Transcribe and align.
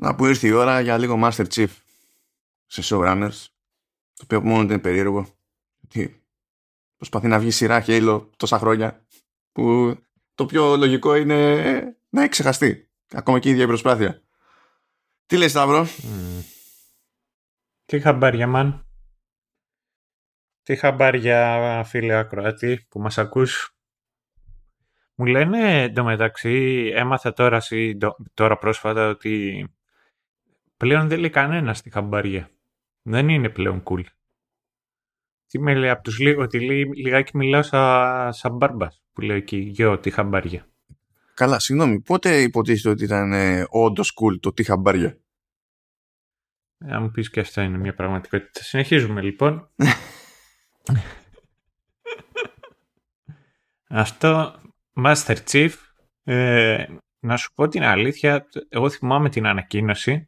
Να 0.00 0.14
που 0.14 0.26
ήρθε 0.26 0.46
η 0.46 0.50
ώρα 0.50 0.80
για 0.80 0.98
λίγο 0.98 1.18
Master 1.22 1.46
Chief 1.46 1.68
σε 2.66 2.82
showrunners, 2.84 3.46
το 4.14 4.22
οποίο 4.22 4.40
μόνο 4.42 4.62
είναι 4.62 4.78
περίεργο. 4.78 5.36
ότι 5.84 6.22
προσπαθεί 6.96 7.28
να 7.28 7.38
βγει 7.38 7.50
σειρά 7.50 7.84
Halo 7.86 8.26
τόσα 8.36 8.58
χρόνια, 8.58 9.06
που 9.52 9.96
το 10.34 10.46
πιο 10.46 10.76
λογικό 10.76 11.14
είναι 11.14 11.62
να 12.08 12.20
έχει 12.20 12.30
ξεχαστεί. 12.30 12.90
Ακόμα 13.12 13.38
και 13.38 13.48
η 13.48 13.50
ίδια 13.50 13.64
η 13.64 13.66
προσπάθεια. 13.66 14.22
Τι 15.26 15.36
λες 15.36 15.50
Σταύρο; 15.50 15.86
Mm. 15.86 16.44
Τι 17.84 18.00
χαμπάρια, 18.00 18.46
μαν. 18.46 18.86
Τι 20.62 20.76
χαμπάρια, 20.76 21.82
φίλε 21.86 22.14
Ακροατή, 22.14 22.86
που 22.88 23.00
μας 23.00 23.18
ακούς. 23.18 23.76
Μου 25.14 25.26
λένε 25.26 25.82
εντωμεταξύ, 25.82 26.90
έμαθα 26.94 27.32
τώρα, 27.32 27.60
τώρα 28.34 28.58
πρόσφατα 28.58 29.08
ότι 29.08 29.66
πλέον 30.78 31.08
δεν 31.08 31.18
λέει 31.18 31.30
κανένα 31.30 31.74
στη 31.74 31.90
χαμπάρια. 31.90 32.50
Δεν 33.02 33.28
είναι 33.28 33.48
πλέον 33.48 33.82
cool. 33.84 34.04
Τι 35.46 35.58
με 35.58 35.74
λέει 35.74 35.90
από 35.90 36.02
τους 36.02 36.18
λίγο, 36.18 36.42
ότι 36.42 36.60
λέει, 36.60 36.84
λιγάκι 36.84 37.36
μιλάω 37.36 37.62
σαν 37.62 38.32
σα 38.32 38.48
μπάρμπας 38.48 39.02
που 39.12 39.20
λέει 39.20 39.36
εκεί, 39.36 39.56
γιο, 39.56 39.98
τι 39.98 40.10
χαμπάρια. 40.10 40.66
Καλά, 41.34 41.58
συγγνώμη, 41.58 42.00
πότε 42.00 42.42
υποτίθεται 42.42 42.88
ότι 42.88 43.04
ήταν 43.04 43.32
ε, 43.32 43.66
όντως 43.68 44.12
cool 44.20 44.40
το 44.40 44.52
τι 44.52 44.62
χαμπάρια. 44.62 45.18
Ε, 46.78 46.92
αν 46.92 47.02
μου 47.02 47.10
πεις 47.10 47.30
και 47.30 47.40
αυτό 47.40 47.60
είναι 47.60 47.78
μια 47.78 47.94
πραγματικότητα. 47.94 48.62
Συνεχίζουμε 48.62 49.22
λοιπόν. 49.22 49.70
αυτό, 53.88 54.60
Master 55.04 55.36
Chief, 55.50 55.70
ε, 56.24 56.84
να 57.18 57.36
σου 57.36 57.52
πω 57.54 57.68
την 57.68 57.82
αλήθεια, 57.82 58.46
εγώ 58.68 58.90
θυμάμαι 58.90 59.28
την 59.28 59.46
ανακοίνωση 59.46 60.27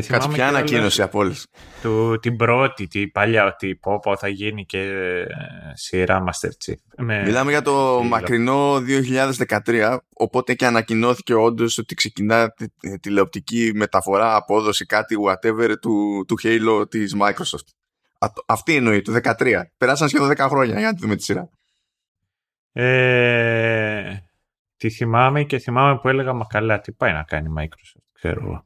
και 0.00 0.02
Κάτσε 0.02 0.28
ποια 0.28 0.48
ανακοίνωση 0.48 1.02
από 1.02 1.18
όλες. 1.18 1.46
Του, 1.82 2.18
την 2.22 2.36
πρώτη, 2.36 2.86
την 2.86 3.12
παλιά, 3.12 3.46
ότι 3.46 3.74
πω, 3.74 4.00
πω 4.00 4.16
θα 4.16 4.28
γίνει 4.28 4.66
και 4.66 4.78
ε, 4.78 5.26
σειρά 5.72 6.24
Master 6.24 6.48
Chief. 6.64 7.04
Μιλάμε 7.24 7.50
για 7.50 7.62
το 7.62 8.02
μακρινό 8.02 8.82
2013, 9.66 9.98
οπότε 10.14 10.54
και 10.54 10.66
ανακοινώθηκε 10.66 11.34
όντως 11.34 11.78
ότι 11.78 11.94
ξεκινά 11.94 12.54
τηλεοπτική 13.00 13.70
μεταφορά, 13.74 14.36
απόδοση, 14.36 14.86
κάτι 14.86 15.16
whatever 15.26 15.74
του, 15.80 16.24
του 16.28 16.36
Halo 16.42 16.90
της 16.90 17.16
Microsoft. 17.20 17.68
Α, 18.18 18.28
αυτή 18.46 18.74
εννοεί, 18.74 19.02
το 19.02 19.20
2013. 19.38 19.62
Περάσαν 19.76 20.08
σχεδόν 20.08 20.30
10 20.36 20.46
χρόνια 20.48 20.78
για 20.78 20.86
να 20.86 20.94
τη 20.94 21.00
δούμε 21.00 21.16
τη 21.16 21.22
σειρά. 21.22 21.48
Ε, 22.72 24.16
τη 24.76 24.90
θυμάμαι 24.90 25.42
και 25.42 25.58
θυμάμαι 25.58 25.98
που 25.98 26.08
έλεγα, 26.08 26.32
μα 26.32 26.44
καλά, 26.44 26.80
τι 26.80 26.92
πάει 26.92 27.12
να 27.12 27.22
κάνει 27.22 27.48
η 27.48 27.54
Microsoft, 27.58 28.02
ξέρω 28.12 28.40
εγώ 28.44 28.64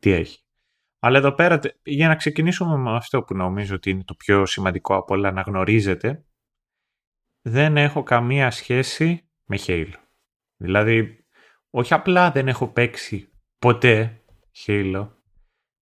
τι 0.00 0.10
έχει. 0.10 0.44
Αλλά 0.98 1.18
εδώ 1.18 1.32
πέρα, 1.32 1.60
για 1.82 2.08
να 2.08 2.14
ξεκινήσουμε 2.14 2.76
με 2.76 2.96
αυτό 2.96 3.22
που 3.22 3.34
νομίζω 3.34 3.74
ότι 3.74 3.90
είναι 3.90 4.04
το 4.04 4.14
πιο 4.14 4.46
σημαντικό 4.46 4.96
από 4.96 5.14
όλα 5.14 5.32
να 5.32 5.40
γνωρίζετε, 5.40 6.24
δεν 7.42 7.76
έχω 7.76 8.02
καμία 8.02 8.50
σχέση 8.50 9.28
με 9.44 9.58
Halo. 9.66 9.92
Δηλαδή, 10.56 11.24
όχι 11.70 11.94
απλά 11.94 12.30
δεν 12.30 12.48
έχω 12.48 12.68
παίξει 12.68 13.32
ποτέ 13.58 14.22
Halo, 14.66 15.08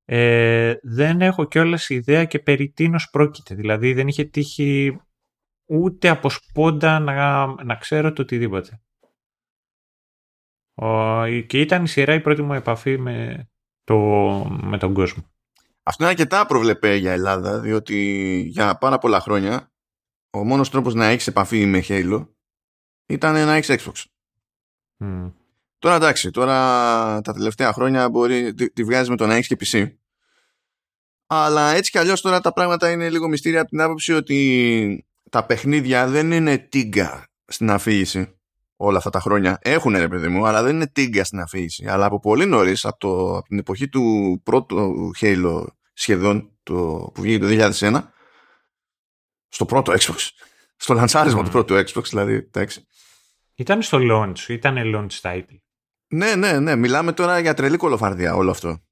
ε, 0.05 0.75
δεν 0.83 1.21
έχω 1.21 1.45
κιόλας 1.45 1.89
ιδέα 1.89 2.25
και 2.25 2.39
περί 2.39 2.71
τίνος 2.71 3.11
πρόκειται. 3.11 3.55
Δηλαδή, 3.55 3.93
δεν 3.93 4.09
είχε 4.09 4.25
τύχει 4.25 5.01
ούτε 5.69 6.09
από 6.09 6.31
σπόντα 6.31 6.99
να, 6.99 7.47
να 7.65 7.75
ξέρω 7.75 8.13
το 8.13 8.23
οτιδήποτε. 8.23 8.81
και 11.47 11.61
ήταν 11.61 11.85
η 11.85 11.89
σειρά 11.89 12.15
η 12.15 12.21
πρώτη 12.21 12.43
μου 12.43 12.53
επαφή 12.53 12.99
με, 12.99 13.49
το, 13.89 13.97
με 14.63 14.79
τον 14.79 14.95
κόσμο. 14.95 15.25
Αυτό 15.83 16.03
είναι 16.03 16.13
αρκετά 16.13 16.47
προβλεπέ 16.47 16.95
για 16.95 17.13
Ελλάδα, 17.13 17.61
διότι 17.61 17.97
για 18.49 18.79
πάρα 18.79 18.99
πολλά 18.99 19.21
χρόνια 19.21 19.73
ο 20.31 20.45
μόνος 20.45 20.71
τρόπος 20.71 20.95
να 20.95 21.07
έχεις 21.07 21.27
επαφή 21.27 21.67
με 21.67 21.85
Halo 21.89 22.27
ήταν 23.07 23.33
να 23.33 23.55
έχεις 23.55 23.83
Xbox. 23.83 24.05
Τώρα 25.79 25.95
εντάξει, 25.95 26.31
τώρα 26.31 26.55
τα 27.21 27.33
τελευταία 27.33 27.73
χρόνια 27.73 28.09
μπορεί, 28.09 28.55
τη, 28.55 28.73
τη 28.73 28.85
βγάζεις 28.85 29.09
με 29.09 29.17
το 29.17 29.27
να 29.27 29.35
έχεις 29.35 29.47
και 29.47 29.57
PC. 29.61 29.93
Αλλά 31.27 31.71
έτσι 31.71 31.91
κι 31.91 31.99
αλλιώς 31.99 32.21
τώρα 32.21 32.41
τα 32.41 32.53
πράγματα 32.53 32.91
είναι 32.91 33.11
λίγο 33.11 33.29
μυστήρια 33.29 33.61
από 33.61 33.71
την 33.71 33.81
άποψη 33.81 34.13
ότι 34.13 35.07
τα 35.31 35.47
παιχνίδια 35.47 36.07
δεν 36.07 36.33
είναι 36.33 36.59
τίγκα 36.59 37.27
στην 37.45 37.71
αφήγηση 37.71 38.38
όλα 38.81 38.99
αυτά 38.99 39.11
τα 39.11 39.21
χρόνια 39.21 39.59
έχουν 39.63 39.97
ρε 39.97 40.09
παιδί 40.09 40.29
μου, 40.29 40.47
αλλά 40.47 40.63
δεν 40.63 40.75
είναι 40.75 40.87
τίγκα 40.87 41.25
στην 41.25 41.41
αφήγηση. 41.41 41.87
Αλλά 41.87 42.07
από 42.07 42.21
πολύ 42.21 42.47
νωρίς, 42.47 42.85
από, 42.85 43.37
από 43.37 43.49
την 43.49 43.59
εποχή 43.59 43.89
του 43.89 44.41
πρώτου 44.45 45.11
Halo 45.21 45.65
σχεδόν, 45.93 46.59
το, 46.63 46.75
που 47.15 47.23
βγήκε 47.23 47.39
το 47.39 47.71
2001, 47.81 48.03
στο 49.49 49.65
πρώτο 49.65 49.93
Xbox. 49.93 50.29
Στο 50.77 50.95
λανσάρισμα 50.95 51.45
του 51.45 51.51
πρώτου 51.51 51.75
Xbox, 51.75 52.05
δηλαδή. 52.05 52.35
Εντάξει. 52.35 52.87
Ήταν 53.55 53.83
στο 53.83 53.99
launch, 54.01 54.49
ήταν 54.49 54.77
launch 54.95 55.21
title. 55.21 55.59
Ναι, 56.09 56.35
ναι, 56.35 56.59
ναι. 56.59 56.77
Μιλάμε 56.77 57.13
τώρα 57.13 57.39
για 57.39 57.55
τρελή 57.55 57.77
κολοφαρδία 57.77 58.35
όλο 58.35 58.51
αυτό. 58.51 58.83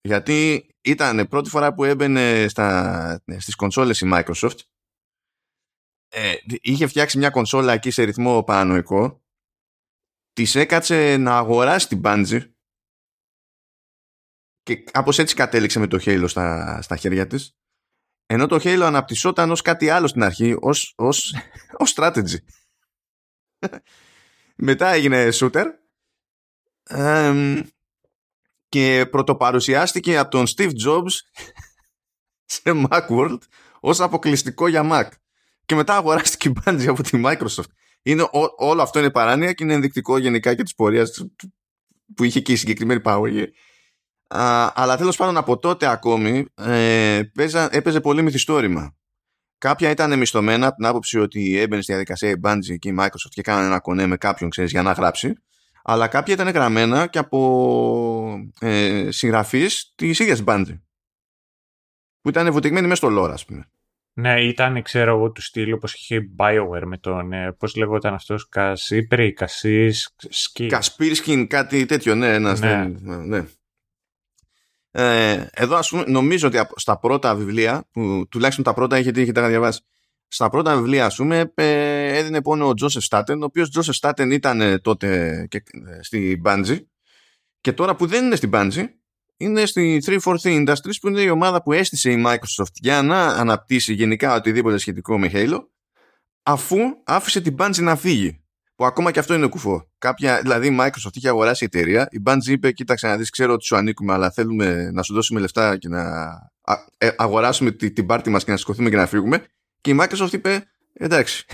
Γιατί 0.00 0.66
ήταν 0.80 1.28
πρώτη 1.28 1.48
φορά 1.48 1.74
που 1.74 1.84
έμπαινε 1.84 2.48
στα, 2.48 3.22
στις 3.38 3.54
κονσόλες 3.54 4.00
η 4.00 4.10
Microsoft 4.12 4.58
ε, 6.14 6.34
είχε 6.60 6.86
φτιάξει 6.86 7.18
μια 7.18 7.30
κονσόλα 7.30 7.72
εκεί 7.72 7.90
σε 7.90 8.02
ρυθμό 8.02 8.42
παρανοϊκό. 8.42 9.22
Της 10.32 10.54
έκατσε 10.54 11.16
να 11.16 11.36
αγοράσει 11.36 11.88
την 11.88 12.00
Bungie. 12.04 12.50
Και 14.62 14.76
κάπως 14.76 15.18
έτσι 15.18 15.34
κατέληξε 15.34 15.78
με 15.78 15.86
το 15.86 15.98
Halo 16.04 16.24
στα, 16.26 16.78
στα 16.82 16.96
χέρια 16.96 17.26
της. 17.26 17.56
Ενώ 18.26 18.46
το 18.46 18.56
Halo 18.62 18.82
αναπτυσσόταν 18.84 19.50
ως 19.50 19.62
κάτι 19.62 19.90
άλλο 19.90 20.06
στην 20.06 20.22
αρχή 20.22 20.56
ως, 20.60 20.92
ως, 20.96 21.34
ως 21.82 21.94
strategy. 21.96 22.38
Μετά 24.56 24.88
έγινε 24.88 25.28
shooter. 25.32 25.66
Και 28.68 29.06
πρωτοπαρουσιάστηκε 29.10 30.18
από 30.18 30.30
τον 30.30 30.46
Steve 30.56 30.72
Jobs 30.86 31.12
σε 32.54 32.62
Macworld 32.64 33.38
ως 33.80 34.00
αποκλειστικό 34.00 34.68
για 34.68 34.82
Mac 34.84 35.08
και 35.66 35.74
μετά 35.74 35.96
αγοράστηκε 35.96 36.48
η 36.48 36.52
Bungie 36.64 36.86
από 36.86 37.02
τη 37.02 37.20
Microsoft. 37.24 37.70
Είναι, 38.02 38.28
όλο 38.56 38.82
αυτό 38.82 38.98
είναι 38.98 39.10
παράνοια 39.10 39.52
και 39.52 39.64
είναι 39.64 39.72
ενδεικτικό 39.72 40.18
γενικά 40.18 40.54
και 40.54 40.62
της 40.62 40.74
πορείας 40.74 41.26
που 42.16 42.24
είχε 42.24 42.40
και 42.40 42.52
η 42.52 42.56
συγκεκριμένη 42.56 43.00
Power. 43.04 43.46
αλλά 44.74 44.96
τέλος 44.96 45.16
πάντων 45.16 45.36
από 45.36 45.58
τότε 45.58 45.86
ακόμη 45.86 46.44
ε, 46.54 47.20
έπαιζε 47.70 48.00
πολύ 48.00 48.22
μυθιστόρημα. 48.22 48.96
Κάποια 49.58 49.90
ήταν 49.90 50.18
μισθωμένα 50.18 50.66
από 50.66 50.76
την 50.76 50.86
άποψη 50.86 51.18
ότι 51.18 51.58
έμπαινε 51.58 51.82
στη 51.82 51.92
διαδικασία 51.92 52.30
η 52.30 52.34
Bungie 52.42 52.78
και 52.78 52.88
η 52.88 52.96
Microsoft 52.98 53.30
και 53.30 53.42
κάνανε 53.42 53.66
ένα 53.66 53.80
κονέ 53.80 54.06
με 54.06 54.16
κάποιον 54.16 54.50
ξέρεις, 54.50 54.70
για 54.70 54.82
να 54.82 54.92
γράψει. 54.92 55.34
Αλλά 55.82 56.08
κάποια 56.08 56.34
ήταν 56.34 56.48
γραμμένα 56.48 57.06
και 57.06 57.18
από 57.18 58.50
ε, 58.60 59.10
συγγραφείς 59.10 59.92
της 59.94 60.18
ίδιας 60.18 60.42
Bungie. 60.46 60.80
Που 62.20 62.28
ήταν 62.28 62.52
βουτυγμένοι 62.52 62.86
μέσα 62.86 63.06
στο 63.06 63.22
lore, 63.22 63.30
ας 63.30 63.44
πούμε. 63.44 63.68
Ναι, 64.16 64.44
ήταν, 64.44 64.82
ξέρω 64.82 65.16
εγώ, 65.16 65.30
του 65.30 65.42
στυλ 65.42 65.72
όπως 65.72 65.94
είχε 65.94 66.30
BioWare 66.38 66.84
με 66.84 66.98
τον, 66.98 67.32
ε, 67.32 67.52
πώς 67.52 67.74
λεγόταν 67.74 68.14
αυτός, 68.14 68.48
Κασίπρη, 68.48 69.32
Κασίς, 69.32 70.14
Σκι. 70.28 70.66
Κασπίρσκιν, 70.66 71.46
κάτι 71.46 71.86
τέτοιο, 71.86 72.14
ναι, 72.14 72.34
ένας, 72.34 72.60
ναι. 72.60 72.92
ναι. 73.00 73.16
ναι. 73.16 73.44
Ε, 74.90 75.46
εδώ 75.52 75.76
ας 75.76 75.88
πούμε, 75.88 76.04
νομίζω 76.06 76.48
ότι 76.48 76.58
στα 76.76 76.98
πρώτα 76.98 77.34
βιβλία, 77.34 77.88
που 77.92 78.26
τουλάχιστον 78.30 78.64
τα 78.64 78.74
πρώτα 78.74 78.96
έχετε, 78.96 79.20
έχετε 79.20 79.48
διαβάσει, 79.48 79.80
στα 80.28 80.48
πρώτα 80.48 80.76
βιβλία, 80.76 81.06
ας 81.06 81.16
πούμε, 81.16 81.52
έδινε 81.54 82.42
πόνο 82.42 82.68
ο 82.68 82.74
Τζόσεφ 82.74 83.04
Στάτεν, 83.04 83.42
ο 83.42 83.44
οποίος 83.44 83.70
Τζόσεφ 83.70 83.94
Στάτεν 83.94 84.30
ήταν 84.30 84.60
ε, 84.60 84.78
τότε 84.78 85.46
και, 85.50 85.56
ε, 85.56 86.02
στη 86.02 86.42
Bungie 86.44 86.84
και 87.60 87.72
τώρα 87.72 87.96
που 87.96 88.06
δεν 88.06 88.24
είναι 88.24 88.36
στην 88.36 88.50
Bungie, 88.52 88.86
είναι 89.36 89.66
στη 89.66 90.02
343 90.06 90.36
Industries 90.42 90.98
που 91.00 91.08
είναι 91.08 91.20
η 91.20 91.28
ομάδα 91.28 91.62
που 91.62 91.72
έστησε 91.72 92.10
η 92.10 92.24
Microsoft 92.26 92.74
για 92.74 93.02
να 93.02 93.26
αναπτύσσει 93.26 93.94
γενικά 93.94 94.34
οτιδήποτε 94.34 94.78
σχετικό 94.78 95.18
με 95.18 95.30
Halo 95.32 95.58
αφού 96.42 96.78
άφησε 97.04 97.40
την 97.40 97.56
Bungie 97.58 97.82
να 97.82 97.96
φύγει. 97.96 98.38
Που 98.76 98.84
ακόμα 98.84 99.10
και 99.10 99.18
αυτό 99.18 99.34
είναι 99.34 99.46
κουφό. 99.46 99.88
Κάποια, 99.98 100.40
δηλαδή 100.40 100.66
η 100.66 100.76
Microsoft 100.80 101.12
είχε 101.12 101.28
αγοράσει 101.28 101.64
εταιρεία, 101.64 102.08
η 102.10 102.22
Bungie 102.26 102.46
είπε 102.46 102.72
κοίταξε 102.72 103.06
να 103.06 103.16
δεις 103.16 103.30
ξέρω 103.30 103.52
ότι 103.52 103.64
σου 103.64 103.76
ανήκουμε 103.76 104.12
αλλά 104.12 104.30
θέλουμε 104.30 104.90
να 104.90 105.02
σου 105.02 105.14
δώσουμε 105.14 105.40
λεφτά 105.40 105.76
και 105.76 105.88
να 105.88 106.32
ε, 106.98 107.10
αγοράσουμε 107.16 107.70
την 107.70 108.06
πάρτη 108.06 108.30
μας 108.30 108.44
και 108.44 108.50
να 108.50 108.56
σηκωθούμε 108.56 108.90
και 108.90 108.96
να 108.96 109.06
φύγουμε 109.06 109.46
και 109.80 109.90
η 109.90 109.98
Microsoft 110.00 110.32
είπε 110.32 110.70
εντάξει. 110.92 111.44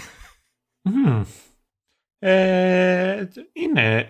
Ε, 2.18 3.26
είναι, 3.52 4.08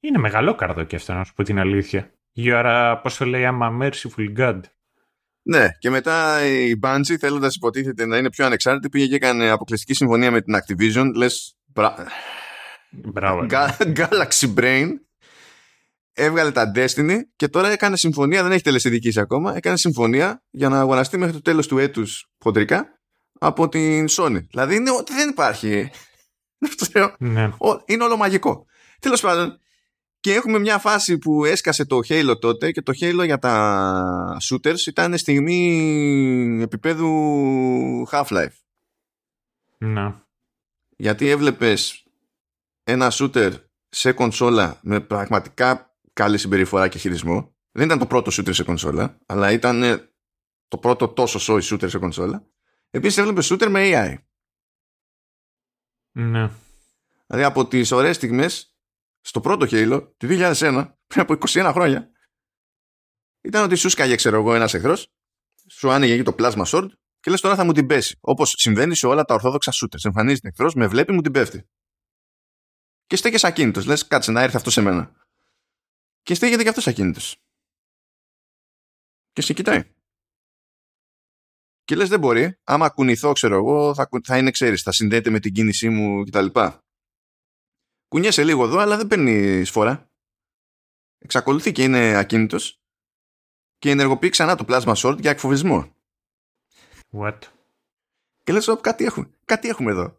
είναι 0.00 0.18
μεγάλο 0.18 0.54
καρδό 0.54 0.84
και 0.84 0.96
αυτό 0.96 1.12
να 1.12 1.24
σου 1.24 1.34
πω 1.34 1.42
την 1.42 1.58
αλήθεια. 1.58 2.12
You 2.40 2.62
are, 2.64 2.98
πώς 3.02 3.16
το 3.16 3.24
λέει, 3.24 3.42
I'm 3.46 3.62
a 3.62 3.82
merciful 3.82 4.36
God. 4.38 4.60
Ναι, 5.42 5.68
και 5.78 5.90
μετά 5.90 6.46
η 6.46 6.78
Bungie 6.82 7.16
θέλοντας 7.18 7.54
υποτίθεται 7.54 8.06
να 8.06 8.16
είναι 8.16 8.30
πιο 8.30 8.46
ανεξάρτητη 8.46 8.88
πήγε 8.88 9.06
και 9.06 9.14
έκανε 9.14 9.50
αποκλειστική 9.50 9.94
συμφωνία 9.94 10.30
με 10.30 10.42
την 10.42 10.54
Activision. 10.56 11.10
Λες, 11.14 11.56
Μπράβο. 12.90 13.42
Ναι. 13.42 13.92
Galaxy 13.96 14.54
Brain. 14.56 14.88
έβγαλε 16.12 16.50
τα 16.50 16.72
Destiny 16.74 17.18
και 17.36 17.48
τώρα 17.48 17.70
έκανε 17.70 17.96
συμφωνία, 17.96 18.42
δεν 18.42 18.52
έχει 18.52 18.62
τελεσυδικήσει 18.62 19.20
ακόμα, 19.20 19.56
έκανε 19.56 19.76
συμφωνία 19.76 20.42
για 20.50 20.68
να 20.68 20.80
αγοραστεί 20.80 21.18
μέχρι 21.18 21.34
το 21.34 21.42
τέλος 21.42 21.66
του 21.66 21.78
έτους 21.78 22.30
χοντρικά 22.38 22.86
από 23.38 23.68
την 23.68 24.06
Sony. 24.08 24.46
Δηλαδή 24.50 24.74
είναι 24.74 24.90
ότι 24.90 25.12
δεν 25.12 25.28
υπάρχει. 25.28 25.90
Ναι. 27.18 27.50
Είναι 27.84 28.04
όλο 28.04 28.16
μαγικό. 28.16 28.66
Τέλος 29.00 29.20
πάντων, 29.20 29.60
και 30.20 30.34
έχουμε 30.34 30.58
μια 30.58 30.78
φάση 30.78 31.18
που 31.18 31.44
έσκασε 31.44 31.84
το 31.84 31.98
Halo 32.08 32.34
τότε 32.40 32.70
και 32.70 32.82
το 32.82 32.92
Halo 33.00 33.24
για 33.24 33.38
τα 33.38 34.36
shooters 34.48 34.86
ήταν 34.86 35.18
στιγμή 35.18 36.60
επίπεδου 36.62 38.08
Half-Life. 38.10 38.56
Ναι. 39.78 40.14
Γιατί 40.96 41.28
έβλεπες 41.28 42.06
ένα 42.84 43.12
shooter 43.12 43.52
σε 43.88 44.12
κονσόλα 44.12 44.78
με 44.82 45.00
πραγματικά 45.00 45.96
καλή 46.12 46.38
συμπεριφορά 46.38 46.88
και 46.88 46.98
χειρισμό. 46.98 47.56
Δεν 47.72 47.86
ήταν 47.86 47.98
το 47.98 48.06
πρώτο 48.06 48.30
shooter 48.34 48.54
σε 48.54 48.64
κονσόλα, 48.64 49.18
αλλά 49.26 49.52
ήταν 49.52 50.10
το 50.68 50.78
πρώτο 50.78 51.08
τόσο 51.08 51.38
σόι 51.38 51.60
shooter 51.64 51.88
σε 51.88 51.98
κονσόλα. 51.98 52.46
Επίσης 52.90 53.18
έβλεπες 53.18 53.52
shooter 53.52 53.68
με 53.68 53.80
AI. 53.84 54.14
Ναι. 56.12 56.50
Δηλαδή 57.26 57.44
από 57.46 57.66
τις 57.66 57.92
ωραίες 57.92 58.16
στιγμές 58.16 58.67
στο 59.28 59.40
πρώτο 59.40 59.66
Halo 59.70 60.10
του 60.16 60.26
2001, 60.30 60.92
πριν 61.06 61.20
από 61.20 61.34
21 61.38 61.70
χρόνια, 61.72 62.10
ήταν 63.40 63.64
ότι 63.64 63.74
σου 63.74 63.88
σκάγε, 63.88 64.14
ξέρω 64.14 64.36
εγώ, 64.36 64.54
ένας 64.54 64.74
εχθρός, 64.74 65.12
σου 65.70 65.90
άνοιγε 65.90 66.22
το 66.22 66.34
plasma 66.38 66.64
sword 66.64 66.88
και 67.20 67.30
λες 67.30 67.40
τώρα 67.40 67.54
θα 67.54 67.64
μου 67.64 67.72
την 67.72 67.86
πέσει. 67.86 68.18
Όπως 68.20 68.54
συμβαίνει 68.56 68.96
σε 68.96 69.06
όλα 69.06 69.24
τα 69.24 69.34
ορθόδοξα 69.34 69.72
shooters. 69.72 70.04
Εμφανίζεται 70.04 70.48
εχθρός, 70.48 70.74
με 70.74 70.86
βλέπει, 70.86 71.12
μου 71.12 71.20
την 71.20 71.32
πέφτει. 71.32 71.68
Και 73.06 73.16
στέκεσαι 73.16 73.46
ακίνητος. 73.46 73.86
Λες, 73.86 74.06
κάτσε 74.06 74.30
να 74.30 74.40
έρθει 74.42 74.56
αυτό 74.56 74.70
σε 74.70 74.80
μένα. 74.80 75.26
Και 76.22 76.34
στέκεται 76.34 76.62
και 76.62 76.68
αυτός 76.68 76.86
ακίνητος. 76.86 77.36
Και 79.32 79.42
σε 79.42 79.52
κοιτάει. 79.52 79.94
Και 81.84 81.96
λες, 81.96 82.08
δεν 82.08 82.18
μπορεί. 82.18 82.58
Άμα 82.64 82.88
κουνηθώ, 82.88 83.32
ξέρω 83.32 83.54
εγώ, 83.54 83.94
θα, 83.94 84.08
θα 84.24 84.38
είναι, 84.38 84.50
ξέρεις, 84.50 84.82
θα 84.82 84.92
συνδέεται 84.92 85.30
με 85.30 85.40
την 85.40 85.52
κίνησή 85.52 85.88
μου 85.88 86.24
κτλ. 86.24 86.46
Κουνιέσαι 88.08 88.44
λίγο 88.44 88.64
εδώ, 88.64 88.78
αλλά 88.78 88.96
δεν 88.96 89.06
παίρνει 89.06 89.64
φορά. 89.64 90.10
Εξακολουθεί 91.18 91.72
και 91.72 91.82
είναι 91.82 92.16
ακίνητος 92.16 92.80
και 93.78 93.90
ενεργοποιεί 93.90 94.28
ξανά 94.28 94.56
το 94.56 94.64
plasma 94.68 94.94
sword 94.94 95.16
για 95.20 95.30
εκφοβισμό. 95.30 95.96
What? 97.12 97.38
Και 98.44 98.52
λες, 98.52 98.78
κάτι 98.80 99.04
έχουμε, 99.04 99.30
κάτι 99.44 99.68
έχουμε 99.68 99.90
εδώ. 99.90 100.18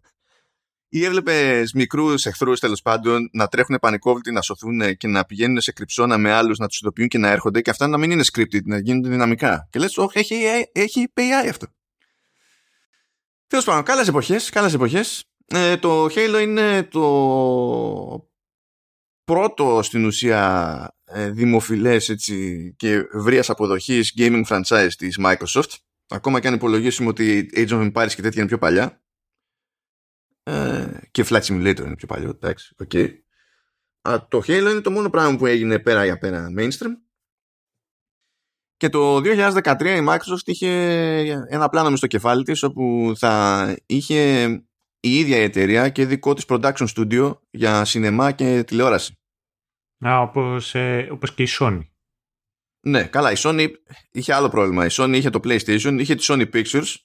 Ή 0.90 1.04
έβλεπες 1.04 1.74
μικρούς 1.74 2.26
εχθρούς 2.26 2.60
τέλος 2.60 2.82
πάντων 2.82 3.30
να 3.34 3.48
τρέχουν 3.48 3.78
πανικόβλητοι, 3.82 4.32
να 4.32 4.42
σωθούν 4.42 4.98
και 4.98 5.08
να 5.08 5.26
πηγαίνουν 5.26 5.62
σε 5.62 5.72
κρυψώνα 5.72 6.18
με 6.18 6.32
άλλους, 6.32 6.58
να 6.58 6.68
τους 6.68 6.80
ειδοποιούν 6.80 7.08
και 7.08 7.18
να 7.18 7.30
έρχονται 7.30 7.62
και 7.62 7.70
αυτά 7.70 7.88
να 7.88 7.98
μην 7.98 8.12
είναι 8.12 8.24
scripted, 8.34 8.64
να 8.64 8.78
γίνονται 8.80 9.10
δυναμικά. 9.10 9.68
Και 9.72 9.80
λες, 9.80 9.98
Όχι, 9.98 10.20
έχει, 10.20 10.36
έχει 10.72 11.12
AI 11.14 11.48
αυτό. 11.50 11.68
Τέλος 13.48 13.66
πάντων, 13.66 13.84
καλές 13.84 14.08
εποχές, 14.08 14.50
καλές 14.50 14.74
εποχές. 14.74 15.29
Ε, 15.52 15.78
το 15.78 16.06
Halo 16.06 16.40
είναι 16.42 16.84
το 16.84 18.30
πρώτο 19.24 19.80
στην 19.84 20.06
ουσία 20.06 20.96
ε, 21.06 21.30
δημοφιλές 21.32 22.10
έτσι, 22.10 22.74
και 22.78 23.08
βρίας 23.14 23.50
αποδοχής 23.50 24.14
gaming 24.18 24.44
franchise 24.46 24.92
της 24.98 25.20
Microsoft. 25.24 25.76
Ακόμα 26.08 26.40
και 26.40 26.48
αν 26.48 26.54
υπολογίσουμε 26.54 27.10
ότι 27.10 27.50
Age 27.54 27.70
of 27.70 27.92
Empires 27.92 28.14
και 28.16 28.22
τέτοια 28.22 28.40
είναι 28.40 28.48
πιο 28.48 28.58
παλιά. 28.58 29.04
Ε, 30.44 31.00
και 31.12 31.26
Flight 31.30 31.42
Simulator 31.42 31.80
είναι 31.86 31.96
πιο 31.96 32.08
παλιό 32.08 32.30
εντάξει, 32.30 32.76
okay. 32.84 33.10
Α, 34.02 34.28
το 34.28 34.38
Halo 34.38 34.68
είναι 34.72 34.82
το 34.82 34.92
μόνο 34.92 35.10
πράγμα 35.10 35.38
που 35.38 35.46
έγινε 35.46 35.80
πέρα 35.80 36.06
για 36.06 36.18
πέρα 36.18 36.54
mainstream. 36.58 36.94
Και 38.78 38.90
το 38.90 39.16
2013 39.18 39.86
η 39.86 40.06
Microsoft 40.08 40.46
είχε 40.46 40.72
ένα 41.50 41.70
πλάνο 41.70 41.96
στο 41.96 42.08
κεφάλι 42.08 42.44
της 42.44 42.64
όπου 42.64 43.14
θα 43.16 43.76
είχε 43.86 44.48
η 45.00 45.20
ίδια 45.20 45.38
η 45.38 45.42
εταιρεία 45.42 45.90
και 45.90 46.06
δικό 46.06 46.34
της 46.34 46.46
production 46.48 46.88
studio 46.96 47.38
για 47.50 47.86
σινεμά 47.86 48.32
και 48.32 48.64
τηλεόραση. 48.64 49.14
Α, 50.08 50.22
όπως, 50.22 50.76
ε, 50.76 51.08
όπως 51.12 51.34
και 51.34 51.44
η 51.44 51.48
Sony. 51.60 51.82
Ναι, 52.86 53.04
καλά, 53.04 53.32
η 53.32 53.36
Sony 53.38 53.72
είχε 54.12 54.34
άλλο 54.34 54.50
πρόβλημα. 54.50 54.86
Η 54.86 54.90
Sony 54.92 55.14
είχε 55.16 55.30
το 55.30 55.40
PlayStation, 55.44 55.98
είχε 56.00 56.16
τη 56.16 56.26
Sony 56.28 56.50
Pictures. 56.54 56.96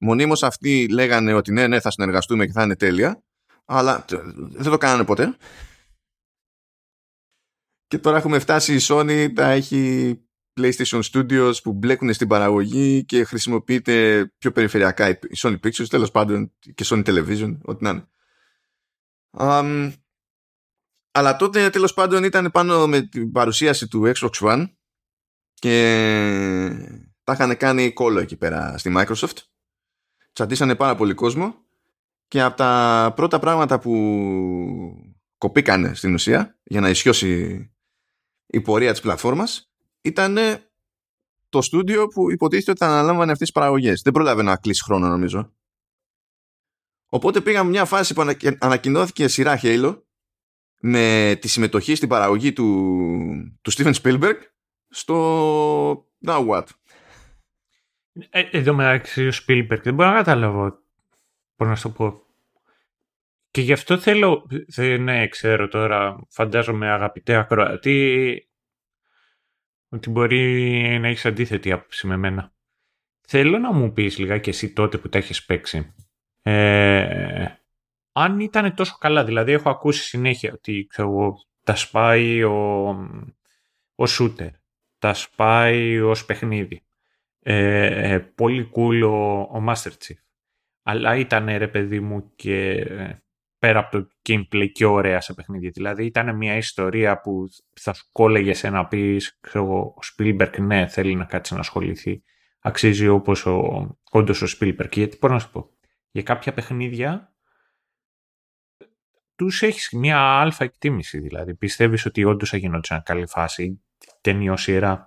Μονίμως 0.00 0.42
αυτοί 0.42 0.88
λέγανε 0.88 1.32
ότι 1.32 1.52
ναι, 1.52 1.66
ναι, 1.66 1.80
θα 1.80 1.90
συνεργαστούμε 1.90 2.46
και 2.46 2.52
θα 2.52 2.62
είναι 2.62 2.76
τέλεια. 2.76 3.22
Αλλά 3.64 4.04
δεν 4.34 4.70
το 4.70 4.78
κάνανε 4.78 5.04
ποτέ. 5.04 5.36
Και 7.86 7.98
τώρα 7.98 8.16
έχουμε 8.16 8.38
φτάσει 8.38 8.74
η 8.74 8.80
Sony, 8.80 9.28
τα 9.34 9.50
έχει 9.50 10.20
PlayStation 10.60 11.00
Studios 11.12 11.62
που 11.62 11.72
μπλέκουν 11.72 12.12
στην 12.12 12.28
παραγωγή 12.28 13.04
και 13.04 13.24
χρησιμοποιείται 13.24 14.26
πιο 14.38 14.52
περιφερειακά 14.52 15.08
η 15.08 15.18
Sony 15.42 15.56
Pictures, 15.64 15.88
τέλος 15.88 16.10
πάντων 16.10 16.52
και 16.74 16.84
Sony 16.86 17.04
Television, 17.04 17.58
ό,τι 17.62 17.82
να 17.84 17.90
είναι. 17.90 18.06
Um, 19.38 19.92
αλλά 21.12 21.36
τότε 21.36 21.70
τέλος 21.70 21.94
πάντων 21.94 22.24
ήταν 22.24 22.50
πάνω 22.50 22.86
με 22.86 23.00
την 23.00 23.32
παρουσίαση 23.32 23.88
του 23.88 24.12
Xbox 24.14 24.30
One 24.40 24.66
και 25.54 25.74
τα 27.24 27.32
είχαν 27.32 27.56
κάνει 27.56 27.92
κόλλο 27.92 28.20
εκεί 28.20 28.36
πέρα 28.36 28.78
στη 28.78 28.92
Microsoft. 28.96 29.36
Τσαντήσανε 30.32 30.74
πάρα 30.74 30.94
πολύ 30.94 31.14
κόσμο 31.14 31.54
και 32.28 32.42
από 32.42 32.56
τα 32.56 33.12
πρώτα 33.16 33.38
πράγματα 33.38 33.78
που 33.78 33.92
κοπήκανε 35.38 35.94
στην 35.94 36.14
ουσία 36.14 36.58
για 36.62 36.80
να 36.80 36.88
ισιώσει 36.88 37.70
η 38.46 38.60
πορεία 38.60 38.90
της 38.90 39.00
πλατφόρμας 39.00 39.71
ήταν 40.02 40.38
το 41.48 41.62
στούντιο 41.62 42.06
που 42.06 42.30
υποτίθεται 42.30 42.70
ότι 42.70 42.80
θα 42.80 42.86
αναλάμβανε 42.86 43.32
αυτές 43.32 43.38
τις 43.38 43.52
παραγωγές. 43.52 44.02
Δεν 44.02 44.12
πρόλαβε 44.12 44.42
να 44.42 44.56
κλείσει 44.56 44.82
χρόνο 44.82 45.08
νομίζω. 45.08 45.52
Οπότε 47.06 47.40
πήγαμε 47.40 47.70
μια 47.70 47.84
φάση 47.84 48.14
που 48.14 48.34
ανακοινώθηκε 48.58 49.28
σειρά 49.28 49.60
Halo 49.62 50.02
με 50.80 51.36
τη 51.40 51.48
συμμετοχή 51.48 51.94
στην 51.94 52.08
παραγωγή 52.08 52.52
του, 52.52 53.58
του 53.62 53.72
Steven 53.72 53.92
Spielberg 54.02 54.36
στο 54.88 56.06
Now 56.26 56.48
What. 56.48 56.64
Ε, 58.30 58.40
εδώ 58.50 58.74
μεταξύ 58.74 59.26
ο 59.26 59.32
Spielberg 59.32 59.80
δεν 59.82 59.94
μπορώ 59.94 60.10
να 60.10 60.16
καταλάβω 60.16 60.78
πώς 61.56 61.68
να 61.68 61.74
σου 61.74 61.82
το 61.82 61.90
πω. 61.90 62.20
Και 63.50 63.60
γι' 63.60 63.72
αυτό 63.72 63.98
θέλω, 63.98 64.46
ναι 65.00 65.28
ξέρω 65.28 65.68
τώρα, 65.68 66.26
φαντάζομαι 66.28 66.90
αγαπητέ 66.90 67.34
ακροατή, 67.34 68.48
ότι 69.92 70.10
μπορεί 70.10 70.98
να 71.00 71.08
έχεις 71.08 71.26
αντίθετη 71.26 71.72
άποψη 71.72 72.06
με 72.06 72.16
μένα. 72.16 72.52
Θέλω 73.26 73.58
να 73.58 73.72
μου 73.72 73.92
πεις 73.92 74.18
λιγάκι 74.18 74.48
εσύ 74.48 74.72
τότε 74.72 74.98
που 74.98 75.08
τα 75.08 75.18
έχεις 75.18 75.44
παίξει. 75.44 75.94
Ε, 76.42 77.46
αν 78.12 78.40
ήταν 78.40 78.74
τόσο 78.74 78.96
καλά, 78.98 79.24
δηλαδή 79.24 79.52
έχω 79.52 79.70
ακούσει 79.70 80.02
συνέχεια 80.02 80.52
ότι 80.52 80.86
ξέρω, 80.88 81.34
τα 81.64 81.74
σπάει 81.74 82.42
ο, 82.42 82.88
ο 83.94 84.04
shooter, 84.18 84.50
τα 84.98 85.14
σπάει 85.14 86.00
ως 86.00 86.24
παιχνίδι. 86.24 86.82
Ε, 87.40 88.18
πολύ 88.34 88.70
cool 88.74 89.02
ο, 89.04 89.40
ο 89.40 89.64
Master 89.68 89.90
Chief. 89.90 90.18
Αλλά 90.82 91.16
ήταν 91.16 91.56
ρε 91.56 91.68
παιδί 91.68 92.00
μου 92.00 92.32
και 92.34 92.86
πέρα 93.62 93.78
από 93.78 93.98
το 93.98 94.08
gameplay 94.28 94.68
και 94.72 94.84
ωραία 94.84 95.20
σε 95.20 95.34
παιχνίδια. 95.34 95.70
Δηλαδή 95.70 96.04
ήταν 96.04 96.36
μια 96.36 96.56
ιστορία 96.56 97.20
που 97.20 97.44
θα 97.80 97.92
σου 97.92 98.08
κόλλεγε 98.12 98.54
σε 98.54 98.70
να 98.70 98.86
πεις, 98.86 99.38
ξέρω 99.40 99.78
ο 99.78 99.94
Spielberg 100.12 100.58
ναι 100.60 100.86
θέλει 100.86 101.14
να 101.14 101.24
κάτσει 101.24 101.54
να 101.54 101.60
ασχοληθεί. 101.60 102.22
Αξίζει 102.60 103.08
όπως 103.08 103.46
ο, 103.46 103.88
όντως 104.10 104.42
ο 104.42 104.46
Spielberg. 104.58 104.92
Γιατί 104.92 105.16
μπορώ 105.20 105.34
να 105.34 105.40
σου 105.40 105.50
πω, 105.50 105.70
για 106.10 106.22
κάποια 106.22 106.52
παιχνίδια 106.52 107.34
τους 109.34 109.62
έχεις 109.62 109.90
μια 109.92 110.18
αλφα 110.18 110.64
εκτίμηση 110.64 111.18
δηλαδή. 111.18 111.54
Πιστεύεις 111.54 112.06
ότι 112.06 112.24
όντως 112.24 112.48
θα 112.48 112.56
γινόταν 112.56 113.02
καλή 113.02 113.26
φάση, 113.26 113.82
ταινιό 114.20 114.56
σειρά. 114.56 115.06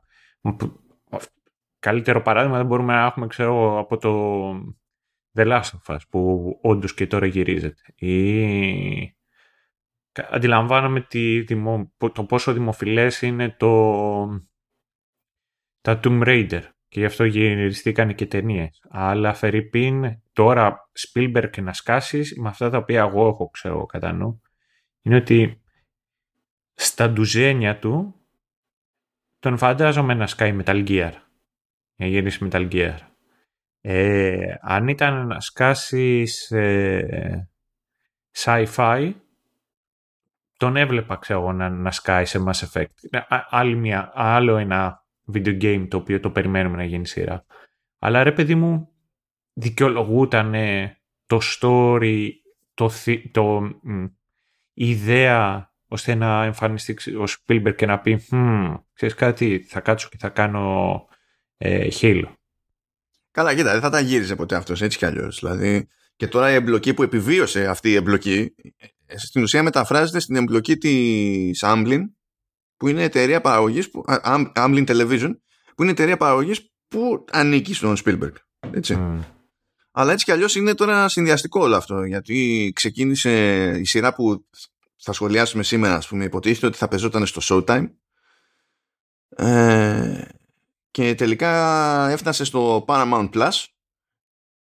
Καλύτερο 1.79 2.21
παράδειγμα 2.21 2.57
δεν 2.57 2.65
μπορούμε 2.65 2.93
να 2.93 3.05
έχουμε 3.05 3.27
ξέρω 3.27 3.79
από 3.79 3.97
το 3.97 4.11
The 5.35 5.47
Last 5.47 5.61
of 5.61 5.95
Us 5.95 5.99
που 6.09 6.59
όντως 6.61 6.93
και 6.93 7.07
τώρα 7.07 7.25
γυρίζεται. 7.25 7.81
Ή... 7.95 9.15
Αντιλαμβάνομαι 10.29 11.01
τη 11.01 11.41
δημο... 11.41 11.93
το 12.13 12.25
πόσο 12.25 12.53
δημοφιλές 12.53 13.21
είναι 13.21 13.49
το... 13.49 14.25
τα 15.81 15.99
Tomb 16.03 16.23
Raider 16.23 16.61
και 16.87 16.99
γι' 16.99 17.05
αυτό 17.05 17.25
γυριστήκαν 17.25 18.15
και 18.15 18.25
ταινίες. 18.25 18.83
Αλλά 18.89 19.33
Φερρυπίν 19.33 20.21
τώρα 20.33 20.89
Spielberg 20.99 21.61
να 21.61 21.73
σκάσεις 21.73 22.37
με 22.37 22.49
αυτά 22.49 22.69
τα 22.69 22.77
οποία 22.77 22.99
εγώ 22.99 23.27
έχω 23.27 23.49
ξέρω 23.49 23.85
κατά 23.85 24.11
νου 24.11 24.41
είναι 25.05 25.15
ότι 25.15 25.61
στα 26.73 27.09
ντουζένια 27.09 27.79
του 27.79 28.15
τον 29.39 29.57
φαντάζομαι 29.57 30.13
να 30.13 30.27
σκάει 30.27 30.57
Metal 30.63 30.87
Gear. 30.87 31.11
Να 31.95 32.05
γυρίσει 32.05 32.47
Metal 32.51 32.71
Gear. 32.71 32.97
Ε, 33.87 34.55
αν 34.61 34.87
ήταν 34.87 35.27
να 35.27 35.39
σκάσεις 35.39 36.51
ε, 36.51 37.49
sci-fi, 38.35 39.13
τον 40.57 40.75
έβλεπα 40.75 41.15
ξέρω 41.15 41.51
να, 41.51 41.69
να 41.69 41.91
σκάει 41.91 42.25
σε 42.25 42.43
Mass 42.47 42.67
Effect. 42.67 43.21
Άλλη 43.49 43.75
μια, 43.75 44.11
άλλο 44.13 44.57
ένα 44.57 45.03
video 45.33 45.61
game 45.61 45.87
το 45.89 45.97
οποίο 45.97 46.19
το 46.19 46.29
περιμένουμε 46.29 46.77
να 46.77 46.83
γίνει 46.83 47.07
σειρά. 47.07 47.45
Αλλά 47.99 48.23
ρε 48.23 48.31
παιδί 48.31 48.55
μου, 48.55 48.89
δικαιολογούταν 49.53 50.53
το 51.25 51.39
story, 51.59 52.29
το, 52.73 52.91
το, 53.31 53.63
η 54.73 54.89
ιδέα 54.89 55.71
ώστε 55.87 56.15
να 56.15 56.43
εμφανιστεί 56.43 57.15
ο 57.15 57.23
Spielberg 57.23 57.75
και 57.75 57.85
να 57.85 57.99
πει 57.99 58.25
hm, 58.31 58.79
ξέρεις 58.93 59.15
κάτι, 59.15 59.65
θα 59.69 59.79
κάτσω 59.79 60.09
και 60.09 60.17
θα 60.19 60.29
κάνω 60.29 61.07
ε, 61.57 61.87
Halo. 62.01 62.34
Καλά, 63.35 63.55
κοίτα, 63.55 63.71
δεν 63.71 63.81
θα 63.81 63.89
τα 63.89 63.99
γύριζε 63.99 64.35
ποτέ 64.35 64.55
αυτός 64.55 64.81
έτσι 64.81 64.97
κι 64.97 65.05
αλλιώς. 65.05 65.39
Δηλαδή, 65.39 65.87
και 66.15 66.27
τώρα 66.27 66.51
η 66.51 66.53
εμπλοκή 66.53 66.93
που 66.93 67.03
επιβίωσε 67.03 67.67
αυτή 67.67 67.89
η 67.89 67.95
εμπλοκή 67.95 68.55
ε, 69.05 69.17
στην 69.17 69.43
ουσία 69.43 69.63
μεταφράζεται 69.63 70.19
στην 70.19 70.35
εμπλοκή 70.35 70.77
της 70.77 71.63
Amblin 71.65 71.99
που 72.77 72.87
είναι 72.87 73.03
εταιρεία 73.03 73.41
παραγωγής 73.41 73.89
που, 73.89 74.03
Amblin 74.55 74.85
Television 74.87 75.31
που 75.75 75.81
είναι 75.81 75.91
εταιρεία 75.91 76.17
παραγωγής 76.17 76.71
που 76.87 77.25
ανήκει 77.31 77.73
στον 77.73 77.95
Spielberg. 78.05 78.33
Έτσι. 78.71 79.23
Αλλά 79.91 80.11
έτσι 80.11 80.25
κι 80.25 80.31
αλλιώς 80.31 80.55
είναι 80.55 80.73
τώρα 80.73 81.09
συνδυαστικό 81.09 81.59
όλο 81.59 81.75
αυτό 81.75 82.03
γιατί 82.03 82.71
ξεκίνησε 82.75 83.31
η 83.79 83.85
σειρά 83.85 84.13
που 84.13 84.45
θα 84.95 85.13
σχολιάσουμε 85.13 85.63
σήμερα 85.63 85.95
ας 85.95 86.07
πούμε 86.07 86.23
υποτίθεται 86.23 86.65
ότι 86.65 86.77
θα 86.77 86.87
πεζόταν 86.87 87.25
στο 87.25 87.41
Showtime 87.43 87.87
ε, 89.29 90.21
και 90.95 91.15
τελικά 91.15 92.09
έφτασε 92.09 92.43
στο 92.43 92.85
Paramount 92.87 93.29
Plus 93.33 93.65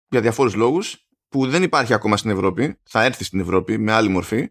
για 0.08 0.20
διαφόρους 0.20 0.54
λόγους 0.54 1.08
που 1.28 1.46
δεν 1.46 1.62
υπάρχει 1.62 1.94
ακόμα 1.94 2.16
στην 2.16 2.30
Ευρώπη. 2.30 2.78
Θα 2.82 3.04
έρθει 3.04 3.24
στην 3.24 3.40
Ευρώπη 3.40 3.78
με 3.78 3.92
άλλη 3.92 4.08
μορφή. 4.08 4.50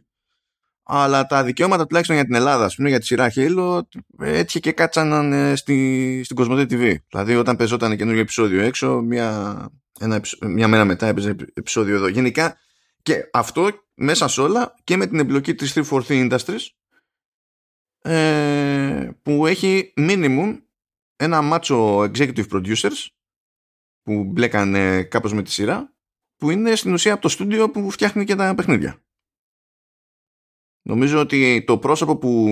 Αλλά 0.84 1.26
τα 1.26 1.44
δικαιώματα 1.44 1.86
τουλάχιστον 1.86 2.16
για 2.16 2.26
την 2.26 2.36
Ελλάδα 2.36 2.66
ας 2.66 2.76
πούμε, 2.76 2.90
για 2.90 3.00
τη 3.00 3.06
σειρά 3.06 3.32
Halo 3.36 3.82
έτυχε 4.20 4.60
και 4.60 4.72
κάτσαν 4.72 5.34
ε, 5.34 5.56
στη, 5.56 6.22
στην 6.24 6.36
Κοσμοτέ 6.36 6.64
TV 6.70 6.96
δηλαδή 7.10 7.36
όταν 7.36 7.56
πεζόταν 7.56 7.98
καινούργιο 7.98 8.22
επεισόδιο 8.22 8.62
έξω 8.62 9.02
μια, 9.02 9.70
ένα, 10.00 10.22
μια 10.42 10.68
μέρα 10.68 10.86
μετά 10.86 11.08
έπαιζε 11.08 11.36
επεισόδιο 11.54 11.96
εδώ. 11.96 12.08
Γενικά 12.08 12.58
και 13.02 13.30
αυτό 13.32 13.70
μέσα 13.94 14.28
σε 14.28 14.42
όλα 14.42 14.76
και 14.84 14.98
με 14.98 15.08
την 15.08 15.20
εμπλοκή 15.20 15.56
της 15.56 15.74
343 15.76 16.02
Industries 16.08 16.66
ε, 18.02 19.10
που 19.22 19.46
έχει 19.46 19.94
minimum 19.98 20.58
ένα 21.24 21.42
μάτσο 21.42 22.00
executive 22.00 22.48
producers 22.50 23.08
που 24.04 24.24
μπλέκανε 24.24 25.04
κάπως 25.04 25.34
με 25.34 25.44
τη 25.44 25.52
σειρά 25.52 25.94
που 26.36 26.50
είναι 26.50 26.76
στην 26.76 26.94
ουσία 26.94 27.14
από 27.14 27.22
το 27.22 27.30
στούντιο 27.30 27.70
που 27.70 27.92
φτιάχνει 27.92 28.26
και 28.26 28.36
τα 28.36 28.56
παιχνίδια. 28.56 29.04
Νομίζω 30.82 31.20
ότι 31.20 31.64
το 31.68 31.78
πρόσωπο 31.78 32.18
που 32.18 32.48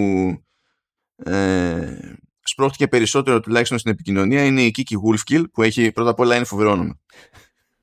ε, 1.16 2.00
σπρώχτηκε 2.42 2.88
περισσότερο 2.88 3.40
τουλάχιστον 3.40 3.78
στην 3.78 3.92
επικοινωνία 3.92 4.46
είναι 4.46 4.62
η 4.62 4.74
Kiki 4.78 4.96
Wolfkill 4.96 5.44
που 5.52 5.64
έχει 5.64 5.92
πρώτα 5.92 6.10
απ' 6.10 6.20
όλα 6.20 6.36
είναι 6.36 6.46
φοβερό 6.46 6.72
όνομα. 6.72 7.00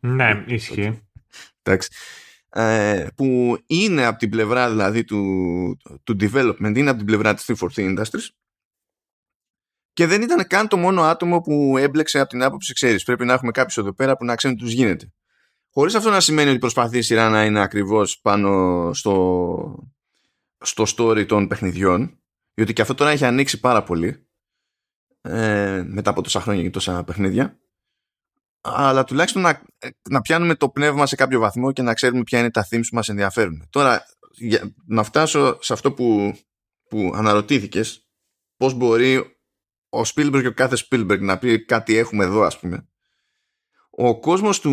Ναι, 0.01 0.45
ισχύει. 0.47 1.09
Εντάξει. 1.63 1.89
Ε, 2.49 3.07
που 3.15 3.59
είναι 3.67 4.05
από 4.05 4.19
την 4.19 4.31
πλευρά 4.31 4.71
δηλαδή 4.71 5.05
του, 5.05 5.23
του 6.05 6.17
development, 6.21 6.77
είναι 6.77 6.89
από 6.89 6.99
την 6.99 7.07
πλευρά 7.07 7.35
της 7.35 7.51
343 7.59 7.69
Industries 7.75 8.29
και 9.97 10.07
δεν 10.07 10.23
ήταν 10.23 10.47
καν 10.47 10.69
το 10.69 10.77
μόνο 10.77 11.03
άτομο 11.03 11.41
που 11.41 11.77
έμπλεξε 11.79 12.19
από 12.19 12.29
την 12.29 12.43
άποψη, 12.43 12.73
ξέρεις, 12.73 13.03
πρέπει 13.03 13.25
να 13.25 13.33
έχουμε 13.33 13.51
κάποιους 13.51 13.77
εδώ 13.77 13.95
πέρα 13.95 14.17
που 14.17 14.25
να 14.25 14.35
ξέρουν 14.35 14.57
τι 14.57 14.63
τους 14.63 14.73
γίνεται. 14.73 15.13
Χωρίς 15.71 15.95
αυτό 15.95 16.11
να 16.11 16.21
σημαίνει 16.21 16.51
ότι 16.51 16.59
προσπαθεί 16.59 16.99
η 16.99 17.03
σειρά 17.03 17.29
να 17.29 17.45
είναι 17.45 17.61
ακριβώς 17.61 18.21
πάνω 18.21 18.91
στο, 18.95 19.89
στο 20.61 20.85
story 20.97 21.27
των 21.27 21.49
παιχνιδιών, 21.49 22.19
διότι 22.55 22.73
και 22.73 22.83
αυτό 22.83 22.95
τώρα 22.95 23.11
έχει 23.11 23.25
ανοίξει 23.25 23.61
πάρα 23.61 23.83
πολύ 23.83 24.27
ε, 25.21 25.83
μετά 25.87 26.11
από 26.11 26.23
τόσα 26.23 26.41
χρόνια 26.41 26.63
και 26.63 26.71
τόσα 26.71 27.05
παιχνίδια 27.05 27.59
αλλά 28.61 29.05
τουλάχιστον 29.05 29.43
να, 29.43 29.63
να 30.11 30.21
πιάνουμε 30.21 30.55
το 30.55 30.69
πνεύμα 30.69 31.07
σε 31.07 31.17
κάποιο 31.17 31.41
βαθμό 31.41 31.73
και 31.73 31.83
να 31.83 31.95
ξέρουμε 31.95 32.23
ποια 32.23 32.39
είναι 32.39 32.51
τα 32.51 32.67
themes 32.71 32.87
που 32.89 32.95
μας 32.95 33.09
ενδιαφέρουν. 33.09 33.67
Τώρα, 33.71 34.07
για, 34.31 34.75
να 34.87 35.03
φτάσω 35.03 35.59
σε 35.61 35.73
αυτό 35.73 35.93
που, 35.93 36.37
που 36.89 37.13
αναρωτήθηκες, 37.15 38.09
πώς 38.57 38.75
μπορεί 38.75 39.36
ο 39.89 40.01
Spielberg 40.01 40.39
και 40.41 40.47
ο 40.47 40.55
κάθε 40.55 40.77
Spielberg 40.91 41.21
να 41.21 41.39
πει 41.39 41.65
κάτι 41.65 41.97
έχουμε 41.97 42.25
εδώ, 42.25 42.43
ας 42.43 42.59
πούμε. 42.59 42.89
Ο 43.91 44.21
κόσμος 44.21 44.61
του, 44.61 44.73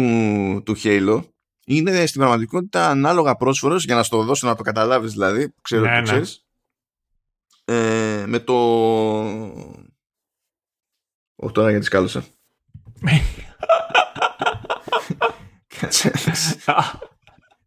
του 0.66 0.76
Halo 0.84 1.24
είναι 1.66 2.06
στην 2.06 2.20
πραγματικότητα 2.20 2.90
ανάλογα 2.90 3.36
πρόσφορος, 3.36 3.86
για 3.86 3.96
να 3.96 4.04
στο 4.04 4.24
δώσω 4.24 4.48
να 4.48 4.56
το 4.56 4.64
καταλάβεις 4.64 5.12
δηλαδή, 5.12 5.54
ξέρω 5.62 5.82
ναι, 5.82 5.90
το 5.90 5.96
ναι. 5.96 6.02
ξέρεις, 6.02 6.46
ε, 7.66 8.24
με 8.28 8.40
το... 8.40 8.54
Όχι 11.36 11.54
τώρα 11.54 11.70
γιατί 11.70 11.86
σκάλωσα. 11.86 12.26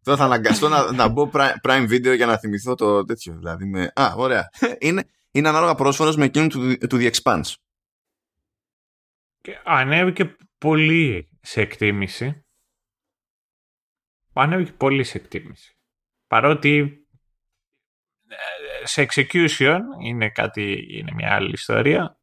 Τώρα 0.03 0.17
θα 0.17 0.25
αναγκαστώ 0.25 0.69
να, 0.69 0.91
να 0.91 1.07
μπω 1.07 1.29
prime 1.63 1.89
video 1.89 2.15
για 2.15 2.25
να 2.25 2.37
θυμηθώ 2.37 2.75
το 2.75 3.03
τέτοιο. 3.03 3.35
Δηλαδή 3.37 3.65
με... 3.65 3.91
Α, 3.95 4.13
ωραία. 4.15 4.49
Είναι, 4.79 5.09
είναι 5.37 5.49
ανάλογα 5.49 5.75
πρόσφορο 5.75 6.13
με 6.17 6.25
εκείνον 6.25 6.49
του, 6.49 6.77
του 6.77 6.97
The 6.99 7.11
Expanse. 7.11 7.53
Και 9.41 9.59
ανέβηκε 9.63 10.35
πολύ 10.57 11.29
σε 11.41 11.61
εκτίμηση. 11.61 12.45
Ανέβηκε 14.33 14.71
πολύ 14.71 15.03
σε 15.03 15.17
εκτίμηση. 15.17 15.77
Παρότι 16.27 17.01
ε, 18.27 18.85
σε 18.85 19.07
execution 19.09 19.79
είναι 20.03 20.29
κάτι, 20.29 20.85
είναι 20.89 21.11
μια 21.11 21.33
άλλη 21.33 21.51
ιστορία. 21.51 22.19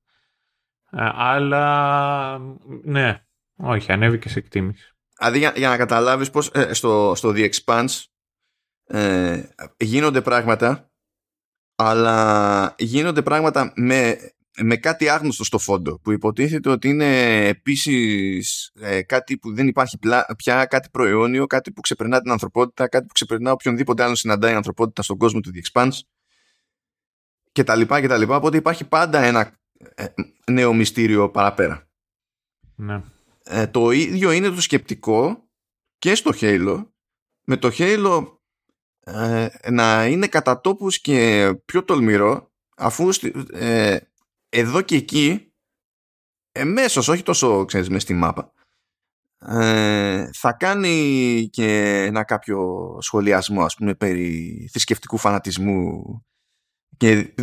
Ε, 0.90 1.08
αλλά 1.12 2.38
ναι, 2.82 3.24
όχι, 3.56 3.92
ανέβηκε 3.92 4.28
σε 4.28 4.38
εκτίμηση. 4.38 4.88
Δηλαδή 5.18 5.38
για, 5.38 5.52
για 5.56 5.68
να 5.68 5.76
καταλάβεις 5.76 6.30
πως 6.30 6.50
ε, 6.54 6.72
στο, 6.72 7.12
στο 7.16 7.32
The 7.34 7.50
Expanse 7.50 8.02
ε, 8.86 9.42
γίνονται 9.76 10.22
πράγματα 10.22 10.93
αλλά 11.74 12.74
γίνονται 12.78 13.22
πράγματα 13.22 13.72
με, 13.76 14.18
με 14.60 14.76
κάτι 14.76 15.08
άγνωστο 15.08 15.44
στο 15.44 15.58
φόντο 15.58 15.98
που 15.98 16.12
υποτίθεται 16.12 16.70
ότι 16.70 16.88
είναι 16.88 17.36
επίσης 17.46 18.70
ε, 18.74 19.02
κάτι 19.02 19.38
που 19.38 19.54
δεν 19.54 19.68
υπάρχει 19.68 19.98
πια, 20.36 20.64
κάτι 20.64 20.88
προαιώνιο, 20.90 21.46
κάτι 21.46 21.72
που 21.72 21.80
ξεπερνά 21.80 22.20
την 22.20 22.30
ανθρωπότητα, 22.30 22.88
κάτι 22.88 23.06
που 23.06 23.12
ξεπερνά 23.12 23.52
οποιονδήποτε 23.52 24.02
άλλο 24.02 24.14
συναντάει 24.14 24.52
η 24.52 24.56
ανθρωπότητα 24.56 25.02
στον 25.02 25.16
κόσμο 25.18 25.40
του 25.40 25.50
The 25.54 25.58
Expanse 25.68 25.98
και 27.52 27.64
τα 27.64 27.76
λοιπά 27.76 28.00
και 28.00 28.06
τα 28.06 28.16
λοιπά, 28.16 28.36
οπότε 28.36 28.56
υπάρχει 28.56 28.84
πάντα 28.84 29.22
ένα 29.22 29.52
ε, 29.94 30.04
νέο 30.50 30.72
μυστήριο 30.72 31.30
παραπέρα. 31.30 31.88
Ναι. 32.74 33.02
Ε, 33.42 33.66
το 33.66 33.90
ίδιο 33.90 34.30
είναι 34.30 34.48
το 34.48 34.60
σκεπτικό 34.60 35.48
και 35.98 36.14
στο 36.14 36.32
Halo 36.40 36.86
με 37.44 37.56
το 37.56 37.70
Halo 37.78 38.33
ε, 39.04 39.48
να 39.70 40.06
είναι 40.06 40.26
κατά 40.26 40.60
τόπους 40.60 41.00
και 41.00 41.50
πιο 41.64 41.84
τολμηρό 41.84 42.52
αφού 42.76 43.08
ε, 43.52 43.98
εδώ 44.48 44.80
και 44.80 44.96
εκεί 44.96 45.52
εμέσως 46.52 47.08
όχι 47.08 47.22
τόσο 47.22 47.64
ξέρεις 47.64 47.88
μες 47.88 48.02
στη 48.02 48.14
μάπα 48.14 48.52
ε, 49.38 50.30
θα 50.32 50.52
κάνει 50.52 51.48
και 51.52 52.02
ένα 52.02 52.24
κάποιο 52.24 52.88
σχολιασμό 53.00 53.64
ας 53.64 53.74
πούμε 53.74 53.94
περί 53.94 54.68
θρησκευτικού 54.70 55.18
φανατισμού 55.18 56.02
και 56.96 57.34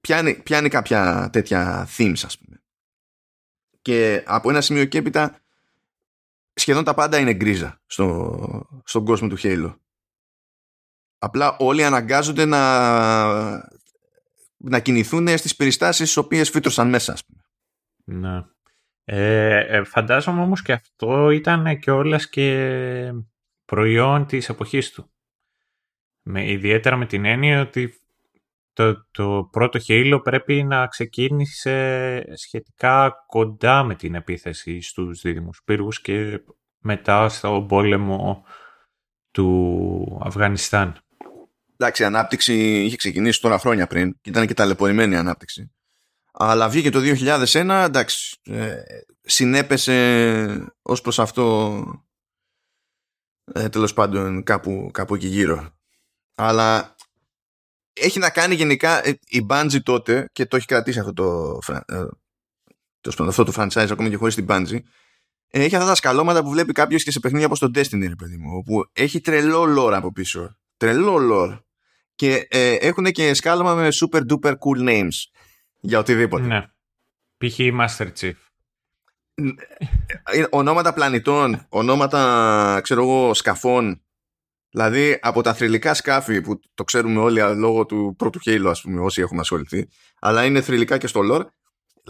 πιάνει, 0.00 0.34
πιάνει 0.34 0.68
κάποια 0.68 1.28
τέτοια 1.32 1.88
themes 1.96 2.22
ας 2.24 2.38
πούμε 2.38 2.62
και 3.82 4.22
από 4.26 4.50
ένα 4.50 4.60
σημείο 4.60 4.84
και 4.84 4.98
έπειτα 4.98 5.40
σχεδόν 6.54 6.84
τα 6.84 6.94
πάντα 6.94 7.18
είναι 7.18 7.34
γκρίζα 7.34 7.80
στο, 7.86 8.80
στον 8.84 9.04
κόσμο 9.04 9.28
του 9.28 9.36
Halo. 9.42 9.74
Απλά 11.22 11.56
όλοι 11.58 11.84
αναγκάζονται 11.84 12.44
να, 12.44 12.60
να 14.56 14.80
κινηθούν 14.80 15.28
στις 15.28 15.56
περιστάσεις 15.56 16.10
στις 16.10 16.16
οποίες 16.16 16.50
φύτρωσαν 16.50 16.88
μέσα. 16.88 17.12
Ας 17.12 17.24
πούμε. 17.24 17.42
Ναι. 18.04 18.44
Ε, 19.04 19.76
ε, 19.76 19.84
φαντάζομαι 19.84 20.40
όμως 20.40 20.62
και 20.62 20.72
αυτό 20.72 21.30
ήταν 21.30 21.78
και 21.78 21.90
όλας 21.90 22.28
και 22.28 23.12
προϊόν 23.64 24.26
της 24.26 24.48
εποχής 24.48 24.90
του. 24.90 25.10
Με, 26.22 26.50
ιδιαίτερα 26.50 26.96
με 26.96 27.06
την 27.06 27.24
έννοια 27.24 27.60
ότι 27.60 27.94
το, 28.72 29.06
το 29.10 29.48
πρώτο 29.52 29.78
Halo 29.88 30.20
πρέπει 30.22 30.62
να 30.62 30.86
ξεκίνησε 30.86 32.24
σχετικά 32.36 33.24
κοντά 33.26 33.82
με 33.82 33.94
την 33.94 34.14
επίθεση 34.14 34.80
στους 34.80 35.20
δίδυμους 35.20 35.62
πύργους 35.64 36.00
και 36.00 36.44
μετά 36.78 37.28
στο 37.28 37.64
πόλεμο 37.68 38.44
του 39.30 40.20
Αφγανιστάν. 40.24 40.96
Εντάξει, 41.80 42.02
η 42.02 42.04
ανάπτυξη 42.04 42.84
είχε 42.84 42.96
ξεκινήσει 42.96 43.40
τώρα 43.40 43.58
χρόνια 43.58 43.86
πριν 43.86 44.12
και 44.20 44.30
ήταν 44.30 44.46
και 44.46 44.54
ταλαιπωρημένη 44.54 45.14
η 45.14 45.16
ανάπτυξη. 45.16 45.72
Αλλά 46.32 46.68
βγήκε 46.68 46.90
το 46.90 47.00
2001, 47.02 47.84
εντάξει, 47.84 48.40
ε, 48.42 48.76
συνέπεσε 49.20 50.72
ως 50.82 51.00
προς 51.00 51.18
αυτό 51.18 51.84
ε, 53.52 53.68
τέλος 53.68 53.92
πάντων 53.92 54.42
κάπου, 54.42 54.90
κάπου 54.92 55.14
εκεί 55.14 55.26
γύρω. 55.26 55.78
Αλλά 56.34 56.94
έχει 57.92 58.18
να 58.18 58.30
κάνει 58.30 58.54
γενικά 58.54 59.06
ε, 59.06 59.18
η 59.26 59.46
Bungie 59.50 59.82
τότε 59.82 60.28
και 60.32 60.46
το 60.46 60.56
έχει 60.56 60.66
κρατήσει 60.66 60.98
αυτό 60.98 61.12
το, 61.12 61.58
ε, 61.86 62.04
το, 63.00 63.24
αυτό 63.24 63.44
το 63.44 63.52
franchise 63.56 63.88
ακόμα 63.90 64.08
και 64.08 64.16
χωρίς 64.16 64.34
την 64.34 64.46
Bungie 64.48 64.80
έχει 65.50 65.76
αυτά 65.76 65.88
τα 65.88 65.94
σκαλώματα 65.94 66.42
που 66.42 66.50
βλέπει 66.50 66.72
κάποιος 66.72 67.02
και 67.02 67.10
σε 67.10 67.20
παιχνίδια 67.20 67.46
όπως 67.46 67.58
το 67.58 67.70
Destiny 67.74 68.08
ρε 68.08 68.16
παιδί 68.16 68.36
μου 68.36 68.56
όπου 68.56 68.84
έχει 68.92 69.20
τρελό 69.20 69.62
lore 69.78 69.92
από 69.92 70.12
πίσω 70.12 70.58
τρελό 70.76 71.16
lore 71.30 71.58
και 72.20 72.46
ε, 72.50 72.74
έχουν 72.74 73.04
και 73.04 73.34
σκάλωμα 73.34 73.74
με 73.74 73.88
super 74.02 74.20
duper 74.30 74.52
cool 74.52 74.88
names. 74.88 75.08
Για 75.80 75.98
οτιδήποτε. 75.98 76.42
Ναι. 76.42 76.66
π.χ. 77.36 77.58
Master 77.58 78.06
Chief. 78.20 78.32
Ονόματα 80.50 80.92
πλανητών 80.92 81.66
ονόματα 81.68 82.80
ξέρω 82.82 83.02
εγώ 83.02 83.34
σκαφών. 83.34 84.02
Δηλαδή 84.70 85.18
από 85.22 85.42
τα 85.42 85.54
θρηλυκά 85.54 85.94
σκάφη 85.94 86.40
που 86.40 86.60
το 86.74 86.84
ξέρουμε 86.84 87.20
όλοι 87.20 87.40
λόγω 87.56 87.86
του 87.86 88.14
πρώτου 88.18 88.40
Halo 88.44 88.66
ας 88.66 88.80
πούμε 88.80 89.00
όσοι 89.00 89.20
έχουμε 89.20 89.40
ασχοληθεί 89.40 89.88
αλλά 90.20 90.44
είναι 90.44 90.60
θρηλυκά 90.60 90.98
και 90.98 91.06
στο 91.06 91.20
lore. 91.24 91.46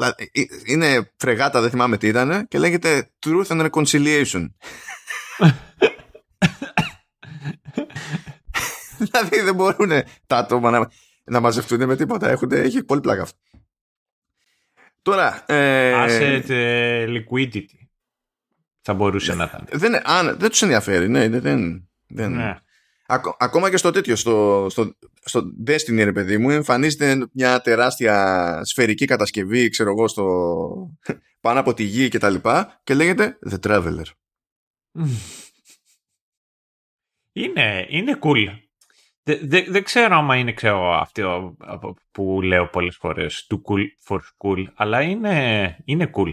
Ε, 0.07 0.43
είναι 0.64 1.12
φρεγάτα 1.17 1.61
δεν 1.61 1.71
θυμάμαι 1.71 1.97
τι 1.97 2.07
ήταν 2.07 2.49
και 2.49 2.59
λέγεται 2.59 3.11
Truth 3.26 3.47
and 3.47 3.71
Reconciliation 3.71 4.47
δηλαδή 9.11 9.40
δεν 9.40 9.54
μπορούν 9.54 9.90
τα 10.26 10.37
άτομα 10.37 10.71
να, 10.71 10.90
να 11.25 11.40
μαζευτούν 11.40 11.87
με 11.87 11.97
τίποτα 11.97 12.30
Έχουν, 12.30 12.52
έχει 12.52 12.83
πολύ 12.85 13.00
πλάκα 13.00 13.23
αυτό 13.23 13.38
Τώρα 15.02 15.45
ε, 15.47 15.92
Asset 16.07 16.49
ε, 16.49 17.07
liquidity 17.09 17.80
θα 18.80 18.95
μπορούσε 18.95 19.35
να 19.35 19.45
ήταν 19.45 19.66
δεν, 19.73 20.00
αν, 20.04 20.37
δεν 20.38 20.50
τους 20.50 20.62
ενδιαφέρει 20.62 21.09
ναι, 21.09 21.28
δεν, 21.28 21.88
δεν... 22.07 22.33
Ναι. 22.33 22.54
ακόμα 23.38 23.71
και 23.71 23.76
στο 23.76 23.90
τέτοιο, 23.90 24.16
στο, 24.16 24.66
στο, 24.71 24.95
στο 25.25 25.42
Destiny, 25.66 26.04
ρε 26.04 26.12
παιδί 26.12 26.38
μου, 26.38 26.50
εμφανίζεται 26.50 27.28
μια 27.33 27.61
τεράστια 27.61 28.61
σφαιρική 28.64 29.04
κατασκευή, 29.04 29.69
ξέρω 29.69 29.90
εγώ, 29.90 30.09
στο... 30.09 30.97
πάνω 31.40 31.61
από 31.61 31.75
τη 31.75 31.83
γη 31.83 32.09
και 32.09 32.19
τα 32.19 32.30
λοιπά 32.30 32.80
και 32.85 32.95
λέγεται 32.95 33.38
The 33.50 33.59
Traveler. 33.66 34.04
Είναι, 37.33 37.87
είναι 37.88 38.19
cool. 38.23 38.59
Δεν 39.69 39.85
ξέρω 39.85 40.17
άμα 40.17 40.37
είναι 40.37 40.53
ξέρω, 40.53 41.07
αυτό 41.59 41.95
που 42.13 42.41
λέω 42.43 42.69
πολλές 42.69 42.97
φορές, 42.97 43.47
too 43.51 43.57
cool 43.57 43.85
for 44.09 44.19
cool, 44.39 44.65
αλλά 44.75 45.03
είναι, 45.03 45.77
είναι 45.85 46.11
cool 46.15 46.33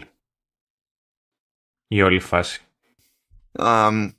η 1.88 2.02
όλη 2.02 2.20
φάση. 2.20 2.62
Um, 3.60 4.12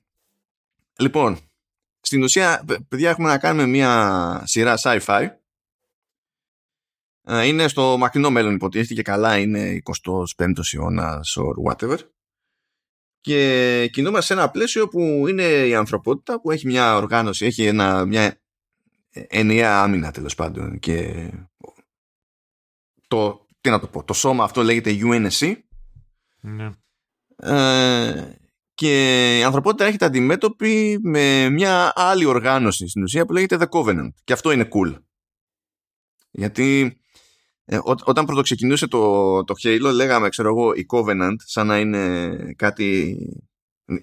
λοιπόν, 0.99 1.39
στην 2.01 2.23
ουσία, 2.23 2.65
παιδιά, 2.89 3.11
έχουμε 3.11 3.29
να 3.29 3.39
κάνουμε 3.39 3.67
μια 3.67 4.43
σειρά 4.45 4.75
sci-fi. 4.83 5.29
Ε, 7.23 7.47
είναι 7.47 7.69
στο 7.69 7.97
μακρινό 7.99 8.31
μέλλον 8.31 8.55
υποτίθεται 8.55 8.95
και 8.95 9.03
καλά 9.03 9.39
είναι 9.39 9.83
25ο 10.37 10.53
αιώνας 10.73 11.37
or 11.39 11.73
whatever. 11.73 11.99
Και 13.21 13.89
κινούμαστε 13.93 14.35
σε 14.35 14.41
ένα 14.41 14.51
πλαίσιο 14.51 14.89
που 14.89 15.27
είναι 15.29 15.43
η 15.43 15.75
ανθρωπότητα 15.75 16.41
που 16.41 16.51
έχει 16.51 16.67
μια 16.67 16.97
οργάνωση, 16.97 17.47
έχει 17.47 17.67
ένα, 17.67 18.05
μια 18.05 18.41
ενιαία 19.29 19.83
άμυνα 19.83 20.11
τέλος 20.11 20.35
πάντων 20.35 20.79
και 20.79 21.29
το, 23.09 23.47
τι 23.61 23.71
να 23.71 23.81
το 23.81 23.87
πω, 23.87 24.05
το 24.05 24.13
σώμα 24.13 24.45
αυτό 24.45 24.63
λέγεται 24.63 24.99
UNSC. 25.03 25.55
Ναι. 26.41 26.71
Ε, 27.37 28.33
και 28.75 29.39
η 29.39 29.43
ανθρωπότητα 29.43 29.85
έρχεται 29.85 30.05
αντιμέτωπη 30.05 30.99
με 31.03 31.49
μια 31.49 31.93
άλλη 31.95 32.25
οργάνωση 32.25 32.89
στην 32.89 33.03
ουσία 33.03 33.27
που 33.27 33.33
λέγεται 33.33 33.57
The 33.61 33.69
Covenant. 33.69 34.09
Και 34.25 34.33
αυτό 34.33 34.51
είναι 34.51 34.69
cool. 34.73 34.95
Γιατί 36.31 36.99
ε, 37.65 37.79
όταν 37.83 38.25
πρωτοξεκινούσε 38.25 38.87
το, 38.87 39.45
το 39.45 39.55
Halo 39.63 39.91
λέγαμε, 39.95 40.29
ξέρω 40.29 40.49
εγώ, 40.49 40.73
η 40.73 40.87
Covenant 40.89 41.35
σαν 41.37 41.67
να 41.67 41.79
είναι 41.79 42.37
κάτι... 42.57 43.16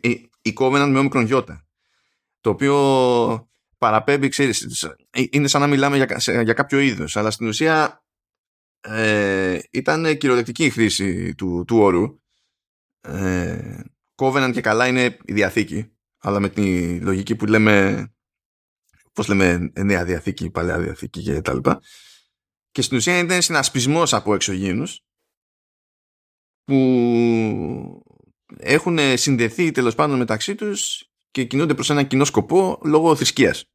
Η, 0.01 0.29
η 0.41 0.53
Covenant 0.59 0.89
με 0.89 0.99
όμικρον 0.99 1.25
γιώτα. 1.25 1.65
Το 2.41 2.49
οποίο 2.49 2.75
παραπέμπει, 3.85 4.27
ξέρεις, 4.27 4.83
ε, 4.83 5.23
είναι 5.29 5.47
σαν 5.47 5.61
να 5.61 5.67
μιλάμε 5.67 5.95
για, 5.97 6.41
για 6.43 6.53
κάποιο 6.53 6.79
είδος. 6.79 7.15
Αλλά 7.15 7.31
στην 7.31 7.47
ουσία 7.47 8.03
ε, 8.81 9.59
ήταν 9.71 10.17
κυριολεκτική 10.17 10.65
η 10.65 10.69
χρήση 10.69 11.35
του, 11.35 11.63
του 11.67 11.77
όρου. 11.77 12.19
Ε, 13.01 13.79
Covenant 14.15 14.51
και 14.53 14.61
καλά 14.61 14.87
είναι 14.87 15.17
η 15.25 15.33
Διαθήκη, 15.33 15.91
αλλά 16.17 16.39
με 16.39 16.49
τη 16.49 16.97
λογική 16.99 17.35
που 17.35 17.45
λέμε, 17.45 18.07
πώς 19.13 19.27
λέμε, 19.27 19.71
νέα 19.79 20.05
Διαθήκη, 20.05 20.49
παλαιά 20.49 20.79
Διαθήκη 20.79 21.21
και 21.21 21.41
τα 21.41 21.53
λοιπά. 21.53 21.81
Και 22.71 22.81
στην 22.81 22.97
ουσία 22.97 23.17
είναι 23.17 23.41
συνασπισμός 23.41 24.13
από 24.13 24.33
εξωγήινους 24.33 25.01
που 26.63 28.03
έχουν 28.57 28.97
συνδεθεί 29.17 29.71
τέλος 29.71 29.95
πάντων 29.95 30.17
μεταξύ 30.17 30.55
τους 30.55 31.09
και 31.31 31.43
κινούνται 31.43 31.73
προς 31.73 31.89
ένα 31.89 32.03
κοινό 32.03 32.25
σκοπό 32.25 32.79
λόγω 32.83 33.15
θρησκείας. 33.15 33.69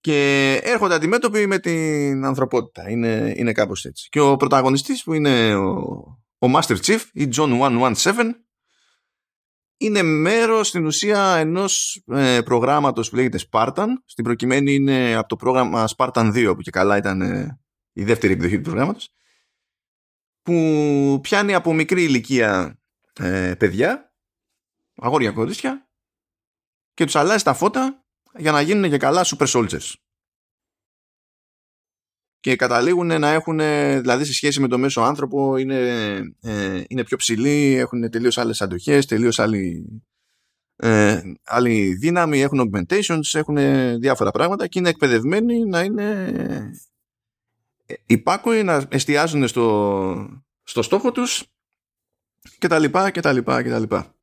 Και 0.00 0.52
έρχονται 0.62 0.94
αντιμέτωποι 0.94 1.46
με 1.46 1.58
την 1.58 2.24
ανθρωπότητα. 2.24 2.90
Είναι, 2.90 3.32
είναι 3.36 3.52
κάπως 3.52 3.84
έτσι. 3.84 4.08
Και 4.08 4.20
ο 4.20 4.36
πρωταγωνιστής 4.36 5.02
που 5.02 5.12
είναι 5.12 5.54
ο, 5.54 5.70
ο 6.38 6.46
Master 6.54 6.76
Chief 6.76 7.00
ή 7.12 7.28
John 7.36 7.80
117 7.94 8.14
είναι 9.80 10.02
μέρος 10.02 10.68
στην 10.68 10.86
ουσία 10.86 11.36
ενός 11.36 12.02
ε, 12.06 12.40
προγράμματος 12.44 13.10
που 13.10 13.16
λέγεται 13.16 13.38
Spartan. 13.50 13.86
Στην 14.04 14.24
προκειμένη 14.24 14.74
είναι 14.74 15.14
από 15.14 15.28
το 15.28 15.36
πρόγραμμα 15.36 15.88
Spartan 15.96 16.32
2 16.34 16.52
που 16.56 16.62
και 16.62 16.70
καλά 16.70 16.96
ήταν 16.96 17.20
ε, 17.20 17.60
η 17.92 18.04
δεύτερη 18.04 18.32
εκδοχή 18.32 18.56
του 18.56 18.62
προγράμματος 18.62 19.12
που 20.42 21.18
πιάνει 21.22 21.54
από 21.54 21.72
μικρή 21.72 22.02
ηλικία 22.02 22.80
ε, 23.20 23.54
παιδιά, 23.58 24.14
αγόρια 24.96 25.30
κορίτσια 25.30 25.88
και 26.94 27.04
τους 27.04 27.16
αλλάζει 27.16 27.44
τα 27.44 27.54
φώτα 27.54 28.04
για 28.36 28.52
να 28.52 28.60
γίνουν 28.60 28.90
και 28.90 28.96
καλά 28.96 29.24
super 29.24 29.46
soldiers 29.46 29.92
και 32.40 32.56
καταλήγουν 32.56 33.20
να 33.20 33.28
έχουν, 33.28 33.58
δηλαδή 34.00 34.24
σε 34.24 34.32
σχέση 34.32 34.60
με 34.60 34.68
το 34.68 34.78
μέσο 34.78 35.00
άνθρωπο, 35.00 35.56
είναι, 35.56 35.78
ε, 36.40 36.82
είναι 36.88 37.04
πιο 37.04 37.16
ψηλοί, 37.16 37.74
έχουν 37.74 38.10
τελείως 38.10 38.38
άλλες 38.38 38.62
αντοχές, 38.62 39.06
τελείως 39.06 39.38
άλλη, 39.38 39.84
ε, 40.76 41.20
άλλη 41.44 41.94
δύναμη, 41.94 42.40
έχουν 42.40 42.70
augmentations, 42.72 43.34
έχουν 43.38 43.56
διάφορα 44.00 44.30
πράγματα 44.30 44.66
και 44.66 44.78
είναι 44.78 44.88
εκπαιδευμένοι 44.88 45.64
να 45.64 45.82
είναι 45.82 46.32
ε, 47.86 47.94
υπάκοοι, 48.06 48.62
να 48.62 48.86
εστιάζουν 48.88 49.48
στο, 49.48 50.42
στο 50.62 50.82
στόχο 50.82 51.12
τους 51.12 51.44
και 52.58 52.68
τα 52.68 52.78
λοιπά 52.78 53.10
και 53.10 53.20
τα 53.20 53.32
λοιπά 53.32 53.62
και 53.62 53.70
τα 53.70 53.78
λοιπά. 53.78 54.17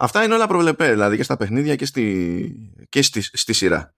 Αυτά 0.00 0.24
είναι 0.24 0.34
όλα 0.34 0.46
προβλεπέ, 0.46 0.90
δηλαδή 0.90 1.16
και 1.16 1.22
στα 1.22 1.36
παιχνίδια 1.36 1.76
και 1.76 1.84
στη, 1.84 2.86
και 2.88 3.02
στη, 3.02 3.22
στη 3.22 3.52
σειρά. 3.52 3.94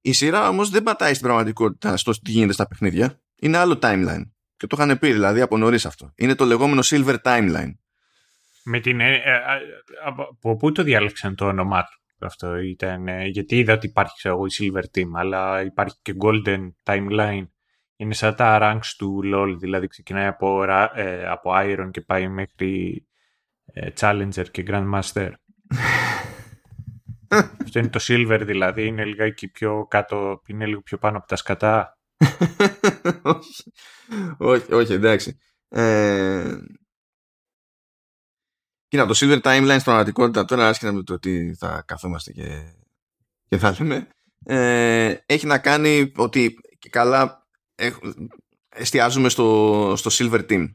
Η 0.00 0.12
σειρά 0.12 0.48
όμως 0.48 0.70
δεν 0.70 0.82
πατάει 0.82 1.14
στην 1.14 1.26
πραγματικότητα 1.26 1.96
στο 1.96 2.12
τι 2.12 2.30
γίνεται 2.30 2.52
στα 2.52 2.66
παιχνίδια. 2.66 3.20
Είναι 3.36 3.56
άλλο 3.56 3.78
timeline. 3.82 4.22
Και 4.56 4.66
το 4.66 4.76
είχαν 4.78 4.98
πει 4.98 5.12
δηλαδή 5.12 5.40
από 5.40 5.56
νωρίς 5.58 5.86
αυτό. 5.86 6.12
Είναι 6.16 6.34
το 6.34 6.44
λεγόμενο 6.44 6.80
Silver 6.84 7.16
Timeline. 7.22 7.72
Με 8.64 8.80
την, 8.80 9.00
ε, 9.00 9.14
ε, 9.14 9.20
από 10.04 10.56
πού 10.56 10.72
το 10.72 10.82
διάλεξαν 10.82 11.34
το 11.34 11.46
όνομά 11.46 11.82
του 11.82 12.26
αυτό 12.26 12.56
ήταν, 12.56 13.08
ε, 13.08 13.26
γιατί 13.26 13.56
είδα 13.56 13.72
ότι 13.72 13.86
υπάρχει 13.86 14.16
ξέρω, 14.16 14.44
η 14.44 14.50
Silver 14.58 14.98
Team, 14.98 15.10
αλλά 15.14 15.62
υπάρχει 15.62 15.96
και 16.02 16.14
Golden 16.24 16.68
Timeline. 16.82 17.46
Είναι 17.96 18.14
σαν 18.14 18.34
τα 18.34 18.58
ranks 18.62 18.94
του 18.96 19.20
LoL, 19.24 19.56
δηλαδή 19.58 19.86
ξεκινάει 19.86 20.26
από, 20.26 20.64
από 21.28 21.50
Iron 21.54 21.88
και 21.90 22.00
πάει 22.00 22.28
μέχρι 22.28 23.06
Challenger 23.74 24.50
και 24.50 24.64
Grandmaster. 24.66 25.32
Αυτό 27.64 27.78
είναι 27.78 27.88
το 27.88 28.00
silver 28.02 28.42
δηλαδή, 28.44 28.86
είναι 28.86 29.04
λιγάκι 29.04 29.48
πιο 29.48 29.86
κάτω, 29.86 30.42
είναι 30.46 30.66
λίγο 30.66 30.82
πιο 30.82 30.98
πάνω 30.98 31.16
από 31.16 31.26
τα 31.26 31.36
σκατά. 31.36 31.98
όχι, 34.38 34.74
όχι, 34.74 34.92
εντάξει. 34.92 35.38
Ε... 35.68 36.56
Κοίτα, 38.88 39.06
το 39.06 39.14
silver 39.16 39.42
timeline 39.42 39.68
στην 39.68 39.82
πραγματικότητα, 39.82 40.44
τώρα 40.44 40.68
άσχετα 40.68 40.92
με 40.92 41.02
το 41.02 41.14
ότι 41.14 41.54
θα 41.58 41.82
καθόμαστε 41.86 42.32
και, 42.32 42.72
και 43.48 43.58
θα 43.58 43.76
λέμε, 43.78 44.08
ε, 44.44 45.16
έχει 45.26 45.46
να 45.46 45.58
κάνει 45.58 46.12
ότι 46.16 46.54
και 46.78 46.88
καλά 46.88 47.46
εστιάζουμε 48.68 49.28
στο, 49.28 49.94
στο 49.96 50.10
silver 50.12 50.50
team. 50.50 50.74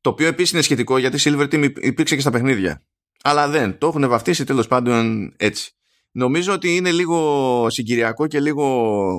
Το 0.00 0.10
οποίο 0.10 0.26
επίσης 0.26 0.52
είναι 0.52 0.62
σχετικό 0.62 0.98
γιατί 0.98 1.18
Silver 1.20 1.48
Team 1.52 1.72
υπήρξε 1.80 2.14
και 2.14 2.20
στα 2.20 2.30
παιχνίδια. 2.30 2.82
Αλλά 3.22 3.48
δεν. 3.48 3.78
Το 3.78 3.86
έχουν 3.86 4.08
βαφτίσει 4.08 4.44
τέλος 4.44 4.66
πάντων 4.66 5.32
έτσι. 5.36 5.72
Νομίζω 6.10 6.52
ότι 6.52 6.76
είναι 6.76 6.92
λίγο 6.92 7.66
συγκυριακό 7.70 8.26
και 8.26 8.40
λίγο, 8.40 9.16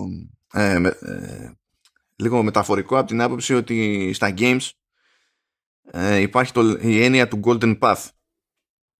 ε, 0.53 0.73
ε, 0.75 1.51
λίγο 2.15 2.43
μεταφορικό 2.43 2.97
από 2.97 3.07
την 3.07 3.21
άποψη 3.21 3.53
ότι 3.53 4.11
στα 4.13 4.33
games 4.37 4.69
ε, 5.91 6.17
υπάρχει 6.17 6.51
το, 6.51 6.77
η 6.81 7.03
έννοια 7.03 7.27
του 7.27 7.39
Golden 7.43 7.79
Path. 7.79 8.05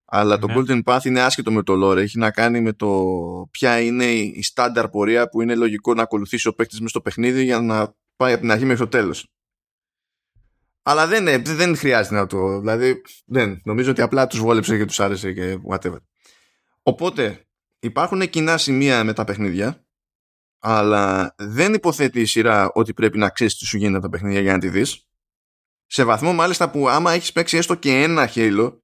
Αλλά 0.04 0.38
το 0.38 0.46
ναι. 0.46 0.54
Golden 0.56 0.82
Path 0.84 1.04
είναι 1.04 1.20
άσχετο 1.20 1.52
με 1.52 1.62
το 1.62 1.90
lore. 1.90 1.96
Έχει 1.96 2.18
να 2.18 2.30
κάνει 2.30 2.60
με 2.60 2.72
το 2.72 3.04
ποια 3.50 3.80
είναι 3.80 4.04
η 4.12 4.42
στάνταρ 4.42 4.88
πορεία 4.88 5.28
που 5.28 5.42
είναι 5.42 5.54
λογικό 5.54 5.94
να 5.94 6.02
ακολουθήσει 6.02 6.48
ο 6.48 6.54
παίκτης 6.54 6.80
μες 6.80 6.90
στο 6.90 7.00
παιχνίδι 7.00 7.44
για 7.44 7.60
να 7.60 7.94
πάει 8.16 8.32
από 8.32 8.40
την 8.40 8.50
αρχή 8.50 8.64
μέχρι 8.64 8.82
το 8.82 8.88
τέλος. 8.88 9.26
Αλλά 10.82 11.06
δεν, 11.06 11.28
ε, 11.28 11.38
δεν 11.38 11.76
χρειάζεται 11.76 12.14
να 12.14 12.26
το. 12.26 12.58
Δηλαδή, 12.58 13.02
δεν. 13.26 13.60
Νομίζω 13.64 13.90
ότι 13.90 14.02
απλά 14.02 14.26
τους 14.26 14.40
βόλεψε 14.40 14.76
και 14.76 14.84
τους 14.84 15.00
άρεσε 15.00 15.32
και 15.32 15.58
whatever. 15.70 15.98
Οπότε, 16.82 17.46
υπάρχουν 17.78 18.30
κοινά 18.30 18.58
σημεία 18.58 19.04
με 19.04 19.12
τα 19.12 19.24
παιχνίδια, 19.24 19.84
αλλά 20.58 21.34
δεν 21.38 21.74
υποθέτει 21.74 22.20
η 22.20 22.24
σειρά 22.24 22.70
ότι 22.72 22.94
πρέπει 22.94 23.18
να 23.18 23.28
ξέρεις 23.28 23.56
τι 23.56 23.64
σου 23.64 23.76
γίνεται 23.76 24.00
τα 24.00 24.08
παιχνίδια 24.08 24.40
για 24.40 24.52
να 24.52 24.58
τη 24.58 24.68
δεις. 24.68 25.04
Σε 25.86 26.04
βαθμό 26.04 26.32
μάλιστα 26.32 26.70
που 26.70 26.88
άμα 26.88 27.12
έχεις 27.12 27.32
παίξει 27.32 27.56
έστω 27.56 27.74
και 27.74 28.02
ένα 28.02 28.30
Halo, 28.34 28.78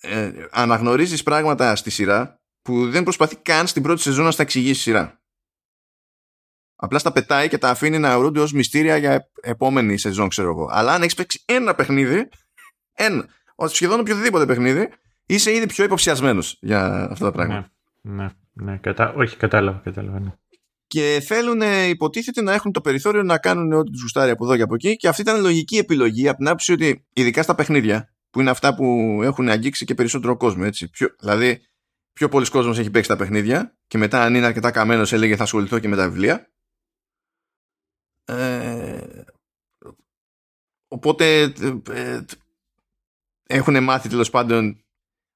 ε, 0.00 0.32
αναγνωρίζεις 0.50 1.22
πράγματα 1.22 1.76
στη 1.76 1.90
σειρά 1.90 2.40
που 2.62 2.90
δεν 2.90 3.02
προσπαθεί 3.02 3.36
καν 3.36 3.66
στην 3.66 3.82
πρώτη 3.82 4.00
σεζόν 4.00 4.24
να 4.24 4.30
στα 4.30 4.42
εξηγήσει 4.42 4.80
σειρά. 4.80 5.20
Απλά 6.76 6.98
στα 6.98 7.12
πετάει 7.12 7.48
και 7.48 7.58
τα 7.58 7.70
αφήνει 7.70 7.98
να 7.98 8.16
ορούνται 8.16 8.40
ως 8.40 8.52
μυστήρια 8.52 8.96
για 8.96 9.30
επόμενη 9.40 9.98
σεζόν, 9.98 10.28
ξέρω 10.28 10.48
εγώ. 10.48 10.68
Αλλά 10.70 10.92
αν 10.92 11.02
έχεις 11.02 11.14
παίξει 11.14 11.42
ένα 11.44 11.74
παιχνίδι, 11.74 12.28
ένα, 12.92 13.26
σχεδόν 13.64 14.00
οποιοδήποτε 14.00 14.46
παιχνίδι, 14.46 14.88
είσαι 15.26 15.52
ήδη 15.52 15.66
πιο 15.66 15.84
υποψιασμένος 15.84 16.58
για 16.60 17.08
αυτά 17.10 17.24
τα 17.24 17.32
πράγματα. 17.32 17.72
Ναι, 18.00 18.22
ναι, 18.22 18.28
ναι 18.52 18.76
κατά... 18.76 19.12
όχι, 19.16 19.36
κατάλαβα, 19.36 19.80
κατάλαβα. 19.84 20.20
Ναι. 20.20 20.32
Και 20.86 21.22
θέλουν, 21.26 21.62
ε, 21.62 21.86
υποτίθεται, 21.86 22.42
να 22.42 22.52
έχουν 22.52 22.72
το 22.72 22.80
περιθώριο 22.80 23.22
να 23.22 23.38
κάνουν 23.38 23.72
ό,τι 23.72 23.90
τους 23.90 24.02
γουστάρει 24.02 24.30
από 24.30 24.44
εδώ 24.44 24.56
και 24.56 24.62
από 24.62 24.74
εκεί. 24.74 24.96
Και 24.96 25.08
αυτή 25.08 25.20
ήταν 25.20 25.40
λογική 25.40 25.76
επιλογή 25.76 26.28
από 26.28 26.36
την 26.36 26.46
άποψη 26.46 26.72
ότι, 26.72 27.06
ειδικά 27.12 27.42
στα 27.42 27.54
παιχνίδια, 27.54 28.14
που 28.30 28.40
είναι 28.40 28.50
αυτά 28.50 28.74
που 28.74 29.18
έχουν 29.22 29.48
αγγίξει 29.48 29.84
και 29.84 29.94
περισσότερο 29.94 30.36
κόσμο. 30.36 30.62
Έτσι. 30.66 30.90
Πιο, 30.90 31.08
δηλαδή, 31.20 31.60
πιο 32.12 32.28
πολλοί 32.28 32.48
κόσμος 32.48 32.78
έχει 32.78 32.90
παίξει 32.90 33.08
τα 33.08 33.16
παιχνίδια 33.16 33.76
και 33.86 33.98
μετά, 33.98 34.22
αν 34.22 34.34
είναι 34.34 34.46
αρκετά 34.46 34.70
καμένος, 34.70 35.12
έλεγε 35.12 35.36
θα 35.36 35.42
ασχοληθώ 35.42 35.78
και 35.78 35.88
με 35.88 35.96
τα 35.96 36.08
βιβλία. 36.08 36.50
Ε, 38.28 39.24
οπότε 40.88 41.42
ε, 41.42 41.76
ε 41.90 42.24
έχουν 43.48 43.82
μάθει 43.82 44.08
τέλος 44.08 44.30
πάντων 44.30 44.84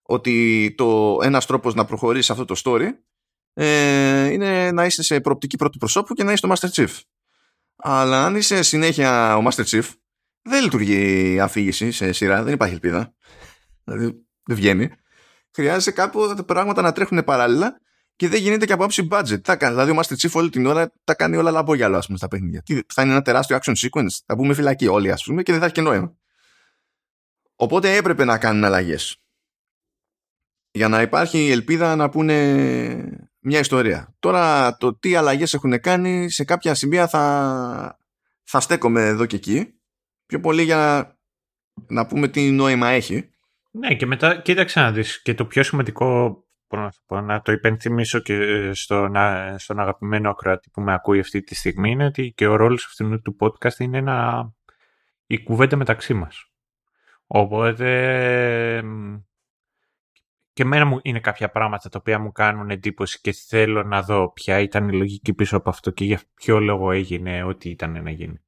ότι 0.03 0.75
το 0.77 1.19
ένας 1.23 1.47
τρόπος 1.47 1.75
να 1.75 1.85
προχωρήσεις 1.85 2.31
αυτό 2.31 2.45
το 2.45 2.61
story 2.65 2.89
ε, 3.53 4.27
είναι 4.27 4.73
να 4.73 4.85
είσαι 4.85 5.03
σε 5.03 5.21
προοπτική 5.21 5.57
πρώτου 5.57 5.79
προσώπου 5.79 6.15
και 6.15 6.25
να 6.25 6.33
είσαι 6.33 6.47
το 6.47 6.55
Master 6.55 6.69
Chief. 6.69 7.01
Αλλά 7.77 8.25
αν 8.25 8.37
είσαι 8.37 8.63
συνέχεια 8.63 9.37
ο 9.37 9.43
Master 9.49 9.65
Chief, 9.65 9.89
δεν 10.43 10.63
λειτουργεί 10.63 11.41
αφήγηση 11.41 11.91
σε 11.91 12.13
σειρά, 12.13 12.43
δεν 12.43 12.55
υπάρχει 12.55 12.75
ελπίδα. 12.75 13.15
Δηλαδή 13.85 14.27
δεν 14.43 14.57
βγαίνει. 14.57 14.91
Χρειάζεται 15.55 15.91
κάπου 15.91 16.35
τα 16.37 16.45
πράγματα 16.45 16.83
να 16.83 16.93
τρέχουν 16.93 17.25
παράλληλα 17.25 17.81
και 18.21 18.29
δεν 18.29 18.41
γίνεται 18.41 18.67
και 18.67 18.73
από 18.73 18.85
άψη 18.85 19.09
budget. 19.11 19.43
Τα, 19.43 19.57
δηλαδή, 19.57 19.91
ο 19.91 19.99
Master 19.99 20.15
Chief 20.15 20.31
όλη 20.33 20.51
την 20.51 20.67
ώρα 20.67 20.93
τα 21.05 21.15
κάνει 21.15 21.37
όλα 21.37 21.51
λαμπόγιαλο, 21.51 21.97
ας 21.97 22.07
πούμε, 22.07 22.19
στα 22.19 22.29
παιχνίδια. 22.29 22.63
Τι, 22.63 22.81
θα 22.93 23.03
είναι 23.03 23.11
ένα 23.11 23.23
τεράστιο 23.23 23.59
action 23.61 23.73
sequence, 23.77 24.19
θα 24.27 24.35
μπούμε 24.35 24.55
φυλακή 24.55 24.87
όλοι, 24.87 25.11
ας 25.11 25.25
πούμε, 25.25 25.43
και 25.43 25.51
δεν 25.51 25.61
θα 25.61 25.67
έχει 25.67 25.75
και 25.75 25.81
νόημα. 25.81 26.17
Οπότε 27.55 27.97
έπρεπε 27.97 28.25
να 28.25 28.39
κάνουν 28.39 28.65
αλλαγές. 28.65 29.23
Για 30.71 30.89
να 30.89 31.03
υπάρχει 31.03 31.51
ελπίδα 31.51 31.97
να 31.97 32.09
πούνε 32.09 32.35
μια 33.39 33.59
ιστορία. 33.59 34.15
Τώρα 34.19 34.77
το 34.77 34.95
τι 34.95 35.15
αλλαγές 35.15 35.55
έχουν 35.55 35.81
κάνει 35.81 36.31
σε 36.31 36.45
κάποια 36.45 36.75
σημεία 36.75 37.09
θα, 37.09 37.99
θα 38.43 38.61
στέκομαι 38.61 39.07
εδώ 39.07 39.27
και 39.27 39.37
εκεί. 39.37 39.75
Πιο 40.27 40.41
πολύ 40.41 40.63
για 40.63 41.17
να, 41.87 42.07
πούμε 42.07 42.29
τι 42.29 42.51
νόημα 42.51 42.89
έχει. 42.89 43.31
Ναι, 43.71 43.95
και 43.95 44.07
μετά 44.07 44.41
κοίταξε 44.41 44.81
να 44.81 44.93
δεις 44.93 45.23
Και 45.23 45.35
το 45.35 45.45
πιο 45.45 45.63
σημαντικό 45.63 46.39
μπορώ 46.71 46.91
να 47.21 47.37
το 47.37 47.43
πω, 47.43 47.53
υπενθυμίσω 47.53 48.19
και 48.19 48.35
ε, 48.35 48.73
στον, 48.73 49.15
στον 49.57 49.81
αγαπημένο 49.81 50.31
ακροατή 50.31 50.71
που 50.71 50.81
με 50.81 50.93
ακούει 50.93 51.21
αυτή 51.21 51.43
τη 51.43 51.55
στιγμή, 51.55 51.91
είναι 51.91 52.05
ότι 52.05 52.33
και 52.33 52.47
ο 52.47 52.57
ρόλος 52.57 52.85
αυτού 52.85 53.23
του 53.23 53.37
podcast 53.41 53.79
είναι 53.79 54.01
να 54.01 54.51
η 55.27 55.43
κουβέντα 55.43 55.77
μεταξύ 55.77 56.15
μας. 56.15 56.51
Οπότε 57.27 57.89
και 60.53 60.65
μένα 60.65 60.85
μου 60.85 60.99
είναι 61.03 61.21
κάποια 61.21 61.51
πράγματα 61.51 61.89
τα 61.89 61.99
οποία 61.99 62.19
μου 62.19 62.33
κάνουν 62.33 62.71
εντύπωση 62.71 63.21
και 63.21 63.33
θέλω 63.33 63.83
να 63.83 64.03
δω 64.03 64.33
ποια 64.33 64.61
ήταν 64.61 64.89
η 64.89 64.93
λογική 64.93 65.35
πίσω 65.35 65.57
από 65.57 65.71
αυτό 65.71 65.91
και 65.91 66.05
για 66.05 66.21
ποιο 66.35 66.61
λόγο 66.61 66.91
έγινε 66.91 67.43
ό,τι 67.43 67.71
ήταν 67.71 68.03
να 68.03 68.11
γίνει. 68.11 68.41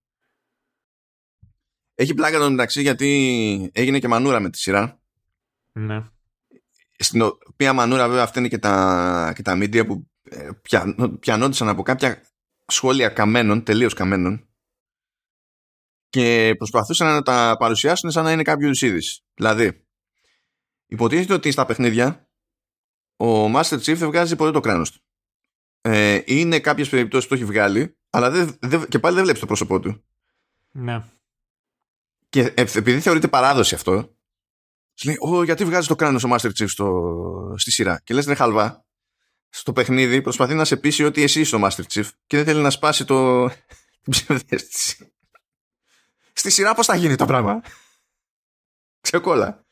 Έχει 1.94 2.14
πλάκα 2.14 2.38
το 2.38 2.50
μεταξύ 2.50 2.82
γιατί 2.82 3.70
έγινε 3.74 3.98
και 3.98 4.08
μανούρα 4.08 4.40
με 4.40 4.50
τη 4.50 4.58
σειρά. 4.58 5.00
Ναι 5.72 6.04
στην 7.02 7.22
οποία 7.22 7.72
μανούρα 7.72 8.08
βέβαια 8.08 8.22
αυτά 8.22 8.38
είναι 8.38 8.48
και 8.48 8.58
τα, 8.58 9.32
και 9.34 9.42
τα 9.42 9.56
media 9.56 9.86
που 9.86 10.10
ε, 10.22 10.48
πιαν, 10.62 11.18
πιανόντουσαν 11.20 11.68
από 11.68 11.82
κάποια 11.82 12.22
σχόλια 12.66 13.08
καμένων, 13.08 13.62
τελείως 13.62 13.94
καμένων 13.94 14.46
και 16.12 16.54
προσπαθούσαν 16.56 17.08
να 17.08 17.22
τα 17.22 17.56
παρουσιάσουν 17.58 18.10
σαν 18.10 18.24
να 18.24 18.32
είναι 18.32 18.42
κάποιο 18.42 18.68
είδηση. 18.68 19.22
Δηλαδή, 19.34 19.86
υποτίθεται 20.86 21.32
ότι 21.32 21.50
στα 21.50 21.66
παιχνίδια 21.66 22.28
ο 23.16 23.52
Master 23.52 23.78
Chief 23.78 23.96
βγάζει 23.96 24.36
ποτέ 24.36 24.50
το 24.50 24.60
κράνος 24.60 24.90
του. 24.90 25.00
Ε, 25.80 26.20
είναι 26.24 26.60
κάποιες 26.60 26.88
περιπτώσεις 26.88 27.28
που 27.28 27.34
το 27.34 27.40
έχει 27.40 27.50
βγάλει, 27.50 27.96
αλλά 28.10 28.30
δεν, 28.30 28.58
και 28.88 28.98
πάλι 28.98 29.14
δεν 29.14 29.22
βλέπεις 29.22 29.40
το 29.40 29.46
πρόσωπό 29.46 29.80
του. 29.80 30.04
Ναι. 30.70 31.04
Και 32.28 32.40
ε, 32.40 32.64
επειδή 32.74 33.00
θεωρείται 33.00 33.28
παράδοση 33.28 33.74
αυτό, 33.74 34.16
λέει, 35.04 35.16
Ω, 35.20 35.42
γιατί 35.42 35.64
βγάζεις 35.64 35.86
το 35.88 35.94
κράνος 35.94 36.24
ο 36.24 36.28
Master 36.32 36.48
Chief 36.48 36.68
στο... 36.68 37.54
στη 37.56 37.70
σειρά; 37.70 38.00
Και 38.04 38.14
λες, 38.14 38.26
ρε 38.26 38.34
χαλβά, 38.34 38.84
στο 39.48 39.72
παιχνίδι 39.72 40.22
προσπαθεί 40.22 40.54
να 40.54 40.64
σε 40.64 40.76
πείσει 40.76 41.04
ότι 41.04 41.22
εσύ 41.22 41.40
είσαι 41.40 41.56
ο 41.56 41.60
Master 41.62 41.82
Chief 41.92 42.08
και 42.26 42.36
δεν 42.36 42.44
θέλει 42.44 42.62
να 42.62 42.70
σπάσει 42.70 43.04
το... 43.04 43.48
την 44.02 44.12
ψευδέστηση. 44.12 45.12
Στη 46.32 46.50
σειρά 46.50 46.74
πώς 46.74 46.86
θα 46.86 46.96
γίνει 46.96 47.16
το 47.16 47.24
πράγμα; 47.24 47.60
Ξεκόλα. 49.00 49.64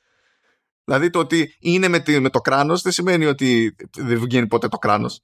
Δηλαδή 0.84 1.10
το 1.10 1.18
ότι 1.18 1.56
είναι 1.60 1.88
με, 1.88 2.02
με 2.20 2.30
το 2.30 2.40
κράνος 2.40 2.82
δεν 2.82 2.92
σημαίνει 2.92 3.26
ότι 3.26 3.76
δεν 3.96 4.20
βγαίνει 4.20 4.46
ποτέ 4.46 4.68
το 4.68 4.78
κράνος. 4.78 5.22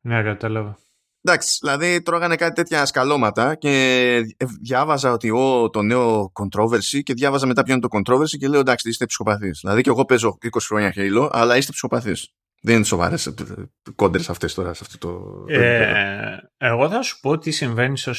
Ναι, 0.00 0.22
κατάλαβα. 0.22 0.78
Εντάξει, 1.24 1.58
δηλαδή 1.60 2.02
τρώγανε 2.02 2.36
κάτι 2.36 2.54
τέτοια 2.54 2.86
σκαλώματα 2.86 3.54
και 3.54 3.70
ε, 4.36 4.44
διάβαζα 4.60 5.12
ότι 5.12 5.30
ο, 5.30 5.70
το 5.70 5.82
νέο 5.82 6.32
controversy 6.40 7.02
και 7.02 7.14
διάβαζα 7.14 7.46
μετά 7.46 7.62
ποιο 7.62 7.74
είναι 7.74 7.88
το 7.88 7.98
controversy 7.98 8.38
και 8.38 8.48
λέω 8.48 8.60
εντάξει 8.60 8.88
είστε 8.88 9.06
ψυχοπαθείς. 9.06 9.58
Δηλαδή 9.60 9.82
και 9.82 9.90
εγώ 9.90 10.04
παίζω 10.04 10.38
20 10.42 10.48
χρόνια 10.60 10.92
Halo 10.96 11.28
αλλά 11.32 11.56
είστε 11.56 11.72
ψυχοπαθείς. 11.72 12.34
Δεν 12.62 12.74
είναι 12.76 12.84
σοβαρές 12.84 13.26
ε, 13.26 13.34
κόντρες 13.94 14.28
αυτές 14.28 14.54
τώρα 14.54 14.74
σε 14.74 14.84
αυτό 14.86 14.98
το. 14.98 15.44
Ε, 15.48 16.36
εγώ 16.56 16.88
θα 16.88 17.02
σου 17.02 17.20
πω 17.20 17.38
τι 17.38 17.50
συμβαίνει 17.50 17.98
στο 17.98 18.12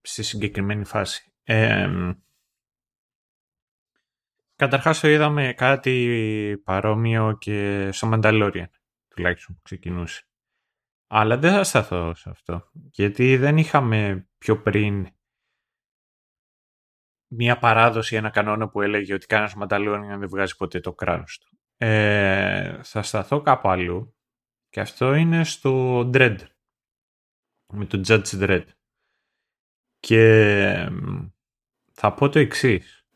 στη 0.00 0.22
συγκεκριμένη 0.22 0.84
φάση. 0.84 1.32
Ε, 1.42 1.88
Καταρχάς 4.56 5.00
το 5.00 5.08
είδαμε 5.08 5.52
κάτι 5.56 6.62
παρόμοιο 6.64 7.36
και 7.40 7.88
στο 7.92 8.10
Mandalorian 8.12 8.68
τουλάχιστον 9.08 9.54
που 9.54 9.60
ξεκινούσε. 9.62 10.28
Αλλά 11.16 11.38
δεν 11.38 11.52
θα 11.52 11.64
σταθώ 11.64 12.14
σε 12.14 12.30
αυτό. 12.30 12.70
Γιατί 12.72 13.36
δεν 13.36 13.56
είχαμε 13.56 14.28
πιο 14.38 14.62
πριν 14.62 15.08
μια 17.26 17.58
παράδοση, 17.58 18.16
ένα 18.16 18.30
κανόνα 18.30 18.68
που 18.68 18.80
έλεγε 18.80 19.14
ότι 19.14 19.26
κανένας 19.26 19.54
να 19.54 19.66
δεν 20.18 20.28
βγάζει 20.28 20.56
ποτέ 20.56 20.80
το 20.80 20.92
κράνος 20.92 21.38
του. 21.38 21.58
Ε, 21.76 22.82
θα 22.82 23.02
σταθώ 23.02 23.40
κάπου 23.40 23.68
αλλού 23.68 24.16
και 24.68 24.80
αυτό 24.80 25.14
είναι 25.14 25.44
στο 25.44 26.00
Dread. 26.14 26.38
Με 27.72 27.86
το 27.86 28.00
Judge 28.06 28.26
Dread. 28.26 28.66
Και 29.98 30.88
θα 31.92 32.14
πω 32.14 32.28
το 32.28 32.38
εξής. 32.38 33.06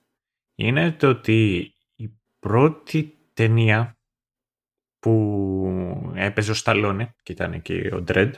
Είναι 0.54 0.92
το 0.92 1.08
ότι 1.08 1.72
η 1.94 2.08
πρώτη 2.38 3.30
ταινία 3.32 3.98
που 4.98 5.57
έπαιζε 6.24 6.50
ο 6.50 6.54
Σταλόνι 6.54 7.14
και 7.22 7.32
ήταν 7.32 7.52
εκεί 7.52 7.90
ο 7.92 8.00
Ντρέντ. 8.02 8.34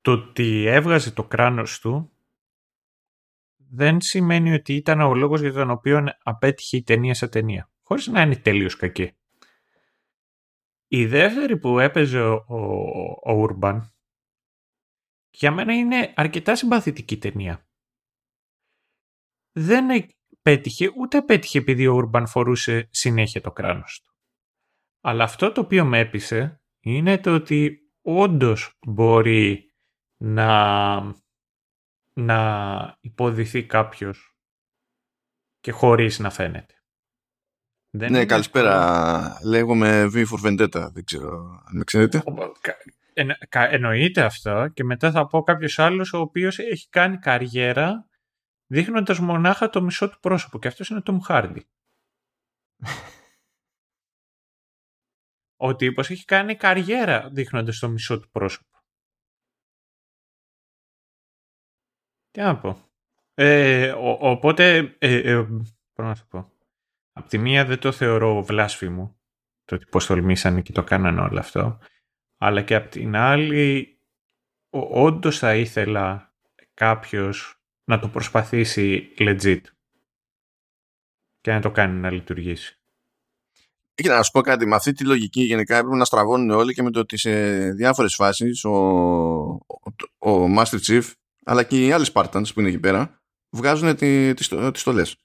Το 0.00 0.12
ότι 0.12 0.64
έβγαζε 0.64 1.10
το 1.10 1.24
κράνος 1.24 1.80
του 1.80 2.12
δεν 3.56 4.00
σημαίνει 4.00 4.52
ότι 4.52 4.74
ήταν 4.74 5.00
ο 5.00 5.14
λόγος 5.14 5.40
για 5.40 5.52
τον 5.52 5.70
οποίο 5.70 6.04
απέτυχε 6.22 6.76
η 6.76 6.82
ταινία 6.82 7.14
σε 7.14 7.28
ταινία. 7.28 7.70
Χωρίς 7.82 8.06
να 8.06 8.22
είναι 8.22 8.36
τελείως 8.36 8.76
κακή. 8.76 9.16
Η 10.86 11.06
δεύτερη 11.06 11.58
που 11.58 11.78
έπαιζε 11.78 12.20
ο, 12.20 12.44
ο, 12.48 13.32
ο 13.32 13.46
Urban 13.48 13.80
για 15.30 15.50
μένα 15.50 15.74
είναι 15.74 16.12
αρκετά 16.16 16.56
συμπαθητική 16.56 17.18
ταινία. 17.18 17.66
Δεν 19.52 20.10
πέτυχε, 20.42 20.92
ούτε 20.96 21.22
πέτυχε 21.22 21.58
επειδή 21.58 21.86
ο 21.86 21.94
Ούρμπαν 21.94 22.26
φορούσε 22.26 22.88
συνέχεια 22.90 23.40
το 23.40 23.52
κράνος 23.52 24.00
του. 24.04 24.11
Αλλά 25.04 25.24
αυτό 25.24 25.52
το 25.52 25.60
οποίο 25.60 25.84
με 25.84 25.98
έπεισε 25.98 26.62
είναι 26.80 27.18
το 27.18 27.34
ότι 27.34 27.78
όντως 28.02 28.78
μπορεί 28.86 29.74
να, 30.16 31.00
να 32.12 32.96
υποδηθεί 33.00 33.64
κάποιος 33.66 34.36
και 35.60 35.72
χωρίς 35.72 36.18
να 36.18 36.30
φαίνεται. 36.30 36.74
Δεν 37.90 38.10
ναι, 38.10 38.16
είναι... 38.16 38.26
καλησπέρα. 38.26 39.38
Λέγομαι 39.44 40.10
V 40.14 40.24
for 40.26 40.46
Vendetta. 40.46 40.88
Δεν 40.92 41.04
ξέρω 41.04 41.62
αν 41.64 41.76
με 41.76 41.84
ξέρετε. 41.84 42.22
Εννοείται 43.52 44.22
αυτό 44.22 44.68
και 44.74 44.84
μετά 44.84 45.10
θα 45.10 45.26
πω 45.26 45.42
κάποιος 45.42 45.78
άλλος 45.78 46.12
ο 46.12 46.18
οποίος 46.18 46.58
έχει 46.58 46.88
κάνει 46.88 47.18
καριέρα 47.18 48.06
δείχνοντας 48.66 49.18
μονάχα 49.18 49.68
το 49.68 49.82
μισό 49.82 50.08
του 50.08 50.18
πρόσωπο 50.20 50.58
και 50.58 50.68
αυτός 50.68 50.88
είναι 50.88 50.98
ο 50.98 51.02
Tom 51.06 51.18
Hardy. 51.28 51.60
ο 55.64 55.76
τύπος 55.76 56.10
έχει 56.10 56.24
κάνει 56.24 56.56
καριέρα 56.56 57.28
δείχνοντας 57.32 57.78
το 57.78 57.88
μισό 57.88 58.20
του 58.20 58.30
πρόσωπο. 58.30 58.78
Τι 62.30 62.40
να 62.40 62.58
πω. 62.58 62.90
Ε, 63.34 63.90
ο, 63.90 64.18
οπότε, 64.20 64.96
ε, 64.98 65.32
ε, 65.32 65.46
να 65.94 66.14
σου 66.14 66.26
πω. 66.28 66.52
Απ' 67.12 67.28
τη 67.28 67.38
μία 67.38 67.64
δεν 67.64 67.78
το 67.78 67.92
θεωρώ 67.92 68.42
βλάσφημο 68.42 69.16
το 69.64 69.74
ότι 69.74 69.86
πώς 69.86 70.06
τολμήσανε 70.06 70.62
και 70.62 70.72
το 70.72 70.84
κάνανε 70.84 71.20
όλο 71.20 71.38
αυτό. 71.38 71.78
Αλλά 72.36 72.62
και 72.62 72.74
απ' 72.74 72.90
την 72.90 73.16
άλλη, 73.16 73.98
όντως 74.90 75.38
θα 75.38 75.56
ήθελα 75.56 76.34
κάποιος 76.74 77.62
να 77.84 77.98
το 77.98 78.08
προσπαθήσει 78.08 79.14
legit 79.18 79.62
και 81.40 81.52
να 81.52 81.60
το 81.60 81.70
κάνει 81.70 81.98
να 81.98 82.10
λειτουργήσει. 82.10 82.81
Και 83.94 84.08
να 84.08 84.22
σου 84.22 84.30
πω 84.30 84.40
κάτι, 84.40 84.66
με 84.66 84.74
αυτή 84.74 84.92
τη 84.92 85.04
λογική 85.04 85.42
γενικά 85.42 85.76
έπρεπε 85.76 85.96
να 85.96 86.04
στραβώνουν 86.04 86.50
όλοι 86.50 86.74
και 86.74 86.82
με 86.82 86.90
το 86.90 87.00
ότι 87.00 87.16
σε 87.16 87.30
διάφορες 87.72 88.14
φάσεις 88.14 88.64
ο, 88.64 88.70
ο, 90.18 90.30
ο 90.30 90.54
Master 90.58 90.78
Chief 90.86 91.10
αλλά 91.44 91.62
και 91.62 91.86
οι 91.86 91.92
άλλοι 91.92 92.06
Spartans 92.12 92.54
που 92.54 92.60
είναι 92.60 92.68
εκεί 92.68 92.78
πέρα 92.78 93.22
βγάζουν 93.50 93.96
τις, 93.96 94.34
τις, 94.34 94.48
τις 94.48 94.80
στολές. 94.80 95.16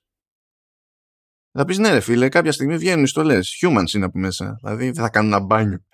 Θα 1.51 1.65
πεις 1.65 1.77
ναι 1.77 1.89
ρε 1.89 1.99
φίλε, 1.99 2.30
κάποια 2.30 2.51
στιγμή 2.51 2.77
βγαίνουν 2.77 3.03
οι 3.03 3.08
στολές. 3.08 3.58
Humans 3.62 3.93
είναι 3.93 4.06
από 4.06 4.19
μέσα. 4.19 4.58
Δηλαδή 4.62 4.86
δεν 4.86 5.03
θα 5.03 5.10
κάνουν 5.10 5.32
ένα 5.32 5.39
μπάνιο. 5.39 5.86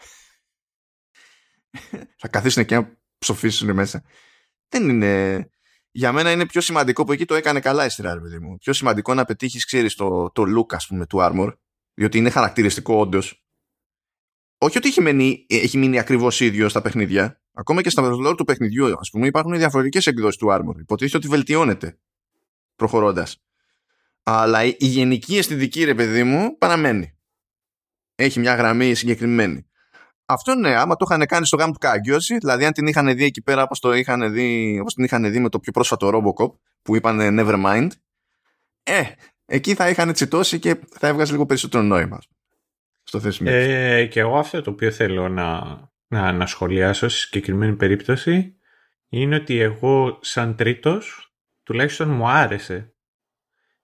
θα 2.21 2.27
καθίσουν 2.27 2.65
και 2.65 2.75
να 2.75 2.97
ψοφήσουν 3.17 3.73
μέσα. 3.73 4.03
Δεν 4.69 4.89
είναι... 4.89 5.47
Για 5.91 6.12
μένα 6.12 6.31
είναι 6.31 6.45
πιο 6.45 6.62
σημαντικό 6.62 7.03
που 7.03 7.12
εκεί 7.12 7.25
το 7.25 7.36
έκανε 7.36 7.59
καλά 7.59 7.86
η 7.86 7.89
σειρά, 7.89 8.21
παιδί 8.21 8.39
μου. 8.39 8.57
Πιο 8.57 8.73
σημαντικό 8.73 9.13
να 9.13 9.25
πετύχεις, 9.25 9.65
ξέρεις, 9.65 9.95
το, 9.95 10.31
το 10.31 10.43
look, 10.57 10.75
ας 10.75 10.88
πούμε, 10.88 11.05
του 11.05 11.17
Armor, 11.21 11.53
διότι 11.93 12.17
είναι 12.17 12.29
χαρακτηριστικό 12.29 12.95
όντως. 12.95 13.43
Όχι 14.58 14.77
ότι 14.77 14.88
έχει 14.88 15.01
μείνει, 15.01 15.45
έχει 15.49 15.77
μείνει 15.77 15.99
ακριβώς 15.99 16.39
ίδιο 16.39 16.69
στα 16.69 16.82
παιχνίδια. 16.82 17.41
Ακόμα 17.53 17.82
και 17.82 17.89
στα 17.89 18.03
lore 18.03 18.38
του 18.38 18.43
παιχνιδιού, 18.43 18.97
ας 18.99 19.10
πούμε, 19.10 19.27
υπάρχουν 19.27 19.58
διαφορετικές 19.58 20.08
εκδόσεις 20.08 20.38
του 20.38 20.47
Armor. 20.51 20.79
Υποτίθεται 20.79 21.17
ότι 21.17 21.27
βελτιώνεται 21.27 21.97
προχωρώντας. 22.75 23.41
Αλλά 24.23 24.63
η 24.63 24.75
γενική 24.77 25.38
αισθητική, 25.38 25.84
ρε 25.84 25.95
παιδί 25.95 26.23
μου, 26.23 26.58
παραμένει. 26.58 27.17
Έχει 28.15 28.39
μια 28.39 28.56
γραμμή 28.56 28.93
συγκεκριμένη. 28.93 29.67
Αυτό 30.25 30.56
ναι, 30.56 30.75
άμα 30.75 30.95
το 30.95 31.06
είχαν 31.10 31.25
κάνει 31.25 31.45
στο 31.45 31.58
γάμο 31.58 31.71
του 31.71 31.77
Καγκιόζη, 31.77 32.38
δηλαδή 32.38 32.65
αν 32.65 32.71
την 32.73 32.88
είχαν 32.88 33.15
δει 33.15 33.23
εκεί 33.23 33.41
πέρα 33.41 33.63
όπως, 33.63 33.79
το 33.79 33.93
είχαν 33.93 34.34
δει, 34.34 34.77
όπως 34.79 34.93
την 34.93 35.03
είχαν 35.03 35.32
δει 35.32 35.39
με 35.39 35.49
το 35.49 35.60
πιο 35.60 35.71
πρόσφατο 35.71 36.10
Robocop 36.13 36.53
που 36.82 36.95
είπαν 36.95 37.39
Nevermind, 37.39 37.88
ε, 38.84 39.01
εκεί 39.45 39.73
θα 39.73 39.89
είχαν 39.89 40.13
τσιτώσει 40.13 40.60
και 40.60 40.79
θα 40.89 41.08
έβγαζε 41.08 41.32
λίγο 41.32 41.45
περισσότερο 41.45 41.84
νόημα 41.84 42.19
στο 43.03 43.19
θέσιμο. 43.19 43.49
Ε, 43.53 44.06
και 44.06 44.19
εγώ 44.19 44.38
αυτό 44.38 44.62
το 44.62 44.71
οποίο 44.71 44.91
θέλω 44.91 45.29
να, 45.29 45.79
να, 46.08 46.32
να 46.32 46.45
σχολιάσω 46.45 47.08
σε 47.08 47.17
συγκεκριμένη 47.17 47.75
περίπτωση 47.75 48.58
είναι 49.10 49.36
ότι 49.36 49.60
εγώ 49.60 50.19
σαν 50.21 50.56
τρίτος 50.56 51.34
τουλάχιστον 51.63 52.10
μου 52.10 52.27
άρεσε 52.27 52.95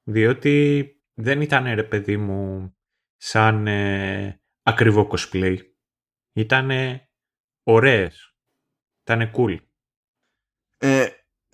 διότι 0.04 0.86
δεν 1.14 1.42
ήταν 1.42 1.74
ρε 1.74 1.84
παιδί 1.84 2.18
μου 2.18 2.74
σαν 3.18 3.68
ε, 3.68 4.42
ακριβό 4.64 5.12
cosplay. 5.12 5.58
Ήτανε 6.34 7.10
ωραίες. 7.64 8.36
Ήτανε 9.02 9.32
cool. 9.36 9.58
Ε, 10.78 11.08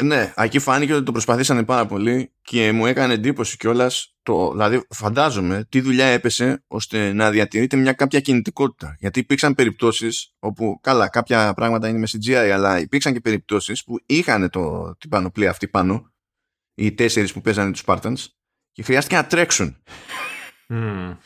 ναι, 0.03 0.33
εκεί 0.37 0.59
φάνηκε 0.59 0.93
ότι 0.93 1.03
το 1.03 1.11
προσπαθήσανε 1.11 1.63
πάρα 1.63 1.85
πολύ 1.85 2.31
και 2.41 2.71
μου 2.71 2.85
έκανε 2.85 3.13
εντύπωση 3.13 3.57
κιόλας. 3.57 4.15
Δηλαδή, 4.51 4.87
φαντάζομαι 4.89 5.65
τι 5.69 5.81
δουλειά 5.81 6.05
έπεσε 6.05 6.63
ώστε 6.67 7.13
να 7.13 7.31
διατηρείται 7.31 7.77
μια 7.77 7.93
κάποια 7.93 8.19
κινητικότητα. 8.19 8.95
Γιατί 8.99 9.19
υπήρξαν 9.19 9.55
περιπτώσεις 9.55 10.33
όπου, 10.39 10.79
καλά, 10.81 11.09
κάποια 11.09 11.53
πράγματα 11.53 11.87
είναι 11.87 11.97
με 11.97 12.07
CGI, 12.11 12.49
αλλά 12.53 12.79
υπήρξαν 12.79 13.13
και 13.13 13.19
περιπτώσεις 13.19 13.83
που 13.83 13.95
είχαν 14.05 14.49
το, 14.49 14.95
την 14.99 15.09
πανοπλία 15.09 15.49
αυτή 15.49 15.67
πάνω, 15.67 16.13
οι 16.75 16.93
τέσσερις 16.93 17.33
που 17.33 17.41
παίζανε 17.41 17.71
τους 17.71 17.83
Spartans, 17.85 18.25
και 18.71 18.83
χρειάστηκε 18.83 19.15
να 19.15 19.25
τρέξουν. 19.25 19.77
Mm 20.69 21.17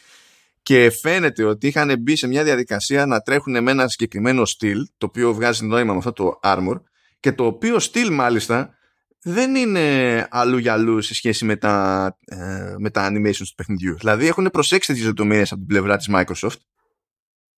και 0.69 0.89
φαίνεται 0.89 1.43
ότι 1.43 1.67
είχαν 1.67 1.99
μπει 1.99 2.15
σε 2.15 2.27
μια 2.27 2.43
διαδικασία 2.43 3.05
να 3.05 3.19
τρέχουν 3.19 3.63
με 3.63 3.71
ένα 3.71 3.87
συγκεκριμένο 3.87 4.45
στυλ 4.45 4.87
το 4.97 5.05
οποίο 5.05 5.33
βγάζει 5.33 5.65
νόημα 5.65 5.91
με 5.91 5.97
αυτό 5.97 6.13
το 6.13 6.39
armor 6.43 6.81
και 7.19 7.31
το 7.31 7.45
οποίο 7.45 7.79
στυλ 7.79 8.13
μάλιστα 8.13 8.77
δεν 9.21 9.55
είναι 9.55 10.27
αλλού 10.29 10.57
για 10.57 10.73
αλλού 10.73 11.01
σε 11.01 11.13
σχέση 11.13 11.45
με 11.45 11.55
τα, 11.55 12.05
ε, 12.25 12.75
με 12.77 12.89
τα 12.89 13.07
animations 13.11 13.35
του 13.35 13.55
παιχνιδιού. 13.55 13.97
Δηλαδή 13.97 14.27
έχουν 14.27 14.49
προσέξει 14.51 14.93
τις 14.93 15.05
λεπτομέρειες 15.05 15.51
από 15.51 15.59
την 15.59 15.69
πλευρά 15.69 15.97
της 15.97 16.09
Microsoft 16.11 16.59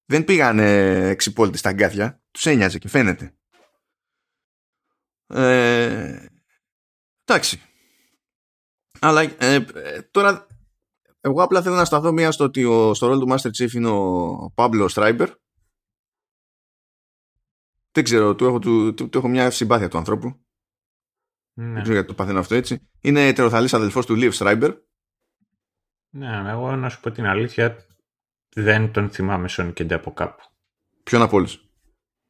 δεν 0.06 0.24
πήγαν 0.24 0.60
εξυπόλυτοι 0.60 1.58
στα 1.58 1.69
αγκάθια 1.69 2.21
τους 2.32 2.45
ένοιαζε 2.45 2.78
και 2.78 2.88
φαίνεται. 2.88 3.36
Ε, 5.28 6.28
εντάξει. 7.24 7.62
Αλλά 9.00 9.21
ε, 9.21 9.65
τώρα 10.12 10.47
εγώ 11.21 11.43
απλά 11.43 11.62
θέλω 11.62 11.76
να 11.76 11.86
σταθώ 11.86 12.12
μία 12.12 12.32
στο 12.32 12.43
ότι 12.43 12.63
ο, 12.63 12.93
στο 12.93 13.08
ρόλο 13.08 13.19
του 13.19 13.32
Master 13.32 13.50
Chief 13.58 13.71
είναι 13.71 13.89
ο 13.89 14.54
Pablo 14.56 14.88
Stryber. 14.88 15.28
Δεν 17.91 18.04
ξέρω, 18.04 18.36
του 18.36 18.45
έχω, 18.45 18.60
του, 18.60 18.93
του, 18.93 19.10
του 19.10 19.17
έχω 19.17 19.27
μια 19.27 19.49
συμπάθεια 19.49 19.88
του 19.88 19.97
ανθρώπου. 19.97 20.45
Ναι. 21.54 21.65
Δεν 21.65 21.82
ξέρω 21.82 21.93
γιατί 21.93 22.08
το 22.08 22.13
παθαίνω 22.13 22.39
αυτό 22.39 22.56
έτσι. 22.56 22.89
Είναι 23.01 23.27
ετεροθαλής 23.27 23.73
αδελφός 23.73 24.06
του 24.06 24.15
Liv 24.17 24.32
Stryber. 24.32 24.77
Ναι, 26.10 26.49
εγώ 26.49 26.75
να 26.75 26.89
σου 26.89 26.99
πω 26.99 27.12
την 27.12 27.25
αλήθεια 27.25 27.86
δεν 28.56 28.91
τον 28.91 29.10
θυμάμαι 29.10 29.49
Sonic 29.51 29.93
από 29.93 30.13
κάπου. 30.13 30.43
Ποιον 31.04 31.21
από 31.21 31.38
όλους; 31.38 31.69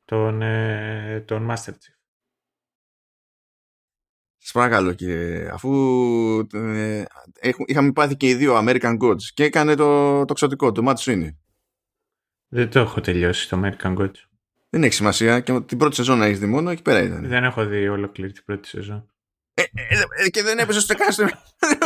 Τον, 0.05 0.41
ε, 0.41 1.23
τον 1.27 1.47
Master 1.49 1.69
Chief. 1.69 1.95
Σας 4.37 4.51
παρακαλώ 4.51 4.93
κύριε, 4.93 5.49
αφού 5.53 5.69
ε, 6.53 7.03
είχαμε 7.65 7.91
πάθει 7.91 8.15
και 8.15 8.27
οι 8.27 8.35
δύο 8.35 8.57
American 8.57 8.97
Gods 9.01 9.21
και 9.33 9.43
έκανε 9.43 9.75
το, 9.75 10.25
το 10.25 10.33
ξωτικό, 10.33 10.71
το 10.71 10.83
Matt 10.85 10.95
Sweeney. 10.95 11.29
Δεν 12.47 12.69
το 12.69 12.79
έχω 12.79 13.01
τελειώσει 13.01 13.49
το 13.49 13.61
American 13.63 13.97
Gods. 13.97 14.30
Δεν 14.73 14.83
έχει 14.83 14.93
σημασία 14.93 15.39
και 15.39 15.61
την 15.61 15.77
πρώτη 15.77 15.95
σεζόν 15.95 16.17
να 16.17 16.25
έχεις 16.25 16.39
δει 16.39 16.45
μόνο, 16.45 16.69
εκεί 16.69 16.81
πέρα 16.81 17.01
ήταν. 17.01 17.27
Δεν 17.27 17.43
έχω 17.43 17.65
δει 17.65 17.87
ολόκληρη 17.87 18.31
την 18.31 18.43
πρώτη 18.45 18.67
σεζόν. 18.67 19.11
Ε, 19.53 19.61
ε, 19.61 20.25
ε 20.25 20.29
και 20.29 20.43
δεν 20.43 20.57
έπεσε 20.57 20.79
στο 20.79 20.95
κάστρο. 20.95 21.27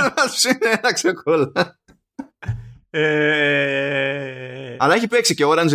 ένα 0.81 0.93
ξεκόλα. 0.93 1.79
Ε... 2.89 4.75
Αλλά 4.79 4.93
έχει 4.93 5.07
παίξει 5.07 5.35
και 5.35 5.43
Orange 5.47 5.69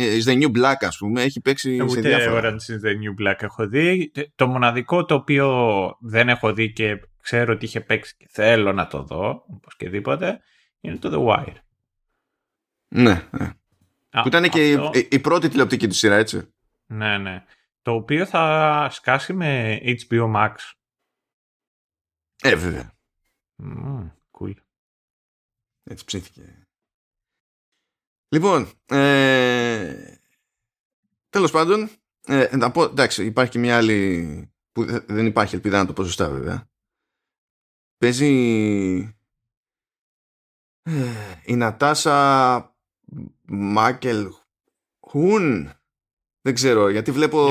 is 0.00 0.24
the, 0.26 0.42
New 0.42 0.50
Black, 0.56 0.76
ας 0.80 0.96
πούμε. 0.96 1.22
Έχει 1.22 1.40
παίξει 1.40 1.82
Ούτε 1.82 1.90
σε 1.90 2.00
διάφορα. 2.00 2.40
Orange 2.40 2.72
is 2.72 2.86
the 2.86 2.92
New 2.92 3.26
Black 3.26 3.36
έχω 3.42 3.68
δει. 3.68 4.12
Το 4.34 4.46
μοναδικό 4.46 5.04
το 5.04 5.14
οποίο 5.14 5.48
δεν 6.00 6.28
έχω 6.28 6.52
δει 6.52 6.72
και 6.72 7.00
ξέρω 7.22 7.52
ότι 7.52 7.64
είχε 7.64 7.80
παίξει 7.80 8.14
και 8.16 8.26
θέλω 8.30 8.72
να 8.72 8.86
το 8.86 9.02
δω, 9.02 9.44
οπωσδήποτε, 9.56 10.40
είναι 10.80 10.96
το 10.96 11.10
The 11.12 11.28
Wire. 11.28 11.56
Ναι, 12.88 13.28
ναι. 13.30 13.52
Α, 14.10 14.22
που 14.22 14.28
ήταν 14.28 14.48
και 14.48 14.70
η, 14.70 14.78
η, 15.10 15.20
πρώτη 15.20 15.48
τηλεοπτική 15.48 15.86
του 15.88 15.94
σειρά, 15.94 16.16
έτσι. 16.16 16.54
Ναι, 16.86 17.18
ναι. 17.18 17.44
Το 17.82 17.92
οποίο 17.92 18.26
θα 18.26 18.88
σκάσει 18.90 19.32
με 19.32 19.78
HBO 19.82 20.34
Max. 20.34 20.54
Ε, 22.42 22.56
βέβαια. 22.56 22.92
Mm, 23.62 24.10
cool. 24.30 24.54
Έτσι 25.82 26.04
ψήθηκε. 26.04 26.66
Λοιπόν, 28.28 28.70
ε, 28.86 30.16
τέλος 31.28 31.50
πάντων, 31.50 31.90
ε, 32.26 32.56
να 32.56 32.70
πω, 32.70 32.82
εντάξει, 32.82 33.24
υπάρχει 33.24 33.50
και 33.50 33.58
μια 33.58 33.76
άλλη 33.76 34.52
που 34.72 34.84
δεν 35.06 35.26
υπάρχει 35.26 35.54
ελπίδα 35.54 35.78
να 35.78 35.86
το 35.86 35.92
πω 35.92 36.04
σωστά 36.04 36.30
βέβαια. 36.30 36.68
Παίζει 37.96 38.34
ε, 40.82 41.40
η 41.44 41.56
Νατάσα 41.56 42.69
Μάκελ 43.52 44.28
Χουν. 45.08 45.70
Δεν 46.40 46.54
ξέρω, 46.54 46.88
γιατί 46.88 47.10
βλέπω... 47.10 47.48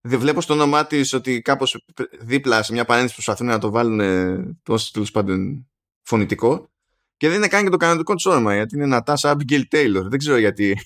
δεν 0.00 0.18
βλέπω 0.18 0.40
στο 0.40 0.54
όνομά 0.54 0.86
της 0.86 1.12
ότι 1.12 1.40
κάπως 1.42 1.84
δίπλα 2.20 2.62
σε 2.62 2.72
μια 2.72 2.84
παρένθεση 2.84 3.14
προσπαθούν 3.14 3.46
να 3.46 3.58
το 3.58 3.70
βάλουν 3.70 4.62
τόσο 4.62 4.90
τέλος 4.92 5.10
πάντων 5.10 5.68
φωνητικό 6.02 6.70
και 7.16 7.28
δεν 7.28 7.36
είναι 7.36 7.48
καν 7.48 7.64
και 7.64 7.70
το 7.70 7.76
κανονικό 7.76 8.14
του 8.14 8.30
όνομα, 8.30 8.54
γιατί 8.54 8.76
είναι 8.76 8.86
Νατάσα 8.86 9.36
Abigail 9.36 9.62
Taylor. 9.70 10.02
Δεν 10.02 10.18
ξέρω 10.18 10.36
γιατί 10.36 10.78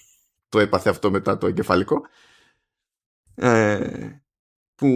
το 0.49 0.59
έπαθε 0.59 0.89
αυτό 0.89 1.11
μετά 1.11 1.39
το 1.39 1.47
εγκεφαλικό. 1.47 2.07
Ε, 3.35 4.11
που 4.75 4.87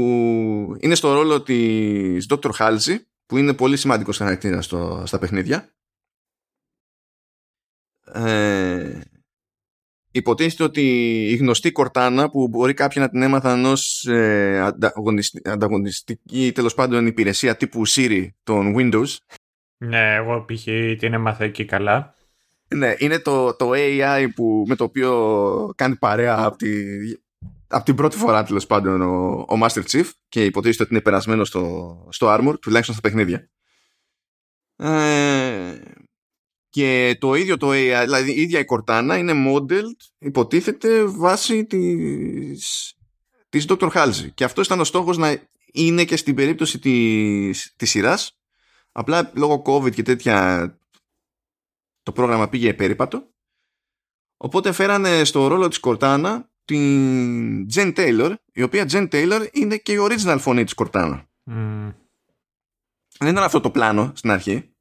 είναι 0.81 0.95
στο 0.95 1.13
ρόλο 1.13 1.43
της 1.43 2.27
Dr. 2.29 2.51
Halsey, 2.59 2.97
που 3.27 3.37
είναι 3.37 3.55
πολύ 3.55 3.77
σημαντικός 3.77 4.17
χαρακτήρας 4.17 4.65
στα 5.05 5.19
παιχνίδια. 5.19 5.75
Ε, 8.15 9.01
υποτίθεται 10.11 10.63
ότι 10.63 10.83
η 11.31 11.37
γνωστή 11.37 11.73
Κορτάνα 11.73 12.31
που 12.31 12.49
μπορεί 12.49 12.75
κάποιοι 12.75 13.03
να 13.05 13.11
την 13.11 13.23
έμαθαν 13.23 13.65
ως 13.65 14.05
ε, 14.05 14.73
ανταγωνιστική 15.45 16.53
τέλος 16.55 16.75
πάντων 16.75 17.07
υπηρεσία 17.07 17.57
τύπου 17.57 17.89
Siri 17.89 18.29
των 18.43 18.75
Windows. 18.77 19.17
Ναι, 19.77 20.15
εγώ 20.15 20.45
π.χ. 20.45 20.63
την 20.99 21.13
έμαθα 21.13 21.45
εκεί 21.45 21.65
καλά. 21.65 22.15
Ναι, 22.69 22.95
είναι 22.99 23.19
το, 23.19 23.55
το 23.55 23.71
AI 23.75 24.29
που, 24.35 24.65
με 24.69 24.77
το 24.77 24.85
οποίο 24.85 25.73
κάνει 25.77 25.97
παρέα 25.97 26.45
από, 26.45 26.57
τη, 26.57 26.71
από 27.67 27.85
την 27.85 27.95
πρώτη 27.95 28.17
φορά 28.17 28.45
τέλος 28.45 28.67
πάντων 28.67 29.01
ο, 29.01 29.45
ο 29.49 29.59
Master 29.63 29.83
Chief 29.91 30.11
και 30.29 30.45
υποτίθεται 30.45 30.83
ότι 30.83 30.93
είναι 30.93 31.03
περασμένος 31.03 31.49
στο, 31.49 32.07
στο 32.11 32.27
Armor, 32.31 32.55
τουλάχιστον 32.61 32.95
στα 32.95 33.09
παιχνίδια. 33.09 33.49
Ε, 34.77 35.81
και 36.75 37.17
το 37.21 37.35
ίδιο 37.35 37.57
το 37.57 37.69
AI, 37.71 38.03
δηλαδή 38.05 38.33
η 38.33 38.41
ίδια 38.41 38.59
η 38.59 38.65
Cortana 38.67 39.17
είναι 39.19 39.33
modeled, 39.47 39.97
υποτίθεται, 40.19 41.05
βάσει 41.05 41.65
της, 41.65 42.95
της 43.49 43.67
Dr. 43.69 43.91
Halsey. 43.91 44.29
Και 44.35 44.45
αυτό 44.45 44.61
ήταν 44.61 44.81
ο 44.81 44.85
στόχος 44.85 45.17
να 45.17 45.49
είναι 45.73 46.05
και 46.05 46.17
στην 46.17 46.35
περίπτωση 46.35 46.79
της, 46.79 47.73
της 47.77 47.91
σειράς. 47.91 48.39
Απλά 48.93 49.31
λόγω 49.35 49.63
COVID 49.67 49.93
και 49.95 50.03
τέτοια 50.03 50.79
το 52.03 52.13
πρόγραμμα 52.13 52.49
πήγε 52.49 52.75
περίπατο. 52.75 53.29
Οπότε 54.37 54.73
φέρανε 54.73 55.25
στο 55.25 55.47
ρόλο 55.47 55.69
της 55.69 55.81
Cortana 55.83 56.41
την 56.65 57.67
Jen 57.75 57.95
Taylor, 57.97 58.35
η 58.53 58.63
οποία 58.63 58.87
Jen 58.91 59.09
Taylor 59.13 59.49
είναι 59.53 59.77
και 59.77 59.93
η 59.93 59.99
original 60.01 60.37
φωνή 60.41 60.65
της 60.65 60.75
Cortana. 60.77 61.23
Mm. 61.51 61.95
Δεν 63.19 63.29
ήταν 63.29 63.43
αυτό 63.45 63.61
το 63.61 63.71
πλάνο 63.71 64.13
στην 64.15 64.31
αρχή. 64.31 64.74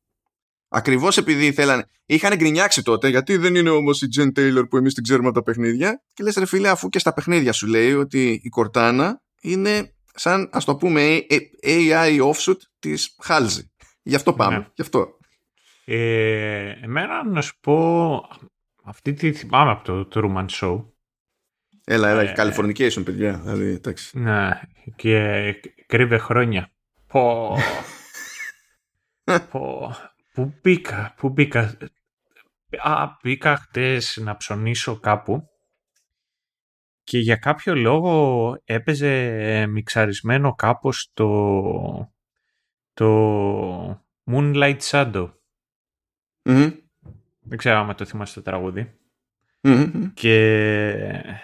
Ακριβώς 0.76 1.18
επειδή 1.18 1.52
θέλανε. 1.52 1.86
Είχαν 2.06 2.36
γκρινιάξει 2.36 2.84
τότε, 2.84 3.10
γιατί 3.10 3.38
δεν 3.38 3.56
είναι 3.56 3.70
όμως 3.70 4.02
η 4.02 4.08
Jen 4.18 4.40
Taylor 4.40 4.64
που 4.70 4.78
εμείς 4.78 4.94
την 4.94 5.04
ξέρουμε 5.04 5.28
από 5.28 5.38
τα 5.38 5.44
παιχνίδια. 5.44 6.04
Και 6.14 6.24
λες, 6.24 6.36
ρε 6.36 6.46
φίλε, 6.46 6.70
αφού 6.70 6.90
και 6.90 7.00
στα 7.00 7.14
παιχνίδια 7.14 7.54
σου 7.54 7.68
λέει 7.68 7.94
ότι 7.94 8.32
η 8.32 8.52
Cortana 8.58 9.12
είναι 9.42 9.94
σαν, 10.14 10.50
ας 10.52 10.66
το 10.66 10.76
πούμε, 10.76 11.26
AI 11.64 12.20
offshoot 12.32 12.58
της 12.80 13.16
Halsey. 13.28 13.66
Γι' 14.04 14.16
αυτό 14.16 14.34
πάμε. 14.34 14.58
Ναι. 14.58 14.68
Γι' 14.74 14.82
αυτό. 14.82 15.18
Ε, 15.86 16.74
εμένα 16.82 17.26
να 17.26 17.42
σου 17.42 17.60
πω, 17.60 18.28
αυτή 18.84 19.14
τη 19.14 19.32
θυμάμαι 19.32 19.72
από 19.72 19.84
το 19.84 20.08
Truman 20.14 20.46
Show. 20.50 20.86
Έλα, 21.84 22.10
έλα, 22.10 22.22
ε, 22.22 22.34
Californication, 22.38 23.06
παιδιά. 23.06 23.42
Δηλαδή, 23.44 23.66
εντάξει. 23.66 24.20
Ναι, 24.20 24.62
και 24.96 25.42
κρύβε 25.86 26.18
χρόνια. 26.18 26.72
Πω. 27.08 27.58
πω. 29.52 29.96
Πού 30.34 30.54
μπήκα, 30.62 31.14
πού 31.18 31.30
μπήκα. 31.30 31.78
Α, 32.78 33.08
μπήκα 33.22 33.56
χτες 33.56 34.18
να 34.22 34.38
ψωνίσω 34.38 35.00
κάπου 35.00 35.48
και 37.04 37.20
για 37.20 37.36
κάποιο 37.36 37.76
λόγο 37.76 38.56
έπαιζε 38.64 39.66
μιξαρισμένο 39.68 40.56
κάπως 40.56 41.12
το, 41.14 42.14
το 42.94 44.06
Moonlight 44.26 44.80
Shadow. 44.80 45.34
Δεν 47.40 47.58
ξέρω 47.58 47.78
αν 47.78 47.96
το 47.96 48.06
θυμάστε 48.06 48.42
το 48.42 48.50
τραγουδι 48.50 49.00
Και 50.14 51.38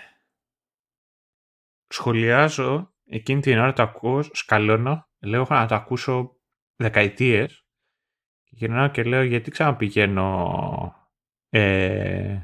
σχολιάζω 1.87 2.93
εκείνη 3.05 3.41
την 3.41 3.57
ώρα 3.57 3.73
το 3.73 3.81
ακούω, 3.81 4.23
σκαλώνω, 4.23 5.07
λέω 5.19 5.45
να 5.49 5.67
το 5.67 5.75
ακούσω 5.75 6.35
δεκαετίες 6.75 7.68
γυρνάω 8.59 8.89
και 8.89 9.03
λέω 9.03 9.23
γιατί 9.23 9.51
ξαναπηγαίνω 9.51 11.09
ε, 11.49 12.41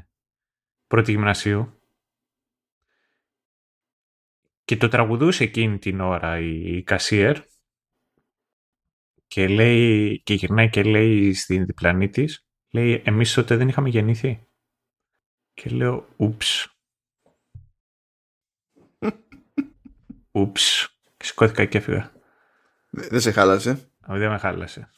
πρώτη 0.86 1.10
γυμνασίου; 1.10 1.80
Και 4.64 4.76
το 4.76 4.88
τραγουδούσε 4.88 5.44
εκείνη 5.44 5.78
την 5.78 6.00
ώρα 6.00 6.38
η, 6.38 6.76
η 6.76 6.82
Κασίερ 6.82 7.42
και, 9.26 9.48
λέει, 9.48 10.20
και 10.22 10.34
γυρνάει 10.34 10.70
και 10.70 10.82
λέει 10.82 11.34
στην 11.34 11.66
διπλανή 11.66 12.08
της, 12.08 12.48
λέει 12.70 13.02
εμείς 13.04 13.34
τότε 13.34 13.56
δεν 13.56 13.68
είχαμε 13.68 13.88
γεννηθεί. 13.88 14.46
Και 15.52 15.70
λέω 15.70 16.08
ούψ. 16.16 16.76
ούψ. 20.38 20.88
Και 21.16 21.24
σηκώθηκα 21.24 21.64
και 21.64 21.78
έφυγα. 21.78 22.12
Δεν 22.90 23.20
σε 23.20 23.30
χάλασε. 23.30 23.90
Όχι, 24.06 24.18
δεν 24.18 24.30
με 24.30 24.38
χάλασε. 24.38 24.90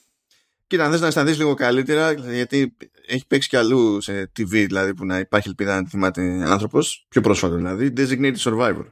Κοίτα, 0.68 0.84
αν 0.84 0.90
θες 0.90 1.00
να 1.00 1.06
αισθανθείς 1.06 1.38
λίγο 1.38 1.54
καλύτερα, 1.54 2.12
γιατί 2.12 2.76
έχει 3.06 3.26
παίξει 3.26 3.48
κι 3.48 3.56
αλλού 3.56 4.00
σε 4.00 4.22
TV, 4.22 4.46
δηλαδή 4.46 4.94
που 4.94 5.04
να 5.04 5.18
υπάρχει 5.18 5.48
ελπίδα 5.48 5.80
να 5.80 5.88
θυμάται 5.88 6.22
άνθρωπος, 6.46 7.06
πιο 7.08 7.20
πρόσφατο 7.20 7.54
δηλαδή, 7.54 7.92
Designated 7.96 8.36
Survivor. 8.36 8.84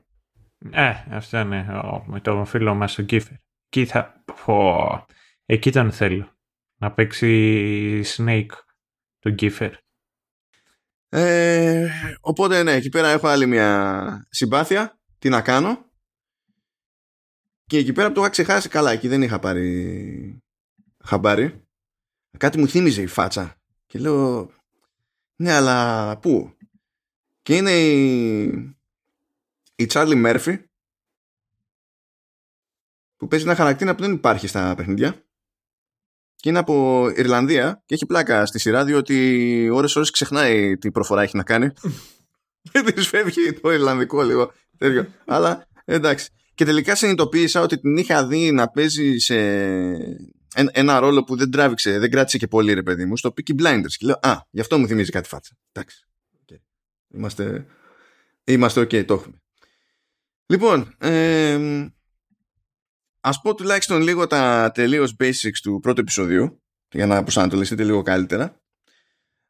Ε, 0.71 0.93
αυτό 1.11 1.39
είναι 1.39 1.67
με 2.07 2.21
το 2.21 2.45
φίλο 2.45 2.75
μας 2.75 2.95
τον 2.95 3.07
Κίφερ. 3.07 3.33
Εκεί 3.67 3.87
θα. 3.87 4.25
Πω, 4.45 5.07
εκεί 5.47 5.73
τον 5.73 5.93
θέλω. 5.93 6.37
Να 6.77 6.93
παίξει 6.93 8.03
Snake 8.17 8.53
τον 9.19 9.35
Κίφερ. 9.35 9.73
Ε, 11.09 11.89
οπότε 12.21 12.63
ναι, 12.63 12.73
εκεί 12.73 12.89
πέρα 12.89 13.09
έχω 13.09 13.29
άλλη 13.29 13.47
μια 13.47 14.27
συμπάθεια. 14.31 14.99
Τι 15.19 15.29
να 15.29 15.41
κάνω. 15.41 15.91
Και 17.65 17.79
εκεί 17.79 17.93
πέρα 17.93 18.09
που 18.09 18.15
το 18.15 18.21
είχα 18.21 18.31
ξεχάσει 18.31 18.69
καλά, 18.69 18.91
εκεί 18.91 19.09
δεν 19.09 19.23
είχα 19.23 19.39
πάρει 19.39 20.43
χαμπάρι 21.05 21.66
κάτι 22.37 22.59
μου 22.59 22.69
θύμιζε 22.69 23.03
η 23.03 23.07
φάτσα 23.07 23.57
και 23.87 23.99
λέω 23.99 24.51
ναι 25.37 25.53
αλλά 25.53 26.19
πού; 26.19 26.57
Και 27.43 27.57
είναι 27.57 27.71
η, 27.71 28.45
η 29.77 29.87
Charlie 29.91 30.27
Murphy 30.27 30.59
που 33.17 33.29
παίζει 33.29 33.45
ένα 33.45 33.55
χαρακτήρα 33.55 33.95
που 33.95 34.03
δεν 34.03 34.13
υπάρχει 34.13 34.47
στα 34.47 34.75
παιχνίδια 34.77 35.25
και 36.37 36.49
είναι 36.49 36.59
από 36.59 37.09
Ιρλανδία 37.17 37.83
και 37.87 37.95
έχει 37.95 38.07
πλάκα 38.07 38.47
στη 38.47 38.59
σειρά 38.59 38.85
διότι 38.85 39.69
ώρες 39.73 39.97
ώρες 39.97 40.11
ξεχνάει 40.11 40.77
τι 40.79 40.91
προφορά 40.91 41.23
έχει 41.23 41.37
να 41.37 41.43
κάνει 41.43 41.71
και 42.73 42.83
της 42.83 43.09
φεύγει 43.09 43.53
το 43.53 43.73
Ιρλανδικό 43.73 44.23
λίγο 44.23 44.53
τέτοιο. 44.79 45.07
αλλά 45.25 45.69
εντάξει 45.85 46.31
και 46.55 46.65
τελικά 46.65 46.95
συνειδητοποίησα 46.95 47.61
ότι 47.61 47.79
την 47.79 47.97
είχα 47.97 48.27
δει 48.27 48.53
να 48.53 48.69
παίζει 48.69 49.19
σε 49.19 49.37
ένα 50.73 50.99
ρόλο 50.99 51.25
που 51.25 51.37
δεν 51.37 51.51
τράβηξε, 51.51 51.99
δεν 51.99 52.11
κράτησε 52.11 52.39
και 52.39 52.47
πολύ 52.47 52.73
ρε 52.73 52.83
παιδί 52.83 53.05
μου, 53.05 53.17
στο 53.17 53.35
Peaky 53.37 53.63
Blinders. 53.63 53.93
Και 53.97 54.07
λέω, 54.07 54.19
α, 54.23 54.41
γι' 54.51 54.61
αυτό 54.61 54.79
μου 54.79 54.87
θυμίζει 54.87 55.11
κάτι 55.11 55.29
φάτσα. 55.29 55.57
Εντάξει. 55.73 56.07
Okay. 56.45 56.57
Είμαστε, 57.15 57.67
είμαστε 58.45 58.81
ok, 58.81 59.05
το 59.05 59.15
έχουμε. 59.15 59.41
Λοιπόν, 60.47 60.95
ε, 60.99 61.87
ας 63.21 63.41
πω 63.41 63.55
τουλάχιστον 63.55 64.01
λίγο 64.01 64.27
τα 64.27 64.71
τελείως 64.75 65.17
basics 65.21 65.59
του 65.63 65.79
πρώτου 65.83 66.01
επεισοδίου, 66.01 66.63
για 66.93 67.07
να 67.07 67.23
προσανατολιστείτε 67.23 67.85
λίγο 67.85 68.03
καλύτερα. 68.03 68.61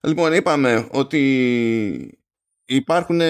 Λοιπόν, 0.01 0.33
είπαμε 0.33 0.89
ότι 0.91 2.19
υπάρχουν, 2.67 3.21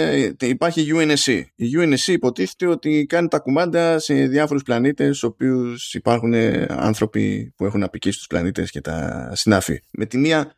υπάρχει 0.40 0.90
UNSC. 0.94 1.42
Η 1.54 1.70
UNSC 1.76 2.06
υποτίθεται 2.06 2.66
ότι 2.66 3.06
κάνει 3.08 3.28
τα 3.28 3.38
κουμάντα 3.38 3.98
σε 3.98 4.14
διάφορους 4.14 4.62
πλανήτες 4.62 5.06
στους 5.16 5.22
οποίους 5.22 5.94
υπάρχουν 5.94 6.34
άνθρωποι 6.68 7.52
που 7.56 7.64
έχουν 7.64 7.82
απικήσει 7.82 8.18
τους 8.18 8.26
πλανήτες 8.26 8.70
και 8.70 8.80
τα 8.80 9.30
συνάφη. 9.34 9.82
Με 9.90 10.06
τη 10.06 10.18
μία 10.18 10.54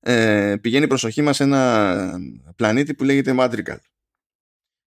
ε, 0.00 0.56
πηγαίνει 0.60 0.84
η 0.84 0.88
προσοχή 0.88 1.22
μας 1.22 1.36
σε 1.36 1.42
ένα 1.42 2.20
πλανήτη 2.56 2.94
που 2.94 3.04
λέγεται 3.04 3.34
Madrigal. 3.38 3.78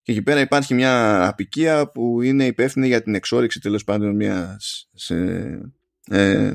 Και 0.02 0.12
εκεί 0.12 0.21
πέρα 0.21 0.39
υπάρχει 0.39 0.73
μια 0.73 1.28
απικία 1.28 1.91
που 1.91 2.21
είναι 2.21 2.45
υπεύθυνη 2.45 2.88
για 2.88 3.04
την 3.04 3.15
εξόριξη 3.15 3.60
τέλος 3.60 3.84
πάντων 3.84 4.15
μιας 4.15 4.89
σε, 4.93 5.15
ε, 6.10 6.52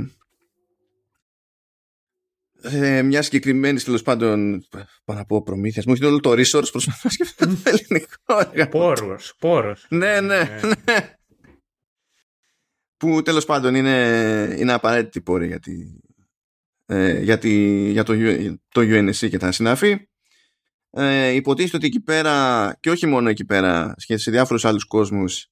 ε, 2.64 3.02
μια 3.02 3.22
συγκεκριμένη 3.22 3.80
τέλος 3.80 4.02
πάντων. 4.02 4.64
Πάνω 5.04 5.20
από 5.20 5.42
προμήθειας. 5.42 5.84
Μου 5.84 5.92
έχει 5.92 6.04
όλο 6.04 6.20
το 6.20 6.30
resource 6.30 6.70
προσπαθώ 6.70 7.00
να 7.02 7.10
σκεφτώ 7.10 7.46
το 7.46 7.60
ελληνικό. 7.64 8.68
Πόρο. 8.70 9.18
Πόρο. 9.38 9.76
Ναι, 9.88 10.20
ναι, 10.20 10.20
ναι, 10.20 10.60
ναι. 10.84 11.14
Που 12.96 13.22
τέλος 13.22 13.44
πάντων 13.44 13.74
είναι, 13.74 14.56
είναι 14.58 14.72
απαραίτητη 14.72 15.20
πόρη 15.20 15.46
για, 15.46 15.60
ε, 16.86 17.20
για, 17.20 17.38
για 17.90 18.02
το, 18.02 18.14
το 18.68 18.80
UNSC 18.80 19.28
και 19.30 19.38
τα 19.38 19.52
συναφή. 19.52 20.08
Ε, 20.90 21.28
υποτίθεται 21.28 21.76
ότι 21.76 21.86
εκεί 21.86 22.00
πέρα 22.00 22.76
και 22.80 22.90
όχι 22.90 23.06
μόνο 23.06 23.28
εκεί 23.28 23.44
πέρα 23.44 23.94
σε 23.96 24.30
διάφορους 24.30 24.64
άλλους 24.64 24.84
κόσμους 24.84 25.46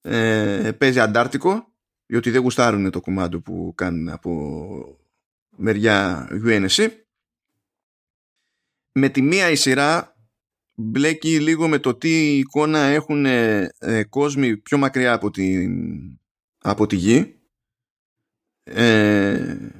ε, 0.00 0.70
παίζει 0.78 1.00
Αντάρτικο 1.00 1.72
διότι 2.06 2.30
δεν 2.30 2.40
γουστάρουν 2.40 2.90
το 2.90 3.00
κουμάντο 3.00 3.40
που 3.40 3.72
κάνουν 3.74 4.08
από 4.08 5.03
μεριά 5.56 6.28
UNSC 6.30 6.88
με 8.92 9.08
τη 9.08 9.22
μία 9.22 9.50
η 9.50 9.56
σειρά 9.56 10.16
μπλέκει 10.74 11.40
λίγο 11.40 11.68
με 11.68 11.78
το 11.78 11.94
τι 11.94 12.38
εικόνα 12.38 12.78
έχουν 12.78 13.26
ε, 13.26 14.04
κόσμοι 14.08 14.56
πιο 14.56 14.78
μακριά 14.78 15.12
από 15.12 15.30
τη, 15.30 15.66
από 16.58 16.86
τη 16.86 16.96
γη 16.96 17.38
ε, 18.64 19.70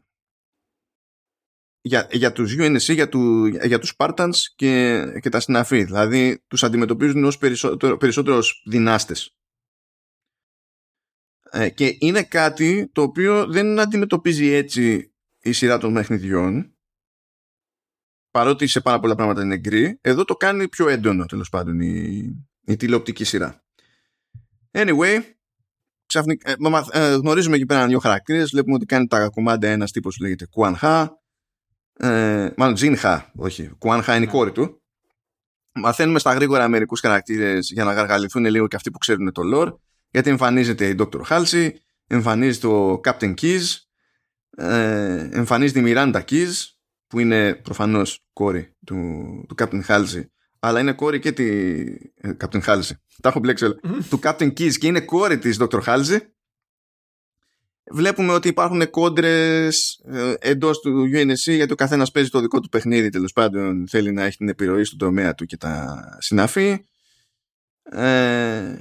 για, 1.80 2.08
για 2.10 2.32
τους 2.32 2.54
UNSC, 2.58 2.94
για, 2.94 3.08
του, 3.08 3.46
για 3.46 3.78
τους 3.78 3.94
Spartans 3.96 4.34
και, 4.56 5.04
και 5.20 5.28
τα 5.28 5.40
συναφή. 5.40 5.84
Δηλαδή 5.84 6.44
τους 6.46 6.62
αντιμετωπίζουν 6.62 7.24
ως 7.24 7.38
περισσότερο, 7.38 7.96
περισσότερος 7.96 8.62
δυνάστες. 8.66 9.36
Ε, 11.50 11.70
και 11.70 11.96
είναι 11.98 12.22
κάτι 12.22 12.90
το 12.92 13.02
οποίο 13.02 13.46
δεν 13.46 13.80
αντιμετωπίζει 13.80 14.46
έτσι 14.46 15.13
η 15.44 15.52
σειρά 15.52 15.78
των 15.78 15.92
παιχνιδιών 15.92 16.74
παρότι 18.30 18.66
σε 18.66 18.80
πάρα 18.80 19.00
πολλά 19.00 19.14
πράγματα 19.14 19.42
είναι 19.42 19.58
γκρι 19.58 19.98
εδώ 20.00 20.24
το 20.24 20.34
κάνει 20.34 20.68
πιο 20.68 20.88
έντονο 20.88 21.26
τέλος 21.26 21.48
πάντων 21.48 21.80
η, 21.80 22.24
η 22.64 22.76
τηλεοπτική 22.76 23.24
σειρά. 23.24 23.64
Anyway, 24.70 25.20
ξαφνικά, 26.06 26.50
ε, 26.50 26.56
ε, 26.92 27.14
γνωρίζουμε 27.14 27.56
εκεί 27.56 27.66
πέρα 27.66 27.86
δύο 27.86 27.98
χαρακτήρες 27.98 28.50
βλέπουμε 28.50 28.74
ότι 28.74 28.86
κάνει 28.86 29.06
τα 29.06 29.28
κομμάτια 29.28 29.70
ένας 29.70 29.90
τύπος 29.90 30.16
που 30.16 30.22
λέγεται 30.22 30.46
Κουανχά 30.46 31.24
ε, 31.98 32.52
μάλλον 32.56 32.74
Τζίνχα, 32.74 33.32
όχι, 33.36 33.70
Κουάνχα 33.78 34.14
είναι 34.14 34.24
η 34.24 34.26
ναι. 34.26 34.32
κόρη 34.32 34.52
του. 34.52 34.82
Μαθαίνουμε 35.72 36.18
στα 36.18 36.32
γρήγορα 36.32 36.68
μερικούς 36.68 37.00
χαρακτήρες 37.00 37.70
για 37.70 37.84
να 37.84 37.92
γαργαληθούν 37.92 38.44
λίγο 38.44 38.68
και 38.68 38.76
αυτοί 38.76 38.90
που 38.90 38.98
ξέρουν 38.98 39.32
το 39.32 39.42
lore. 39.54 39.74
Γιατί 40.10 40.30
εμφανίζεται 40.30 40.88
η 40.88 40.94
Dr. 40.98 41.20
Halsey, 41.28 41.70
εμφανίζεται 42.06 42.66
ο 42.66 43.00
Captain 43.04 43.34
Keys, 43.40 43.62
ε, 44.56 45.28
εμφανίζεται 45.32 45.80
η 45.80 45.82
Miranda 45.86 46.22
Keys, 46.30 46.52
που 47.06 47.20
είναι 47.20 47.54
προφανώς 47.54 48.24
κόρη 48.32 48.72
του, 48.86 48.96
του 49.48 49.54
Captain 49.58 49.84
Halsey, 49.86 50.24
αλλά 50.58 50.80
είναι 50.80 50.92
κόρη 50.92 51.18
και 51.18 51.32
τη. 51.32 51.46
Ε, 52.14 52.36
Captain 52.40 52.62
Halsey. 52.62 52.96
Τα 53.22 53.28
έχω 53.28 53.38
μπλέξει 53.38 53.64
όλα. 53.64 53.76
του 54.08 54.18
Captain 54.22 54.52
Keys 54.52 54.72
και 54.72 54.86
είναι 54.86 55.00
κόρη 55.00 55.38
της 55.38 55.58
Dr. 55.60 55.82
Halsey 55.82 56.18
βλέπουμε 57.92 58.32
ότι 58.32 58.48
υπάρχουν 58.48 58.90
κόντρες 58.90 60.02
ε, 60.04 60.34
εντός 60.38 60.80
του 60.80 61.10
UNSC 61.14 61.54
γιατί 61.54 61.72
ο 61.72 61.76
καθένας 61.76 62.10
παίζει 62.10 62.30
το 62.30 62.40
δικό 62.40 62.60
του 62.60 62.68
παιχνίδι 62.68 63.08
τέλος 63.08 63.32
πάντων 63.32 63.88
θέλει 63.88 64.12
να 64.12 64.22
έχει 64.24 64.36
την 64.36 64.48
επιρροή 64.48 64.84
στον 64.84 64.98
τομέα 64.98 65.34
του 65.34 65.44
και 65.46 65.56
τα 65.56 66.04
συναφή 66.20 66.84
ε, 67.82 68.74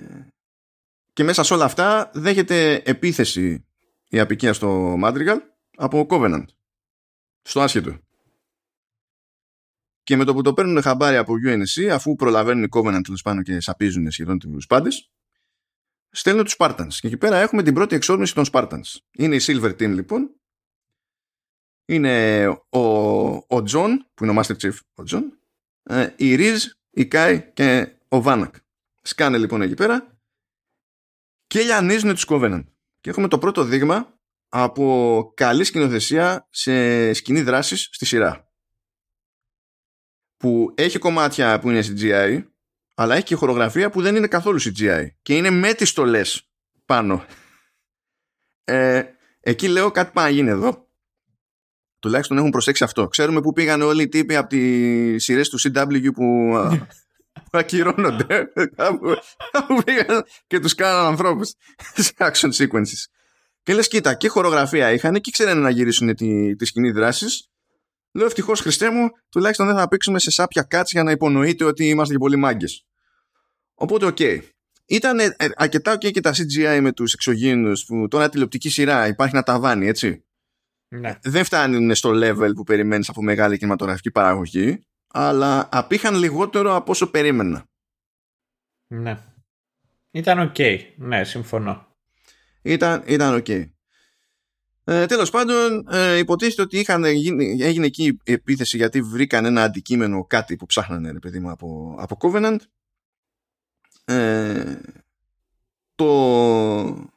και 1.13 1.23
μέσα 1.23 1.43
σε 1.43 1.53
όλα 1.53 1.65
αυτά 1.65 2.11
δέχεται 2.13 2.81
επίθεση 2.85 3.65
η 4.09 4.19
απικία 4.19 4.53
στο 4.53 4.97
Madrigal 5.03 5.37
από 5.75 6.05
Covenant 6.09 6.45
στο 7.41 7.61
άσχετο 7.61 7.99
και 10.03 10.15
με 10.15 10.23
το 10.23 10.33
που 10.33 10.41
το 10.41 10.53
παίρνουν 10.53 10.81
χαμπάρι 10.81 11.17
από 11.17 11.33
UNSC 11.47 11.87
αφού 11.91 12.15
προλαβαίνουν 12.15 12.63
οι 12.63 12.67
Covenant 12.71 13.01
τέλος 13.03 13.21
πάντων 13.21 13.43
και 13.43 13.59
σαπίζουν 13.59 14.11
σχεδόν 14.11 14.39
τους 14.39 14.67
πάντες 14.67 15.11
στέλνω 16.13 16.43
τους 16.43 16.55
Spartans. 16.57 16.93
Και 16.99 17.07
εκεί 17.07 17.17
πέρα 17.17 17.37
έχουμε 17.37 17.63
την 17.63 17.73
πρώτη 17.73 17.95
εξόρμηση 17.95 18.33
των 18.33 18.45
Spartans. 18.51 18.95
Είναι 19.11 19.35
η 19.35 19.39
Silver 19.41 19.71
Team 19.71 19.89
λοιπόν. 19.89 20.35
Είναι 21.85 22.47
ο, 22.69 22.79
ο 23.35 23.63
John, 23.71 23.89
που 24.13 24.23
είναι 24.23 24.39
ο 24.39 24.41
Master 24.41 24.55
Chief, 24.57 24.73
ο 24.73 25.03
John, 25.09 25.23
ε, 25.83 26.13
η 26.17 26.35
Riz, 26.39 26.57
η 26.89 27.07
Kai 27.11 27.49
και 27.53 27.97
ο 28.07 28.21
Vanak. 28.25 28.51
Σκάνε 29.01 29.37
λοιπόν 29.37 29.61
εκεί 29.61 29.73
πέρα 29.73 30.17
και 31.47 31.61
λιανίζουν 31.61 32.13
τους 32.13 32.25
Covenant. 32.27 32.63
Και 32.99 33.09
έχουμε 33.09 33.27
το 33.27 33.37
πρώτο 33.37 33.63
δείγμα 33.63 34.19
από 34.55 35.31
καλή 35.35 35.63
σκηνοθεσία 35.63 36.47
σε 36.49 37.13
σκηνή 37.13 37.41
δράσης 37.41 37.89
στη 37.91 38.05
σειρά. 38.05 38.51
Που 40.37 40.73
έχει 40.75 40.99
κομμάτια 40.99 41.59
που 41.59 41.69
είναι 41.69 41.83
CGI, 41.83 42.43
αλλά 42.95 43.15
έχει 43.15 43.23
και 43.23 43.35
χορογραφία 43.35 43.89
που 43.89 44.01
δεν 44.01 44.15
είναι 44.15 44.27
καθόλου 44.27 44.61
CGI 44.61 45.05
και 45.21 45.35
είναι 45.35 45.49
με 45.49 45.73
τις 45.73 45.89
στολές 45.89 46.49
πάνω. 46.85 47.25
Ε, 48.63 49.03
εκεί 49.39 49.67
λέω 49.67 49.91
κάτι 49.91 50.11
πάει 50.13 50.25
να 50.25 50.31
γίνει 50.31 50.49
εδώ. 50.49 50.87
Τουλάχιστον 51.99 52.37
έχουν 52.37 52.49
προσέξει 52.49 52.83
αυτό. 52.83 53.07
Ξέρουμε 53.07 53.41
που 53.41 53.53
πήγαν 53.53 53.81
όλοι 53.81 54.01
οι 54.01 54.09
τύποι 54.09 54.35
από 54.35 54.49
τις 54.49 55.23
σειρές 55.23 55.49
του 55.49 55.59
CW 55.59 56.13
που, 56.13 56.23
που 57.49 57.57
ακυρώνονται. 57.57 58.51
Κάπου 58.75 59.83
πήγαν 59.85 60.23
και 60.47 60.59
τους 60.59 60.75
κάναν 60.75 61.05
ανθρώπους 61.05 61.53
σε 61.93 62.13
action 62.17 62.51
sequences. 62.51 63.22
Και 63.63 63.73
λες 63.73 63.87
κοίτα 63.87 64.13
και 64.13 64.27
χορογραφία 64.27 64.91
είχαν 64.91 65.13
και 65.13 65.31
ξέρανε 65.31 65.61
να 65.61 65.69
γυρίσουν 65.69 66.15
τη, 66.15 66.55
τη 66.55 66.65
σκηνή 66.65 66.91
δράσης. 66.91 67.47
Λέω 68.11 68.25
ευτυχώς 68.25 68.59
Χριστέ 68.59 68.89
μου, 68.91 69.09
τουλάχιστον 69.29 69.67
δεν 69.67 69.75
θα 69.75 69.87
παίξουμε 69.87 70.19
σε 70.19 70.31
σάπια 70.31 70.63
cuts 70.63 70.91
για 70.91 71.03
να 71.03 71.11
υπονοείτε 71.11 71.63
ότι 71.63 71.87
είμαστε 71.87 72.13
και 72.13 72.19
πολύ 72.19 72.35
μάγκες. 72.35 72.85
Οπότε, 73.73 74.05
οκ. 74.05 74.15
Okay. 74.19 74.39
Ήταν 74.85 75.19
ε, 75.19 75.35
αρκετά 75.55 75.93
ok 75.93 76.11
και 76.11 76.21
τα 76.21 76.31
CGI 76.31 76.79
με 76.81 76.91
τους 76.91 77.13
εξωγήινους 77.13 77.71
που 77.87 78.07
τώρα 78.07 78.29
τηλεοπτική 78.29 78.69
σειρά 78.69 79.07
υπάρχει 79.07 79.35
ένα 79.35 79.43
ταβάνι, 79.43 79.87
έτσι. 79.87 80.25
Ναι. 80.87 81.19
Δεν 81.21 81.43
φτάνουν 81.43 81.95
στο 81.95 82.11
level 82.13 82.51
που 82.55 82.63
περιμένεις 82.63 83.09
από 83.09 83.21
μεγάλη 83.21 83.57
κινηματογραφική 83.57 84.11
παραγωγή, 84.11 84.83
αλλά 85.07 85.69
απείχαν 85.71 86.15
λιγότερο 86.15 86.75
από 86.75 86.91
όσο 86.91 87.11
περίμενα. 87.11 87.65
Ναι. 88.87 89.19
Ήταν 90.11 90.51
ok. 90.55 90.79
Ναι, 90.95 91.23
συμφωνώ. 91.23 91.92
Ήταν, 92.63 93.03
ήταν 93.05 93.41
ok. 93.45 93.67
Ε, 94.85 95.05
τέλος 95.05 95.29
πάντων, 95.29 95.87
ε, 95.91 96.17
υποτίθεται 96.17 96.61
ότι 96.61 96.79
είχαν, 96.79 97.03
έγινε 97.03 97.85
εκεί 97.85 98.19
η 98.23 98.31
επίθεση 98.31 98.77
γιατί 98.77 99.01
βρήκαν 99.01 99.45
ένα 99.45 99.63
αντικείμενο 99.63 100.25
κάτι 100.25 100.55
που 100.55 100.65
ψάχνανε, 100.65 101.11
ρε 101.11 101.19
παιδί 101.19 101.39
μου, 101.39 101.49
από, 101.49 101.95
από 101.99 102.17
Covenant. 102.19 102.57
Ε, 104.05 104.79
το 105.95 107.09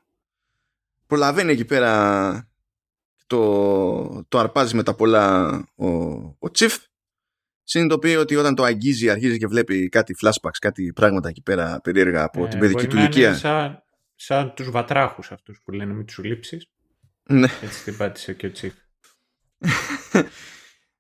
προλαβαίνει 1.07 1.53
εκεί 1.53 1.65
πέρα 1.65 2.49
το, 3.27 4.25
το 4.29 4.39
αρπάζει 4.39 4.77
με 4.77 4.83
τα 4.83 4.95
πολλά 4.95 5.49
ο, 5.75 5.89
ο 6.39 6.51
Τσιφ 6.51 6.77
συνειδητοποιεί 7.63 8.17
ότι 8.19 8.37
όταν 8.37 8.55
το 8.55 8.63
αγγίζει 8.63 9.11
αρχίζει 9.11 9.39
και 9.39 9.47
βλέπει 9.47 9.89
κάτι 9.89 10.15
flashbacks, 10.23 10.59
κάτι 10.61 10.93
πράγματα 10.93 11.29
εκεί 11.29 11.43
πέρα 11.43 11.81
περίεργα 11.81 12.23
από 12.23 12.45
ε, 12.45 12.49
την 12.49 12.59
παιδική 12.59 12.87
του 12.87 12.97
ηλικία. 12.97 13.35
Σαν, 13.35 13.86
σαν 14.17 14.55
τους 14.55 14.71
βατράχους 14.71 15.33
αυτούς 15.33 15.61
που 15.65 15.73
λένε 15.73 15.93
με 15.93 16.05
τους 16.05 16.19
λήψεις 16.19 16.71
ναι. 17.29 17.49
Έτσι 17.63 17.85
την 17.85 17.97
πάτησε 17.97 18.33
και 18.33 18.47
ο 18.47 18.53
Τσίφ. 18.53 18.75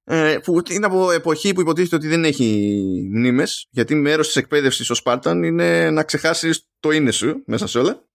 Ε, 0.09 0.39
που 0.43 0.63
είναι 0.71 0.87
από 0.87 1.11
εποχή 1.11 1.53
που 1.53 1.61
υποτίθεται 1.61 1.97
ότι 1.97 2.09
δεν 2.09 2.25
έχει 2.25 2.79
μνήμες 3.13 3.67
γιατί 3.71 3.95
μέρος 3.95 4.27
της 4.27 4.37
εκπαίδευσης 4.37 4.91
ο 4.91 4.95
Σπάρταν 4.95 5.43
είναι 5.43 5.91
να 5.91 6.05
ξεχάσεις 6.05 6.69
το 6.81 6.91
είναι 6.91 7.11
σου 7.11 7.43
μέσα 7.47 7.67
σε 7.67 7.79
όλα 7.79 8.09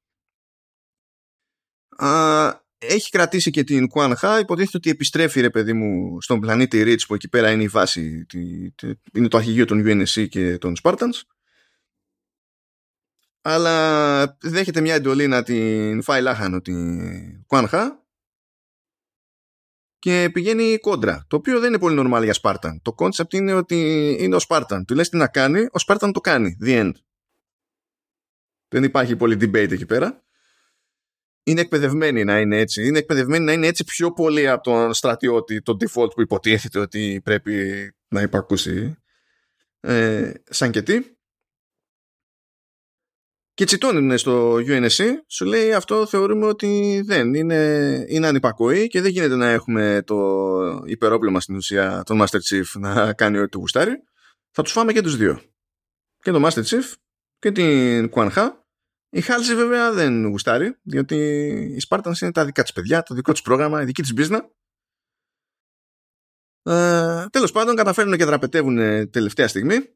Α, 1.90 2.62
έχει 2.78 3.10
κρατήσει 3.10 3.52
και 3.52 3.64
την 3.64 3.88
Κουάνχα 3.88 4.40
υποτίθεται 4.40 4.78
ότι 4.78 4.90
επιστρέφει 4.90 5.42
ρε 5.42 5.50
παιδί 5.50 5.74
μου 5.74 6.22
στον 6.22 6.40
πλανήτη 6.40 6.84
Ρίτς 6.84 7.06
που 7.06 7.14
εκεί 7.14 7.30
πέρα 7.30 7.52
είναι 7.52 7.64
η 7.64 7.68
βάση 7.68 8.26
είναι 9.14 9.28
το 9.28 9.38
αρχηγείο 9.38 9.66
των 9.66 9.84
UNSC 9.86 10.30
και 10.30 10.58
των 10.58 10.76
Spartans 10.84 11.22
αλλά 13.42 14.38
δέχεται 14.42 14.82
μια 14.82 14.96
εντολή 14.96 15.28
να 15.28 15.44
την 15.44 16.02
φάει 16.02 16.22
λάχανο 16.22 16.62
την 16.62 17.46
Κουάνχα 17.46 18.06
και 20.00 20.30
πηγαίνει 20.34 20.78
κόντρα. 20.78 21.26
Το 21.28 21.36
οποίο 21.36 21.60
δεν 21.60 21.70
είναι 21.70 21.80
πολύ 21.80 22.02
normal 22.06 22.24
για 22.24 22.34
Σπάρταν. 22.34 22.82
Το 22.82 22.96
concept 22.98 23.34
είναι 23.34 23.54
ότι 23.54 23.78
είναι 24.20 24.36
ο 24.36 24.40
Σπάρταν. 24.40 24.86
Του 24.86 24.96
λες 24.96 25.10
τι 25.10 25.18
να 25.18 25.28
κάνει, 25.28 25.68
ο 25.72 25.80
Σπάρταν 25.80 26.12
το 26.12 26.20
κάνει. 26.20 26.58
The 26.64 26.80
end. 26.82 26.92
Δεν 28.68 28.84
υπάρχει 28.84 29.16
πολύ 29.16 29.36
debate 29.42 29.72
εκεί 29.72 29.86
πέρα. 29.86 30.24
Είναι 31.44 31.62
εκπαιδευμένοι 31.62 32.24
να 32.24 32.40
είναι 32.40 32.58
έτσι. 32.58 32.88
Είναι 32.88 32.98
εκπαιδευμένοι 32.98 33.46
να 33.46 33.52
είναι 33.52 33.68
έτσι 33.68 33.84
πιο 33.84 34.12
πολύ 34.12 34.50
από 34.50 34.64
τον 34.64 34.94
στρατιώτη, 34.94 35.62
τον 35.62 35.78
default 35.80 36.14
που 36.16 36.22
υποτίθεται 36.22 36.80
ότι 36.80 37.22
πρέπει 37.24 37.56
να 38.08 38.22
υπακούσει. 38.22 38.96
Ε, 39.80 40.32
σαν 40.50 40.72
και 40.72 40.82
τι 40.82 41.11
και 43.54 43.66
τσιτώνουν 43.66 44.18
στο 44.18 44.56
UNSC, 44.56 45.04
σου 45.28 45.46
λέει 45.46 45.74
αυτό 45.74 46.06
θεωρούμε 46.06 46.46
ότι 46.46 47.02
δεν 47.06 47.34
είναι, 47.34 48.06
είναι 48.08 48.28
ανυπακοή 48.28 48.88
και 48.88 49.02
δεν 49.02 49.12
γίνεται 49.12 49.36
να 49.36 49.50
έχουμε 49.50 50.04
το 50.06 50.18
υπερόπλωμα 50.86 51.40
στην 51.40 51.56
ουσία 51.56 52.04
τον 52.06 52.22
Master 52.22 52.40
Chief 52.50 52.80
να 52.80 53.14
κάνει 53.14 53.38
ό,τι 53.38 53.50
του 53.50 53.60
γουστάρει. 53.60 54.04
Θα 54.52 54.64
τους 54.64 54.72
φάμε 54.72 54.94
και 54.94 55.02
τους 55.02 55.18
δύο. 55.18 55.42
Και 56.20 56.32
τον 56.32 56.46
Master 56.46 56.64
Chief 56.64 56.94
και 57.40 57.52
την 57.52 58.12
Quan 58.14 58.50
Η 59.10 59.24
Halsey 59.28 59.56
βέβαια 59.56 59.92
δεν 59.92 60.26
γουστάρει, 60.26 60.78
διότι 60.82 61.16
οι 61.78 61.82
Spartans 61.90 62.22
είναι 62.22 62.32
τα 62.32 62.46
δικά 62.46 62.62
της 62.62 62.74
παιδιά, 62.74 63.04
το 63.04 63.16
δικό 63.16 63.32
της 63.32 63.42
πρόγραμμα, 63.42 63.82
η 63.82 63.86
δική 63.86 64.02
της 64.02 64.14
business. 64.18 64.42
Ε, 66.64 67.26
τέλος 67.30 67.52
πάντων 67.52 67.76
καταφέρνουν 67.76 68.18
και 68.18 68.26
δραπετεύουν 68.26 69.10
τελευταία 69.10 69.48
στιγμή 69.48 69.96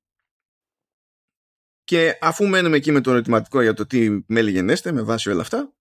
και 1.86 2.18
αφού 2.22 2.48
μένουμε 2.48 2.78
εκεί 2.78 2.92
με 2.92 3.02
το 3.02 3.12
ερωτηματικό 3.12 3.62
για 3.62 3.74
το 3.74 3.86
τι 3.86 4.24
μέλη 4.28 4.52
γενέστε 4.52 4.92
με 4.92 5.02
βάση 5.02 5.30
όλα 5.30 5.42
αυτά, 5.42 5.74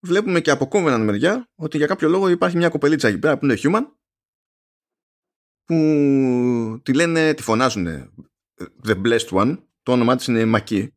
βλέπουμε 0.00 0.40
και 0.40 0.50
από 0.50 0.68
κόμμενα 0.68 0.98
μεριά 0.98 1.50
ότι 1.54 1.76
για 1.76 1.86
κάποιο 1.86 2.08
λόγο 2.08 2.28
υπάρχει 2.28 2.56
μια 2.56 2.68
κοπελίτσα 2.68 3.08
εκεί 3.08 3.18
πέρα 3.18 3.38
που 3.38 3.44
είναι 3.44 3.58
human 3.62 3.82
που 5.64 6.80
τη 6.82 6.92
λένε, 6.92 7.34
τη 7.34 7.42
φωνάζουν 7.42 8.12
The 8.86 9.02
Blessed 9.02 9.28
One, 9.28 9.58
το 9.82 9.92
όνομά 9.92 10.16
της 10.16 10.26
είναι 10.26 10.44
Μακή. 10.44 10.94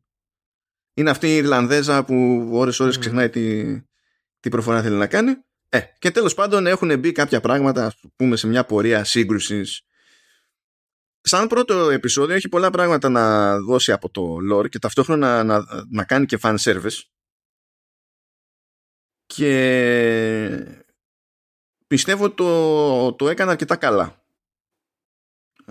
Είναι 0.94 1.10
αυτή 1.10 1.26
η 1.26 1.36
Ιρλανδέζα 1.36 2.04
που 2.04 2.48
ώρες 2.52 2.80
ώρες 2.80 2.96
mm. 2.96 2.98
ξεχνάει 3.00 3.28
τι, 3.28 3.80
τι 4.40 4.48
προφορά 4.48 4.82
θέλει 4.82 4.96
να 4.96 5.06
κάνει 5.06 5.32
Ε, 5.68 5.80
και 5.98 6.10
τέλος 6.10 6.34
πάντων 6.34 6.66
έχουν 6.66 6.98
μπει 6.98 7.12
κάποια 7.12 7.40
πράγματα, 7.40 7.86
ας 7.86 8.00
πούμε, 8.16 8.36
σε 8.36 8.46
μια 8.46 8.64
πορεία 8.64 9.04
σύγκρουσης. 9.04 9.82
Σαν 11.26 11.48
πρώτο 11.48 11.90
επεισόδιο 11.90 12.34
έχει 12.34 12.48
πολλά 12.48 12.70
πράγματα 12.70 13.08
να 13.08 13.56
δώσει 13.60 13.92
από 13.92 14.10
το 14.10 14.36
lore 14.52 14.68
και 14.68 14.78
ταυτόχρονα 14.78 15.44
να, 15.44 15.60
να, 15.60 15.84
να 15.90 16.04
κάνει 16.04 16.26
και 16.26 16.38
fan 16.42 16.56
service. 16.58 17.00
Και 19.26 20.84
πιστεύω 21.86 22.30
το, 22.30 23.14
το 23.14 23.28
έκανα 23.28 23.50
αρκετά 23.50 23.76
καλά. 23.76 24.24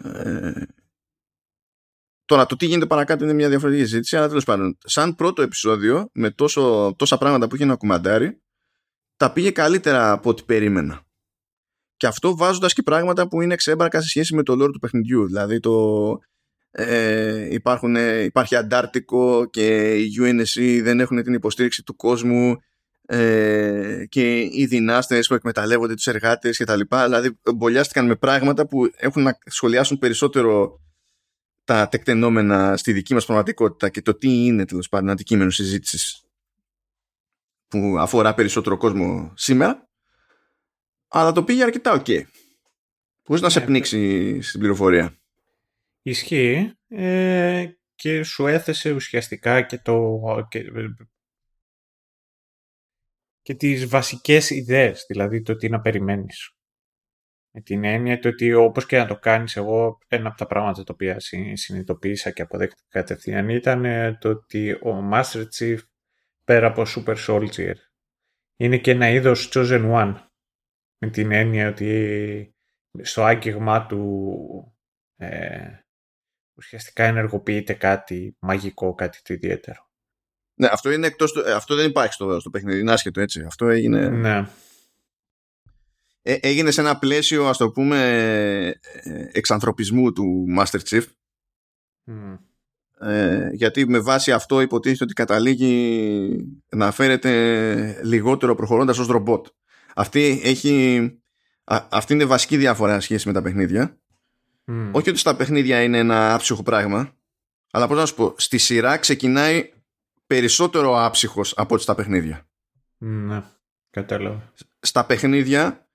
Ε, 0.03 0.63
τώρα 2.25 2.45
το 2.45 2.55
τι 2.55 2.65
γίνεται 2.65 2.85
παρακάτω 2.85 3.23
είναι 3.23 3.33
μια 3.33 3.49
διαφορετική 3.49 3.83
συζήτηση, 3.85 4.17
αλλά 4.17 4.27
τέλος 4.27 4.43
πάντων, 4.43 4.77
σαν 4.83 5.15
πρώτο 5.15 5.41
επεισόδιο, 5.41 6.09
με 6.13 6.31
τόσο, 6.31 6.93
τόσα 6.97 7.17
πράγματα 7.17 7.47
που 7.47 7.55
είχε 7.55 7.65
να 7.65 7.75
κουμαντάρει, 7.75 8.41
τα 9.15 9.33
πήγε 9.33 9.51
καλύτερα 9.51 10.11
από 10.11 10.29
ό,τι 10.29 10.43
περίμενα. 10.43 11.05
Και 11.97 12.07
αυτό 12.07 12.35
βάζοντας 12.35 12.73
και 12.73 12.81
πράγματα 12.81 13.27
που 13.27 13.41
είναι 13.41 13.55
ξέμπαρκα 13.55 14.01
σε 14.01 14.07
σχέση 14.07 14.35
με 14.35 14.43
το 14.43 14.53
lore 14.53 14.71
του 14.71 14.79
παιχνιδιού. 14.79 15.25
Δηλαδή 15.25 15.59
το. 15.59 16.17
Ε, 16.71 17.53
υπάρχουν, 17.53 17.95
υπάρχει 18.23 18.55
Αντάρτικο 18.55 19.45
και 19.49 19.95
οι 19.95 20.11
UNSC 20.19 20.79
δεν 20.83 20.99
έχουν 20.99 21.23
την 21.23 21.33
υποστήριξη 21.33 21.83
του 21.83 21.95
κόσμου 21.95 22.57
ε, 23.05 24.05
και 24.09 24.39
οι 24.41 24.65
δυνάστες 24.65 25.27
που 25.27 25.33
εκμεταλλεύονται 25.33 25.93
τους 25.93 26.07
εργάτες 26.07 26.57
και 26.57 26.63
τα 26.63 26.75
λοιπά 26.75 27.03
δηλαδή 27.03 27.39
μπολιάστηκαν 27.55 28.05
με 28.05 28.15
πράγματα 28.15 28.67
που 28.67 28.91
έχουν 28.95 29.23
να 29.23 29.37
σχολιάσουν 29.45 29.97
περισσότερο 29.97 30.79
τα 31.63 31.87
τεκτενόμενα 31.87 32.77
στη 32.77 32.93
δική 32.93 33.13
μας 33.13 33.25
πραγματικότητα 33.25 33.89
και 33.89 34.01
το 34.01 34.15
τι 34.15 34.45
είναι 34.45 34.65
τέλος 34.65 34.89
πάντων 34.89 35.09
αντικείμενο 35.09 35.49
συζήτησης 35.49 36.23
που 37.67 37.95
αφορά 37.99 38.33
περισσότερο 38.33 38.77
κόσμο 38.77 39.33
σήμερα 39.35 39.89
αλλά 41.15 41.31
το 41.31 41.43
πήγε 41.43 41.63
αρκετά 41.63 41.91
οκ 41.91 42.05
okay. 42.07 42.21
πώς 43.23 43.41
να 43.41 43.49
σε 43.49 43.59
ναι, 43.59 43.65
πνίξει 43.65 44.41
στην 44.41 44.59
πληροφορία 44.59 45.17
Ισχύει 46.01 46.73
ε, 46.87 47.65
και 47.95 48.23
σου 48.23 48.47
έθεσε 48.47 48.91
ουσιαστικά 48.91 49.61
και 49.61 49.77
το 49.77 50.19
και 50.49 50.63
και 53.41 53.53
τις 53.53 53.87
βασικές 53.87 54.49
ιδέες, 54.49 55.05
δηλαδή 55.07 55.41
το 55.41 55.55
τι 55.55 55.69
να 55.69 55.81
περιμένεις. 55.81 56.51
Με 57.51 57.61
την 57.61 57.83
έννοια 57.83 58.19
το 58.19 58.29
ότι 58.29 58.53
όπως 58.53 58.85
και 58.85 58.97
να 58.97 59.05
το 59.05 59.15
κάνεις 59.15 59.55
εγώ, 59.55 59.97
ένα 60.07 60.27
από 60.27 60.37
τα 60.37 60.47
πράγματα 60.47 60.83
τα 60.83 60.93
οποία 60.93 61.19
συνειδητοποίησα 61.53 62.31
και 62.31 62.41
αποδέχτηκα 62.41 62.81
κατευθείαν 62.89 63.49
ήταν 63.49 63.85
ε, 63.85 64.17
το 64.21 64.29
ότι 64.29 64.71
ο 64.71 65.09
Master 65.13 65.45
Chief 65.57 65.77
πέρα 66.43 66.67
από 66.67 66.83
Super 66.95 67.15
Soldier 67.27 67.73
είναι 68.55 68.77
και 68.77 68.91
ένα 68.91 69.09
είδος 69.09 69.51
Chosen 69.53 69.91
One. 69.91 70.15
Με 71.03 71.09
την 71.09 71.31
έννοια 71.31 71.69
ότι 71.69 72.55
στο 73.01 73.23
άγγιγμά 73.23 73.85
του 73.85 74.75
ε, 75.15 75.67
ουσιαστικά 76.57 77.03
ενεργοποιείται 77.03 77.73
κάτι 77.73 78.37
μαγικό, 78.39 78.93
κάτι 78.93 79.21
το 79.23 79.33
ιδιαίτερο. 79.33 79.89
Ναι, 80.59 80.67
αυτό, 80.71 80.91
είναι 80.91 81.07
εκτός, 81.07 81.43
ε, 81.45 81.53
αυτό 81.53 81.75
δεν 81.75 81.89
υπάρχει 81.89 82.13
στο, 82.13 82.39
στο 82.39 82.49
παιχνίδι, 82.49 82.79
είναι 82.79 82.91
άσχετο 82.91 83.21
έτσι. 83.21 83.41
Αυτό 83.41 83.67
έγινε... 83.67 84.09
Ναι. 84.09 84.47
Ε, 86.21 86.37
έγινε 86.41 86.71
σε 86.71 86.81
ένα 86.81 86.99
πλαίσιο, 86.99 87.47
ας 87.47 87.57
το 87.57 87.71
πούμε, 87.71 87.99
ε, 89.03 89.29
εξανθρωπισμού 89.31 90.11
του 90.11 90.45
Master 90.57 90.79
Chief. 90.89 91.03
Ε, 92.99 93.49
γιατί 93.51 93.87
με 93.87 93.99
βάση 93.99 94.31
αυτό 94.31 94.61
υποτίθεται 94.61 95.03
ότι 95.03 95.13
καταλήγει 95.13 96.63
να 96.69 96.91
φέρεται 96.91 98.01
λιγότερο 98.03 98.55
προχωρώντας 98.55 98.97
ως 98.97 99.07
ρομπότ. 99.07 99.47
Αυτή, 99.95 100.41
έχει, 100.43 101.21
αυτή 101.65 102.13
είναι 102.13 102.25
βασική 102.25 102.57
διαφορά 102.57 102.99
σχέση 102.99 103.27
με 103.27 103.33
τα 103.33 103.41
παιχνίδια. 103.41 103.97
Όχι 104.91 105.09
ότι 105.09 105.19
στα 105.19 105.35
παιχνίδια 105.35 105.83
είναι 105.83 105.97
ένα 105.97 106.33
άψυχο 106.33 106.63
πράγμα, 106.63 107.15
αλλά 107.71 107.87
πώς 107.87 107.97
να 107.97 108.05
σου 108.05 108.15
πω, 108.15 108.33
στη 108.37 108.57
σειρά 108.57 108.97
ξεκινάει 108.97 109.73
περισσότερο 110.27 111.03
άψυχος 111.03 111.53
από 111.57 111.73
ό,τι 111.73 111.83
στα 111.83 111.95
παιχνίδια. 111.95 112.47
Ναι, 112.97 113.43
κατάλαβα. 113.89 114.53
Στα 114.79 115.05
παιχνίδια 115.05 115.87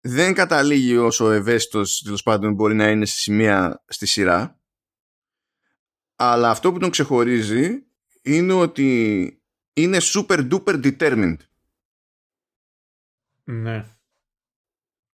δεν 0.00 0.34
καταλήγει 0.34 0.96
όσο 0.96 1.30
ευαίσθητος 1.30 2.02
τέλος 2.04 2.22
πάντων 2.22 2.54
μπορεί 2.54 2.74
να 2.74 2.88
είναι 2.88 3.06
στη 3.06 3.18
σημεία 3.18 3.84
στη 3.86 4.06
σειρά 4.06 4.60
αλλά 6.16 6.50
αυτό 6.50 6.72
που 6.72 6.78
τον 6.78 6.90
ξεχωρίζει 6.90 7.86
είναι 8.22 8.52
ότι 8.52 9.28
είναι 9.72 9.98
super 10.00 10.48
duper 10.50 10.92
determined. 10.92 11.36
Ναι. 13.48 13.86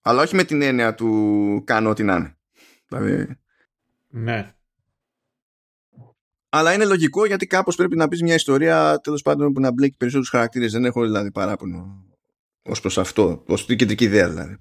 Αλλά 0.00 0.22
όχι 0.22 0.34
με 0.34 0.44
την 0.44 0.62
έννοια 0.62 0.94
του 0.94 1.62
κάνω 1.66 1.90
ό,τι 1.90 2.02
να 2.02 2.16
είναι. 2.16 2.38
Δηλαδή... 2.88 3.38
Ναι. 4.08 4.52
Αλλά 6.48 6.72
είναι 6.72 6.84
λογικό 6.84 7.24
γιατί 7.24 7.46
κάπως 7.46 7.76
πρέπει 7.76 7.96
να 7.96 8.08
πεις 8.08 8.22
μια 8.22 8.34
ιστορία 8.34 8.98
τέλος 9.02 9.22
πάντων 9.22 9.52
που 9.52 9.60
να 9.60 9.72
μπλέκει 9.72 9.96
περισσότερους 9.96 10.30
χαρακτήρες. 10.30 10.72
Δεν 10.72 10.84
έχω 10.84 11.02
δηλαδή 11.02 11.30
παράπονο 11.30 12.04
ως 12.62 12.80
προς 12.80 12.98
αυτό, 12.98 13.44
ως 13.46 13.66
την 13.66 13.76
κεντρική 13.76 14.04
ιδέα 14.04 14.28
δηλαδή. 14.28 14.56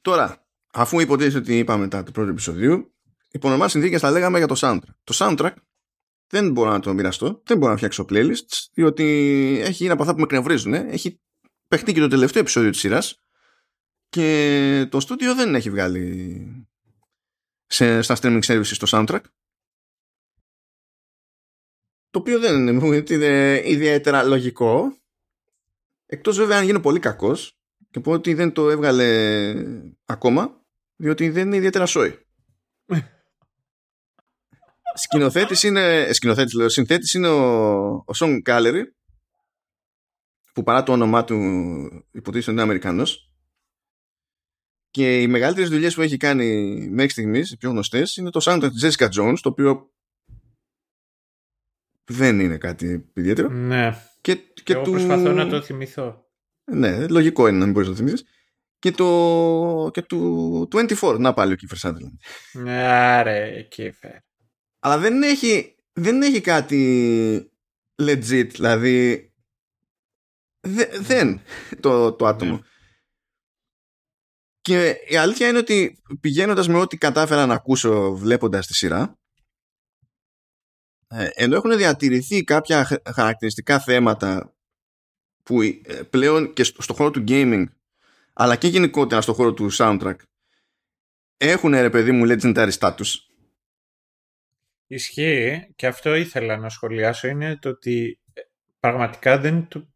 Τώρα, 0.00 0.46
αφού 0.72 1.00
υποτίθεται 1.00 1.38
ότι 1.38 1.58
είπαμε 1.58 1.82
μετά 1.82 2.02
το 2.02 2.10
πρώτο 2.10 2.30
επεισοδίου, 2.30 2.94
υπό 3.30 3.48
νορμάλ 3.48 3.68
συνθήκες 3.68 4.00
θα 4.00 4.10
λέγαμε 4.10 4.38
για 4.38 4.46
το 4.46 4.54
soundtrack. 4.58 4.94
Το 5.04 5.14
soundtrack 5.16 5.54
δεν 6.26 6.52
μπορώ 6.52 6.70
να 6.70 6.80
το 6.80 6.94
μοιραστώ, 6.94 7.42
δεν 7.44 7.58
μπορώ 7.58 7.70
να 7.70 7.76
φτιάξω 7.76 8.04
playlists, 8.08 8.66
διότι 8.72 9.04
έχει 9.62 9.72
γίνει 9.72 9.90
από 9.90 10.02
αυτά 10.02 10.14
που 10.14 10.20
με 10.20 10.26
κνευρίζουν. 10.26 10.74
Έχει 10.74 11.20
παιχτεί 11.72 11.92
και 11.92 12.00
το 12.00 12.08
τελευταίο 12.08 12.42
επεισόδιο 12.42 12.70
της 12.70 12.80
σειράς 12.80 13.22
και 14.08 14.86
το 14.90 15.00
στούντιο 15.00 15.34
δεν 15.34 15.54
έχει 15.54 15.70
βγάλει 15.70 16.68
σε, 17.66 18.02
στα 18.02 18.16
streaming 18.20 18.40
services 18.42 18.76
το 18.78 18.86
soundtrack. 18.90 19.20
Το 22.10 22.18
οποίο 22.18 22.38
δεν 22.40 22.66
είναι 22.66 23.62
ιδιαίτερα 23.64 24.22
λογικό. 24.22 24.96
Εκτός 26.06 26.36
βέβαια 26.36 26.58
αν 26.58 26.64
γίνει 26.64 26.80
πολύ 26.80 26.98
κακός 26.98 27.58
και 27.90 28.00
πω 28.00 28.12
ότι 28.12 28.34
δεν 28.34 28.52
το 28.52 28.70
έβγαλε 28.70 29.52
ακόμα 30.04 30.64
διότι 30.96 31.30
δεν 31.30 31.46
είναι 31.46 31.56
ιδιαίτερα 31.56 31.86
σόι. 31.86 32.26
Σκηνοθέτης 34.94 35.62
είναι 35.62 36.12
σκηνοθέτης 36.12 36.54
λέω, 36.54 36.68
συνθέτης 36.68 37.14
είναι 37.14 37.28
ο, 37.28 38.04
ο 38.06 38.14
Σον 38.14 38.42
Κάλερη 38.42 38.94
που 40.52 40.62
παρά 40.62 40.82
το 40.82 40.92
όνομά 40.92 41.24
του 41.24 41.36
υποτίθεται 42.10 42.50
είναι 42.50 42.62
Αμερικανός 42.62 43.32
και 44.92 45.20
οι 45.20 45.26
μεγαλύτερες 45.26 45.70
δουλειές 45.70 45.94
που 45.94 46.02
έχει 46.02 46.16
κάνει 46.16 46.76
μέχρι 46.90 47.10
στιγμής, 47.10 47.50
οι 47.50 47.56
πιο 47.56 47.70
γνωστές, 47.70 48.16
είναι 48.16 48.30
το 48.30 48.40
soundtrack 48.42 48.68
της 48.72 48.96
Jessica 48.96 49.08
Jones, 49.08 49.36
το 49.42 49.48
οποίο 49.48 49.90
δεν 52.04 52.40
είναι 52.40 52.58
κάτι 52.58 53.10
ιδιαίτερο. 53.14 53.48
Ναι. 53.48 53.96
Και, 54.20 54.34
και 54.34 54.72
Εγώ 54.72 54.82
του... 54.82 54.90
προσπαθώ 54.90 55.32
να 55.32 55.48
το 55.48 55.62
θυμηθώ. 55.62 56.26
Ναι, 56.64 57.06
λογικό 57.08 57.48
είναι 57.48 57.58
να 57.58 57.64
μην 57.64 57.72
μπορείς 57.72 57.88
να 57.88 57.94
το 57.94 58.00
θυμηθείς. 58.00 58.24
Και, 58.78 58.90
το... 58.90 59.90
και 59.92 60.02
του 60.02 60.68
24, 61.00 61.16
να 61.18 61.32
πάλι 61.32 61.52
ο 61.52 61.56
Κίφερ 61.56 61.76
Σάντερλαντ. 61.76 62.14
Άρε, 62.68 63.62
Κίφερ. 63.62 64.16
Αλλά 64.78 64.98
δεν 64.98 65.22
έχει, 65.22 65.76
δεν 65.92 66.22
έχει 66.22 66.40
κάτι 66.40 67.52
legit, 68.02 68.48
δηλαδή 68.50 69.31
δε, 69.31 69.31
δεν 71.00 71.40
το, 71.80 72.12
το 72.12 72.26
άτομο. 72.26 72.52
Ναι. 72.52 72.60
Και 74.60 74.96
η 75.08 75.16
αλήθεια 75.16 75.48
είναι 75.48 75.58
ότι 75.58 76.02
πηγαίνοντας 76.20 76.68
με 76.68 76.78
ό,τι 76.78 76.96
κατάφερα 76.96 77.46
να 77.46 77.54
ακούσω 77.54 78.14
βλέποντας 78.16 78.66
τη 78.66 78.74
σειρά 78.74 79.18
ε, 81.08 81.28
ενώ 81.32 81.56
έχουν 81.56 81.76
διατηρηθεί 81.76 82.44
κάποια 82.44 83.00
χαρακτηριστικά 83.14 83.80
θέματα 83.80 84.54
που 85.42 85.62
ε, 85.62 86.02
πλέον 86.10 86.52
και 86.52 86.64
στο 86.64 86.94
χώρο 86.94 87.10
του 87.10 87.24
gaming 87.28 87.64
αλλά 88.32 88.56
και 88.56 88.68
γενικότερα 88.68 89.20
στο 89.20 89.32
χώρο 89.32 89.52
του 89.52 89.68
soundtrack 89.72 90.16
έχουν 91.36 91.72
ρε 91.72 91.90
παιδί 91.90 92.12
μου 92.12 92.24
legendary 92.28 92.72
status 92.78 93.14
Ισχύει 94.86 95.72
και 95.76 95.86
αυτό 95.86 96.14
ήθελα 96.14 96.56
να 96.56 96.68
σχολιάσω 96.68 97.28
είναι 97.28 97.56
το 97.56 97.68
ότι 97.68 98.20
ε, 98.32 98.40
πραγματικά 98.80 99.38
δεν 99.38 99.68
το... 99.68 99.91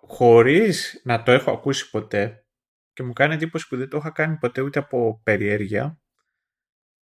χωρίς 0.00 1.00
να 1.04 1.22
το 1.22 1.32
έχω 1.32 1.50
ακούσει 1.50 1.90
ποτέ 1.90 2.44
και 2.92 3.02
μου 3.02 3.12
κάνει 3.12 3.34
εντύπωση 3.34 3.68
που 3.68 3.76
δεν 3.76 3.88
το 3.88 3.96
είχα 3.96 4.10
κάνει 4.10 4.36
ποτέ 4.36 4.60
ούτε 4.60 4.78
από 4.78 5.20
περιέργεια 5.22 6.00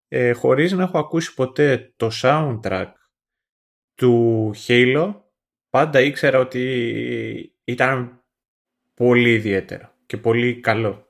ε, 0.08 0.32
χωρίς 0.32 0.72
να 0.72 0.82
έχω 0.82 0.98
ακούσει 0.98 1.34
ποτέ 1.34 1.92
το 1.96 2.10
soundtrack 2.22 2.92
του 3.94 4.52
Halo, 4.66 5.14
πάντα 5.70 6.00
ήξερα 6.00 6.38
ότι 6.38 6.62
ήταν 7.64 8.24
πολύ 8.94 9.32
ιδιαίτερο 9.32 9.94
και 10.06 10.16
πολύ 10.16 10.60
καλό. 10.60 11.06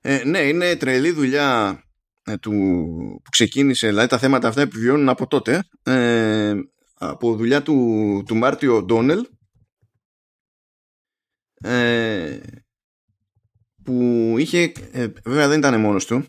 Ε, 0.00 0.24
ναι, 0.24 0.38
είναι 0.38 0.76
τρελή 0.76 1.10
δουλειά 1.10 1.82
ε, 2.24 2.36
του, 2.36 2.52
που 3.24 3.30
ξεκίνησε, 3.30 3.88
δηλαδή 3.88 4.08
τα 4.08 4.18
θέματα 4.18 4.48
αυτά 4.48 4.60
επιβιώνουν 4.60 5.08
από 5.08 5.26
τότε, 5.26 5.68
ε, 5.82 6.54
από 6.94 7.36
δουλειά 7.36 7.62
του, 7.62 8.22
του 8.26 8.36
Μάρτιο 8.36 8.82
Ντόνελ, 8.82 9.26
ε, 11.62 12.40
που 13.84 14.34
είχε 14.38 14.72
ε, 14.92 15.06
βέβαια 15.24 15.48
δεν 15.48 15.58
ήταν 15.58 15.80
μόνος 15.80 16.06
του. 16.06 16.24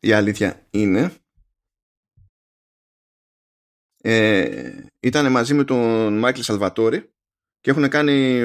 Η 0.00 0.12
αλήθεια 0.12 0.66
είναι. 0.70 1.14
Ε, 3.96 4.86
ήταν 5.00 5.30
μαζί 5.30 5.54
με 5.54 5.64
τον 5.64 6.18
Μάικλ 6.18 6.40
Σαλβατόρη 6.40 7.12
και 7.60 7.70
έχουν 7.70 7.88
κάνει 7.88 8.40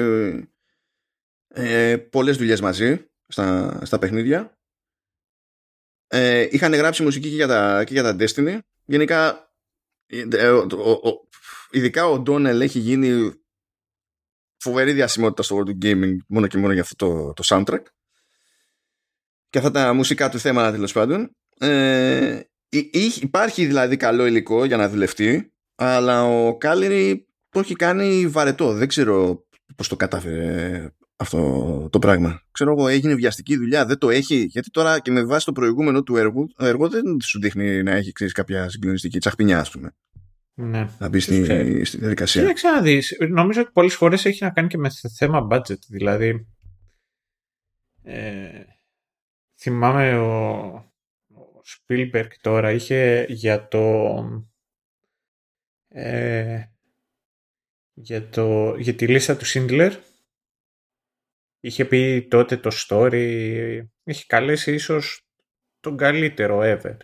ε, 1.48 1.96
πολλές 1.96 2.36
δουλειές 2.36 2.60
μαζί 2.60 3.10
στα, 3.28 3.80
στα 3.84 3.98
παιχνίδια. 3.98 4.58
Ε, 6.06 6.48
είχαν 6.50 6.74
γράψει 6.74 7.02
μουσική 7.02 7.28
και 7.28 7.34
για 7.34 7.46
τα, 7.46 7.84
και 7.84 7.92
για 7.92 8.02
τα 8.02 8.16
Destiny. 8.18 8.58
Γενικά 8.84 9.52
ε, 10.06 10.48
ο, 10.48 10.90
ο, 10.90 11.28
ειδικά 11.70 12.06
ο 12.06 12.18
Ντόνελ 12.18 12.60
έχει 12.60 12.78
γίνει 12.78 13.39
φοβερή 14.60 14.92
διασημότητα 14.92 15.42
στο 15.42 15.56
world 15.56 15.84
gaming 15.84 16.16
μόνο 16.28 16.46
και 16.46 16.58
μόνο 16.58 16.72
για 16.72 16.82
αυτό 16.82 17.06
το, 17.06 17.32
το 17.32 17.42
soundtrack 17.46 17.82
και 19.50 19.58
αυτά 19.58 19.70
τα 19.70 19.92
μουσικά 19.92 20.28
του 20.28 20.38
θέματα 20.38 20.72
τέλος 20.72 20.92
πάντων 20.92 21.36
ε, 21.58 22.40
υπάρχει 23.20 23.66
δηλαδή 23.66 23.96
καλό 23.96 24.26
υλικό 24.26 24.64
για 24.64 24.76
να 24.76 24.88
δουλευτεί 24.88 25.52
αλλά 25.74 26.24
ο 26.24 26.56
Κάλερη 26.56 27.26
το 27.48 27.60
έχει 27.60 27.74
κάνει 27.74 28.26
βαρετό 28.26 28.72
δεν 28.72 28.88
ξέρω 28.88 29.44
πώς 29.76 29.88
το 29.88 29.96
κατάφερε 29.96 30.90
αυτό 31.20 31.88
το 31.92 31.98
πράγμα. 31.98 32.42
Ξέρω 32.50 32.72
εγώ, 32.72 32.88
έγινε 32.88 33.14
βιαστική 33.14 33.56
δουλειά, 33.56 33.86
δεν 33.86 33.98
το 33.98 34.10
έχει. 34.10 34.44
Γιατί 34.50 34.70
τώρα 34.70 35.00
και 35.00 35.10
με 35.10 35.24
βάση 35.24 35.44
το 35.44 35.52
προηγούμενο 35.52 36.02
του 36.02 36.16
έργου, 36.16 36.46
το 36.56 36.66
έργο 36.66 36.88
δεν 36.88 37.20
σου 37.22 37.40
δείχνει 37.40 37.82
να 37.82 37.90
έχει 37.90 38.12
ξέρεις, 38.12 38.32
κάποια 38.32 38.68
συγκλονιστική 38.68 39.18
τσαχπινιά, 39.18 39.60
ας 39.60 39.70
πούμε. 39.70 39.90
Ναι. 40.60 40.88
Να 40.98 41.08
μπεις 41.08 41.24
στη, 41.24 41.84
στη 41.84 41.98
διαδικασία. 41.98 42.40
Κοίταξε 42.40 42.68
να 42.68 42.82
δεις. 42.82 43.16
Νομίζω 43.28 43.60
ότι 43.60 43.70
πολλές 43.72 43.94
φορές 43.94 44.24
έχει 44.24 44.44
να 44.44 44.50
κάνει 44.50 44.68
και 44.68 44.78
με 44.78 44.90
θέμα 45.16 45.48
budget. 45.50 45.78
Δηλαδή. 45.88 46.46
Ε, 48.02 48.62
θυμάμαι 49.56 50.18
ο, 50.18 50.64
ο 51.28 51.62
Spielberg 51.66 52.28
τώρα 52.40 52.70
είχε 52.70 53.26
για 53.28 53.68
το. 53.68 54.14
Ε, 55.88 56.62
για, 57.92 58.28
το, 58.28 58.76
για 58.76 58.94
τη 58.94 59.06
λίστα 59.06 59.36
του 59.36 59.46
Schindler 59.46 59.92
είχε 61.60 61.84
πει 61.84 62.26
τότε 62.30 62.56
το 62.56 62.70
story, 62.88 63.80
είχε 64.04 64.24
καλέσει 64.26 64.74
ίσως 64.74 65.28
τον 65.80 65.96
καλύτερο 65.96 66.60
ever 66.62 66.96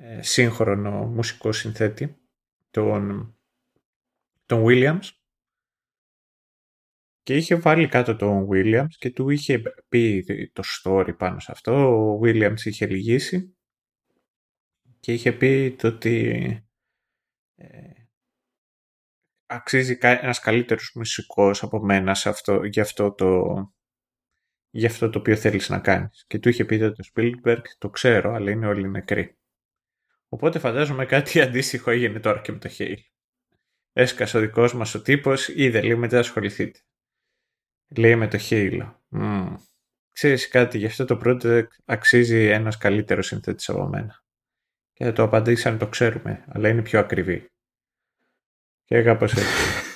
ε, 0.00 0.22
σύγχρονο 0.22 0.90
μουσικό 0.90 1.52
συνθέτη, 1.52 2.17
τον, 2.78 3.36
τον 4.46 4.64
Williams 4.66 5.08
και 7.22 7.36
είχε 7.36 7.54
βάλει 7.54 7.88
κάτω 7.88 8.16
τον 8.16 8.48
Williams 8.50 8.94
και 8.98 9.10
του 9.10 9.30
είχε 9.30 9.62
πει 9.88 10.24
το 10.52 10.62
story 10.82 11.14
πάνω 11.18 11.40
σε 11.40 11.52
αυτό. 11.52 11.72
Ο 11.72 12.20
Williams 12.22 12.60
είχε 12.64 12.86
λυγίσει 12.86 13.56
και 15.00 15.12
είχε 15.12 15.32
πει 15.32 15.74
το 15.78 15.88
ότι 15.88 16.28
ε, 17.54 17.92
αξίζει 19.46 19.98
ένας 20.00 20.40
καλύτερος 20.40 20.92
μουσικός 20.94 21.62
από 21.62 21.78
μένα 21.78 22.14
σε 22.14 22.28
αυτό, 22.28 22.64
για, 22.64 22.82
αυτό 22.82 23.12
το, 23.12 23.42
για 24.70 24.88
αυτό 24.88 25.10
το 25.10 25.18
οποίο 25.18 25.36
θέλεις 25.36 25.68
να 25.68 25.80
κάνεις. 25.80 26.24
Και 26.26 26.38
του 26.38 26.48
είχε 26.48 26.64
πει 26.64 26.78
το 26.78 27.08
Spielberg, 27.14 27.62
το 27.78 27.90
ξέρω, 27.90 28.32
αλλά 28.32 28.50
είναι 28.50 28.66
όλοι 28.66 28.88
νεκροί. 28.88 29.37
Οπότε 30.28 30.58
φαντάζομαι 30.58 31.06
κάτι 31.06 31.40
αντίστοιχο 31.46 31.90
έγινε 31.90 32.20
τώρα 32.20 32.40
και 32.40 32.52
με 32.52 32.58
το 32.58 32.70
Hale. 32.78 32.98
Έσκασε 33.92 34.36
ο 34.36 34.40
δικός 34.40 34.74
μας 34.74 34.94
ο 34.94 35.02
τύπος, 35.02 35.48
είδε 35.48 35.82
λέει 35.82 35.94
μετά 35.94 36.18
ασχοληθείτε. 36.18 36.78
Λέει 37.96 38.16
με 38.16 38.28
το 38.28 38.38
Halo. 38.50 38.94
Mm. 39.10 39.54
Ξέρεις 40.12 40.48
κάτι, 40.48 40.78
γι' 40.78 40.86
αυτό 40.86 41.04
το 41.04 41.20
project 41.24 41.68
αξίζει 41.84 42.46
ένας 42.46 42.76
καλύτερος 42.76 43.26
συνθέτης 43.26 43.68
από 43.68 43.86
μένα. 43.86 44.22
Και 44.92 45.12
το 45.12 45.22
απαντήσαν, 45.22 45.78
το 45.78 45.88
ξέρουμε, 45.88 46.44
αλλά 46.48 46.68
είναι 46.68 46.82
πιο 46.82 46.98
ακριβή. 46.98 47.50
Και 48.84 49.02
κάπως 49.02 49.32
έτσι. 49.32 49.46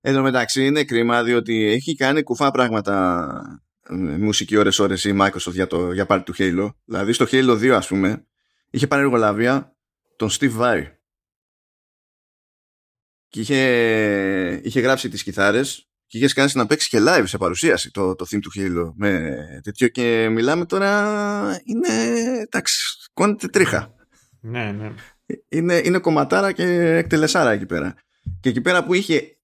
Εν 0.00 0.14
τω 0.14 0.22
μεταξύ 0.22 0.66
είναι 0.66 0.84
κρίμα 0.84 1.24
διότι 1.24 1.64
έχει 1.64 1.94
κάνει 1.94 2.22
κουφά 2.22 2.50
πράγματα 2.50 3.26
ε, 3.46 3.69
μουσική 4.18 4.56
ώρες 4.56 4.78
ώρες 4.78 5.04
η 5.04 5.16
Microsoft 5.20 5.52
για, 5.52 5.66
το, 5.66 5.92
για 5.92 6.06
πάλι 6.06 6.22
του 6.22 6.34
Halo. 6.38 6.74
Δηλαδή 6.84 7.12
στο 7.12 7.26
Halo 7.30 7.52
2 7.52 7.68
ας 7.68 7.86
πούμε 7.86 8.26
είχε 8.70 8.86
πάρει 8.86 9.02
εργολαβία 9.02 9.76
τον 10.16 10.28
Steve 10.30 10.58
Vai 10.58 10.84
και 13.28 13.40
είχε, 13.40 14.60
είχε 14.62 14.80
γράψει 14.80 15.08
τις 15.08 15.22
κιθάρες 15.22 15.88
και 16.06 16.18
είχες 16.18 16.32
κάνει 16.32 16.50
να 16.54 16.66
παίξει 16.66 16.88
και 16.88 16.98
live 17.00 17.24
σε 17.24 17.38
παρουσίαση 17.38 17.90
το, 17.90 18.14
το 18.14 18.26
theme 18.30 18.40
του 18.40 18.50
Halo 18.56 18.92
με 18.94 19.36
τέτοιο 19.62 19.88
και 19.88 20.28
μιλάμε 20.28 20.66
τώρα 20.66 21.60
είναι 21.64 21.88
εντάξει 22.40 22.82
κόνεται 23.12 23.46
τρίχα. 23.46 23.94
Ναι, 24.40 24.72
ναι 24.72 24.94
είναι, 25.48 25.80
είναι 25.84 25.98
κομματάρα 25.98 26.52
και 26.52 26.64
εκτελεσάρα 26.96 27.50
εκεί 27.50 27.66
πέρα. 27.66 27.94
Και 28.40 28.48
εκεί 28.48 28.60
πέρα 28.60 28.84
που 28.84 28.94
είχε 28.94 29.38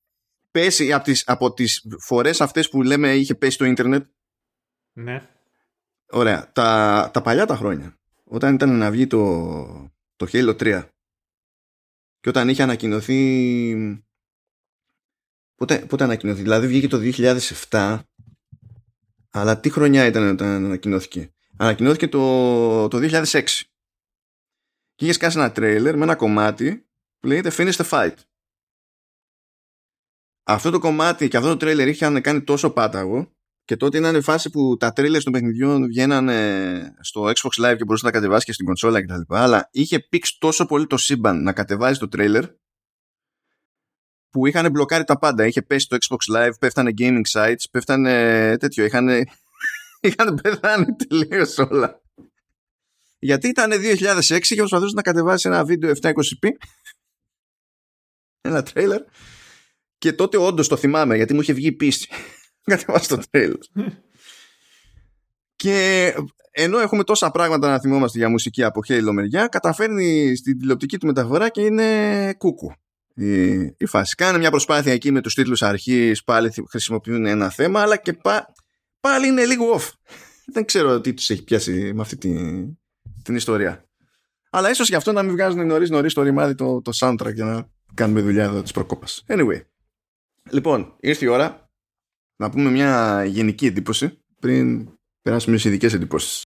πέσει 0.51 0.93
από 0.93 1.05
τις, 1.05 1.23
από 1.27 1.53
τις 1.53 1.87
φορές 2.01 2.41
αυτές 2.41 2.69
που 2.69 2.83
λέμε 2.83 3.15
είχε 3.15 3.35
πέσει 3.35 3.59
το 3.59 3.65
ίντερνετ. 3.65 4.07
Ναι. 4.97 5.29
Ωραία. 6.11 6.53
Τα, 6.53 7.11
τα 7.13 7.23
παλιά 7.23 7.47
τα 7.47 7.57
χρόνια, 7.57 7.99
όταν 8.25 8.55
ήταν 8.55 8.79
να 8.79 8.91
βγει 8.91 9.07
το, 9.07 9.95
το 10.17 10.27
Halo 10.33 10.57
3 10.57 10.89
και 12.21 12.29
όταν 12.29 12.49
είχε 12.49 12.63
ανακοινωθεί 12.63 14.05
πότε, 15.55 15.79
πότε 15.79 16.05
ανακοινωθεί, 16.05 16.43
δηλαδή 16.43 16.67
βγήκε 16.67 16.89
το 16.89 16.99
2007 17.71 18.01
αλλά 19.31 19.61
τι 19.61 19.71
χρονιά 19.71 20.07
ήταν 20.07 20.29
όταν 20.29 20.65
ανακοινώθηκε; 20.65 21.35
Ανακοινώθηκε 21.57 22.09
το, 22.09 22.89
το 22.89 22.99
2006 23.01 23.43
και 24.95 25.05
είχες 25.05 25.17
κάνει 25.17 25.35
ένα 25.37 25.53
τρέιλερ 25.53 25.97
με 25.97 26.03
ένα 26.03 26.17
κομμάτι 26.17 26.89
που 27.19 27.27
λέγεται 27.27 27.51
Finish 27.53 27.73
the 27.73 27.89
Fight. 27.89 28.15
Αυτό 30.43 30.71
το 30.71 30.79
κομμάτι 30.79 31.29
και 31.29 31.37
αυτό 31.37 31.49
το 31.49 31.57
τρέιλερ 31.57 31.89
είχαν 31.89 32.21
κάνει 32.21 32.43
τόσο 32.43 32.71
πάταγο 32.71 33.36
και 33.67 33.77
τότε 33.77 33.99
ήταν 33.99 34.15
η 34.15 34.21
φάση 34.21 34.51
που 34.51 34.77
τα 34.77 34.93
τρέιλερ 34.93 35.23
των 35.23 35.33
παιχνιδιών 35.33 35.87
βγαίνανε 35.87 36.97
στο 37.01 37.23
Xbox 37.23 37.65
Live 37.65 37.77
και 37.77 37.85
μπορούσες 37.85 38.03
να 38.03 38.11
κατεβάσεις 38.11 38.45
και 38.45 38.53
στην 38.53 38.67
κονσόλα 38.67 39.03
κτλ. 39.03 39.21
Αλλά 39.29 39.69
είχε 39.73 40.01
πήξει 40.01 40.37
τόσο 40.39 40.67
πολύ 40.67 40.87
το 40.87 40.97
σύμπαν 40.97 41.43
να 41.43 41.53
κατεβάζει 41.53 41.99
το 41.99 42.09
τρέιλερ 42.09 42.45
που 44.31 44.47
είχαν 44.47 44.71
μπλοκάρει 44.71 45.05
τα 45.05 45.19
πάντα. 45.19 45.47
Είχε 45.47 45.63
πέσει 45.63 45.89
το 45.89 45.97
Xbox 46.01 46.37
Live, 46.37 46.53
πέφτανε 46.61 46.93
gaming 46.99 47.23
sites, 47.33 47.65
πέφτανε 47.71 48.57
τέτοιο. 48.57 48.85
Είχαν, 48.85 49.09
είχαν 50.01 50.41
πεθάνει 50.43 50.97
τελείως 50.97 51.59
όλα. 51.59 52.01
Γιατί 53.19 53.49
ήταν 53.49 53.71
2006 53.73 54.41
και 54.41 54.55
προσπαθούσες 54.55 54.93
να 54.93 55.03
κατεβάσεις 55.03 55.45
ένα 55.45 55.65
βίντεο 55.65 55.93
720p 56.03 56.49
ένα 58.41 58.63
τρέιλερ 58.63 59.03
και 59.99 60.13
τότε 60.13 60.37
όντως 60.37 60.69
το 60.69 60.77
θυμάμαι 60.77 61.17
γιατί 61.17 61.35
μου 61.35 61.41
είχε 61.41 61.53
βγει 61.53 61.73
πίστη 61.73 62.09
να 62.09 62.46
κατεβάσει 62.71 63.09
το 63.09 63.19
τρέιλερ 63.31 63.57
και 65.57 66.15
ενώ 66.51 66.79
έχουμε 66.79 67.05
τόσα 67.05 67.31
πράγματα 67.31 67.71
να 67.71 67.81
θυμόμαστε 67.81 68.19
για 68.19 68.29
μουσική 68.29 68.63
από 68.63 68.81
Halo 68.89 69.11
μεριά 69.13 69.47
καταφέρνει 69.47 70.37
στην 70.37 70.59
τηλεοπτική 70.59 70.99
του 70.99 71.07
μεταφορά 71.07 71.49
και 71.49 71.61
είναι 71.61 72.35
κούκου 72.39 72.73
η, 73.15 73.55
η 73.61 73.87
φάση. 73.87 74.15
Κάνει 74.15 74.39
μια 74.39 74.51
προσπάθεια 74.51 74.93
εκεί 74.93 75.11
με 75.11 75.21
τους 75.21 75.35
τίτλους 75.35 75.63
αρχής 75.63 76.25
πάλι 76.25 76.53
χρησιμοποιούν 76.69 77.27
ένα 77.27 77.51
θέμα 77.51 77.81
αλλά 77.81 77.97
και 77.97 78.19
πάλι 79.01 79.27
είναι 79.27 79.45
λίγο 79.45 79.77
off 79.77 79.91
δεν 80.47 80.65
ξέρω 80.65 81.01
τι 81.01 81.15
τους 81.15 81.31
έχει 81.31 81.45
πιάσει 81.45 81.93
με 81.95 82.01
αυτή 82.01 82.17
τη, 82.17 82.35
την 83.23 83.35
ιστορία. 83.35 83.85
Αλλά 84.51 84.71
ίσως 84.71 84.89
γι' 84.89 84.95
αυτό 84.95 85.13
να 85.13 85.23
μην 85.23 85.33
βγάζουν 85.33 85.67
νωρίς 85.67 85.91
νωρίς 85.91 86.15
το 86.15 86.23
ρημάδι 86.23 86.55
το, 86.55 86.83
το 86.83 86.93
soundtrack 86.95 87.35
για 87.35 87.45
να 87.45 87.69
κάνουμε 87.95 88.21
δουλειά 88.21 88.45
εδώ 88.45 88.63
της 88.63 88.73
προκόπας. 88.73 89.25
Anyway. 89.29 89.61
Λοιπόν, 90.51 90.97
ήρθε 91.01 91.25
η 91.25 91.29
ώρα 91.29 91.66
να 92.37 92.51
πούμε 92.51 92.71
μια 92.71 93.25
γενική 93.25 93.67
εντύπωση 93.67 94.23
πριν 94.41 94.89
περάσουμε 95.23 95.57
στις 95.57 95.71
ειδικές 95.71 95.95
εντυπώσεις. 95.95 96.43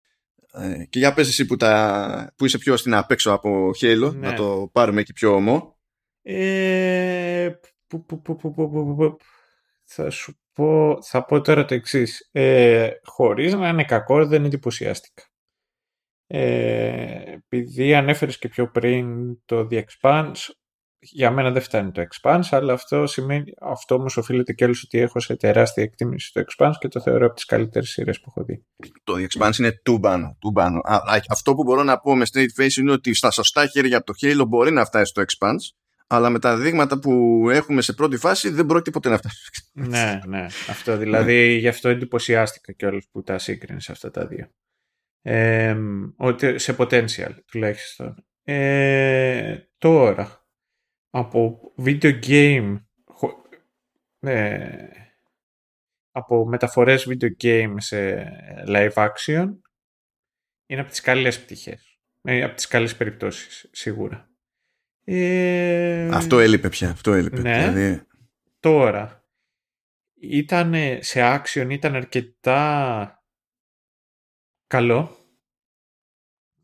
Ε, 0.54 0.86
και 0.90 1.00
για 1.00 1.14
πες 1.14 1.28
εσύ 1.28 1.46
που, 1.46 1.56
τα, 1.56 2.34
που 2.36 2.46
είσαι 2.46 2.58
πιο 2.58 2.78
στην 2.78 2.94
απέξω 2.94 3.32
από 3.32 3.70
Halo, 3.82 4.14
ναι. 4.14 4.28
να 4.28 4.34
το 4.34 4.70
πάρουμε 4.72 5.02
εκεί 5.02 5.14
πιο 5.14 5.36
ομό. 5.36 5.80
Ε, 6.22 7.52
που, 7.88 8.06
που, 8.06 8.22
που, 8.22 9.18
θα 9.84 10.10
σου 10.10 10.40
πω, 10.54 10.98
θα 11.02 11.26
πω 11.26 11.42
τώρα 11.42 11.66
το 11.66 11.74
εξής. 11.74 12.30
Ε, 12.32 12.90
χωρίς 13.04 13.54
να 13.54 13.68
είναι 13.68 13.84
κακό, 13.84 14.26
δεν 14.26 14.46
εντυπωσιάστηκα. 14.46 15.24
Ε, 16.28 17.32
επειδή 17.32 17.96
ανέφερες 17.96 18.38
και 18.38 18.48
πιο 18.48 18.72
πριν 18.72 19.38
το 19.46 19.68
The 19.72 19.84
Expanse, 19.84 20.50
για 21.00 21.32
μένα 21.32 21.52
δεν 21.52 21.62
φτάνει 21.62 21.92
το 21.92 22.08
Expanse, 22.10 22.48
αλλά 22.50 22.74
αυτό, 22.74 23.08
σημαίνει, 23.08 23.54
αυτό 23.62 23.96
όμως 23.96 24.18
οφείλεται 24.18 24.54
και 24.54 24.64
όλους 24.64 24.84
ότι 24.84 25.00
έχω 25.00 25.20
σε 25.20 25.36
τεράστια 25.36 25.84
εκτίμηση 25.84 26.34
το 26.34 26.44
Expanse 26.48 26.74
και 26.80 26.88
το 26.88 27.02
θεωρώ 27.02 27.26
από 27.26 27.36
τις 27.36 27.46
καλύτερες 27.46 27.90
σειρές 27.90 28.20
που 28.20 28.26
έχω 28.28 28.46
δει. 28.46 28.66
Το 29.04 29.14
The 29.18 29.26
Expanse 29.28 29.58
είναι 29.60 29.72
τούμπανο. 29.84 30.38
τούμπανο. 30.40 30.82
Αυτό 31.30 31.56
που 31.56 31.64
μπορώ 31.64 31.84
να 31.84 32.00
πω 32.00 32.16
με 32.16 32.26
straight 32.34 32.62
face 32.62 32.76
είναι 32.80 32.92
ότι 32.92 33.14
στα 33.14 33.32
σωστά 33.32 33.68
χέρια 33.68 34.04
το 34.04 34.14
Halo 34.22 34.48
μπορεί 34.48 34.72
να 34.72 34.86
φτάσει 34.86 35.06
στο 35.06 35.22
Expanse, 35.22 35.76
αλλά 36.08 36.30
με 36.30 36.40
τα 36.40 36.58
δείγματα 36.58 37.00
που 37.00 37.46
έχουμε 37.50 37.82
σε 37.82 37.94
πρώτη 37.94 38.18
φάση 38.18 38.50
δεν 38.50 38.66
πρόκειται 38.66 38.92
ποτέ 38.92 39.10
να 39.10 39.18
φτάσει. 39.18 39.50
ναι, 39.74 40.20
ναι. 40.28 40.46
Αυτό 40.70 40.98
δηλαδή, 40.98 41.58
γι' 41.58 41.68
αυτό 41.68 41.90
εντυπωσιάστηκα 41.90 42.72
κιόλας 42.72 43.08
που 43.12 43.22
τα 43.24 43.38
σύγκρινες 43.38 43.90
αυτά 43.90 44.12
τα 44.12 44.28
δύο. 44.28 44.50
Ε, 45.22 45.76
ότι 46.18 46.60
σε 46.60 46.76
potential 46.78 47.32
τουλάχιστον. 47.46 48.26
Ε, 48.44 49.58
τώρα, 49.78 50.45
από 51.18 51.74
video 51.78 52.24
game, 52.26 52.76
ε, 54.20 54.88
από 56.12 56.46
μεταφορές 56.46 57.08
video 57.10 57.44
game 57.44 57.74
σε 57.78 58.28
live 58.68 58.94
action, 58.94 59.48
είναι 60.66 60.82
από 60.82 60.90
τις 60.90 61.02
καλές 61.02 61.44
πτυχές. 61.44 62.00
Ε, 62.22 62.44
από 62.44 62.56
τις 62.56 62.68
καλές 62.68 62.96
περιπτώσεις, 62.96 63.70
σίγουρα. 63.72 64.30
Ε, 65.04 66.10
αυτό 66.12 66.40
έλειπε 66.40 66.70
πια. 66.70 66.90
Αυτό 66.90 67.14
έλειπε. 67.14 67.42
Ναι. 67.42 67.70
Δηλαδή... 67.70 68.08
Τώρα, 68.60 69.26
ήταν 70.20 70.74
σε 71.00 71.20
action, 71.22 71.68
ήταν 71.70 71.96
αρκετά 71.96 73.24
καλό. 74.68 75.15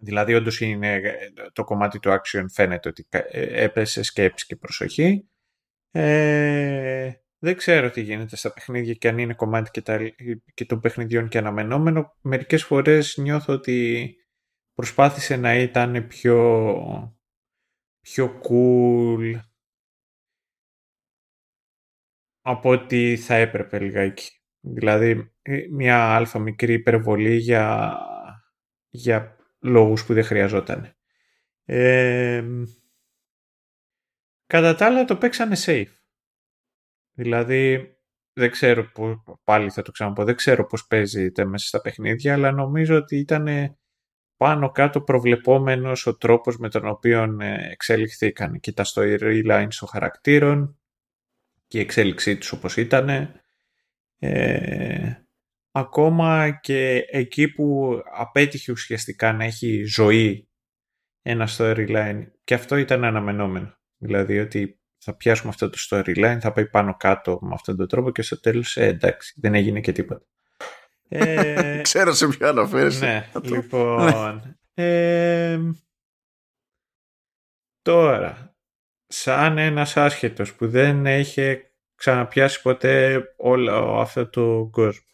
Δηλαδή, 0.03 0.33
όντως 0.33 0.61
είναι 0.61 1.01
το 1.53 1.63
κομμάτι 1.63 1.99
του 1.99 2.09
action 2.09 2.45
φαίνεται 2.53 2.89
ότι 2.89 3.07
έπεσε 3.31 4.03
σκέψη 4.03 4.45
και 4.45 4.55
προσοχή. 4.55 5.29
Ε, 5.91 7.11
δεν 7.37 7.55
ξέρω 7.55 7.89
τι 7.89 8.01
γίνεται 8.01 8.35
στα 8.35 8.53
παιχνίδια 8.53 8.93
και 8.93 9.07
αν 9.07 9.17
είναι 9.17 9.33
κομμάτι 9.33 9.71
και, 9.71 9.81
τα, 9.81 9.99
και 10.53 10.65
των 10.65 10.79
παιχνιδιών 10.79 11.27
και 11.27 11.37
αναμενόμενο. 11.37 12.15
Μερικές 12.21 12.63
φορές 12.63 13.17
νιώθω 13.17 13.53
ότι 13.53 14.15
προσπάθησε 14.73 15.35
να 15.35 15.55
ήταν 15.55 16.07
πιο, 16.07 17.17
πιο 18.01 18.41
cool 18.49 19.39
από 22.41 22.69
ότι 22.69 23.17
θα 23.17 23.35
έπρεπε 23.35 23.79
λιγάκι. 23.79 24.31
Δηλαδή 24.59 25.33
ε, 25.41 25.65
μια 25.71 26.15
αλφα 26.15 26.39
μικρή 26.39 26.73
υπερβολή 26.73 27.35
για, 27.35 27.97
για 28.89 29.40
λόγους 29.61 30.05
που 30.05 30.13
δεν 30.13 30.23
χρειαζόταν. 30.23 30.95
Ε, 31.65 32.43
κατά 34.47 34.75
τα 34.75 34.85
άλλα 34.85 35.05
το 35.05 35.17
παίξανε 35.17 35.55
safe. 35.65 35.91
Δηλαδή, 37.11 37.95
δεν 38.33 38.51
ξέρω 38.51 38.91
πώς, 38.91 39.23
πάλι 39.43 39.69
θα 39.69 39.81
το 39.81 39.91
ξαναπώ, 39.91 40.23
δεν 40.23 40.35
ξέρω 40.35 40.65
πώς 40.65 40.87
παίζεται 40.87 41.45
μέσα 41.45 41.67
στα 41.67 41.81
παιχνίδια, 41.81 42.33
αλλά 42.33 42.51
νομίζω 42.51 42.95
ότι 42.95 43.17
ήταν 43.17 43.75
πάνω 44.37 44.71
κάτω 44.71 45.01
προβλεπόμενος 45.01 46.05
ο 46.05 46.17
τρόπος 46.17 46.57
με 46.57 46.69
τον 46.69 46.87
οποίο 46.87 47.37
ε, 47.39 47.71
εξελιχθήκαν. 47.71 48.59
Και 48.59 48.71
τα 48.71 48.83
storyline 48.93 49.67
των 49.79 49.87
χαρακτήρων 49.89 50.79
και 51.67 51.77
η 51.77 51.81
εξέλιξή 51.81 52.37
τους 52.37 52.51
όπως 52.51 52.77
ήταν. 52.77 53.09
Ε, 54.19 55.15
ακόμα 55.71 56.59
και 56.61 57.05
εκεί 57.09 57.47
που 57.47 57.97
απέτυχε 58.13 58.71
ουσιαστικά 58.71 59.33
να 59.33 59.43
έχει 59.43 59.83
ζωή 59.83 60.49
ένα 61.21 61.47
storyline 61.57 62.25
και 62.43 62.53
αυτό 62.53 62.75
ήταν 62.75 63.03
αναμενόμενο. 63.03 63.75
Δηλαδή 63.97 64.39
ότι 64.39 64.79
θα 64.97 65.15
πιάσουμε 65.15 65.49
αυτό 65.49 65.69
το 65.69 65.77
storyline, 65.89 66.37
θα 66.41 66.51
πάει 66.51 66.69
πάνω 66.69 66.95
κάτω 66.97 67.39
με 67.41 67.53
αυτόν 67.53 67.77
τον 67.77 67.87
τρόπο 67.87 68.11
και 68.11 68.21
στο 68.21 68.39
τέλος 68.39 68.77
ε, 68.77 68.85
εντάξει, 68.85 69.33
δεν 69.37 69.55
έγινε 69.55 69.79
και 69.79 69.91
τίποτα. 69.91 70.25
Ε, 71.07 71.81
Ξέρω 71.83 72.13
σε 72.13 72.27
ποιο 72.27 72.47
αναφέρεσαι. 72.47 73.05
Ναι, 73.05 73.29
λοιπόν. 73.43 74.57
Ε, 74.73 75.59
τώρα, 77.81 78.55
σαν 79.07 79.57
ένας 79.57 79.97
άσχετος 79.97 80.55
που 80.55 80.69
δεν 80.69 81.05
έχει 81.05 81.61
ξαναπιάσει 81.95 82.61
ποτέ 82.61 83.23
όλο 83.37 83.99
αυτό 83.99 84.29
το 84.29 84.69
κόσμο. 84.71 85.05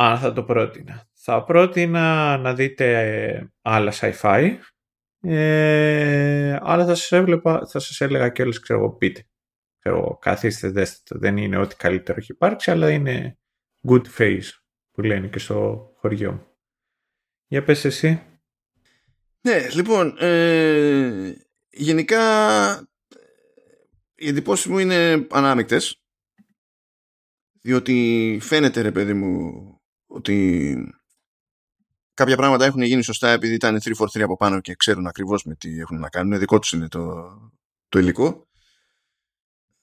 Αν 0.00 0.18
θα 0.18 0.32
το 0.32 0.42
πρότεινα. 0.44 1.08
Θα 1.12 1.44
πρότεινα 1.44 2.36
να 2.36 2.54
δείτε 2.54 3.52
άλλα 3.62 3.92
sci-fi 4.00 4.56
ε, 5.20 6.58
αλλά 6.60 6.86
θα 6.86 6.94
σας, 6.94 7.12
έβλεπα, 7.12 7.66
θα 7.66 7.78
σας 7.78 8.00
έλεγα 8.00 8.28
και 8.28 8.42
όλες, 8.42 8.60
ξέρω 8.60 8.96
πείτε. 8.96 9.26
Ξέρω, 9.78 10.18
καθίστε, 10.20 10.68
δέστε 10.68 11.00
το. 11.04 11.18
Δεν 11.18 11.36
είναι 11.36 11.58
ό,τι 11.58 11.76
καλύτερο 11.76 12.18
έχει 12.18 12.32
υπάρξει, 12.32 12.70
αλλά 12.70 12.90
είναι 12.90 13.38
good 13.88 14.04
face 14.18 14.48
που 14.90 15.00
λένε 15.02 15.26
και 15.26 15.38
στο 15.38 15.90
χωριό 15.96 16.32
μου. 16.32 16.46
Για 17.46 17.62
πες 17.64 17.84
εσύ. 17.84 18.22
Ναι, 19.40 19.68
λοιπόν, 19.68 20.16
ε, 20.18 21.32
γενικά 21.70 22.20
οι 24.14 24.28
εντυπώσεις 24.28 24.66
μου 24.66 24.78
είναι 24.78 25.26
ανάμεικτες 25.30 26.02
διότι 27.60 28.38
φαίνεται 28.42 28.80
ρε 28.80 28.92
παιδί 28.92 29.14
μου 29.14 29.77
ότι 30.08 30.76
κάποια 32.14 32.36
πράγματα 32.36 32.64
έχουν 32.64 32.82
γίνει 32.82 33.02
σωστά 33.02 33.30
επειδή 33.30 33.54
ήταν 33.54 33.80
343 33.82 34.20
από 34.20 34.36
πάνω 34.36 34.60
και 34.60 34.74
ξέρουν 34.74 35.06
ακριβώς 35.06 35.44
με 35.44 35.54
τι 35.54 35.78
έχουν 35.78 35.98
να 35.98 36.08
κάνουν. 36.08 36.38
Δικό 36.38 36.58
τους 36.58 36.72
είναι 36.72 36.88
το, 36.88 37.24
το 37.88 37.98
υλικό. 37.98 38.46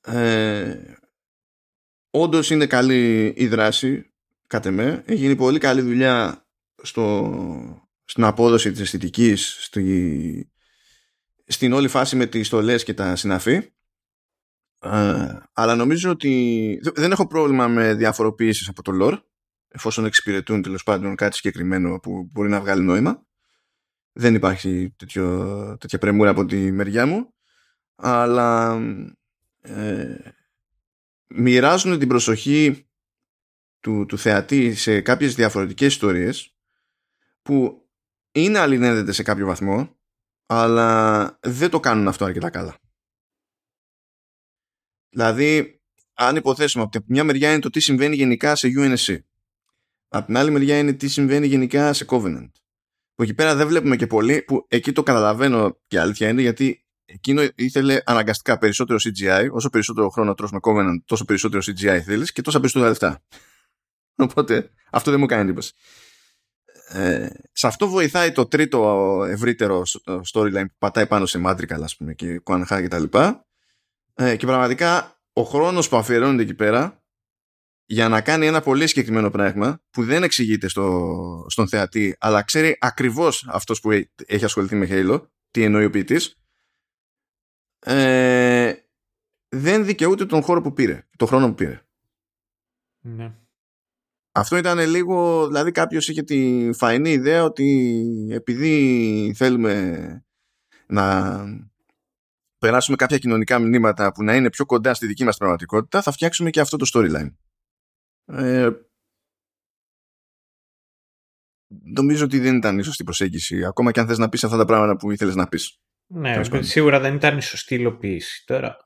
Ε, 0.01 0.95
Όντως 2.09 2.49
είναι 2.49 2.65
καλή 2.65 3.34
η 3.38 3.47
δράση, 3.47 4.11
κατά 4.47 4.71
με. 4.71 5.03
Έχει 5.05 5.19
γίνει 5.19 5.36
πολύ 5.36 5.59
καλή 5.59 5.82
δουλειά 5.82 6.45
στο, 6.82 7.34
στην 8.05 8.23
απόδοση 8.23 8.71
της 8.71 8.82
αισθητικής, 8.82 9.57
στη, 9.59 10.51
στην 11.45 11.73
όλη 11.73 11.88
φάση 11.88 12.15
με 12.15 12.26
τις 12.26 12.47
στολές 12.47 12.84
και 12.84 12.93
τα 12.93 13.15
συναφή. 13.15 13.53
Ε, 14.80 15.39
αλλά 15.53 15.76
νομίζω 15.76 16.09
ότι 16.09 16.80
δεν 16.95 17.11
έχω 17.11 17.28
πρόβλημα 17.28 17.67
με 17.67 17.93
διαφοροποίησεις 17.93 18.67
από 18.67 18.82
το 18.82 18.91
lore 19.01 19.21
εφόσον 19.76 20.05
εξυπηρετούν 20.05 20.61
τέλος 20.61 20.84
πάντων 20.84 21.15
κάτι 21.15 21.36
συγκεκριμένο 21.36 21.99
που 21.99 22.30
μπορεί 22.32 22.49
να 22.49 22.59
βγάλει 22.59 22.84
νόημα. 22.84 23.26
Δεν 24.11 24.36
υπάρχει 24.36 24.93
τέτοιο, 24.97 25.78
τέτοια 25.80 25.99
πρεμούρα 25.99 26.30
από 26.30 26.45
τη 26.45 26.71
μεριά 26.71 27.05
μου. 27.05 27.34
Αλλά 27.95 28.80
ε, 29.61 30.17
μοιράζουν 31.28 31.99
την 31.99 32.07
προσοχή 32.07 32.88
του, 33.80 34.05
του 34.05 34.17
θεατή 34.17 34.76
σε 34.76 35.01
κάποιες 35.01 35.36
διαφορετικές 35.36 35.88
ιστορίες 35.88 36.55
που 37.41 37.88
είναι 38.32 38.59
αλληλένδετες 38.59 39.15
σε 39.15 39.23
κάποιο 39.23 39.45
βαθμό 39.45 39.95
αλλά 40.45 41.39
δεν 41.41 41.69
το 41.69 41.80
κάνουν 41.80 42.07
αυτό 42.07 42.26
αρκετά 42.26 42.49
καλά. 42.49 42.78
Δηλαδή, 45.09 45.80
αν 46.13 46.36
υποθέσουμε 46.36 46.84
από 46.84 46.99
τη 46.99 47.05
μια 47.07 47.23
μεριά 47.23 47.51
είναι 47.51 47.59
το 47.59 47.69
τι 47.69 47.80
συμβαίνει 47.80 48.15
γενικά 48.15 48.55
σε 48.55 48.67
UNSC 48.78 49.19
Απ' 50.08 50.26
την 50.26 50.38
άλλη 50.38 50.51
μεριά 50.51 50.78
είναι 50.78 50.93
τι 50.93 51.08
συμβαίνει 51.08 51.47
γενικά 51.47 51.93
σε 51.93 52.06
Covenant. 52.08 52.49
Που 53.16 53.24
εκεί 53.24 53.34
πέρα 53.34 53.56
δεν 53.56 53.68
βλέπουμε 53.68 53.95
και 53.95 54.08
πολύ, 54.08 54.41
που 54.41 54.66
εκεί 54.68 54.91
το 54.91 55.03
καταλαβαίνω 55.03 55.80
και 55.88 55.99
αλήθεια 55.99 56.30
είναι 56.30 56.41
γιατί 56.41 56.86
εκείνο 57.06 57.43
ήθελε 57.56 58.01
αναγκαστικά 58.06 58.58
περισσότερο 58.58 58.99
CGI. 59.01 59.47
Όσο 59.51 59.70
περισσότερο 59.70 60.10
χρόνο 60.10 60.34
τρως 60.34 60.51
με 60.51 60.60
Covenant, 60.62 60.97
τόσο 61.06 61.26
περισσότερο 61.26 61.62
CGI 61.66 61.99
θέλεις 62.06 62.32
και 62.32 62.41
τόσα 62.41 62.60
περισσότερα 62.60 62.89
λεφτά. 62.89 63.24
Οπότε 64.30 64.70
αυτό 64.91 65.12
δεν 65.12 65.20
μου 65.20 65.26
κάνει 65.26 65.41
εντύπωση. 65.41 65.74
Ε, 66.88 67.30
σε 67.51 67.68
αυτό 67.68 67.88
βοηθάει 67.88 68.32
το 68.32 68.45
τρίτο 68.45 69.24
ευρύτερο 69.30 69.84
storyline 70.34 70.66
που 70.68 70.76
πατάει 70.78 71.08
πάνω 71.08 71.26
σε 71.26 71.41
Madrigal 71.45 71.82
ας 71.82 71.95
πούμε 71.95 72.14
και 72.14 72.39
Κουανχά 72.39 72.82
και 72.82 72.88
τα 72.88 72.99
λοιπά 72.99 73.45
ε, 74.14 74.36
και 74.36 74.45
πραγματικά 74.45 75.20
ο 75.34 75.43
χρόνος 75.43 75.89
που 75.89 75.97
αφιερώνεται 75.97 76.41
εκεί 76.41 76.53
πέρα 76.53 77.05
για 77.86 78.09
να 78.09 78.21
κάνει 78.21 78.45
ένα 78.45 78.61
πολύ 78.61 78.88
συγκεκριμένο 78.88 79.29
πράγμα 79.29 79.81
που 79.89 80.03
δεν 80.03 80.23
εξηγείται 80.23 80.67
στο, 80.67 81.45
στον 81.49 81.67
θεατή 81.67 82.15
αλλά 82.19 82.43
ξέρει 82.43 82.77
ακριβώς 82.79 83.47
αυτός 83.49 83.79
που 83.79 83.91
έχει 84.25 84.45
ασχοληθεί 84.45 84.75
με 84.75 84.88
Halo 84.89 85.27
τι 85.51 85.63
εννοεί 85.63 85.86
ο 85.86 85.89
ποιητής 85.89 86.36
ε, 87.79 88.73
δεν 89.49 89.86
δικαιούται 89.86 90.25
τον 90.25 90.41
χώρο 90.41 90.61
που 90.61 90.73
πήρε 90.73 91.07
τον 91.17 91.27
χρόνο 91.27 91.47
που 91.47 91.55
πήρε 91.55 91.81
ναι. 93.01 93.33
αυτό 94.31 94.57
ήταν 94.57 94.79
λίγο 94.79 95.47
δηλαδή 95.47 95.71
κάποιος 95.71 96.07
είχε 96.07 96.23
τη 96.23 96.69
φαϊνή 96.73 97.09
ιδέα 97.09 97.43
ότι 97.43 98.27
επειδή 98.31 99.33
θέλουμε 99.36 100.25
να 100.88 101.43
περάσουμε 102.57 102.97
κάποια 102.97 103.17
κοινωνικά 103.17 103.59
μηνύματα 103.59 104.11
που 104.11 104.23
να 104.23 104.36
είναι 104.36 104.49
πιο 104.49 104.65
κοντά 104.65 104.93
στη 104.93 105.07
δική 105.07 105.23
μας 105.23 105.38
πραγματικότητα 105.38 106.01
θα 106.01 106.11
φτιάξουμε 106.11 106.49
και 106.49 106.59
αυτό 106.59 106.77
το 106.77 106.89
storyline 106.93 107.33
ε, 108.26 108.69
νομίζω 111.84 112.26
ότι 112.26 112.39
δεν 112.39 112.55
ήταν 112.55 112.80
η 112.80 112.84
σωστή 112.84 113.03
προσέγγιση. 113.03 113.65
Ακόμα 113.65 113.91
και 113.91 113.99
αν 113.99 114.07
θες 114.07 114.17
να 114.17 114.30
πεις 114.30 114.43
αυτά 114.43 114.57
τα 114.57 114.65
πράγματα 114.65 114.97
που 114.97 115.11
ήθελες 115.11 115.36
να 115.36 115.47
πεις. 115.47 115.80
Ναι, 116.07 116.41
σίγουρα 116.59 116.99
δεν 116.99 117.15
ήταν 117.15 117.38
η 117.38 117.41
σωστή 117.41 117.76
υλοποίηση. 117.76 118.43
Τώρα. 118.45 118.78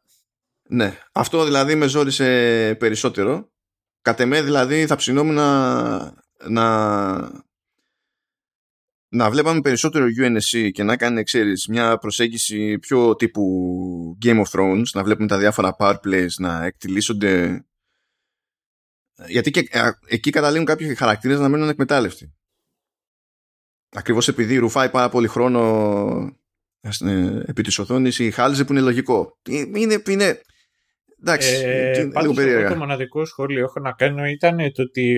Ναι, 0.70 0.98
αυτό 1.12 1.44
δηλαδή 1.44 1.76
με 1.76 1.88
ζόρισε 1.88 2.76
περισσότερο. 2.80 3.52
Κατ' 4.02 4.20
εμέ 4.20 4.42
δηλαδή 4.42 4.86
θα 4.86 4.96
ψινόμουν 4.96 5.34
να, 5.34 6.00
να, 6.48 7.18
να 9.10 9.30
βλέπαμε 9.30 9.62
περισσότερο 9.62 10.06
UNSC 10.22 10.70
και 10.72 10.84
να 10.84 10.98
κάνει, 10.98 11.24
ξέρεις, 11.24 11.68
μια 11.68 11.98
προσέγγιση 11.98 12.80
πιο 12.80 13.16
τύπου 13.16 14.18
Game 14.26 14.44
of 14.44 14.60
Thrones, 14.60 14.84
να 14.94 15.04
βλέπουμε 15.04 15.28
τα 15.28 15.38
διάφορα 15.38 15.76
power 15.80 15.96
plays 16.06 16.34
να 16.38 16.66
εκτιλήσονται 16.66 17.64
γιατί 19.28 19.52
και 19.52 19.70
εκεί 20.08 20.30
καταλήγουν 20.30 20.66
κάποιοι 20.66 20.96
χαρακτήρες 20.96 21.40
να 21.40 21.50
μένουν 21.50 21.70
εκμετάλλευτοι. 21.70 22.34
Ακριβώς 23.92 24.28
επειδή 24.28 24.58
ρουφάει 24.58 24.90
πάρα 24.90 25.10
πολύ 25.10 25.28
χρόνο 25.28 26.40
ε, 26.82 27.42
επί 27.46 27.64
της 27.64 27.80
οθόνης 27.80 28.20
η 28.20 28.32
χάλιζε 28.32 28.64
που 28.66 28.72
είναι 28.72 28.82
λογικό. 28.82 29.38
Είναι, 29.50 30.02
είναι, 30.08 30.42
εντάξει, 31.22 31.62
ε, 31.64 32.00
είναι 32.00 32.22
λίγο 32.22 32.34
περίεργα. 32.34 32.70
Το 32.70 32.76
μοναδικό 32.76 33.26
σχόλιο 33.26 33.64
έχω 33.64 33.80
να 33.80 33.92
κάνω 33.92 34.26
ήταν 34.26 34.58
το 34.58 34.82
ότι 34.82 35.18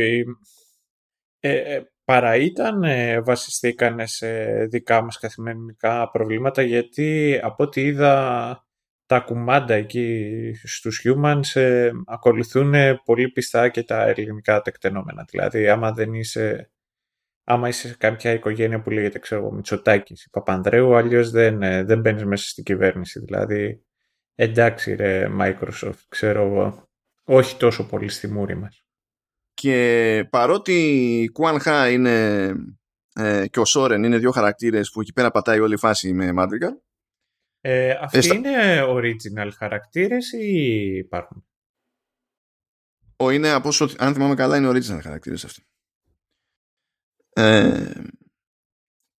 ε, 1.39 1.76
ε, 1.76 1.82
παρά 2.06 2.36
ήταν 2.36 2.84
ε, 2.84 3.22
βασιστήκανε 3.22 4.08
σε 4.08 4.43
δικά 4.66 5.02
μας 5.04 5.18
καθημερινικά 5.20 6.10
προβλήματα 6.10 6.62
γιατί 6.62 7.39
από 7.43 7.64
ό,τι 7.64 7.82
είδα 7.82 8.66
τα 9.12 9.20
κουμάντα 9.20 9.74
εκεί 9.74 10.53
στους 10.64 11.05
humans 11.05 11.59
ε, 11.62 11.91
ακολουθούν 12.05 12.74
πολύ 13.05 13.30
πιστά 13.30 13.70
και 13.70 13.84
τα 13.84 14.07
ελληνικά 14.07 14.62
τεκτενόμενα. 14.62 15.26
Δηλαδή 15.30 15.70
άμα 15.70 15.91
δεν 15.91 16.14
είσαι 16.14 16.72
άμα 17.43 17.68
είσαι 17.68 17.88
σε 17.88 17.95
κάποια 17.97 18.32
οικογένεια 18.32 18.82
που 18.82 18.89
λέγεται 18.89 19.20
ξέρω 19.20 19.41
εγώ 19.41 19.51
Μητσοτάκης 19.51 20.24
ή 20.24 20.30
Παπανδρέου 20.30 20.95
αλλιώς 20.95 21.32
δεν, 21.32 21.62
ε, 21.62 21.84
δεν 21.84 21.99
μπαίνεις 21.99 22.26
μέσα 22.26 22.47
στην 22.47 22.64
κυβέρνηση. 22.64 23.20
Δηλαδή 23.20 23.86
εντάξει 24.36 24.95
ρε 24.95 25.28
Microsoft 25.39 26.01
ξέρω 26.09 26.45
εγώ 26.45 26.89
όχι 27.24 27.57
τόσο 27.57 27.88
πολύ 27.88 28.09
στη 28.09 28.28
μούρη 28.28 28.55
μας. 28.55 28.86
Και 29.53 30.28
παρότι 30.30 30.74
η 31.22 31.30
Κουάν 31.30 31.59
είναι 31.91 32.47
ε, 33.16 33.47
και 33.47 33.59
ο 33.59 33.66
Σόρεν 33.66 34.03
είναι 34.03 34.18
δύο 34.18 34.32
χαρακτήρες 34.32 34.91
που 34.91 35.01
εκεί 35.01 35.14
πέρα 35.14 35.32
πατάει 35.32 35.59
όλη 35.59 35.74
η 35.74 35.78
φάση 35.78 36.14
με 36.14 36.34
Madrigal. 36.38 36.91
Ε, 37.62 37.97
αυτοί 38.01 38.36
είναι 38.36 38.84
original 38.88 39.49
χαρακτήρες 39.57 40.32
ή 40.32 40.95
υπάρχουν; 40.97 41.45
Ο 43.16 43.30
είναι 43.30 43.49
από 43.49 43.68
όσο, 43.68 43.89
αν 43.97 44.14
θυμάμαι 44.14 44.36
καλά, 44.36 44.57
είναι 44.57 44.70
original 44.70 44.99
χαρακτήρες 45.01 45.45
αυτοί. 45.45 45.66
Ε, 47.34 47.91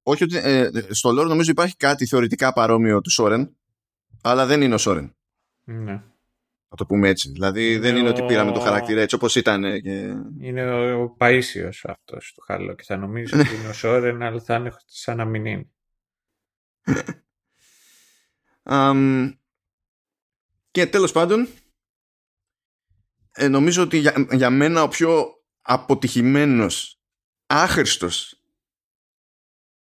όχι 0.03 0.25
ότι 0.25 0.37
ε, 0.37 0.71
στο 0.91 1.11
lore 1.11 1.27
νομίζω 1.27 1.51
υπάρχει 1.51 1.77
κάτι 1.77 2.07
θεωρητικά 2.07 2.53
παρόμοιο 2.53 3.01
του 3.01 3.11
Σόρεν, 3.11 3.57
αλλά 4.23 4.47
δεν 4.47 4.63
είναι 4.63 4.75
ο 4.75 4.79
Σόρεν. 4.79 5.17
Ναι. 5.65 6.03
Να 6.69 6.77
το 6.77 6.87
πούμε 6.87 7.09
έτσι. 7.09 7.31
Δηλαδή 7.31 7.79
δεν 7.79 7.97
είναι 7.97 8.09
ότι 8.09 8.23
πήραμε 8.23 8.53
το 8.53 8.61
χαρακτήρα 8.61 9.01
έτσι 9.01 9.15
όπως 9.15 9.37
ήταν. 9.37 9.81
Και... 9.81 10.15
Είναι 10.41 10.95
ο 10.95 11.17
Παΐσιος 11.19 11.81
αυτός 11.83 12.33
του 12.35 12.41
Χάλο 12.41 12.75
και 12.75 12.83
θα 12.83 12.97
νομίζω 12.97 13.41
ότι 13.41 13.55
είναι 13.55 13.69
ο 13.69 13.73
Σόρεν 13.73 14.23
αλλά 14.23 14.41
θα 14.41 14.55
είναι 14.55 14.73
σαν 14.87 15.17
να 15.17 15.25
μην 15.25 15.47
είναι. 15.47 15.71
um, 18.63 19.33
και 20.71 20.87
τέλος 20.87 21.13
πάντων 21.13 21.49
ε, 23.33 23.49
νομίζω 23.49 23.83
ότι 23.83 23.97
για, 23.97 24.27
για 24.33 24.51
μένα 24.51 24.83
ο 24.83 24.89
πιο 24.89 25.35
αποτυχημένος 25.63 27.01
άχρηστος 27.47 28.43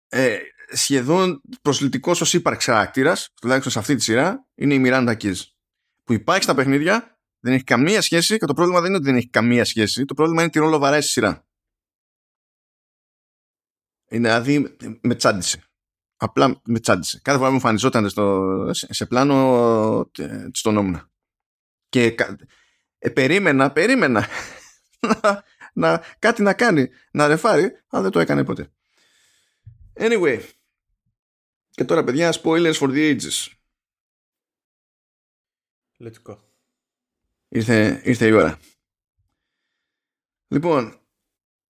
ε, 0.08 0.38
σχεδόν 0.72 1.40
προσλητικός 1.62 2.20
ως 2.20 2.34
ύπαρξη 2.34 2.70
χαρακτήρας 2.70 3.28
τουλάχιστον 3.40 3.72
σε 3.72 3.78
αυτή 3.78 3.94
τη 3.94 4.02
σειρά 4.02 4.46
είναι 4.54 4.74
η 4.74 4.82
Miranda 4.84 5.16
Keys 5.16 5.40
που 6.02 6.12
υπάρχει 6.12 6.42
στα 6.42 6.54
παιχνίδια 6.54 7.12
δεν 7.44 7.52
έχει 7.52 7.64
καμία 7.64 8.00
σχέση 8.00 8.38
και 8.38 8.46
το 8.46 8.54
πρόβλημα 8.54 8.80
δεν 8.80 8.88
είναι 8.88 8.96
ότι 8.96 9.06
δεν 9.06 9.16
έχει 9.16 9.28
καμία 9.28 9.64
σχέση. 9.64 10.04
Το 10.04 10.14
πρόβλημα 10.14 10.42
είναι 10.42 10.50
τι 10.50 10.58
ρόλο 10.58 10.78
βαράει 10.78 11.00
στη 11.00 11.10
σειρά. 11.10 11.46
Είναι 14.10 14.28
δηλαδή 14.28 14.76
με 15.00 15.14
τσάντισε. 15.14 15.71
Απλά 16.22 16.60
με 16.64 16.80
τσάντισε. 16.80 17.20
Κάθε 17.22 17.38
φορά 17.38 17.48
που 17.48 17.54
εμφανιζόταν 17.54 18.08
στο, 18.08 18.70
σε 18.72 19.06
πλάνο 19.06 20.10
στον 20.52 21.10
Και 21.88 22.14
ε, 22.98 23.08
περίμενα, 23.08 23.72
περίμενα 23.72 24.26
να, 25.22 25.44
να, 25.72 26.04
κάτι 26.18 26.42
να 26.42 26.54
κάνει, 26.54 26.88
να 27.12 27.26
ρεφάρει, 27.26 27.72
αλλά 27.88 28.02
δεν 28.02 28.10
το 28.10 28.20
έκανε 28.20 28.44
ποτέ. 28.44 28.72
Anyway, 29.94 30.40
και 31.70 31.84
τώρα 31.84 32.04
παιδιά, 32.04 32.32
spoilers 32.42 32.74
for 32.74 32.88
the 32.88 33.16
ages. 33.16 33.46
Let's 35.98 36.22
go. 36.28 36.36
Ήρθε, 37.48 38.00
ήρθε 38.04 38.26
η 38.26 38.32
ώρα. 38.32 38.58
Λοιπόν, 40.48 41.00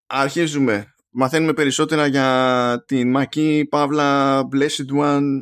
αρχίζουμε. 0.07 0.92
Μαθαίνουμε 1.15 1.53
περισσότερα 1.53 2.07
για 2.07 2.85
την 2.87 3.11
Μακή 3.11 3.67
Παύλα 3.71 4.41
Blessed 4.53 4.99
One 5.01 5.41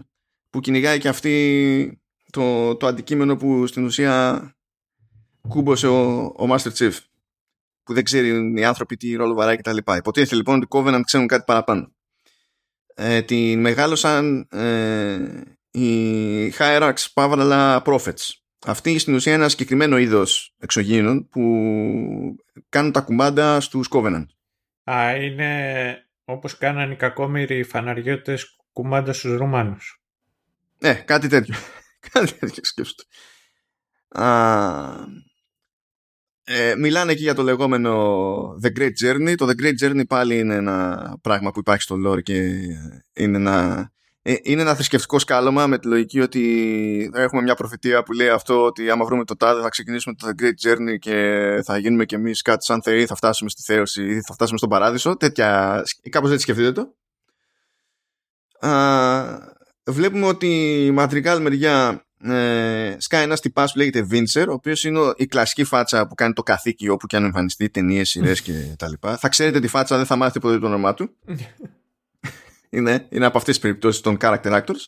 που 0.50 0.60
κυνηγάει 0.60 0.98
και 0.98 1.08
αυτή 1.08 2.00
το, 2.30 2.76
το 2.76 2.86
αντικείμενο 2.86 3.36
που 3.36 3.66
στην 3.66 3.84
ουσία 3.84 4.44
κούμπωσε 5.48 5.86
ο, 5.86 6.16
ο 6.24 6.46
Master 6.50 6.72
Chief 6.72 6.92
που 7.82 7.94
δεν 7.94 8.04
ξέρει 8.04 8.54
οι 8.56 8.64
άνθρωποι 8.64 8.96
τι 8.96 9.14
ρόλο 9.14 9.34
βαράει 9.34 9.56
κτλ. 9.56 9.76
Υποτίθεται 9.96 10.34
λοιπόν 10.34 10.56
ότι 10.56 10.66
Covenant 10.70 11.00
ξέρουν 11.04 11.26
κάτι 11.26 11.44
παραπάνω. 11.46 11.92
Ε, 12.94 13.22
την 13.22 13.60
μεγάλωσαν 13.60 14.48
ε, 14.50 15.18
οι 15.70 16.52
Hierarchs 16.58 17.06
Παύλα 17.14 17.82
Prophets 17.84 18.40
αυτή 18.66 18.98
στην 18.98 19.14
ουσία 19.14 19.32
είναι 19.32 19.40
ένα 19.40 19.50
συγκεκριμένο 19.50 19.98
είδος 19.98 20.54
εξωγήινων 20.58 21.28
που 21.28 21.42
κάνουν 22.68 22.92
τα 22.92 23.00
κουμάντα 23.00 23.60
στους 23.60 23.88
Covenant. 23.90 24.26
Α, 24.90 25.16
είναι 25.16 26.04
όπως 26.24 26.56
κάνανε 26.58 26.92
οι 26.92 26.96
κακόμοιροι 26.96 27.62
φαναριώτες 27.62 28.56
κουμάντας 28.72 29.16
στους 29.16 29.36
Ρουμάνους. 29.36 30.02
Ναι, 30.78 30.94
κάτι 30.94 31.28
τέτοιο. 31.28 31.54
κάτι 32.12 32.32
τέτοιο 32.32 32.64
σκέφτομαι. 32.64 33.08
Ε, 36.44 36.74
μιλάνε 36.74 37.12
εκεί 37.12 37.22
για 37.22 37.34
το 37.34 37.42
λεγόμενο 37.42 37.92
The 38.62 38.78
Great 38.78 38.92
Journey. 39.04 39.34
Το 39.36 39.46
The 39.46 39.62
Great 39.62 39.74
Journey 39.84 40.06
πάλι 40.08 40.38
είναι 40.38 40.54
ένα 40.54 41.18
πράγμα 41.22 41.50
που 41.50 41.58
υπάρχει 41.58 41.82
στο 41.82 41.96
lore 42.06 42.22
και 42.22 42.34
είναι 43.12 43.36
ένα 43.36 43.78
ε, 43.78 43.92
είναι 44.22 44.62
ένα 44.62 44.74
θρησκευτικό 44.74 45.18
σκάλωμα 45.18 45.66
με 45.66 45.78
τη 45.78 45.88
λογική 45.88 46.20
ότι 46.20 47.10
έχουμε 47.14 47.42
μια 47.42 47.54
προφητεία 47.54 48.02
που 48.02 48.12
λέει 48.12 48.28
αυτό 48.28 48.64
ότι 48.64 48.90
άμα 48.90 49.04
βρούμε 49.04 49.24
το 49.24 49.36
τάδε 49.36 49.62
θα 49.62 49.68
ξεκινήσουμε 49.68 50.14
το 50.14 50.28
The 50.28 50.42
Great 50.42 50.68
Journey 50.68 50.98
και 50.98 51.60
θα 51.64 51.78
γίνουμε 51.78 52.04
κι 52.04 52.14
εμείς 52.14 52.42
κάτι 52.42 52.64
σαν 52.64 52.82
θεοί, 52.82 53.06
θα 53.06 53.14
φτάσουμε 53.14 53.50
στη 53.50 53.62
θέωση 53.62 54.02
ή 54.02 54.20
θα 54.20 54.32
φτάσουμε 54.34 54.58
στον 54.58 54.70
παράδεισο. 54.70 55.16
Τέτοια, 55.16 55.82
κάπως 56.10 56.30
έτσι 56.30 56.42
σκεφτείτε 56.42 56.72
το. 56.72 56.94
Α, 58.68 59.38
βλέπουμε 59.84 60.26
ότι 60.26 60.84
η 60.84 60.90
ματρικάλ 60.90 61.42
μεριά 61.42 62.04
ε, 62.22 62.96
σκάει 62.98 63.22
ένας 63.22 63.40
τυπάς 63.40 63.72
που 63.72 63.78
λέγεται 63.78 64.02
Βίντσερ, 64.02 64.48
ο 64.48 64.52
οποίος 64.52 64.84
είναι 64.84 65.00
η 65.16 65.26
κλασική 65.26 65.64
φάτσα 65.64 66.06
που 66.06 66.14
κάνει 66.14 66.32
το 66.32 66.42
καθήκη 66.42 66.88
όπου 66.88 67.06
και 67.06 67.16
αν 67.16 67.24
εμφανιστεί, 67.24 67.70
ταινίες, 67.70 68.08
σειρές 68.08 68.42
κτλ. 68.76 68.92
θα 69.16 69.28
ξέρετε 69.28 69.60
τη 69.60 69.68
φάτσα, 69.68 69.96
δεν 69.96 70.06
θα 70.06 70.16
μάθετε 70.16 70.38
ποτέ 70.38 70.58
το 70.58 70.66
όνομά 70.66 70.94
του. 70.94 71.10
είναι, 72.70 73.06
είναι 73.10 73.26
από 73.26 73.38
αυτές 73.38 73.54
τις 73.54 73.62
περιπτώσεις 73.62 74.00
των 74.00 74.16
character 74.20 74.62
actors. 74.62 74.84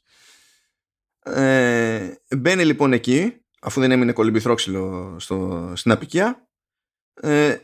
Ε, 1.23 2.13
μπαίνει 2.37 2.65
λοιπόν 2.65 2.93
εκεί, 2.93 3.33
αφού 3.61 3.81
δεν 3.81 3.91
έμεινε 3.91 4.13
κολυμπηθρόξυλο 4.13 5.17
στο, 5.19 5.73
στην 5.77 5.91
απικία, 5.91 6.49
ε, 7.15 7.57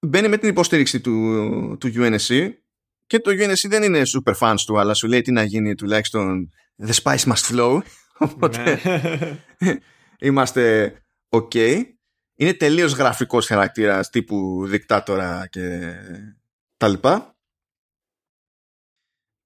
μπαίνει 0.00 0.28
με 0.28 0.36
την 0.36 0.48
υποστήριξη 0.48 1.00
του, 1.00 1.76
του 1.80 1.92
UNSC 1.94 2.52
και 3.06 3.18
το 3.18 3.30
UNSC 3.30 3.68
δεν 3.68 3.82
είναι 3.82 4.02
super 4.04 4.34
fans 4.38 4.58
του, 4.66 4.78
αλλά 4.78 4.94
σου 4.94 5.06
λέει 5.06 5.20
τι 5.20 5.32
να 5.32 5.42
γίνει 5.42 5.74
τουλάχιστον 5.74 6.50
the 6.86 6.92
spice 7.02 7.32
must 7.32 7.54
flow. 7.54 7.80
Οπότε 8.18 8.80
ναι. 9.58 9.78
είμαστε 10.28 10.94
ok. 11.28 11.84
Είναι 12.34 12.54
τελείως 12.54 12.92
γραφικός 12.92 13.46
χαρακτήρας 13.46 14.10
τύπου 14.10 14.66
δικτάτορα 14.66 15.46
και 15.50 15.94
τα 16.76 16.88
λοιπά. 16.88 17.34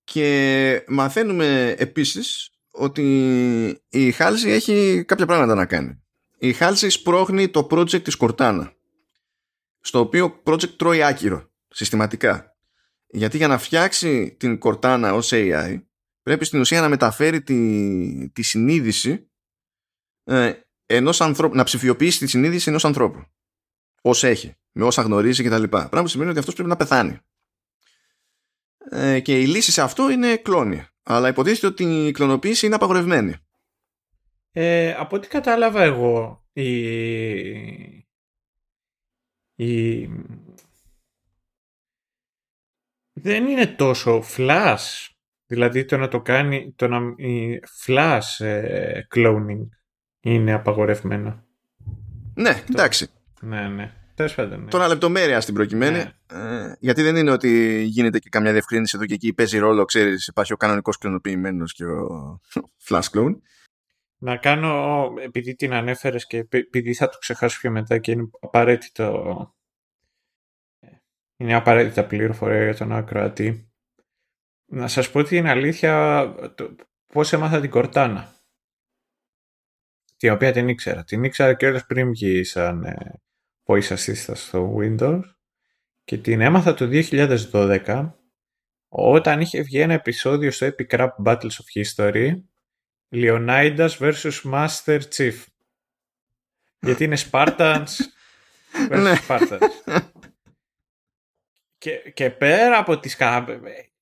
Και 0.05 0.85
μαθαίνουμε 0.89 1.75
επίσης 1.79 2.51
ότι 2.71 3.83
η 3.89 4.11
Χάλση 4.13 4.51
έχει 4.51 5.05
κάποια 5.07 5.27
πράγματα 5.27 5.55
να 5.55 5.67
κάνει. 5.67 6.03
Η 6.39 6.53
Χάλση 6.53 6.89
σπρώχνει 6.89 7.49
το 7.49 7.67
project 7.71 8.03
της 8.03 8.15
Κορτάνα 8.15 8.73
στο 9.81 9.99
οποίο 9.99 10.43
project 10.45 10.69
τρώει 10.69 11.03
άκυρο 11.03 11.51
συστηματικά. 11.69 12.57
Γιατί 13.07 13.37
για 13.37 13.49
να 13.49 13.59
φτιάξει 13.59 14.37
την 14.39 14.59
Κορτάνα 14.59 15.15
ως 15.15 15.31
AI 15.33 15.83
πρέπει 16.23 16.45
στην 16.45 16.61
ουσία 16.61 16.81
να 16.81 16.89
μεταφέρει 16.89 17.43
τη, 17.43 18.31
τη 18.31 18.43
συνείδηση 18.43 19.31
ε, 20.25 20.53
ενός 20.87 21.21
ανθρώπου, 21.21 21.57
να 21.57 21.65
ψηφιοποιήσει 21.65 22.19
τη 22.19 22.27
συνείδηση 22.27 22.69
ενός 22.69 22.85
ανθρώπου. 22.85 23.25
Ως 24.03 24.25
έχει, 24.25 24.57
με 24.73 24.85
όσα 24.85 25.03
γνωρίζει 25.03 25.43
κτλ. 25.43 25.63
Πράγμα 25.63 26.03
που 26.03 26.09
σημαίνει 26.09 26.31
ότι 26.31 26.39
αυτός 26.39 26.55
πρέπει 26.55 26.69
να 26.69 26.77
πεθάνει. 26.77 27.19
Ε, 28.91 29.21
και 29.21 29.41
η 29.41 29.47
λύση 29.47 29.73
σε 29.73 29.83
αυτό 29.83 30.11
είναι 30.11 30.37
κλόνη. 30.37 30.87
Αλλά 31.03 31.29
υποτίθεται 31.29 31.67
ότι 31.67 32.07
η 32.07 32.13
κλωνοποίηση 32.13 32.67
είναι 32.67 32.75
απαγορευμένη. 32.75 33.35
Ε, 34.53 34.93
από 34.93 35.17
ό,τι 35.17 35.29
κατάλαβα 35.29 35.83
εγώ, 35.83 36.45
η, 36.53 36.69
η, 39.55 40.09
δεν 43.13 43.47
είναι 43.47 43.67
τόσο 43.67 44.23
flash. 44.37 45.09
Δηλαδή 45.47 45.85
το 45.85 45.97
να 45.97 46.09
το 46.09 46.21
κάνει, 46.21 46.73
το 46.77 46.89
να, 46.89 46.99
η 47.17 47.61
flash 47.85 48.21
ε, 48.39 49.01
cloning 49.15 49.69
είναι 50.21 50.53
απαγορευμένο. 50.53 51.45
Ναι, 52.35 52.65
εντάξει. 52.71 53.11
Ναι, 53.41 53.69
ναι. 53.69 53.93
Τέλος 53.93 53.93
πάντων, 53.93 53.95
ναι. 53.95 54.04
Τώρα 54.71 54.89
λεπτομέρεια 54.89 55.41
στην 55.41 55.55
προκειμένη. 55.55 55.97
Ναι. 55.97 56.13
Ε, 56.33 56.77
γιατί 56.79 57.03
δεν 57.03 57.17
είναι 57.17 57.31
ότι 57.31 57.83
γίνεται 57.83 58.19
και 58.19 58.29
καμιά 58.29 58.53
διευκρίνηση 58.53 58.97
εδώ 58.97 59.07
και 59.07 59.15
εκεί 59.15 59.35
παίζει 59.35 59.59
ρόλο, 59.59 59.85
ξέρεις, 59.85 60.27
υπάρχει 60.27 60.53
ο 60.53 60.57
κανονικός 60.57 60.99
κλωνοποιημένος 60.99 61.73
και 61.73 61.85
ο 61.85 62.41
flash 62.89 63.11
clone. 63.13 63.39
Να 64.19 64.37
κάνω, 64.37 65.13
επειδή 65.21 65.55
την 65.55 65.73
ανέφερες 65.73 66.27
και 66.27 66.37
επειδή 66.51 66.95
θα 66.95 67.09
το 67.09 67.19
ξεχάσω 67.19 67.59
πιο 67.61 67.71
μετά 67.71 67.99
και 67.99 68.11
είναι 68.11 68.31
απαραίτητο. 68.41 69.55
Είναι 71.37 71.55
απαραίτητα 71.55 72.07
πληροφορία 72.07 72.65
για 72.65 72.75
τον 72.75 72.93
ακροατή. 72.93 73.73
Να 74.67 74.89
σας 74.89 75.11
πω 75.11 75.23
την 75.23 75.47
αλήθεια 75.47 76.25
το, 76.55 76.75
πώς 77.07 77.33
έμαθα 77.33 77.61
την 77.61 77.71
Κορτάνα. 77.71 78.35
Την 80.17 80.33
οποία 80.33 80.53
την 80.53 80.69
ήξερα. 80.69 81.05
Την 81.05 81.25
ήξερα 81.25 81.55
και 81.55 81.67
όλες 81.67 81.87
πριν 81.87 82.11
βγει 82.11 82.45
σαν 82.45 82.85
ε, 82.85 83.24
voice 83.67 83.89
assistant 83.89 84.37
στο 84.37 84.77
Windows 84.81 85.21
και 86.05 86.19
την 86.19 86.41
έμαθα 86.41 86.75
το 86.75 86.89
2012 87.11 88.11
όταν 88.89 89.41
είχε 89.41 89.61
βγει 89.63 89.81
ένα 89.81 89.93
επεισόδιο 89.95 90.51
στο 90.51 90.67
Epic 90.67 90.99
Rap 90.99 91.09
Battles 91.25 91.41
of 91.41 91.83
History 91.83 92.41
Leonidas 93.13 93.89
vs 93.99 94.31
Master 94.45 95.01
Chief. 95.17 95.35
Γιατί 96.81 97.05
είναι 97.05 97.17
Spartans 97.31 97.87
vs 98.91 99.01
Ναι. 99.03 99.13
Spartans. 99.29 99.59
και, 101.79 101.97
και 102.15 102.31
πέρα 102.31 102.79
από 102.79 102.99
τις 102.99 103.17
κα- 103.17 103.47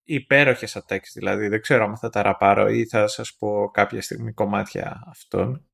υπέροχες 0.03 0.77
attacks, 0.79 1.09
δηλαδή 1.15 1.49
δεν 1.49 1.61
ξέρω 1.61 1.85
αν 1.85 1.97
θα 1.97 2.09
τα 2.09 2.23
ραπάρω 2.23 2.69
ή 2.69 2.87
θα 2.87 3.07
σας 3.07 3.35
πω 3.39 3.71
κάποια 3.73 4.03
στιγμή 4.03 4.33
κομμάτια 4.33 5.03
αυτών, 5.07 5.67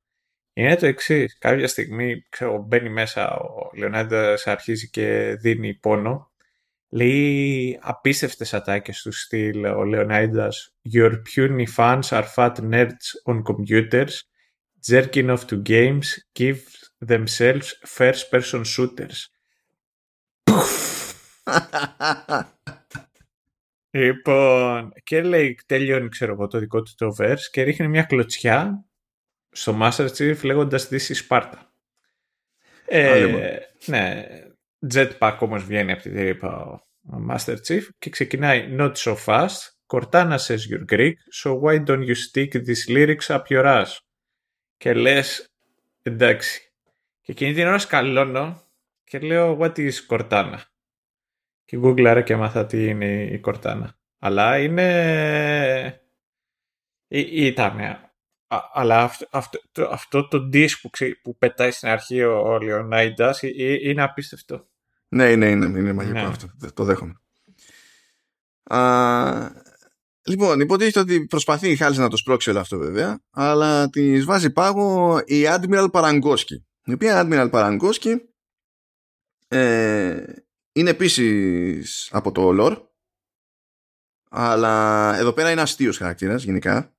είναι 0.62 0.76
το 0.76 0.86
εξής. 0.86 1.38
Κάποια 1.38 1.68
στιγμή 1.68 2.26
ξέρω, 2.28 2.64
μπαίνει 2.66 2.88
μέσα 2.88 3.36
ο 3.36 3.70
Λεωνάντας 3.76 4.46
αρχίζει 4.46 4.90
και 4.90 5.36
δίνει 5.40 5.74
πόνο. 5.74 6.32
Λέει 6.88 7.78
απίστευτες 7.82 8.54
ατάκες 8.54 9.02
του 9.02 9.12
στυλ 9.12 9.64
ο 9.64 9.84
Λεωνάιντας 9.84 10.74
Your 10.94 11.12
puny 11.34 11.64
fans 11.76 12.00
are 12.10 12.24
fat 12.36 12.54
nerds 12.54 13.06
on 13.24 13.42
computers 13.42 14.22
jerking 14.86 15.30
off 15.30 15.46
to 15.46 15.62
games 15.62 16.06
give 16.32 16.60
themselves 17.06 17.68
first 17.96 18.30
person 18.30 18.62
shooters. 18.64 19.18
Λοιπόν, 23.90 24.92
και 25.04 25.22
λέει, 25.22 25.58
τελειώνει 25.66 26.08
ξέρω 26.08 26.32
εγώ 26.32 26.46
το 26.46 26.58
δικό 26.58 26.82
του 26.82 26.92
το 26.96 27.16
verse 27.18 27.46
και 27.50 27.62
ρίχνει 27.62 27.88
μια 27.88 28.02
κλωτσιά 28.02 28.87
στο 29.50 29.78
Master 29.82 30.08
Chief 30.08 30.36
λέγοντας 30.42 30.88
This 30.90 31.12
is 31.14 31.26
Sparta. 31.28 31.58
Ε, 32.84 33.24
λοιπόν. 33.26 33.40
ναι, 33.86 34.26
jetpack 34.94 35.36
όμως 35.38 35.64
βγαίνει 35.64 35.92
από 35.92 36.02
τη 36.02 36.10
τρύπα 36.10 36.56
ο 36.64 36.86
ο 37.12 37.26
Master 37.30 37.56
Chief 37.66 37.82
και 37.98 38.10
ξεκινάει 38.10 38.76
Not 38.78 38.92
so 38.94 39.16
fast, 39.26 39.56
Cortana 39.86 40.36
says 40.38 40.58
you're 40.70 40.84
Greek, 40.92 41.14
so 41.42 41.60
why 41.60 41.78
don't 41.84 42.04
you 42.06 42.14
stick 42.14 42.52
these 42.52 42.88
lyrics 42.88 43.26
up 43.28 43.42
your 43.48 43.64
ass; 43.64 43.98
Και 44.76 44.92
λες, 44.92 45.48
εντάξει. 46.02 46.72
Και 47.20 47.32
εκείνη 47.32 47.52
την 47.54 47.66
ώρα 47.66 47.78
σκαλώνω 47.78 48.62
και 49.04 49.18
λέω 49.18 49.58
What 49.60 49.76
is 49.76 49.92
Cortana; 50.08 50.58
Και 51.64 51.76
γκούγκλαρα 51.76 52.22
και 52.22 52.36
μάθα 52.36 52.66
τι 52.66 52.86
είναι 52.86 53.22
η 53.24 53.40
Cortana. 53.44 53.86
Αλλά 54.18 54.58
είναι... 54.58 56.02
Ή- 57.08 57.46
Ήταν 57.46 57.80
Α, 57.80 58.07
αλλά 58.72 59.02
αυτό, 59.02 59.26
αυτό, 59.30 59.60
το, 59.72 59.88
αυτό 59.88 60.28
το 60.28 60.48
disk 60.52 60.70
που, 60.82 60.90
ξε- 60.90 61.20
που 61.22 61.36
πετάει 61.38 61.70
στην 61.70 61.88
αρχή 61.88 62.22
ο, 62.22 62.40
ο 62.40 62.58
Λεωνάιντας 62.58 63.42
ε- 63.42 63.46
ε- 63.56 63.88
είναι 63.88 64.02
απίστευτο. 64.02 64.68
ναι, 65.08 65.30
είναι, 65.30 65.48
είναι, 65.50 65.66
είναι 65.78 65.92
μαγικό 65.92 66.18
Ναι. 66.18 66.26
αυτό. 66.26 66.48
Το 66.74 66.84
δέχομαι. 66.84 67.20
Α, 68.62 69.50
λοιπόν, 70.22 70.60
υποτίθεται 70.60 71.00
ότι 71.00 71.26
προσπαθεί 71.26 71.70
η 71.70 71.76
Χάλης 71.76 71.98
να 71.98 72.08
το 72.08 72.16
σπρώξει 72.16 72.50
όλο 72.50 72.58
αυτό 72.60 72.78
βέβαια, 72.78 73.20
αλλά 73.30 73.90
της 73.90 74.24
βάζει 74.24 74.50
πάγο 74.50 75.18
η 75.24 75.42
Admiral 75.46 75.88
Παραγκόσκι. 75.92 76.66
Η 76.84 76.92
οποία 76.92 77.22
Admiral 77.26 77.48
Παραγκόσκι 77.50 78.22
ε, 79.48 80.22
είναι 80.72 80.90
επίσης 80.90 82.08
από 82.12 82.32
το 82.32 82.50
lore, 82.60 82.82
αλλά 84.30 85.14
εδώ 85.16 85.32
πέρα 85.32 85.50
είναι 85.50 85.60
αστείος 85.60 85.96
χαρακτήρας 85.96 86.42
γενικά. 86.42 86.92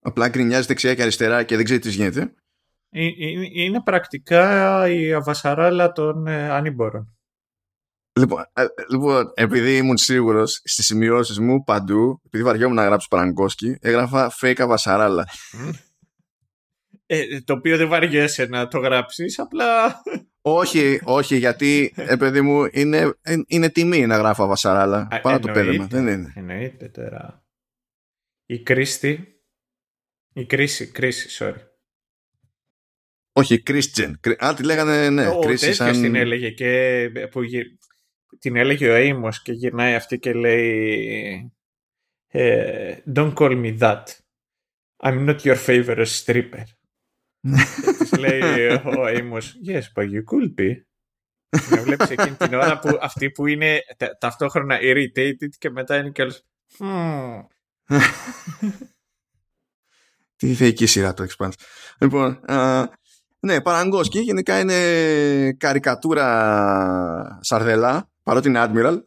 Απλά 0.00 0.28
γκρινιάζει 0.28 0.66
δεξιά 0.66 0.94
και 0.94 1.02
αριστερά 1.02 1.42
και 1.42 1.56
δεν 1.56 1.64
ξέρει 1.64 1.80
τι 1.80 1.90
γίνεται. 1.90 2.34
Ε- 2.90 3.06
ε- 3.06 3.48
Είναι 3.52 3.82
πρακτικά 3.82 4.88
η 4.88 5.12
αβασαράλα 5.12 5.92
των 5.92 6.26
ε, 6.26 6.50
ανήμπορων. 6.50 7.12
Λοιπόν, 8.12 8.44
ε, 8.52 8.64
λοιπόν, 8.90 9.32
επειδή 9.34 9.76
ήμουν 9.76 9.96
σίγουρος 9.96 10.60
στις 10.64 10.86
σημειώσεις 10.86 11.38
μου 11.38 11.64
παντού, 11.64 12.20
επειδή 12.26 12.44
βαριόμουν 12.44 12.76
να 12.76 12.84
γράψω 12.84 13.06
Παραγκόσκι, 13.10 13.76
έγραφα 13.80 14.32
fake 14.40 14.60
αβασαράλα. 14.60 15.28
Ε, 17.06 17.40
το 17.40 17.52
οποίο 17.52 17.76
δεν 17.76 17.88
βαριέσαι 17.88 18.46
να 18.46 18.68
το 18.68 18.78
γράψεις, 18.78 19.38
απλά... 19.38 20.00
όχι, 20.40 21.00
όχι, 21.04 21.36
γιατί, 21.36 21.92
ε, 21.96 22.16
παιδί 22.16 22.40
μου, 22.40 22.68
είναι, 22.72 23.12
ε, 23.22 23.34
είναι 23.46 23.68
τιμή 23.70 24.06
να 24.06 24.16
γράφω 24.16 24.42
αβασαράλα. 24.44 25.08
Α, 25.10 25.20
Πάρα 25.20 25.38
το 25.38 25.48
εννοείται. 25.48 25.70
πέδεμα. 25.70 25.86
Δεν 25.86 26.06
είναι. 26.06 26.32
Εννοείται 26.36 26.88
τώρα. 26.88 27.44
Η 28.46 28.62
κρίστη... 28.62 29.32
Η 30.38 30.46
κρίση, 30.46 30.86
κρίση, 30.90 31.28
sorry. 31.38 31.56
Όχι, 33.32 33.62
Christian. 33.66 34.12
Κρι- 34.20 34.44
Α, 34.44 34.54
τη 34.54 34.62
λέγανε, 34.64 35.10
ναι, 35.10 35.28
Ο 35.28 35.38
κρίση 35.38 35.60
τέτοιος 35.60 35.76
σαν... 35.76 36.02
την 36.02 36.14
έλεγε 36.14 36.50
και 36.50 37.10
που 37.30 37.42
γυ- 37.42 37.78
την 38.38 38.56
έλεγε 38.56 38.88
ο 38.90 38.94
Amos 38.96 39.34
και 39.42 39.52
γυρνάει 39.52 39.94
αυτή 39.94 40.18
και 40.18 40.32
λέει 40.32 41.52
ε, 42.26 42.96
Don't 43.14 43.34
call 43.34 43.50
me 43.64 43.78
that. 43.78 44.02
I'm 45.02 45.26
not 45.28 45.40
your 45.40 45.56
favorite 45.66 46.06
stripper. 46.06 46.62
Και 47.82 47.92
της 47.98 48.12
λέει 48.18 48.66
ο 48.68 49.06
Amos 49.06 49.42
Yes, 49.66 49.82
but 49.94 50.04
you 50.10 50.22
could 50.30 50.54
be. 50.54 50.82
Με 51.70 51.80
βλέπεις 51.80 52.10
εκείνη 52.10 52.36
την 52.36 52.54
ώρα 52.54 52.78
που 52.78 52.98
αυτή 53.00 53.30
που 53.30 53.46
είναι 53.46 53.80
τα- 53.96 54.16
ταυτόχρονα 54.18 54.78
irritated 54.80 55.48
και 55.58 55.70
μετά 55.70 55.96
είναι 55.96 56.10
και 56.10 56.22
όλος 56.22 56.44
«Hmm». 56.78 57.46
Τι 60.38 60.54
θεϊκή 60.54 60.86
σειρά 60.86 61.14
το 61.14 61.26
Expanse. 61.28 61.52
Λοιπόν, 62.00 62.50
α, 62.50 62.86
ναι, 63.40 63.60
Παραγκόσκι 63.60 64.18
γενικά 64.18 64.60
είναι 64.60 65.52
καρικατούρα 65.52 67.38
σαρδελά, 67.40 68.10
παρότι 68.22 68.48
είναι 68.48 68.64
Admiral, 68.66 68.98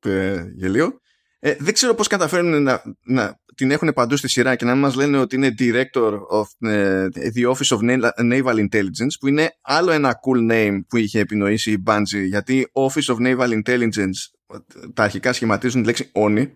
ε, 0.00 0.44
γελίο. 0.54 1.00
Ε, 1.38 1.54
δεν 1.58 1.72
ξέρω 1.74 1.94
πώς 1.94 2.06
καταφέρνουν 2.06 2.62
να, 2.62 2.82
να 3.04 3.40
την 3.54 3.70
έχουν 3.70 3.92
παντού 3.94 4.16
στη 4.16 4.28
σειρά 4.28 4.56
και 4.56 4.64
να 4.64 4.72
μην 4.72 4.80
μας 4.80 4.94
λένε 4.94 5.18
ότι 5.18 5.36
είναι 5.36 5.54
Director 5.58 6.12
of 6.12 6.68
ε, 6.68 7.06
the 7.34 7.52
Office 7.52 7.76
of 7.76 7.78
Na- 7.80 8.10
Naval 8.32 8.68
Intelligence 8.68 9.14
που 9.20 9.26
είναι 9.28 9.50
άλλο 9.60 9.90
ένα 9.90 10.14
cool 10.26 10.50
name 10.52 10.80
που 10.88 10.96
είχε 10.96 11.18
επινοήσει 11.18 11.72
η 11.72 11.82
Bungie 11.86 12.26
γιατί 12.28 12.70
Office 12.72 13.14
of 13.14 13.16
Naval 13.16 13.62
Intelligence 13.62 14.56
τα 14.94 15.02
αρχικά 15.02 15.32
σχηματίζουν 15.32 15.80
τη 15.80 15.86
λέξη 15.86 16.10
ONI 16.14 16.46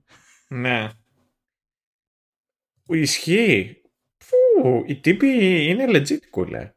Ναι. 0.48 0.88
Που 2.84 2.94
Ισχύει. 2.94 3.83
Φου, 4.62 4.82
οι 4.86 5.00
τύποι 5.00 5.28
είναι 5.66 5.84
legit 5.88 6.38
cool. 6.38 6.52
ε. 6.52 6.70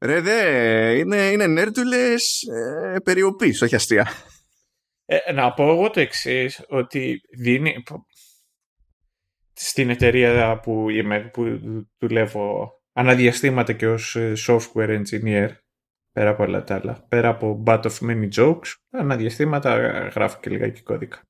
Ρε 0.00 0.20
δε, 0.20 0.98
είναι, 0.98 1.16
είναι 1.16 1.46
νέρτουλες 1.46 2.42
ε, 2.42 2.96
περιοπής, 3.04 3.62
όχι 3.62 3.74
αστεία. 3.74 4.08
Ε, 5.04 5.32
να 5.32 5.52
πω 5.52 5.70
εγώ 5.70 5.90
το 5.90 6.00
εξής 6.00 6.64
ότι 6.68 7.20
δίνει 7.38 7.82
στην 9.52 9.90
εταιρεία 9.90 10.60
που 10.60 10.90
είμαι, 10.90 11.30
που 11.32 11.60
δουλεύω 11.98 12.70
αναδιαστήματα 12.92 13.72
και 13.72 13.86
ως 13.88 14.16
ε, 14.16 14.32
software 14.46 15.02
engineer 15.02 15.48
πέρα 16.12 16.30
από 16.30 16.42
όλα 16.42 16.64
τα 16.64 16.74
άλλα, 16.74 17.06
πέρα 17.08 17.28
από 17.28 17.62
but 17.66 17.82
of 17.82 17.98
many 18.00 18.28
jokes, 18.36 18.74
αναδιαστήματα 18.90 19.76
γράφω 20.08 20.38
και 20.40 20.50
λιγάκι 20.50 20.82
κώδικα. 20.82 21.22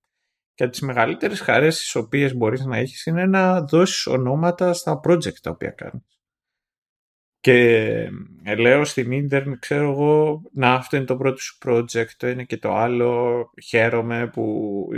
Και 0.57 0.63
από 0.63 0.73
τις 0.73 0.81
μεγαλύτερες 0.81 1.41
χαρές 1.41 1.79
τις 1.79 1.95
οποίες 1.95 2.35
μπορείς 2.35 2.65
να 2.65 2.77
έχεις 2.77 3.07
είναι 3.07 3.27
να 3.27 3.61
δώσεις 3.61 4.07
ονόματα 4.07 4.73
στα 4.73 5.01
project 5.05 5.39
τα 5.43 5.51
οποία 5.51 5.71
κάνεις. 5.71 6.19
Και 7.41 7.61
ε, 8.43 8.55
λέω 8.55 8.85
στην 8.85 9.11
ίντερνετ, 9.13 9.59
ξέρω 9.59 9.91
εγώ, 9.91 10.43
να 10.53 10.73
αυτό 10.73 10.97
είναι 10.97 11.05
το 11.05 11.17
πρώτο 11.17 11.37
σου 11.37 11.59
project, 11.65 12.11
το 12.17 12.29
είναι 12.29 12.45
και 12.45 12.59
το 12.59 12.75
άλλο, 12.75 13.51
χαίρομαι 13.63 14.27
που, 14.27 14.89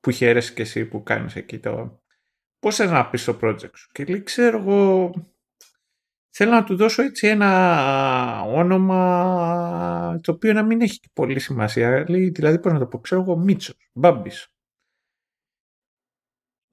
που 0.00 0.10
χαίρεσαι 0.10 0.52
και 0.52 0.62
εσύ 0.62 0.84
που 0.84 1.02
κάνεις 1.02 1.36
εκεί 1.36 1.58
το... 1.58 2.02
Πώς 2.58 2.76
θες 2.76 2.90
να 2.90 3.10
πεις 3.10 3.24
το 3.24 3.38
project 3.42 3.74
σου. 3.74 3.88
Και 3.92 4.04
λέει, 4.04 4.22
ξέρω 4.22 4.58
εγώ, 4.58 5.10
θέλω 6.30 6.50
να 6.50 6.64
του 6.64 6.76
δώσω 6.76 7.02
έτσι 7.02 7.26
ένα 7.26 8.42
όνομα 8.42 10.20
το 10.22 10.32
οποίο 10.32 10.52
να 10.52 10.62
μην 10.62 10.80
έχει 10.80 11.00
πολύ 11.12 11.38
σημασία. 11.38 12.04
Λέει, 12.08 12.28
δηλαδή, 12.28 12.58
πώς 12.58 12.72
να 12.72 12.78
το 12.78 12.86
πω, 12.86 12.98
ξέρω 12.98 13.20
εγώ, 13.20 13.36
Μίτσος, 13.36 13.76
Μπάμπης. 13.92 14.53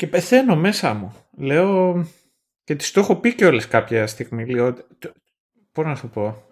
Και 0.01 0.07
πεθαίνω 0.07 0.55
μέσα 0.55 0.93
μου. 0.93 1.15
Λέω, 1.37 2.05
και 2.63 2.75
τη 2.75 2.91
το 2.91 2.99
έχω 2.99 3.15
πει 3.15 3.35
και 3.35 3.45
όλες 3.45 3.67
κάποια 3.67 4.07
στιγμή. 4.07 4.45
Λέω, 4.45 4.73
πώς 5.71 5.85
να 5.85 5.95
σου 5.95 6.09
πω. 6.09 6.43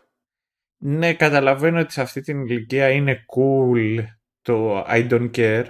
Ναι, 0.77 1.13
καταλαβαίνω 1.13 1.79
ότι 1.79 1.91
σε 1.91 2.01
αυτή 2.01 2.21
την 2.21 2.45
ηλικία 2.45 2.89
είναι 2.89 3.25
cool 3.35 4.05
το 4.41 4.85
I 4.87 5.09
don't 5.09 5.31
care. 5.31 5.65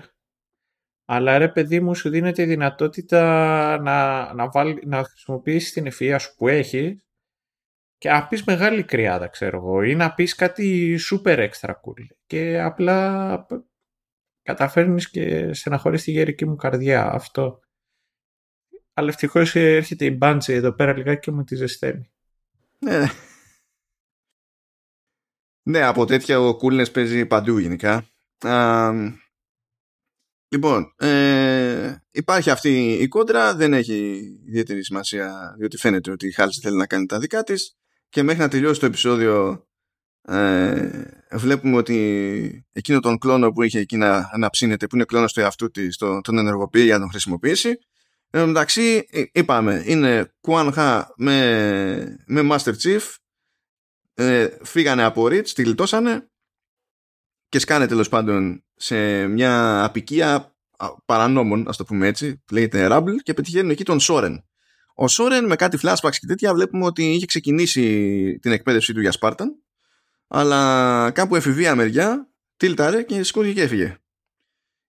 Αλλά 1.06 1.38
ρε 1.38 1.48
παιδί 1.50 1.80
μου 1.80 1.96
σου 1.96 2.10
δίνεται 2.10 2.42
η 2.42 2.46
δυνατότητα 2.46 3.22
να, 3.82 4.34
να, 4.34 4.50
βάλει, 4.50 4.82
να 4.86 5.04
χρησιμοποιήσεις 5.04 5.72
την 5.72 5.88
ευφυΐα 5.92 6.18
σου 6.20 6.36
που 6.36 6.48
έχεις 6.48 7.06
και 7.98 8.10
να 8.10 8.28
πεις 8.28 8.44
μεγάλη 8.44 8.84
κρυάδα 8.84 9.28
ξέρω 9.28 9.58
εγώ 9.58 9.82
ή 9.82 9.96
να 9.96 10.14
πεις 10.14 10.36
κάτι 10.36 10.98
super 11.12 11.50
extra 11.50 11.70
cool 11.70 12.06
και 12.26 12.62
απλά 12.62 13.46
καταφέρνεις 14.42 15.10
και 15.10 15.54
στεναχωρείς 15.54 16.04
τη 16.04 16.12
γερική 16.12 16.46
μου 16.46 16.56
καρδιά 16.56 17.12
αυτό. 17.12 17.60
Αλλά 19.00 19.10
ευτυχώς 19.10 19.56
έρχεται 19.56 20.06
η 20.06 20.16
μπάντζη 20.18 20.54
εδώ 20.54 20.72
πέρα 20.72 20.97
λιγάκι 20.97 21.20
και 21.20 21.32
μου 21.32 21.43
τη 21.43 21.56
ζεσταίνει. 21.56 22.10
Ναι. 22.80 23.06
Ναι, 25.70 25.82
από 25.82 26.06
τέτοια 26.06 26.39
ο 26.39 26.58
coolness 26.62 26.93
παίζει 26.93 27.26
παντού 27.26 27.58
γενικά. 27.58 28.06
λοιπόν, 30.50 30.93
ε, 30.97 31.95
υπάρχει 32.12 32.50
αυτή 32.50 32.93
η 32.93 33.08
κόντρα, 33.08 33.56
δεν 33.56 33.74
έχει 33.74 34.18
ιδιαίτερη 34.47 34.84
σημασία, 34.84 35.56
διότι 35.58 35.78
φαίνεται 35.78 36.12
ότι 36.12 36.28
η 36.28 36.32
Χάλση 36.32 36.62
θέλει 36.62 36.78
να 36.78 36.88
κάνει 36.88 37.06
τα 37.06 37.20
δικά 37.20 37.43
της 37.43 37.78
και 38.10 38.24
μέχρι 38.24 38.41
να 38.41 38.47
τελειώσει 38.47 38.80
το 38.80 38.86
επεισόδιο 38.86 39.68
ε, 40.22 41.04
βλέπουμε 41.32 41.78
ότι 41.78 42.68
εκείνο 42.72 43.00
τον 43.00 43.18
κλόνο 43.18 43.52
που 43.52 43.64
είχε 43.64 43.80
εκεί 43.80 43.97
να, 43.97 44.38
να 44.38 44.50
ψήνεται, 44.50 44.88
που 44.88 44.95
είναι 44.95 45.06
κλόνος 45.06 45.34
του 45.34 45.39
εαυτού 45.39 45.72
της, 45.72 45.97
τον, 45.97 46.22
τον 46.22 46.38
ενεργοποιεί 46.38 46.82
για 46.86 46.93
να 46.93 47.00
τον 47.00 47.10
χρησιμοποιήσει. 47.10 47.80
Εν 48.32 48.48
μεταξύ, 48.48 49.08
ε, 49.12 49.24
είπαμε, 49.32 49.84
είναι 49.86 50.34
Kuan 50.48 51.04
με, 51.16 52.24
με 52.26 52.48
Master 52.52 52.74
Chief, 52.84 53.02
ε, 54.14 54.48
φύγανε 54.64 55.04
από 55.04 55.24
Rich, 55.24 55.48
τη 55.48 55.64
γλιτώσανε 55.64 56.30
και 57.50 57.60
σκάνε 57.60 57.88
τέλος 57.88 58.10
πάντων 58.10 58.64
σε 58.76 59.28
μια 59.28 59.84
απικία 59.84 60.56
παρανόμων, 61.06 61.68
ας 61.68 61.78
το 61.78 61.84
πούμε 61.84 62.08
έτσι, 62.08 62.44
που 62.46 62.54
λέγεται 62.54 62.88
Rumble 62.92 63.16
και 63.24 63.34
πετυχαίνουν 63.34 63.70
εκεί 63.70 63.84
τον 63.84 64.00
Σόρεν. 64.00 64.44
Ο 64.94 65.08
Σόρεν 65.08 65.46
με 65.46 65.56
κάτι 65.56 65.78
flashbacks 65.82 66.16
και 66.20 66.26
τέτοια 66.28 66.54
βλέπουμε 66.54 66.86
ότι 66.86 67.14
είχε 67.14 67.26
ξεκινήσει 67.26 68.40
την 68.42 68.52
εκπαίδευσή 68.52 68.94
του 68.94 69.02
για 69.02 69.12
Σπάρταν, 69.12 69.64
αλλά 70.28 71.12
κάπου 71.12 71.36
εφηβεία 71.36 71.76
μεριά 71.76 72.30
τίλταρε 72.58 73.04
και 73.04 73.24
σηκώθηκε 73.24 73.54
και 73.54 73.62
έφυγε. 73.62 73.98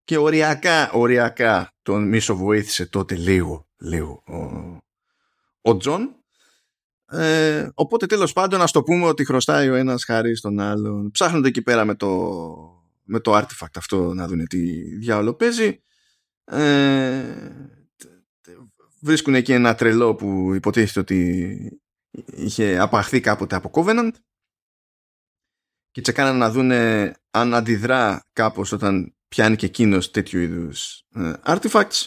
Και 0.08 0.18
οριακά, 0.18 0.92
οριακά 0.92 1.74
τον 1.82 2.08
μισο 2.08 2.36
βοήθησε 2.36 2.86
τότε 2.86 3.16
λίγο, 3.16 3.68
λίγο 3.78 4.24
ο, 4.28 4.42
ο 5.62 5.78
Τζον. 5.78 6.16
Ε, 7.12 7.70
οπότε 7.74 8.06
τέλος 8.06 8.34
πάντων 8.34 8.62
ας 8.62 8.72
το 8.72 8.84
πούμε 8.84 9.06
ότι 9.06 9.26
χρωστάει 9.26 9.70
ο 9.70 9.76
ένας 9.76 10.04
χάρη 10.04 10.36
στον 10.36 10.60
άλλον. 10.60 11.12
Ψάχνονται 11.12 11.48
εκεί 11.48 11.62
πέρα 11.62 11.86
με 11.86 11.96
το, 11.96 12.32
με 13.04 13.20
το 13.20 13.38
artifact 13.38 13.76
αυτό 13.76 14.14
να 14.14 14.28
δουν 14.28 14.48
τι 14.48 14.82
διάολο 14.98 15.34
παίζει. 15.34 15.84
Ε, 16.44 17.24
βρίσκουν 19.02 19.36
εκεί 19.36 19.54
ένα 19.54 19.76
τρελό 19.76 20.16
που 20.16 20.54
υποτίθεται 20.54 21.00
ότι 21.00 21.82
είχε 22.26 22.78
απαχθεί 22.78 23.20
κάποτε 23.20 23.56
από 23.56 23.72
Covenant 23.74 24.12
και 25.92 26.02
τσεκάναν 26.02 26.38
να 26.38 26.52
δουν 26.52 26.72
αν 27.32 27.54
αντιδρά 27.54 28.26
κάπως 28.34 28.72
όταν 28.72 29.12
πιάνει 29.28 29.56
και 29.56 29.66
εκείνος 29.66 30.12
τέτοιου 30.12 30.40
είδους 30.40 31.04
ε, 31.16 31.34
artifacts 31.46 32.06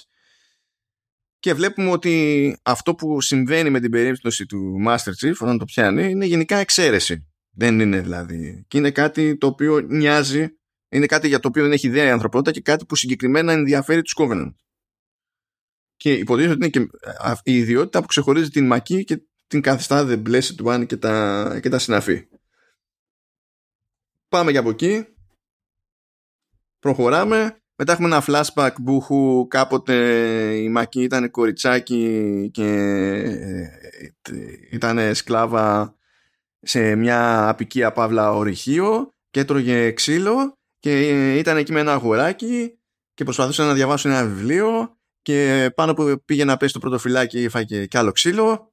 και 1.38 1.54
βλέπουμε 1.54 1.90
ότι 1.90 2.56
αυτό 2.62 2.94
που 2.94 3.20
συμβαίνει 3.20 3.70
με 3.70 3.80
την 3.80 3.90
περίπτωση 3.90 4.46
του 4.46 4.76
Master 4.86 5.12
Chief 5.20 5.34
όταν 5.40 5.58
το 5.58 5.64
πιάνει 5.64 6.10
είναι 6.10 6.24
γενικά 6.26 6.56
εξαίρεση. 6.56 7.24
Δεν 7.50 7.80
είναι 7.80 8.00
δηλαδή. 8.00 8.64
Και 8.68 8.78
είναι 8.78 8.90
κάτι 8.90 9.36
το 9.36 9.46
οποίο 9.46 9.80
νοιάζει, 9.80 10.48
είναι 10.88 11.06
κάτι 11.06 11.28
για 11.28 11.40
το 11.40 11.48
οποίο 11.48 11.62
δεν 11.62 11.72
έχει 11.72 11.86
ιδέα 11.86 12.04
η 12.04 12.10
ανθρωπότητα 12.10 12.50
και 12.50 12.60
κάτι 12.60 12.84
που 12.84 12.96
συγκεκριμένα 12.96 13.52
ενδιαφέρει 13.52 14.02
τους 14.02 14.16
Covenant 14.18 14.52
και 16.00 16.12
υποτίθεται 16.12 16.52
ότι 16.54 16.78
είναι 16.78 16.88
και 16.88 17.50
η 17.50 17.56
ιδιότητα 17.56 18.00
που 18.00 18.06
ξεχωρίζει 18.06 18.48
την 18.48 18.66
μακή 18.66 19.04
και 19.04 19.22
την 19.46 19.60
καθιστά 19.60 20.06
the 20.08 20.22
blessed 20.22 20.64
one 20.64 20.86
και 20.86 20.96
τα, 20.96 21.58
και 21.62 21.68
τα 21.68 21.78
συναφή. 21.78 22.28
Πάμε 24.28 24.50
για 24.50 24.60
από 24.60 24.70
εκεί. 24.70 25.06
Προχωράμε. 26.80 27.54
Μετά 27.76 27.92
έχουμε 27.92 28.08
ένα 28.08 28.24
flashback 28.26 28.70
που 28.84 29.46
κάποτε 29.50 29.94
η 30.54 30.68
Μακή 30.68 31.02
ήταν 31.02 31.30
κοριτσάκι 31.30 32.48
και 32.52 32.66
ε, 34.30 34.46
ήταν 34.70 35.14
σκλάβα 35.14 35.94
σε 36.60 36.94
μια 36.94 37.48
απικία 37.48 37.92
παύλα 37.92 38.32
ορυχείο 38.32 39.14
και 39.30 39.40
έτρωγε 39.40 39.92
ξύλο 39.92 40.58
και 40.78 41.08
ήταν 41.38 41.56
εκεί 41.56 41.72
με 41.72 41.80
ένα 41.80 41.92
αγοράκι 41.92 42.78
και 43.14 43.24
προσπαθούσε 43.24 43.62
να 43.62 43.74
διαβάσει 43.74 44.08
ένα 44.08 44.26
βιβλίο 44.26 44.98
και 45.22 45.70
πάνω 45.74 45.94
που 45.94 46.22
πήγε 46.24 46.44
να 46.44 46.56
πέσει 46.56 46.72
το 46.72 46.78
πρώτο 46.78 46.98
φυλάκι 46.98 47.48
φάγε 47.48 47.86
και 47.86 47.98
άλλο 47.98 48.12
ξύλο 48.12 48.72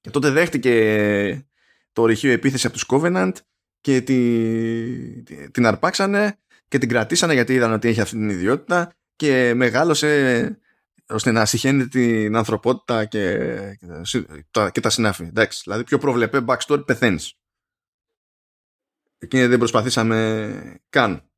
και 0.00 0.10
τότε 0.10 0.30
δέχτηκε 0.30 1.46
το 1.92 2.02
ορυχείο 2.02 2.32
επίθεση 2.32 2.66
από 2.66 2.76
τους 2.76 2.86
Covenant 2.88 3.32
και 3.80 4.00
την 5.50 5.66
αρπάξανε 5.66 6.38
και 6.68 6.78
την 6.78 6.88
κρατήσανε 6.88 7.32
γιατί 7.32 7.54
είδαν 7.54 7.72
ότι 7.72 7.88
έχει 7.88 8.00
αυτή 8.00 8.16
την 8.16 8.28
ιδιότητα 8.28 8.92
και 9.16 9.54
μεγάλωσε 9.54 10.58
ώστε 11.08 11.30
να 11.30 11.44
συχαίνει 11.44 11.88
την 11.88 12.36
ανθρωπότητα 12.36 13.04
και, 13.04 13.48
και 14.72 14.80
τα 14.80 14.90
συνάφη. 14.90 15.24
Εντάξει, 15.24 15.60
δηλαδή 15.64 15.84
πιο 15.84 15.98
προβλεπέ 15.98 16.44
backstory 16.46 16.86
πεθαίνεις. 16.86 17.34
Εκείνη 19.18 19.46
δεν 19.46 19.58
προσπαθήσαμε 19.58 20.80
καν. 20.88 21.30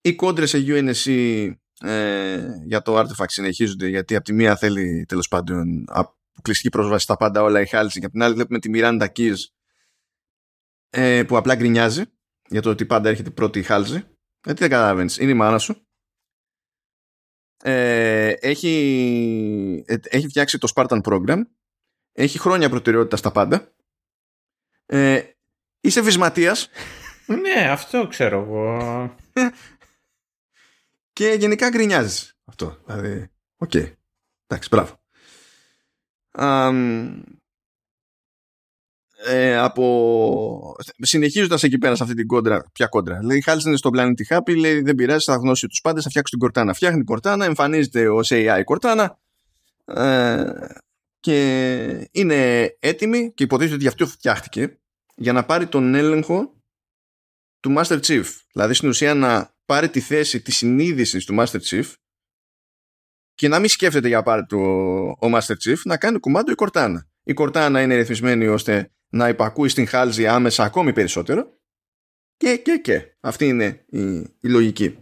Οι 0.00 0.14
κόντρες 0.14 0.50
σε 0.50 0.58
UNSC 0.66 1.52
ε, 1.80 2.46
για 2.64 2.82
το 2.82 2.98
artifact 2.98 3.28
συνεχίζονται 3.28 3.88
γιατί 3.88 4.16
από 4.16 4.24
τη 4.24 4.32
μία 4.32 4.56
θέλει 4.56 5.04
τέλος 5.08 5.28
πάντων 5.28 5.84
αποκλειστική 5.88 6.68
πρόσβαση 6.68 7.04
στα 7.04 7.16
πάντα 7.16 7.42
όλα 7.42 7.60
η 7.60 7.66
Χάλση 7.66 7.98
και 7.98 8.04
από 8.04 8.14
την 8.14 8.22
άλλη 8.22 8.34
βλέπουμε 8.34 8.58
τη 8.58 8.70
Miranda 8.74 9.06
Keys 9.16 9.36
ε, 10.90 11.24
που 11.24 11.36
απλά 11.36 11.54
γκρινιάζει 11.54 12.02
για 12.48 12.62
το 12.62 12.70
ότι 12.70 12.86
πάντα 12.86 13.08
έρχεται 13.08 13.30
πρώτη 13.30 13.58
η 13.58 13.62
Χάλση 14.42 14.58
γιατί 14.58 14.60
δεν 14.60 14.70
καταλαβαίνεις, 14.70 15.18
είναι 15.18 15.30
η 15.30 15.34
μάνα 15.34 15.58
σου 15.58 15.86
ε, 17.62 18.28
έχει, 18.28 19.84
ε, 19.86 19.96
έχει 20.02 20.28
φτιάξει 20.28 20.58
το 20.58 20.72
Spartan 20.74 21.00
Program 21.02 21.40
έχει 22.12 22.38
χρόνια 22.38 22.68
προτεραιότητα 22.68 23.16
στα 23.16 23.30
πάντα 23.30 23.72
ε, 24.86 25.22
είσαι 25.80 26.00
βυσματίας 26.00 26.68
ναι 27.42 27.70
αυτό 27.70 28.06
ξέρω 28.06 28.40
εγώ 28.40 29.14
και 31.12 31.36
γενικά 31.38 31.68
γκρινιάζεις 31.68 32.40
αυτό. 32.50 32.78
Δηλαδή, 32.86 33.30
οκ. 33.56 33.70
Okay. 33.74 33.92
Εντάξει, 34.46 34.68
μπράβο. 34.70 35.00
Ε, 39.26 39.56
από... 39.56 40.76
Συνεχίζοντας 40.98 41.62
εκεί 41.62 41.78
πέρα 41.78 41.94
σε 41.94 42.02
αυτή 42.02 42.14
την 42.14 42.26
κόντρα, 42.26 42.64
ποια 42.72 42.86
κόντρα; 42.86 43.20
Λέει, 43.22 43.40
Χάλσεϊ 43.40 43.68
είναι 43.68 43.78
στον 43.78 43.90
πλανήτη 43.90 44.26
Happy, 44.30 44.56
λέει, 44.58 44.80
δεν 44.80 44.94
πειράζει, 44.94 45.24
θα 45.24 45.34
κλωνώσει 45.34 45.66
τους 45.66 45.80
πάντες, 45.80 46.02
θα 46.02 46.08
φτιάξει 46.08 46.30
την 46.32 46.40
Κορτάνα. 46.40 46.72
Φτιάχνει 46.74 46.96
την 46.96 47.06
Κορτάνα, 47.06 47.44
εμφανίζεται 47.44 48.08
ως 48.08 48.30
AI 48.32 48.60
Κορτάνα 48.64 49.18
ε, 49.84 50.44
και 51.20 52.08
είναι 52.12 52.70
έτοιμη 52.78 53.32
και 53.34 53.42
υποτίθεται 53.42 53.74
ότι 53.74 53.82
γι' 53.82 53.88
αυτό 53.88 54.06
φτιάχτηκε 54.06 54.78
για 55.14 55.32
να 55.32 55.44
πάρει 55.44 55.66
τον 55.66 55.94
έλεγχο 55.94 56.54
του 57.60 57.74
Master 57.76 58.00
Chief. 58.00 58.24
Δηλαδή 58.52 58.74
στην 58.74 58.88
ουσία 58.88 59.14
να 59.14 59.54
πάρει 59.64 59.90
τη 59.90 60.00
θέση 60.00 60.40
της 60.40 60.56
συνείδησης 60.56 61.24
του 61.24 61.36
Master 61.38 61.60
Chief 61.60 61.92
και 63.34 63.48
να 63.48 63.58
μην 63.58 63.68
σκέφτεται 63.68 64.08
για 64.08 64.22
πάρει 64.22 64.46
το, 64.46 64.58
ο 65.00 65.30
Master 65.34 65.54
Chief 65.64 65.76
να 65.84 65.96
κάνει 65.96 66.18
κουμάντο 66.18 66.52
η 66.52 66.54
Κορτάνα. 66.54 67.08
Η 67.22 67.32
Κορτάνα 67.32 67.82
είναι 67.82 67.94
ρυθμισμένη 67.94 68.46
ώστε 68.46 68.90
να 69.10 69.28
υπακούει 69.28 69.68
στην 69.68 69.86
Χάλζη 69.86 70.26
άμεσα 70.26 70.64
ακόμη 70.64 70.92
περισσότερο 70.92 71.58
και 72.36 72.56
και 72.56 72.80
και. 72.82 73.14
Αυτή 73.20 73.46
είναι 73.46 73.84
η, 73.86 74.18
η 74.20 74.48
λογική. 74.48 74.98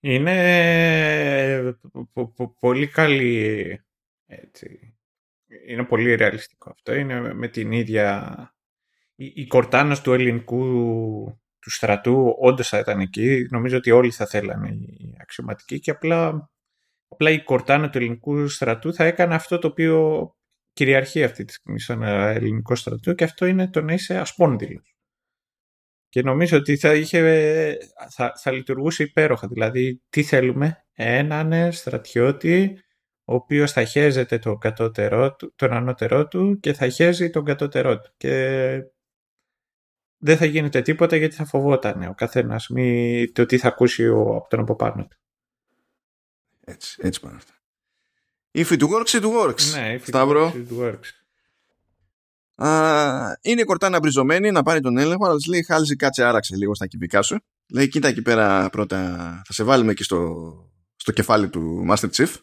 Είναι 0.00 1.78
πολύ 2.60 2.86
καλή 2.86 3.80
έτσι. 4.26 4.96
Είναι 5.66 5.84
πολύ 5.84 6.14
ρεαλιστικό 6.14 6.70
αυτό. 6.70 6.94
Είναι 6.94 7.34
με 7.34 7.48
την 7.48 7.72
ίδια 7.72 8.34
η, 9.14 9.32
η 9.34 9.46
Κορτάνα 9.46 10.00
του 10.00 10.12
ελληνικού 10.12 10.64
του 11.60 11.70
στρατού 11.70 12.36
όντως 12.40 12.68
θα 12.68 12.78
ήταν 12.78 13.00
εκεί. 13.00 13.46
Νομίζω 13.50 13.76
ότι 13.76 13.90
όλοι 13.90 14.10
θα 14.10 14.26
θέλανε 14.26 14.68
οι 14.68 15.16
αξιωματικοί 15.20 15.80
και 15.80 15.90
απλά, 15.90 16.50
απλά 17.08 17.30
η 17.30 17.42
κορτάνα 17.42 17.90
του 17.90 17.98
ελληνικού 17.98 18.48
στρατού 18.48 18.94
θα 18.94 19.04
έκανε 19.04 19.34
αυτό 19.34 19.58
το 19.58 19.66
οποίο 19.66 20.30
κυριαρχεί 20.78 21.24
αυτή 21.24 21.44
τη 21.44 21.52
στιγμή 21.52 21.80
στον 21.80 22.02
ελληνικό 22.02 22.74
στρατό 22.74 23.12
και 23.12 23.24
αυτό 23.24 23.46
είναι 23.46 23.68
το 23.70 23.80
να 23.80 23.92
είσαι 23.92 24.18
ασπόνδυλος. 24.18 24.96
Και 26.08 26.22
νομίζω 26.22 26.56
ότι 26.56 26.76
θα, 26.76 26.94
είχε, 26.94 27.78
θα, 28.10 28.32
θα 28.36 28.50
λειτουργούσε 28.52 29.02
υπέροχα. 29.02 29.48
Δηλαδή, 29.48 30.02
τι 30.10 30.22
θέλουμε, 30.22 30.84
έναν 30.92 31.72
στρατιώτη 31.72 32.78
ο 33.24 33.34
οποίος 33.34 33.72
θα 33.72 33.84
χέζεται 33.84 34.38
το 34.38 34.56
κατώτερό 34.56 35.34
του, 35.34 35.52
τον 35.56 35.72
ανώτερό 35.72 36.28
του 36.28 36.58
και 36.60 36.72
θα 36.72 36.88
χέζει 36.88 37.30
τον 37.30 37.44
κατώτερό 37.44 38.00
του. 38.00 38.12
Και 38.16 38.82
δεν 40.18 40.36
θα 40.36 40.44
γίνεται 40.44 40.82
τίποτα 40.82 41.16
γιατί 41.16 41.34
θα 41.34 41.44
φοβόταν 41.44 42.02
ο 42.02 42.14
καθένας 42.14 42.68
μη, 42.68 43.30
το 43.32 43.46
τι 43.46 43.58
θα 43.58 43.68
ακούσει 43.68 44.08
ο, 44.08 44.36
από 44.36 44.48
τον 44.48 44.60
από 44.60 44.76
πάνω 44.76 45.06
του. 45.06 45.16
Έτσι, 46.64 47.00
έτσι 47.02 47.20
πάνε 47.20 47.36
αυτά. 47.36 47.57
If 48.52 48.70
it 48.70 48.80
works, 48.82 49.20
it 49.20 49.22
works. 49.22 49.72
Ναι, 49.72 49.94
if 49.96 50.00
it 50.00 50.06
Σταύρο. 50.06 50.52
works, 50.54 50.72
it 50.72 50.78
works. 50.82 51.12
Α, 52.66 53.38
είναι 53.40 53.60
η 53.60 53.64
κορτάνα 53.64 53.98
μπριζωμένη 53.98 54.50
να 54.50 54.62
πάρει 54.62 54.80
τον 54.80 54.98
έλεγχο, 54.98 55.26
αλλά 55.26 55.36
της 55.36 55.46
λέει 55.46 55.62
χάλιζε 55.62 55.94
κάτσε 55.94 56.24
άραξε 56.24 56.56
λίγο 56.56 56.74
στα 56.74 56.86
κυβικά 56.86 57.22
σου. 57.22 57.38
Λέει 57.72 57.88
κοίτα 57.88 58.08
εκεί 58.08 58.22
πέρα 58.22 58.68
πρώτα, 58.70 58.98
θα 59.46 59.52
σε 59.52 59.64
βάλουμε 59.64 59.90
εκεί 59.90 60.02
στο, 60.02 60.46
στο 60.96 61.12
κεφάλι 61.12 61.48
του 61.48 61.86
Master 61.90 62.08
Chief. 62.10 62.34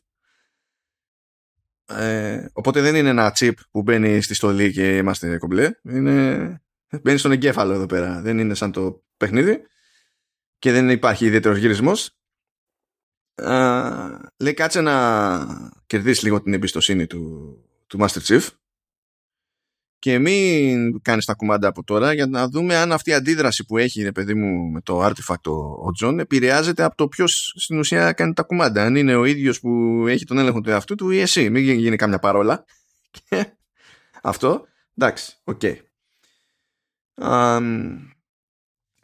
Ε, 1.87 2.45
οπότε 2.53 2.81
δεν 2.81 2.95
είναι 2.95 3.09
ένα 3.09 3.35
chip 3.37 3.53
που 3.71 3.81
μπαίνει 3.81 4.21
στη 4.21 4.33
στολή 4.33 4.71
και 4.71 4.97
είμαστε 4.97 5.37
κομπλέ. 5.37 5.71
Είναι, 5.83 6.61
μπαίνει 7.01 7.17
στον 7.17 7.31
εγκέφαλο 7.31 7.73
εδώ 7.73 7.85
πέρα. 7.85 8.21
Δεν 8.21 8.39
είναι 8.39 8.53
σαν 8.53 8.71
το 8.71 9.03
παιχνίδι 9.17 9.61
και 10.59 10.71
δεν 10.71 10.89
υπάρχει 10.89 11.25
ιδιαίτερος 11.25 11.57
γυρισμός. 11.57 12.17
Λέει 14.37 14.53
κάτσε 14.53 14.81
να 14.81 15.71
κερδίσεις 15.85 16.23
λίγο 16.23 16.41
την 16.41 16.53
εμπιστοσύνη 16.53 17.07
του, 17.07 17.57
του 17.87 17.99
Master 17.99 18.21
Chief 18.27 18.47
και 20.05 20.19
μην 20.19 21.01
κάνεις 21.01 21.25
τα 21.25 21.33
κουμάντα 21.33 21.67
από 21.67 21.83
τώρα 21.83 22.13
για 22.13 22.25
να 22.25 22.47
δούμε 22.49 22.75
αν 22.75 22.91
αυτή 22.91 23.09
η 23.09 23.13
αντίδραση 23.13 23.65
που 23.65 23.77
έχει 23.77 24.03
ρε 24.03 24.11
παιδί 24.11 24.33
μου 24.33 24.71
με 24.71 24.81
το 24.81 25.05
artifact 25.05 25.51
ο 25.83 25.91
Τζον 25.91 26.19
επηρεάζεται 26.19 26.83
από 26.83 26.95
το 26.95 27.07
ποιος 27.07 27.53
στην 27.57 27.79
ουσία 27.79 28.11
κάνει 28.11 28.33
τα 28.33 28.43
κουμάντα. 28.43 28.83
Αν 28.83 28.95
είναι 28.95 29.15
ο 29.15 29.25
ίδιος 29.25 29.59
που 29.59 30.03
έχει 30.07 30.25
τον 30.25 30.37
έλεγχο 30.37 30.61
του 30.61 30.69
εαυτού 30.69 30.95
του 30.95 31.09
ή 31.09 31.19
εσύ. 31.19 31.49
Μην 31.49 31.63
γίνει 31.63 31.95
καμιά 31.95 32.19
παρόλα. 32.19 32.65
Και 33.11 33.45
αυτό 34.21 34.65
εντάξει 34.97 35.35
οκ. 35.43 35.59
Okay. 35.63 35.75
um, 37.21 37.97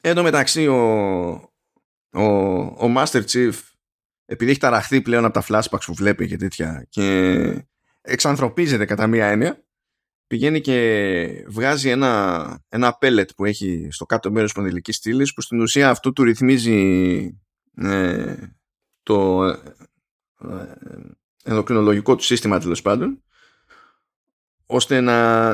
εν 0.01 0.11
τω 0.11 0.21
μεταξύ 0.21 0.67
ο, 0.67 0.81
ο, 2.11 2.23
ο 2.85 2.93
Master 2.95 3.23
Chief 3.25 3.53
επειδή 4.31 4.51
έχει 4.51 4.59
ταραχθεί 4.59 5.01
πλέον 5.01 5.25
από 5.25 5.33
τα 5.33 5.43
flashbacks 5.47 5.83
που 5.85 5.93
βλέπει 5.93 6.27
και 6.27 6.37
τέτοια 6.37 6.85
και 6.89 7.65
εξανθρωπίζεται 8.01 8.85
κατά 8.85 9.07
μία 9.07 9.25
έννοια 9.25 9.63
πηγαίνει 10.27 10.61
και 10.61 11.45
βγάζει 11.47 11.89
ένα, 11.89 12.63
ένα 12.69 12.97
pellet 13.01 13.35
που 13.35 13.45
έχει 13.45 13.87
στο 13.91 14.05
κάτω 14.05 14.31
μέρος 14.31 14.53
πονδυλικής 14.53 14.95
στήλης 14.95 15.33
που 15.33 15.41
στην 15.41 15.61
ουσία 15.61 15.89
αυτό 15.89 16.13
του 16.13 16.23
ρυθμίζει 16.23 17.21
ε, 17.75 18.35
το 19.03 19.43
ε, 19.43 19.57
ενδοκρινολογικό 21.43 22.15
του 22.15 22.23
σύστημα 22.23 22.59
τέλος 22.59 22.81
πάντων 22.81 23.23
ώστε 24.65 25.01
να 25.01 25.49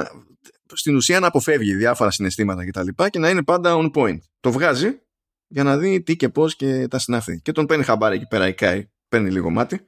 στην 0.73 0.95
ουσία 0.95 1.19
να 1.19 1.27
αποφεύγει 1.27 1.75
διάφορα 1.75 2.11
συναισθήματα 2.11 2.65
και 2.65 2.71
τα 2.71 2.83
λοιπά 2.83 3.09
και 3.09 3.19
να 3.19 3.29
είναι 3.29 3.43
πάντα 3.43 3.75
on 3.77 3.91
point. 3.93 4.19
Το 4.39 4.51
βγάζει 4.51 5.01
για 5.47 5.63
να 5.63 5.77
δει 5.77 6.01
τι 6.01 6.15
και 6.15 6.29
πώς 6.29 6.55
και 6.55 6.87
τα 6.87 6.99
συνάφη. 6.99 7.41
Και 7.41 7.51
τον 7.51 7.65
παίρνει 7.65 7.83
χαμπάρι 7.83 8.15
εκεί 8.15 8.27
πέρα 8.27 8.47
η 8.47 8.53
Κάι, 8.53 8.89
παίρνει 9.09 9.31
λίγο 9.31 9.49
μάτι 9.49 9.87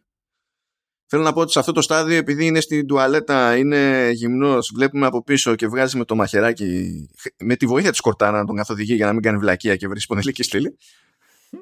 Θέλω 1.11 1.23
να 1.23 1.34
πω 1.34 1.41
ότι 1.41 1.52
σε 1.52 1.60
αυτό 1.60 1.72
το 1.72 1.81
στάδιο, 1.81 2.18
επειδή 2.18 2.45
είναι 2.45 2.60
στην 2.60 2.88
τουαλέτα, 2.88 3.57
είναι 3.57 4.10
γυμνός, 4.14 4.72
βλέπουμε 4.76 5.06
από 5.06 5.23
πίσω 5.23 5.56
και 5.56 5.68
βγάζει 5.68 5.98
με 5.98 6.06
το 6.06 6.15
μαχαιράκι, 6.15 7.10
με 7.38 7.56
τη 7.56 7.65
βοήθεια 7.65 7.91
της 7.91 7.99
Κορτάνα 7.99 8.38
να 8.38 8.45
τον 8.45 8.56
καθοδηγεί 8.56 8.94
για 8.94 9.06
να 9.06 9.14
μην 9.14 9.22
κάνει 9.22 9.38
βλακεία 9.38 9.76
και 9.76 9.88
βρει 9.88 9.99
σπονδυλική 9.99 10.44
στήλη. 10.44 10.77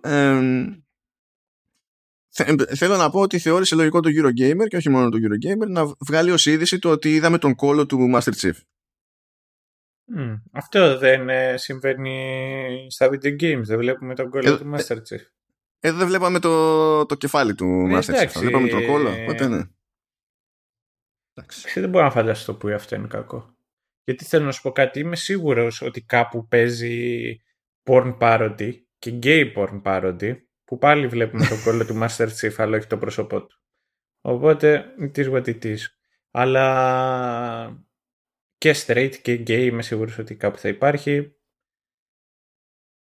Ε, 0.01 0.41
θέλω 2.75 2.97
να 2.97 3.09
πω 3.09 3.19
ότι 3.19 3.39
θεώρησε 3.39 3.75
λογικό 3.75 3.99
το 3.99 4.09
Eurogamer 4.09 4.67
και 4.67 4.77
όχι 4.77 4.89
μόνο 4.89 5.09
το 5.09 5.17
Eurogamer 5.17 5.67
να 5.67 5.93
βγάλει 6.07 6.31
ως 6.31 6.45
είδηση 6.45 6.79
το 6.79 6.89
ότι 6.89 7.13
είδαμε 7.13 7.37
τον 7.37 7.55
κόλο 7.55 7.85
του 7.85 8.11
Master 8.15 8.33
Chief. 8.41 8.55
Mm, 10.15 10.41
αυτό 10.51 10.97
δεν 10.97 11.29
ε, 11.29 11.57
συμβαίνει 11.57 12.87
στα 12.89 13.09
video 13.09 13.41
games. 13.41 13.61
Δεν 13.63 13.77
βλέπουμε 13.77 14.15
τον 14.15 14.29
κόλλο 14.29 14.53
ε, 14.53 14.57
του 14.57 14.71
Master 14.73 14.95
Chief. 14.95 15.25
Εδώ 15.79 15.97
δεν 15.97 16.07
βλέπαμε 16.07 16.39
το, 16.39 17.05
το 17.05 17.15
κεφάλι 17.15 17.55
του 17.55 17.87
ε, 17.89 17.97
Master 17.97 18.23
Chief. 18.23 18.31
Βλέπαμε 18.35 18.67
το 18.67 18.85
κόλλο. 18.85 19.09
Οπότε 19.09 19.47
ναι. 19.47 19.61
Εντάξει. 21.33 21.79
Δεν 21.79 21.89
μπορώ 21.89 22.03
να 22.03 22.11
φανταστώ 22.11 22.55
που 22.55 22.67
αυτό 22.67 22.95
είναι 22.95 23.07
κακό. 23.07 23.55
Γιατί 24.03 24.25
θέλω 24.25 24.45
να 24.45 24.51
σου 24.51 24.61
πω 24.61 24.71
κάτι. 24.71 24.99
Είμαι 24.99 25.15
σίγουρος 25.15 25.81
ότι 25.81 26.01
κάπου 26.01 26.47
παίζει 26.47 27.37
porn 27.83 28.17
parody 28.17 28.73
και 28.99 29.19
gay 29.23 29.53
porn 29.55 29.81
parody 29.83 30.35
που 30.63 30.77
πάλι 30.77 31.07
βλέπουμε 31.07 31.45
το 31.45 31.55
κόλλο 31.63 31.85
του 31.85 31.99
Master 32.01 32.27
Chief 32.27 32.53
αλλά 32.57 32.77
όχι 32.77 32.87
το 32.87 32.97
πρόσωπό 32.97 33.45
του. 33.45 33.61
Οπότε, 34.21 34.85
it 34.99 35.17
is 35.17 35.31
what 35.31 35.45
it 35.45 35.63
is. 35.63 35.77
Αλλά 36.31 37.86
και 38.57 38.75
straight 38.85 39.15
και 39.21 39.33
gay 39.33 39.49
είμαι 39.49 39.81
σίγουρος 39.81 40.17
ότι 40.17 40.35
κάπου 40.35 40.57
θα 40.57 40.67
υπάρχει. 40.69 41.35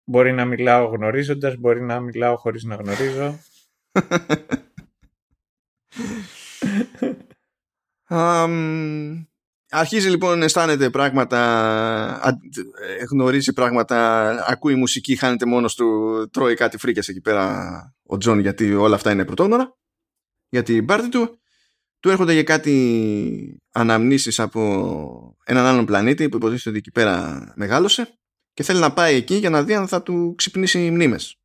Μπορεί 0.04 0.32
να 0.32 0.44
μιλάω 0.44 0.86
γνωρίζοντας, 0.86 1.56
μπορεί 1.56 1.82
να 1.82 2.00
μιλάω 2.00 2.36
χωρίς 2.36 2.64
να 2.64 2.74
γνωρίζω. 2.74 3.38
um, 8.08 9.26
αρχίζει 9.70 10.08
λοιπόν 10.08 10.38
να 10.38 10.44
αισθάνεται 10.44 10.90
πράγματα, 10.90 12.34
γνωρίζει 13.10 13.52
πράγματα, 13.52 14.30
ακούει 14.48 14.74
μουσική, 14.74 15.16
χάνεται 15.16 15.46
μόνος 15.46 15.74
του, 15.74 16.28
τρώει 16.32 16.54
κάτι 16.54 16.78
φρίκες 16.78 17.08
εκεί 17.08 17.20
πέρα 17.20 17.94
ο 18.02 18.16
Τζον 18.16 18.38
γιατί 18.38 18.74
όλα 18.74 18.94
αυτά 18.94 19.10
είναι 19.10 19.24
πρωτόγνωρα 19.24 19.76
για 20.48 20.62
την 20.62 20.86
πάρτι 20.86 21.08
του. 21.08 21.38
Του 22.04 22.10
έρχονται 22.10 22.32
για 22.32 22.42
κάτι 22.42 23.60
αναμνήσεις 23.72 24.40
από 24.40 25.36
έναν 25.44 25.66
άλλον 25.66 25.84
πλανήτη 25.84 26.28
που 26.28 26.36
υποτίθεται 26.36 26.68
ότι 26.68 26.78
εκεί 26.78 26.90
πέρα 26.90 27.52
μεγάλωσε 27.56 28.18
και 28.52 28.62
θέλει 28.62 28.78
να 28.78 28.92
πάει 28.92 29.14
εκεί 29.14 29.34
για 29.34 29.50
να 29.50 29.62
δει 29.62 29.74
αν 29.74 29.88
θα 29.88 30.02
του 30.02 30.34
ξυπνήσει 30.36 30.90
μνήμες. 30.90 31.36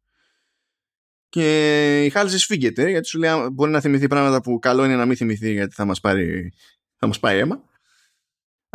Και 1.30 2.06
η 2.06 2.10
Χάλζη 2.10 2.38
σφίγγεται 2.38 2.90
γιατί 2.90 3.08
σου 3.08 3.20
λέει 3.20 3.32
μπορεί 3.52 3.72
να 3.72 3.80
θυμηθεί 3.82 4.08
πράγματα 4.08 4.42
που 4.42 4.60
καλό 4.60 4.86
είναι 4.86 4.96
να 4.96 5.06
μην 5.06 5.16
θυμηθεί 5.16 5.52
γιατί 5.52 5.74
θα 5.74 5.86
μας, 5.86 6.00
πάρει, 6.00 6.54
θα 6.98 7.08
μας 7.08 7.20
πάει 7.20 7.38
αίμα. 7.38 7.64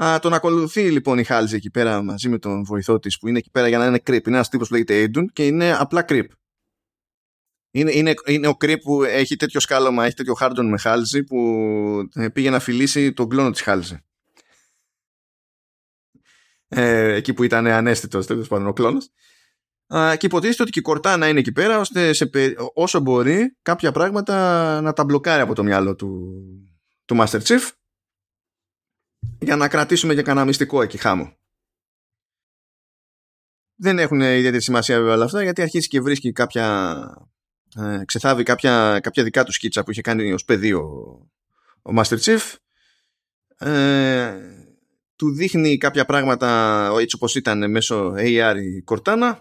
Α, 0.02 0.18
τον 0.18 0.32
ακολουθεί 0.32 0.90
λοιπόν 0.90 1.18
η 1.18 1.24
Χάλζη 1.24 1.56
εκεί 1.56 1.70
πέρα 1.70 2.02
μαζί 2.02 2.28
με 2.28 2.38
τον 2.38 2.64
βοηθό 2.64 2.98
της 2.98 3.18
που 3.18 3.28
είναι 3.28 3.38
εκεί 3.38 3.50
πέρα 3.50 3.68
για 3.68 3.78
να 3.78 3.86
είναι 3.86 4.00
creep. 4.06 4.26
Είναι 4.26 4.36
ένας 4.36 4.48
τύπος 4.48 4.68
που 4.68 4.74
λέγεται 4.74 5.04
Aidun 5.04 5.24
και 5.32 5.46
είναι 5.46 5.76
απλά 5.76 6.04
creep. 6.08 6.26
Είναι, 7.76 7.92
είναι, 7.94 8.14
είναι 8.26 8.48
ο 8.48 8.56
creep 8.60 8.80
που 8.82 9.02
έχει 9.02 9.36
τέτοιο 9.36 9.60
σκάλωμα, 9.60 10.04
έχει 10.04 10.14
τέτοιο 10.14 10.34
χάρτον 10.34 10.68
με 10.68 10.78
Χάλζη 10.78 11.24
που 11.24 11.38
ε, 12.14 12.28
πήγε 12.28 12.50
να 12.50 12.58
φιλήσει 12.58 13.12
τον 13.12 13.28
κλόνο 13.28 13.50
της 13.50 13.60
Χάλζη 13.60 13.98
ε, 16.68 17.14
εκεί 17.14 17.34
που 17.34 17.42
ήταν 17.42 17.66
ανέστητος 17.66 18.26
τέλος 18.26 18.48
πάντων 18.48 18.66
ο 18.66 18.72
κλόνος. 18.72 19.10
Και 19.86 20.26
υποτίθεται 20.26 20.62
ότι 20.62 20.70
και 20.70 20.78
η 20.78 20.82
Κορτάνα 20.82 21.28
είναι 21.28 21.38
εκεί 21.38 21.52
πέρα 21.52 21.78
ώστε 21.78 22.12
σε, 22.12 22.30
όσο 22.74 23.00
μπορεί 23.00 23.56
κάποια 23.62 23.92
πράγματα 23.92 24.80
να 24.80 24.92
τα 24.92 25.04
μπλοκάρει 25.04 25.42
από 25.42 25.54
το 25.54 25.62
μυαλό 25.62 25.94
του, 25.94 26.32
του 27.04 27.16
Master 27.18 27.40
Chief 27.42 27.70
για 29.40 29.56
να 29.56 29.68
κρατήσουμε 29.68 30.12
για 30.12 30.22
κανένα 30.22 30.46
μυστικό 30.46 30.82
εκεί 30.82 30.98
χάμω. 30.98 31.36
Δεν 33.76 33.98
έχουν 33.98 34.20
ιδιαίτερη 34.20 34.62
σημασία 34.62 34.98
βέβαια 34.98 35.14
όλα 35.14 35.24
αυτά 35.24 35.42
γιατί 35.42 35.62
αρχίζει 35.62 35.88
και 35.88 36.00
βρίσκει 36.00 36.32
κάποια 36.32 37.06
ε, 37.74 38.04
ξεθάβει 38.04 38.42
κάποια, 38.42 39.00
κάποια 39.02 39.22
δικά 39.22 39.44
του 39.44 39.52
σκίτσα 39.52 39.84
που 39.84 39.90
είχε 39.90 40.00
κάνει 40.00 40.32
ως 40.32 40.44
παιδί 40.44 40.72
ο, 40.72 40.82
ο 41.82 41.92
Master 41.96 42.18
Chief. 42.18 42.54
Ε, 43.58 44.38
του 45.16 45.34
δείχνει 45.34 45.76
κάποια 45.76 46.04
πράγματα 46.04 46.90
έτσι 47.00 47.16
όπως 47.16 47.34
ήταν 47.34 47.70
μέσω 47.70 48.14
AR 48.16 48.56
η 48.56 48.84
Cortana. 48.86 49.38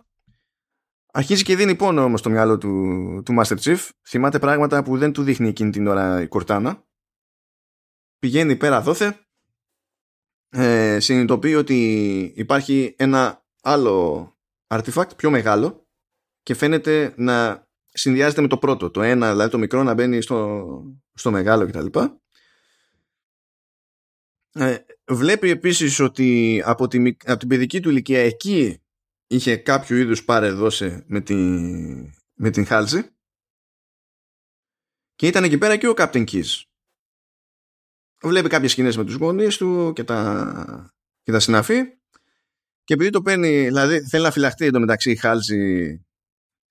Αρχίζει 1.15 1.43
και 1.43 1.55
δίνει 1.55 1.75
πόνο 1.75 2.03
όμως 2.03 2.19
στο 2.19 2.29
μυαλό 2.29 2.57
του, 2.57 3.21
του 3.25 3.35
Master 3.39 3.57
Chief. 3.57 3.89
Θυμάται 4.07 4.39
πράγματα 4.39 4.83
που 4.83 4.97
δεν 4.97 5.11
του 5.11 5.23
δείχνει 5.23 5.47
εκείνη 5.47 5.69
την 5.69 5.87
ώρα 5.87 6.21
η 6.21 6.27
Cortana. 6.29 6.81
Πηγαίνει 8.19 8.55
πέρα 8.55 8.81
δόθε. 8.81 9.17
Ε, 10.49 10.99
συνειδητοποιεί 10.99 11.55
ότι 11.57 12.19
υπάρχει 12.35 12.95
ένα 12.97 13.45
άλλο 13.61 14.27
artifact 14.67 15.15
πιο 15.15 15.29
μεγάλο 15.29 15.87
και 16.43 16.53
φαίνεται 16.53 17.13
να 17.17 17.67
συνδυάζεται 17.93 18.41
με 18.41 18.47
το 18.47 18.57
πρώτο. 18.57 18.91
Το 18.91 19.01
ένα 19.01 19.31
δηλαδή 19.31 19.51
το 19.51 19.57
μικρό 19.57 19.83
να 19.83 19.93
μπαίνει 19.93 20.21
στο, 20.21 20.65
στο 21.13 21.31
μεγάλο 21.31 21.65
κτλ. 21.65 21.99
Ε, 24.55 24.77
βλέπει 25.07 25.49
επίσης 25.49 25.99
ότι 25.99 26.61
από, 26.65 26.87
τη, 26.87 27.15
από 27.25 27.39
την 27.39 27.47
παιδική 27.47 27.79
του 27.79 27.89
ηλικία 27.89 28.19
εκεί 28.19 28.81
είχε 29.27 29.57
κάποιο 29.57 29.97
είδους 29.97 30.23
παρεδώσει 30.23 31.03
με, 31.07 31.21
τη, 31.21 31.35
με 32.33 32.49
την 32.49 32.65
Χάλζη 32.65 33.01
και 35.15 35.27
ήταν 35.27 35.43
εκεί 35.43 35.57
πέρα 35.57 35.77
και 35.77 35.87
ο 35.87 35.93
Captain 35.97 36.23
Keys. 36.29 36.61
Βλέπει 38.23 38.49
κάποιες 38.49 38.71
σκηνές 38.71 38.97
με 38.97 39.05
τους 39.05 39.15
γονείς 39.15 39.57
του 39.57 39.93
και 39.95 40.03
τα, 40.03 40.93
και 41.23 41.31
τα 41.31 41.39
συναφή. 41.39 41.81
Και 42.83 42.93
επειδή 42.93 43.09
το 43.09 43.21
παίρνει, 43.21 43.63
δηλαδή 43.63 43.99
θέλει 43.99 44.23
να 44.23 44.31
φυλαχτεί 44.31 44.65
εντωμεταξύ 44.65 45.11
η 45.11 45.15
Χάλζη 45.15 46.05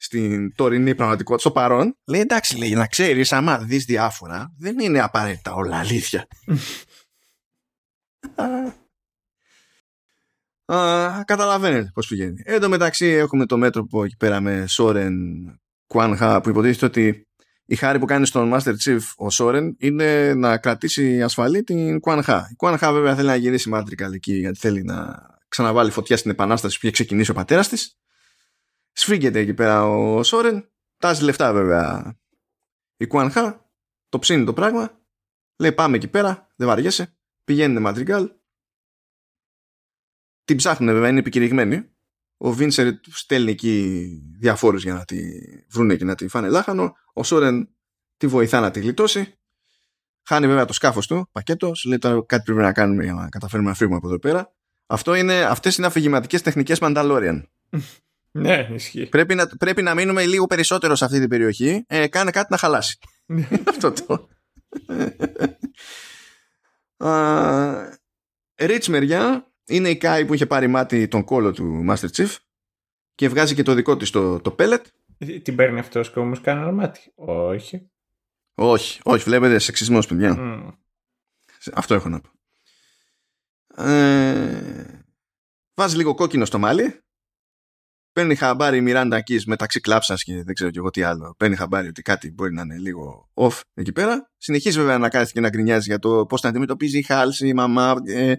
στην 0.04 0.54
τωρινή 0.54 0.94
πραγματικότητα, 0.94 1.48
στο 1.48 1.60
παρόν, 1.60 1.98
λέει 2.06 2.20
εντάξει, 2.20 2.56
λέει, 2.56 2.72
να 2.72 2.86
ξέρεις, 2.86 3.32
άμα 3.32 3.58
δεις 3.58 3.84
διάφορα, 3.84 4.54
δεν 4.58 4.78
είναι 4.78 5.00
απαραίτητα 5.00 5.54
όλα 5.54 5.76
αλήθεια. 5.78 6.26
Α, 10.72 11.24
καταλαβαίνετε 11.24 11.90
πώς 11.94 12.06
πηγαίνει. 12.06 12.42
Εν 12.44 12.60
τω 12.60 12.68
μεταξύ 12.68 13.06
έχουμε 13.06 13.46
το 13.46 13.56
μέτωπο 13.56 14.04
εκεί 14.04 14.16
πέρα 14.16 14.40
με 14.40 14.66
Σόρεν 14.66 15.14
Κουάνχα 15.86 16.40
που 16.40 16.48
υποτίθεται 16.48 16.86
ότι 16.86 17.26
η 17.64 17.76
χάρη 17.76 17.98
που 17.98 18.04
κάνει 18.04 18.26
στον 18.26 18.52
Master 18.54 18.74
Chief 18.84 19.00
ο 19.16 19.30
Σόρεν 19.30 19.76
είναι 19.78 20.34
να 20.34 20.58
κρατήσει 20.58 21.22
ασφαλή 21.22 21.62
την 21.62 22.00
Κουάνχα. 22.00 22.48
Η 22.50 22.54
Κουάνχα 22.54 22.92
βέβαια 22.92 23.14
θέλει 23.14 23.26
να 23.26 23.36
γυρίσει 23.36 23.68
μάτρικα 23.68 24.10
εκεί 24.12 24.32
γιατί 24.32 24.58
θέλει 24.58 24.82
να 24.82 25.26
ξαναβάλει 25.48 25.90
φωτιά 25.90 26.16
στην 26.16 26.30
επανάσταση 26.30 26.74
που 26.78 26.86
είχε 26.86 26.94
ξεκινήσει 26.94 27.30
ο 27.30 27.34
πατέρας 27.34 27.68
της. 27.68 27.96
Σφίγγεται 28.93 29.39
εκεί 29.39 29.55
πέρα 29.55 29.85
ο 29.89 30.23
Σόρεν, 30.23 30.70
τάζει 30.97 31.24
λεφτά 31.24 31.52
βέβαια 31.52 32.16
η 32.97 33.06
Κουάνχα, 33.06 33.70
το 34.09 34.19
ψήνει 34.19 34.44
το 34.44 34.52
πράγμα, 34.52 35.01
λέει 35.56 35.73
πάμε 35.73 35.97
εκεί 35.97 36.09
πέρα, 36.09 36.48
δεν 36.56 36.69
βαριέσαι, 36.69 37.16
πηγαίνει 37.44 37.81
Μαντριγκάλ, 37.81 38.31
την 40.44 40.56
ψάχνουν 40.56 40.93
βέβαια, 40.93 41.09
είναι 41.09 41.19
επικηρυγμένη. 41.19 41.90
Ο 42.36 42.52
Βίνσερ 42.52 42.93
στέλνει 43.10 43.51
εκεί 43.51 44.06
διαφόρους 44.39 44.82
για 44.82 44.94
να 44.94 45.05
τη 45.05 45.20
βρούνε 45.70 45.97
και 45.97 46.05
να 46.05 46.14
τη 46.14 46.28
φάνε 46.28 46.48
λάχανο. 46.48 46.97
Ο 47.12 47.23
Σόρεν 47.23 47.69
τη 48.16 48.27
βοηθά 48.27 48.60
να 48.60 48.70
τη 48.70 48.81
γλιτώσει. 48.81 49.39
Χάνει 50.23 50.47
βέβαια 50.47 50.64
το 50.64 50.73
σκάφος 50.73 51.06
του, 51.06 51.28
πακέτο. 51.32 51.74
Σου 51.74 51.89
λέει 51.89 51.98
τώρα 51.98 52.24
κάτι 52.27 52.43
πρέπει 52.43 52.60
να 52.60 52.73
κάνουμε 52.73 53.05
για 53.05 53.12
να 53.12 53.28
καταφέρουμε 53.28 53.69
να 53.69 53.74
φύγουμε 53.74 53.97
από 53.97 54.09
εδώ 54.09 54.19
πέρα. 54.19 54.52
Αυτό 54.86 55.14
είναι, 55.14 55.43
αυτές 55.43 55.77
είναι 55.77 55.86
αφηγηματικές 55.86 56.43
τεχνικές 56.43 56.78
Mandalorian. 56.81 57.43
ναι, 58.32 58.68
ισχύει. 58.72 59.06
Πρέπει 59.06 59.34
να, 59.34 59.46
πρέπει 59.46 59.82
να 59.82 59.94
μείνουμε 59.94 60.26
λίγο 60.26 60.46
περισσότερο 60.46 60.94
σε 60.94 61.04
αυτή 61.04 61.18
την 61.18 61.28
περιοχή. 61.28 61.84
Ε, 61.86 62.09
κάνε 62.09 62.30
κάτι 62.30 62.46
να 62.50 62.56
χαλάσει. 62.56 62.98
Αυτό 63.70 63.92
το. 63.92 64.28
Ρίτς 68.56 68.88
μεριά 68.88 69.52
είναι 69.66 69.88
η 69.88 69.96
Κάι 69.96 70.24
που 70.24 70.34
είχε 70.34 70.46
πάρει 70.46 70.66
μάτι 70.66 71.09
τον 71.09 71.24
κόλο 71.24 71.52
του 71.52 71.84
Master 71.88 72.09
Chief 72.16 72.36
και 73.14 73.28
βγάζει 73.28 73.54
και 73.54 73.62
το 73.62 73.74
δικό 73.74 73.96
της 73.96 74.10
το, 74.10 74.40
το 74.40 74.54
pellet. 74.59 74.82
Την 75.42 75.56
παίρνει 75.56 75.78
αυτός 75.78 76.12
και 76.12 76.18
όμως 76.18 76.40
κάνει 76.40 76.72
μάτι. 76.72 77.12
Όχι. 77.14 77.90
Όχι, 78.54 79.00
όχι, 79.04 79.24
βλέπετε 79.24 79.59
σεξισμός 79.59 80.06
παιδιά. 80.06 80.38
Αυτό 81.72 81.94
έχω 81.94 82.09
να 82.09 82.20
πω. 82.20 82.30
Ε, 83.84 85.04
βάζει 85.74 85.96
λίγο 85.96 86.14
κόκκινο 86.14 86.44
στο 86.44 86.59
μάλι. 86.59 87.02
Παίρνει 88.12 88.34
χαμπάρι 88.34 88.76
η 88.76 88.80
Μιράντα 88.80 89.20
Κις 89.20 89.47
μεταξύ 89.47 89.80
κλάψα 89.80 90.14
και 90.14 90.43
δεν 90.43 90.55
ξέρω 90.55 90.70
και 90.70 90.78
εγώ 90.78 90.90
τι 90.90 91.02
άλλο. 91.02 91.34
Παίρνει 91.39 91.56
χαμπάρι 91.56 91.89
ότι 91.89 92.02
κάτι 92.02 92.32
μπορεί 92.32 92.52
να 92.52 92.62
είναι 92.62 92.78
λίγο 92.78 93.30
off 93.34 93.60
εκεί 93.74 93.93
πέρα. 93.93 94.30
Συνεχίζει 94.36 94.78
βέβαια 94.78 94.98
να 94.98 95.09
κάθεται 95.09 95.32
και 95.32 95.40
να 95.40 95.48
γκρινιάζει 95.48 95.89
για 95.89 95.98
το 95.98 96.26
πώς 96.26 96.43
να 96.43 96.48
αντιμετωπίζει 96.48 96.98
η 96.98 97.02
Χάλση, 97.02 97.48
η 97.48 97.55
μαμά, 97.55 97.94
ε, 98.05 98.34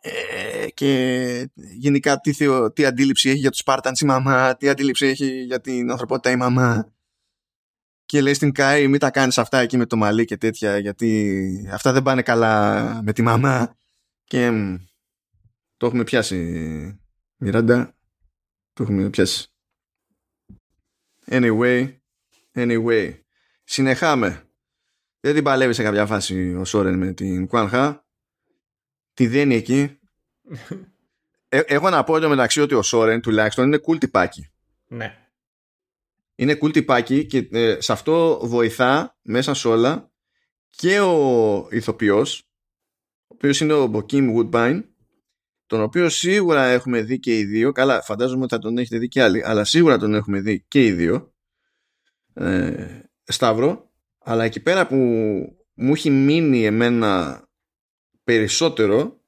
ε, 0.00 0.68
και 0.74 1.50
γενικά 1.54 2.20
τι, 2.20 2.32
θεω, 2.32 2.72
τι 2.72 2.84
αντίληψη 2.84 3.28
έχει 3.28 3.38
για 3.38 3.50
τους 3.50 3.58
Σπάρτανς 3.58 4.00
η 4.00 4.04
μαμά, 4.04 4.56
τι 4.56 4.68
αντίληψη 4.68 5.06
έχει 5.06 5.42
για 5.42 5.60
την 5.60 5.90
ανθρωπότητα 5.90 6.30
η 6.30 6.36
μαμά 6.36 6.92
και 8.04 8.20
λέει 8.20 8.34
στην 8.34 8.52
Κάη 8.52 8.88
μην 8.88 9.00
τα 9.00 9.10
κάνεις 9.10 9.38
αυτά 9.38 9.58
εκεί 9.58 9.76
με 9.76 9.86
το 9.86 9.96
μαλλί 9.96 10.24
και 10.24 10.36
τέτοια 10.36 10.78
γιατί 10.78 11.70
αυτά 11.72 11.92
δεν 11.92 12.02
πάνε 12.02 12.22
καλά 12.22 13.00
με 13.02 13.12
τη 13.12 13.22
μαμά 13.22 13.76
και 14.24 14.50
το 15.76 15.86
έχουμε 15.86 16.04
πιάσει 16.04 17.00
Μιράντα 17.36 17.97
το 18.78 18.84
έχουμε 18.84 19.10
πιάσει 19.10 19.48
anyway 21.26 21.96
anyway 22.54 23.20
συνεχάμε 23.64 24.48
δεν 25.20 25.34
την 25.34 25.44
παλεύει 25.44 25.72
σε 25.72 25.82
κάποια 25.82 26.06
φάση 26.06 26.54
ο 26.54 26.64
Σόρεν 26.64 26.98
με 26.98 27.12
την 27.12 27.46
Κουάνχα 27.46 28.06
τη 29.14 29.26
δένει 29.26 29.54
εκεί. 29.54 29.98
ε, 31.48 31.60
έχω 31.66 31.90
να 31.90 32.04
πω 32.04 32.16
εδώ 32.16 32.28
μεταξύ 32.28 32.60
ότι 32.60 32.74
ο 32.74 32.82
Σόρεν 32.82 33.20
τουλάχιστον 33.20 33.66
είναι 33.66 33.80
cool 33.86 33.98
τυπάκι. 33.98 34.50
Ναι. 34.86 35.18
Είναι 36.34 36.58
cool 36.62 36.72
τυπάκι 36.72 37.26
και 37.26 37.48
ε, 37.50 37.80
σε 37.80 37.92
αυτό 37.92 38.40
βοηθά 38.42 39.16
μέσα 39.22 39.54
σε 39.54 39.68
όλα 39.68 40.10
και 40.70 41.00
ο 41.00 41.68
ηθοποιός 41.70 42.42
ο 43.22 43.34
οποίος 43.34 43.60
είναι 43.60 43.72
ο 43.72 43.86
Μποκίμ 43.86 44.34
Woodbine 44.36 44.82
τον 45.68 45.82
οποίο 45.82 46.08
σίγουρα 46.08 46.64
έχουμε 46.64 47.02
δει 47.02 47.18
και 47.18 47.38
οι 47.38 47.44
δύο. 47.44 47.72
Καλά 47.72 48.02
φαντάζομαι 48.02 48.42
ότι 48.42 48.54
θα 48.54 48.60
τον 48.60 48.78
έχετε 48.78 48.98
δει 48.98 49.08
και 49.08 49.22
άλλοι 49.22 49.44
αλλά 49.44 49.64
σίγουρα 49.64 49.98
τον 49.98 50.14
έχουμε 50.14 50.40
δει 50.40 50.64
και 50.68 50.84
οι 50.84 50.92
δύο. 50.92 51.34
Ε, 52.34 53.00
Σταύρο 53.24 53.90
αλλά 54.18 54.44
εκεί 54.44 54.60
πέρα 54.60 54.86
που 54.86 54.96
μου 55.74 55.92
έχει 55.92 56.10
μείνει 56.10 56.64
εμένα 56.64 57.42
περισσότερο 58.24 59.20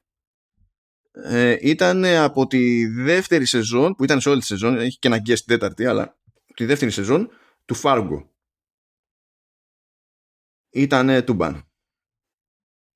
ε, 1.11 1.57
ήταν 1.61 2.05
από 2.05 2.47
τη 2.47 2.87
δεύτερη 2.87 3.45
σεζόν 3.47 3.95
που 3.95 4.05
ήταν 4.05 4.21
σε 4.21 4.29
όλη 4.29 4.41
τη 4.41 4.47
σεζόν 4.47 4.79
έχει 4.79 4.99
και 4.99 5.09
ένα 5.09 5.23
guest 5.27 5.41
τέταρτη 5.47 5.87
αλλά 5.87 6.19
τη 6.55 6.65
δεύτερη 6.65 6.91
σεζόν 6.91 7.31
του 7.65 7.75
Φάργο 7.75 8.31
ήταν 10.71 11.25
τούμπαν. 11.25 11.65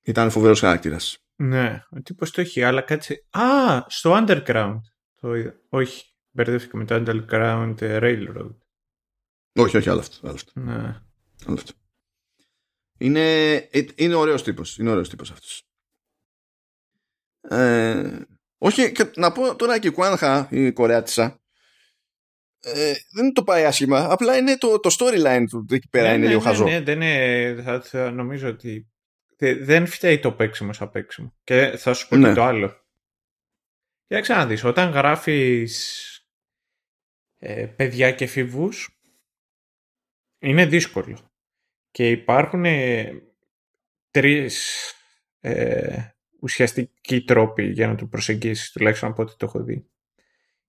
Ήταν 0.03 0.31
φοβερός 0.31 0.61
χαρακτήρας 0.61 1.24
ναι, 1.37 1.85
ο 1.91 2.03
τύπος 2.03 2.31
το 2.31 2.41
έχει 2.41 2.63
αλλά 2.63 2.81
κάτσε 2.81 3.27
α, 3.31 3.81
στο 3.87 4.25
Underground 4.27 4.79
το 5.21 5.35
είδα. 5.35 5.61
όχι, 5.69 6.15
μπερδεύτηκα 6.31 6.77
με 6.77 6.85
το 6.85 7.03
Underground 7.07 7.77
Railroad 7.79 8.57
όχι, 9.59 9.77
όχι, 9.77 9.89
άλλο 9.89 10.01
αυτό, 10.01 10.27
άλλο 10.27 10.35
αυτό. 10.35 10.61
Ναι. 10.61 11.03
Άλλο 11.47 11.55
αυτό. 11.55 11.73
Είναι, 12.99 13.55
ε, 13.55 13.85
είναι 13.95 14.15
ωραίος 14.15 14.43
τύπος 14.43 14.79
είναι 14.79 14.91
ωραίος 14.91 15.09
τύπος 15.09 15.31
αυτός 15.31 15.63
ε, 17.49 18.19
όχι, 18.59 18.93
και 18.93 19.11
να 19.17 19.33
πω 19.33 19.57
τώρα 19.57 19.79
και 19.79 19.89
η 19.89 19.91
Κουάνχα, 19.91 20.49
η 20.51 20.73
Κορεάτισσα, 20.73 21.41
ε, 22.61 22.93
δεν 23.13 23.33
το 23.33 23.45
πάει 23.45 23.65
άσχημα. 23.65 24.07
Απλά 24.11 24.37
είναι 24.37 24.57
το, 24.57 24.81
το 24.81 24.97
storyline 24.99 25.45
του 25.51 25.67
εκεί 25.71 25.89
πέρα 25.89 26.09
ναι, 26.09 26.15
είναι 26.15 26.23
ναι, 26.23 26.29
λίγο 26.29 26.41
ναι, 26.41 26.47
χαζό. 26.47 26.65
Ναι, 26.65 26.81
δεν 26.81 27.01
είναι, 27.01 27.63
θα, 27.63 27.81
θα 27.81 28.11
νομίζω 28.11 28.49
ότι 28.49 28.89
δεν 29.39 29.87
φταίει 29.87 30.19
το 30.19 30.33
παίξιμο 30.33 30.73
σαν 30.73 30.91
παίξιμο. 30.91 31.35
Και 31.45 31.75
θα 31.77 31.95
σου 31.95 32.09
πω 32.09 32.17
ναι. 32.17 32.29
και 32.29 32.35
το 32.35 32.43
άλλο. 32.43 32.85
Για 34.07 34.21
ξαναδείς, 34.21 34.65
όταν 34.65 34.91
γράφεις 34.91 36.09
ε, 37.39 37.67
παιδιά 37.67 38.13
και 38.13 38.27
φίβους, 38.27 38.99
είναι 40.39 40.67
δύσκολο. 40.67 41.31
Και 41.91 42.11
υπάρχουν 42.11 42.65
ε, 42.65 43.13
τρεις 44.11 44.73
ε, 45.41 46.03
ουσιαστικοί 46.41 47.25
τρόποι 47.25 47.65
για 47.65 47.87
να 47.87 47.95
το 47.95 48.07
προσεγγίσεις, 48.07 48.73
τουλάχιστον 48.73 49.11
από 49.11 49.23
ό,τι 49.23 49.37
το 49.37 49.47
έχω 49.47 49.63
δει. 49.63 49.87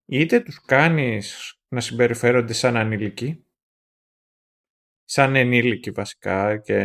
Είτε 0.06 0.40
τους 0.40 0.62
κάνεις 0.66 1.56
να 1.68 1.80
συμπεριφέρονται 1.80 2.54
σαν 2.54 2.78
ανήλικοι, 2.78 3.45
σαν 5.06 5.36
ενήλικοι 5.36 5.92
βασικά 5.92 6.58
και 6.58 6.80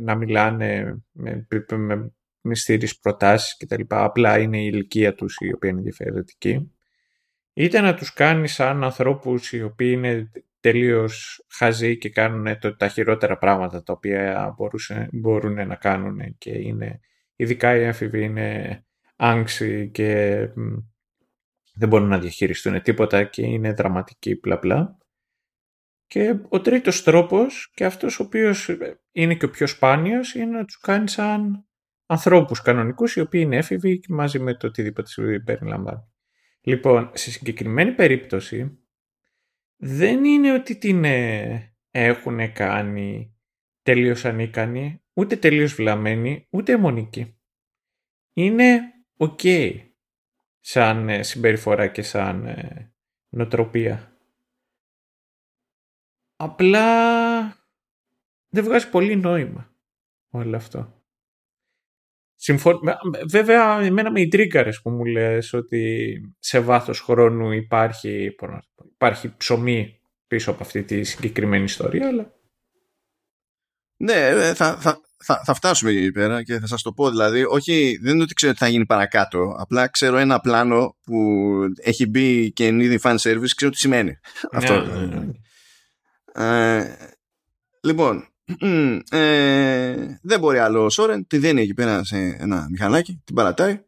να 0.00 0.14
μιλάνε 0.14 0.98
με, 1.12 1.46
με 1.76 2.12
μυστήριες 2.40 2.98
προτάσεις 2.98 3.56
κτλ. 3.56 3.82
Απλά 3.88 4.38
είναι 4.38 4.58
η 4.58 4.70
ηλικία 4.72 5.14
τους 5.14 5.36
η 5.40 5.52
οποία 5.52 5.70
είναι 5.70 5.80
διαφορετική. 5.80 6.72
Είτε 7.52 7.80
να 7.80 7.94
τους 7.94 8.12
κάνεις 8.12 8.52
σαν 8.52 8.84
ανθρώπους 8.84 9.52
οι 9.52 9.62
οποίοι 9.62 9.92
είναι 9.96 10.30
τελείως 10.60 11.44
χαζοί 11.48 11.98
και 11.98 12.10
κάνουν 12.10 12.58
το, 12.58 12.76
τα 12.76 12.88
χειρότερα 12.88 13.38
πράγματα 13.38 13.82
τα 13.82 13.92
οποία 13.92 14.54
μπορούσε, 14.56 15.08
μπορούν 15.12 15.66
να 15.66 15.74
κάνουν 15.74 16.38
και 16.38 16.50
είναι 16.50 17.00
Ειδικά 17.40 17.76
οι 17.76 17.82
έφηβοι 17.82 18.22
είναι 18.22 18.80
άγξιοι 19.16 19.90
και 19.90 20.38
δεν 21.74 21.88
μπορούν 21.88 22.08
να 22.08 22.18
διαχειριστούν 22.18 22.82
τίποτα 22.82 23.24
και 23.24 23.42
είναι 23.42 23.72
δραματικοί 23.72 24.36
πλα 24.36 24.58
πλα. 24.58 24.98
Και 26.08 26.38
ο 26.48 26.60
τρίτος 26.60 27.02
τρόπος 27.02 27.70
και 27.74 27.84
αυτός 27.84 28.20
ο 28.20 28.22
οποίος 28.22 28.70
είναι 29.12 29.34
και 29.34 29.44
ο 29.44 29.50
πιο 29.50 29.66
σπάνιος 29.66 30.34
είναι 30.34 30.56
να 30.56 30.64
τους 30.64 30.78
κάνεις 30.78 31.12
σαν 31.12 31.66
ανθρώπους 32.06 32.62
κανονικούς 32.62 33.16
οι 33.16 33.20
οποίοι 33.20 33.40
είναι 33.44 33.56
έφηβοι 33.56 33.98
και 33.98 34.12
μαζί 34.12 34.38
με 34.38 34.54
το 34.54 34.66
οτιδήποτε 34.66 35.40
περιλαμβάνει. 35.44 36.02
Λοιπόν, 36.60 37.10
σε 37.14 37.30
συγκεκριμένη 37.30 37.92
περίπτωση 37.92 38.78
δεν 39.76 40.24
είναι 40.24 40.52
ότι 40.52 40.78
την 40.78 41.04
ε, 41.04 41.76
έχουν 41.90 42.52
κάνει 42.52 43.36
τελείως 43.82 44.24
ανίκανοι 44.24 45.02
ούτε 45.12 45.36
τελείως 45.36 45.74
βλαμμένη, 45.74 46.46
ούτε 46.50 46.72
αιμονική. 46.72 47.38
Είναι 48.32 48.80
ok 49.18 49.74
σαν 50.60 51.08
ε, 51.08 51.22
συμπεριφορά 51.22 51.86
και 51.86 52.02
σαν 52.02 52.46
ε, 52.46 52.92
νοτροπία. 53.28 54.17
Απλά 56.40 56.86
δεν 58.48 58.64
βγάζει 58.64 58.90
πολύ 58.90 59.16
νόημα 59.16 59.74
όλο 60.30 60.56
αυτό. 60.56 61.02
Συμφων... 62.34 62.80
Βέβαια, 63.28 63.80
εμένα 63.80 64.10
με 64.10 64.20
ιντρίγκαρες 64.20 64.80
που 64.82 64.90
μου 64.90 65.04
λες 65.04 65.52
ότι 65.52 66.20
σε 66.38 66.60
βάθος 66.60 67.00
χρόνου 67.00 67.52
υπάρχει, 67.52 68.36
υπάρχει 68.92 69.36
ψωμί 69.36 70.00
πίσω 70.26 70.50
από 70.50 70.62
αυτή 70.62 70.82
τη 70.82 71.04
συγκεκριμένη 71.04 71.64
ιστορία, 71.64 72.06
αλλά... 72.06 72.32
Ναι, 73.96 74.26
ε, 74.26 74.54
θα, 74.54 74.76
θα, 74.76 75.00
θα, 75.16 75.42
θα 75.44 75.54
φτάσουμε 75.54 75.90
εκεί 75.90 76.12
πέρα 76.12 76.42
και 76.42 76.58
θα 76.58 76.66
σας 76.66 76.82
το 76.82 76.92
πω 76.92 77.10
δηλαδή, 77.10 77.44
όχι, 77.44 77.98
δεν 78.02 78.14
είναι 78.14 78.22
ότι 78.22 78.34
ξέρω 78.34 78.52
τι 78.52 78.58
θα 78.58 78.68
γίνει 78.68 78.86
παρακάτω, 78.86 79.56
απλά 79.58 79.88
ξέρω 79.88 80.16
ένα 80.16 80.40
πλάνο 80.40 80.96
που 81.04 81.14
έχει 81.76 82.06
μπει 82.06 82.52
και 82.52 82.66
είναι 82.66 82.84
ήδη 82.84 82.98
fan 83.02 83.16
service, 83.16 83.50
ξέρω 83.56 83.70
τι 83.70 83.78
σημαίνει. 83.78 84.10
Ναι, 84.10 84.58
Αυτό. 84.58 84.80
Ναι, 84.80 85.06
ναι. 85.06 85.32
Ε, 86.32 86.96
λοιπόν, 87.82 88.28
ε, 89.10 90.18
δεν 90.22 90.38
μπορεί 90.40 90.58
άλλο 90.58 90.84
ο 90.84 90.90
Σόρεν, 90.90 91.26
τη 91.26 91.38
δένει 91.38 91.60
εκεί 91.60 91.74
πέρα 91.74 92.04
σε 92.04 92.16
ένα 92.18 92.66
μηχανάκι, 92.70 93.22
την 93.24 93.34
παρατάει, 93.34 93.84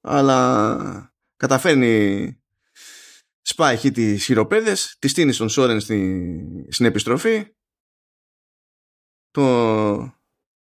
αλλά 0.00 1.14
καταφέρνει 1.36 2.34
σπάει 3.42 3.74
εκεί 3.74 3.90
τις 3.90 4.24
χειροπέδες, 4.24 4.96
τη 4.98 5.08
στείνει 5.08 5.32
στον 5.32 5.48
Σόρεν 5.48 5.80
στη, 5.80 6.66
στην 6.70 6.86
επιστροφή, 6.86 7.46
το, 9.30 9.96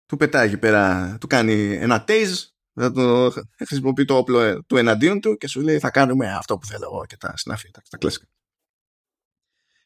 του 0.06 0.16
πετάει 0.16 0.46
εκεί 0.46 0.58
πέρα, 0.58 1.16
του 1.20 1.26
κάνει 1.26 1.72
ένα 1.72 2.04
tase, 2.08 2.50
θα 2.74 2.92
το 2.92 3.32
χρησιμοποιεί 3.66 4.04
το 4.04 4.16
όπλο 4.16 4.64
του 4.64 4.76
εναντίον 4.76 5.20
του 5.20 5.36
και 5.36 5.48
σου 5.48 5.60
λέει 5.60 5.78
θα 5.78 5.90
κάνουμε 5.90 6.32
αυτό 6.32 6.58
που 6.58 6.66
θέλω 6.66 6.88
εγώ 6.92 7.06
και 7.06 7.16
τα 7.16 7.36
συνάφη, 7.36 7.70
τα, 7.70 7.82
τα 7.90 7.96
κλασικά. 7.96 8.26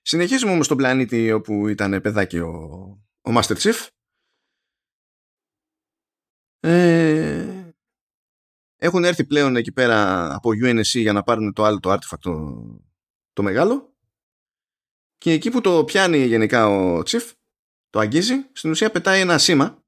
Συνεχίζουμε 0.07 0.53
όμως 0.53 0.65
στον 0.65 0.77
πλανήτη 0.77 1.33
όπου 1.33 1.69
ήταν 1.69 2.01
παιδάκι 2.01 2.39
ο, 2.39 2.53
ο 3.21 3.31
Master 3.37 3.57
Chief. 3.57 3.87
Ε, 6.61 7.73
έχουν 8.77 9.05
έρθει 9.05 9.25
πλέον 9.25 9.57
εκεί 9.57 9.73
πέρα 9.73 10.29
από 10.35 10.51
UNSC 10.51 10.83
για 10.83 11.13
να 11.13 11.23
πάρουν 11.23 11.53
το 11.53 11.65
άλλο 11.65 11.81
το 11.81 11.93
artifact 11.93 12.19
το, 12.21 12.65
το 13.33 13.43
μεγάλο 13.43 13.95
και 15.19 15.33
εκεί 15.33 15.51
που 15.51 15.61
το 15.61 15.85
πιάνει 15.85 16.25
γενικά 16.25 16.69
ο 16.69 16.99
Chief 16.99 17.33
το 17.91 17.99
αγγίζει, 17.99 18.35
στην 18.53 18.71
ουσία 18.71 18.91
πετάει 18.91 19.21
ένα 19.21 19.39
σήμα 19.39 19.85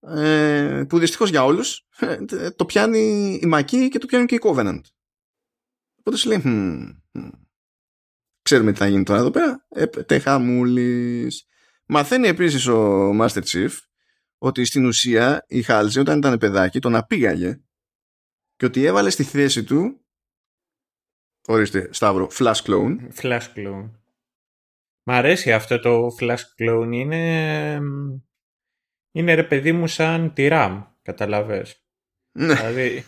ε, 0.00 0.84
που 0.88 0.98
δυστυχώς 0.98 1.30
για 1.30 1.44
όλους 1.44 1.86
ε, 1.98 2.50
το 2.50 2.64
πιάνει 2.64 3.38
η 3.42 3.46
Μακή 3.46 3.88
και 3.88 3.98
το 3.98 4.06
πιάνει 4.06 4.26
και 4.26 4.34
η 4.34 4.40
Covenant. 4.42 4.80
Οπότε 5.98 6.16
σου 6.16 6.28
λέει 6.28 6.42
ξέρουμε 8.52 8.72
τι 8.72 8.78
θα 8.78 8.86
γίνει 8.88 9.02
τώρα 9.02 9.20
εδώ 9.20 9.30
πέρα. 9.30 9.66
Έπεται 9.68 10.18
χαμούλης 10.18 11.46
μαθαίνει 11.86 12.28
επίσης 12.28 12.66
ο 12.66 13.10
Master 13.20 13.42
Chief 13.42 13.70
ότι 14.38 14.64
στην 14.64 14.86
ουσία 14.86 15.44
η 15.48 15.62
Χάλζη 15.62 15.98
όταν 15.98 16.18
ήταν 16.18 16.38
παιδάκι 16.38 16.80
τον 16.80 16.94
απήγαγε 16.94 17.60
και 18.56 18.64
ότι 18.64 18.84
έβαλε 18.84 19.10
στη 19.10 19.22
θέση 19.22 19.64
του 19.64 20.00
ορίστε 21.46 21.88
Σταύρο 21.92 22.30
Flash 22.38 22.62
Clone. 22.62 22.96
Flash 23.20 23.46
Clone. 23.56 23.90
Μ' 25.02 25.10
αρέσει 25.10 25.52
αυτό 25.52 25.80
το 25.80 26.06
Flash 26.20 26.42
Clone. 26.58 26.88
Είναι 26.92 27.80
είναι 29.12 29.34
ρε 29.34 29.44
παιδί 29.44 29.72
μου 29.72 29.86
σαν 29.86 30.32
τη 30.32 30.48
RAM 30.50 30.84
καταλαβες. 31.02 31.84
Ναι. 32.32 32.54
δηλαδή 32.54 33.04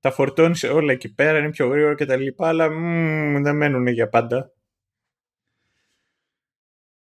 τα 0.00 0.10
φορτώνεις 0.10 0.64
όλα 0.64 0.92
εκεί 0.92 1.14
πέρα, 1.14 1.38
είναι 1.38 1.50
πιο 1.50 1.68
γρήγορα 1.68 1.94
και 1.94 2.04
τα 2.04 2.16
λοιπά, 2.16 2.48
αλλά 2.48 2.70
μ, 2.70 3.42
δεν 3.42 3.56
μένουν 3.56 3.86
για 3.86 4.08
πάντα. 4.08 4.52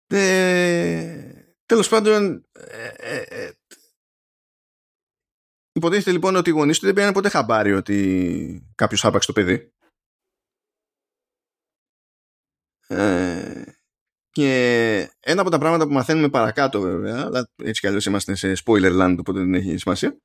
Ε, 0.07 1.55
τέλος 1.67 1.89
πάντων, 1.89 2.47
ε, 2.53 2.89
ε, 2.97 3.25
ε, 3.29 3.53
υποτίθεται 5.73 6.11
λοιπόν 6.11 6.37
ότι 6.37 6.51
οι 6.51 6.53
γονείς 6.53 6.79
του 6.79 6.87
δεν 6.87 6.95
πήραν 6.95 7.13
ποτέ 7.13 7.29
χαμπάρι 7.29 7.73
ότι 7.73 8.73
κάποιος 8.75 9.05
άπαξε 9.05 9.27
το 9.27 9.33
παιδί. 9.33 9.73
Ε, 12.87 13.63
και 14.31 15.11
ένα 15.21 15.41
από 15.41 15.51
τα 15.51 15.59
πράγματα 15.59 15.87
που 15.87 15.93
μαθαίνουμε 15.93 16.29
παρακάτω 16.29 16.81
βέβαια, 16.81 17.25
αλλά 17.25 17.51
έτσι 17.57 17.81
κι 17.81 17.87
αλλιώς 17.87 18.07
είμαστε 18.07 18.35
σε 18.35 18.53
spoiler 18.65 19.01
land 19.01 19.17
οπότε 19.19 19.39
δεν 19.39 19.55
έχει 19.55 19.77
σημασία, 19.77 20.09
ε, 20.09 20.17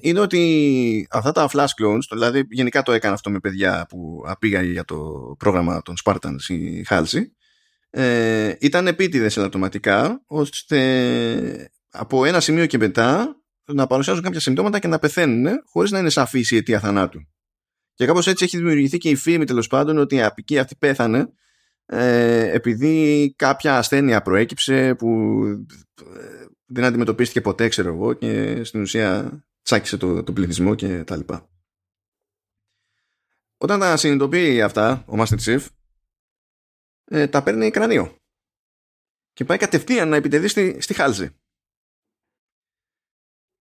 είναι 0.00 0.20
ότι 0.20 1.06
αυτά 1.10 1.32
τα 1.32 1.48
flash 1.52 1.82
clones, 1.82 1.98
δηλαδή 2.10 2.46
γενικά 2.50 2.82
το 2.82 2.92
έκανε 2.92 3.14
αυτό 3.14 3.30
με 3.30 3.40
παιδιά 3.40 3.86
που 3.88 4.22
απήγαγε 4.26 4.70
για 4.70 4.84
το 4.84 4.96
πρόγραμμα 5.38 5.82
των 5.82 5.94
Spartans 6.04 6.48
η 6.48 6.86
Halsey, 6.88 7.22
ε, 7.90 8.54
ήταν 8.60 8.86
επίτηδες 8.86 9.36
ελαττωματικά 9.36 10.22
ώστε 10.26 11.70
από 11.90 12.24
ένα 12.24 12.40
σημείο 12.40 12.66
και 12.66 12.78
μετά 12.78 13.36
να 13.64 13.86
παρουσιάζουν 13.86 14.22
κάποια 14.22 14.40
συμπτώματα 14.40 14.78
και 14.78 14.88
να 14.88 14.98
πεθαίνουν 14.98 15.46
χωρίς 15.64 15.90
να 15.90 15.98
είναι 15.98 16.10
σαφής 16.10 16.50
η 16.50 16.56
αιτία 16.56 16.80
θανάτου. 16.80 17.20
Και 17.94 18.06
κάπως 18.06 18.26
έτσι 18.26 18.44
έχει 18.44 18.56
δημιουργηθεί 18.56 18.98
και 18.98 19.08
η 19.08 19.16
φήμη 19.16 19.44
τέλος 19.44 19.66
πάντων 19.66 19.98
ότι 19.98 20.14
η 20.14 20.22
απική 20.22 20.58
αυτή 20.58 20.76
πέθανε 20.76 21.28
ε, 21.86 22.50
επειδή 22.52 23.34
κάποια 23.36 23.78
ασθένεια 23.78 24.22
προέκυψε 24.22 24.94
που 24.94 25.40
ε, 26.00 26.46
δεν 26.66 26.84
αντιμετωπίστηκε 26.84 27.40
ποτέ 27.40 27.68
ξέρω 27.68 27.88
εγώ 27.88 28.12
και 28.12 28.64
στην 28.64 28.80
ουσία 28.80 29.40
τσάκισε 29.66 29.96
το, 29.96 30.22
το 30.22 30.32
πληθυσμό 30.32 30.74
και 30.74 31.04
τα 31.04 31.16
λοιπά. 31.16 31.50
Όταν 33.56 33.80
τα 33.80 33.96
συνειδητοποιεί 33.96 34.62
αυτά 34.62 35.04
ο 35.06 35.14
Master 35.16 35.38
Chief 35.38 35.66
ε, 37.04 37.26
τα 37.28 37.42
παίρνει 37.42 37.70
κρανίο 37.70 38.18
και 39.32 39.44
πάει 39.44 39.58
κατευθείαν 39.58 40.08
να 40.08 40.16
επιτεθεί 40.16 40.48
στη, 40.48 40.80
στη 40.80 40.94
χάλζη. 40.94 41.36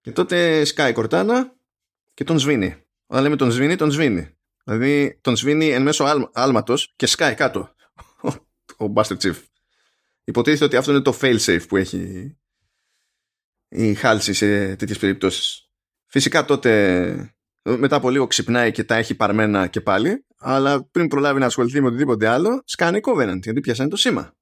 Και 0.02 0.12
τότε 0.12 0.66
σκάει 0.66 0.90
η 0.90 0.94
κορτάνα 0.94 1.58
και 2.14 2.24
τον 2.24 2.40
σβήνει. 2.40 2.84
Όταν 3.06 3.24
λέμε 3.24 3.36
τον 3.36 3.52
σβήνει, 3.52 3.76
τον 3.76 3.92
σβήνει. 3.92 4.38
Δηλαδή 4.64 5.20
τον 5.22 5.36
σβήνει 5.36 5.70
εν 5.70 5.82
μέσω 5.82 6.04
άλ, 6.04 6.30
άλματος 6.34 6.94
και 6.96 7.06
σκάει 7.06 7.36
κάτω 7.36 7.76
ο, 8.22 8.28
ο 8.86 8.94
Master 8.96 9.18
Chief. 9.18 9.44
Υποτίθεται 10.24 10.66
ότι 10.66 10.76
αυτό 10.76 10.92
είναι 10.92 11.02
το 11.02 11.18
failsafe 11.22 11.66
που 11.68 11.78
έχει 11.78 12.36
η 13.68 13.94
χάλση 13.94 14.34
σε 14.34 14.76
τέτοιες 14.76 15.00
περιπτώσεις. 15.00 15.65
Φυσικά 16.06 16.46
τότε 16.46 17.36
μετά 17.70 17.96
από 17.96 18.10
λίγο 18.10 18.28
ξυπνάει 18.28 18.72
και 18.72 18.84
τα 18.84 18.96
έχει 18.96 19.16
παρμένα 19.16 19.68
και 19.68 19.82
πάλι, 19.82 20.26
αλλά 20.38 20.86
πριν 20.86 21.08
προλάβει 21.08 21.40
να 21.40 21.46
ασχοληθεί 21.46 21.82
με 21.82 21.88
οτιδήποτε 21.88 22.28
άλλο, 22.28 22.62
σκάνει 22.66 23.00
Covenant, 23.04 23.40
γιατί 23.42 23.60
πιάσανε 23.60 23.90
το 23.90 23.96
σήμα. 23.96 24.36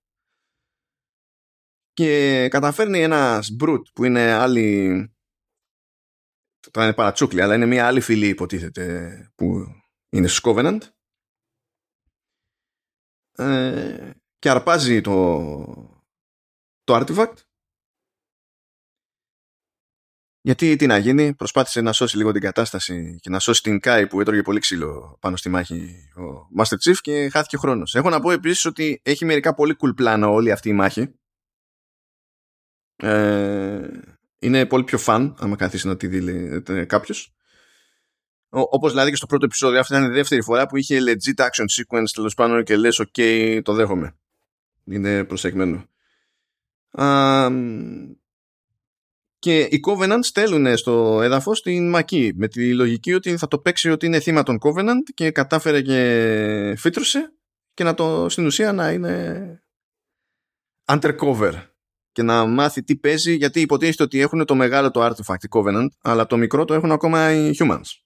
Και 1.94 2.48
καταφέρνει 2.50 3.02
ένας 3.02 3.56
Brute 3.60 3.92
που 3.94 4.04
είναι 4.04 4.32
άλλη. 4.32 4.88
Τώρα 6.72 6.86
είναι 6.86 6.96
παρατσούκλι, 6.96 7.42
αλλά 7.42 7.56
είναι 7.56 7.66
μια 7.66 7.88
άλλη 7.88 8.02
φυλή, 8.02 8.28
υποτίθεται, 8.28 9.32
που 9.36 9.66
είναι 10.10 10.28
στους 10.28 10.42
Covenant. 10.44 10.80
Ε, 13.38 14.12
και 14.40 14.50
αρπάζει 14.50 15.02
το, 15.02 16.04
το 16.84 16.96
artifact 16.96 17.34
γιατί 20.46 20.76
τι 20.76 20.86
να 20.86 20.98
γίνει, 20.98 21.34
προσπάθησε 21.34 21.82
να 21.82 21.94
σώσει 21.94 22.18
λίγο 22.18 22.32
την 22.32 22.42
κατάσταση 22.42 23.18
και 23.22 23.30
να 23.30 23.40
σώσει 23.40 23.62
την 23.62 23.80
Κάι 23.80 24.08
που 24.08 24.22
έτρωγε 24.22 24.42
πολύ 24.42 24.60
ξύλο 24.60 25.18
πάνω 25.20 25.36
στη 25.36 25.50
μάχη 25.50 25.96
ο 26.16 26.62
Master 26.62 26.90
Chief 26.90 26.96
και 27.02 27.30
χάθηκε 27.30 27.58
χρόνος. 27.58 27.96
Έχω 27.96 28.10
να 28.10 28.20
πω 28.20 28.32
επίσης 28.32 28.66
ότι 28.66 29.02
έχει 29.04 29.26
μερικά 29.26 29.54
πολύ 29.54 29.76
cool 29.80 29.96
πλάνα 29.96 30.28
όλη 30.28 30.52
αυτή 30.52 30.70
η 30.70 30.74
μάχη. 30.74 31.14
Ε, 32.96 33.88
είναι 34.40 34.66
πολύ 34.66 34.84
πιο 34.84 35.00
fun, 35.06 35.34
άμα 35.38 35.56
καθίσει 35.56 35.88
να 35.88 35.98
τη 35.98 36.08
δει 36.08 36.62
ε, 36.68 36.86
κάποιος. 36.86 37.34
Όπως 38.50 38.92
δηλαδή 38.92 39.10
και 39.10 39.16
στο 39.16 39.26
πρώτο 39.26 39.46
επεισόδιο, 39.46 39.80
αυτή 39.80 39.94
ήταν 39.94 40.12
η 40.12 40.14
δεύτερη 40.14 40.42
φορά 40.42 40.68
που 40.68 40.78
είχε 40.78 41.00
legit 41.00 41.44
action 41.44 41.66
sequence 41.82 42.10
τέλος 42.14 42.34
πάντων 42.34 42.64
και 42.64 42.76
λες: 42.76 43.02
OK, 43.02 43.60
το 43.64 43.74
δέχομαι. 43.74 44.16
Είναι 44.84 45.24
προσεγμένο. 45.24 45.88
Και 49.44 49.60
οι 49.60 49.80
Covenant 49.88 50.20
στέλνουν 50.22 50.78
στο 50.78 51.22
έδαφος 51.22 51.62
την 51.62 51.90
Μακή 51.90 52.34
με 52.36 52.48
τη 52.48 52.74
λογική 52.74 53.14
ότι 53.14 53.38
θα 53.38 53.48
το 53.48 53.60
παίξει 53.60 53.90
ότι 53.90 54.06
είναι 54.06 54.20
θύμα 54.20 54.44
των 54.44 54.58
Covenant 54.62 55.04
και 55.14 55.32
κατάφερε 55.32 55.82
και 55.82 56.76
φύτρωσε 56.78 57.34
και 57.74 57.84
να 57.84 57.94
το 57.94 58.30
στην 58.30 58.46
ουσία 58.46 58.74
να 58.74 58.92
είναι 58.92 59.64
undercover 60.86 61.54
και 62.12 62.24
να 62.24 62.46
μάθει 62.46 62.84
τι 62.84 62.96
παίζει 62.96 63.36
γιατί 63.36 63.62
υποτίθεται 63.62 64.04
ότι 64.04 64.20
έχουν 64.20 64.46
το 64.46 64.56
μεγάλο 64.56 64.92
το 64.92 65.06
artifact 65.06 65.44
οι 65.44 65.48
Covenant 65.50 65.88
αλλά 66.02 66.28
το 66.28 66.38
μικρό 66.38 66.66
το 66.66 66.74
έχουν 66.74 66.92
ακόμα 66.92 67.32
οι 67.34 67.52
Humans. 67.60 68.02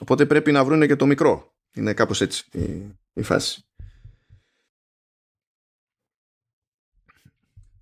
Οπότε 0.00 0.26
πρέπει 0.26 0.52
να 0.52 0.64
βρουν 0.64 0.86
και 0.86 0.96
το 0.96 1.06
μικρό. 1.06 1.54
Είναι 1.74 1.94
κάπως 1.94 2.20
έτσι 2.20 2.44
η, 2.52 2.96
η 3.12 3.22
φάση. 3.22 3.64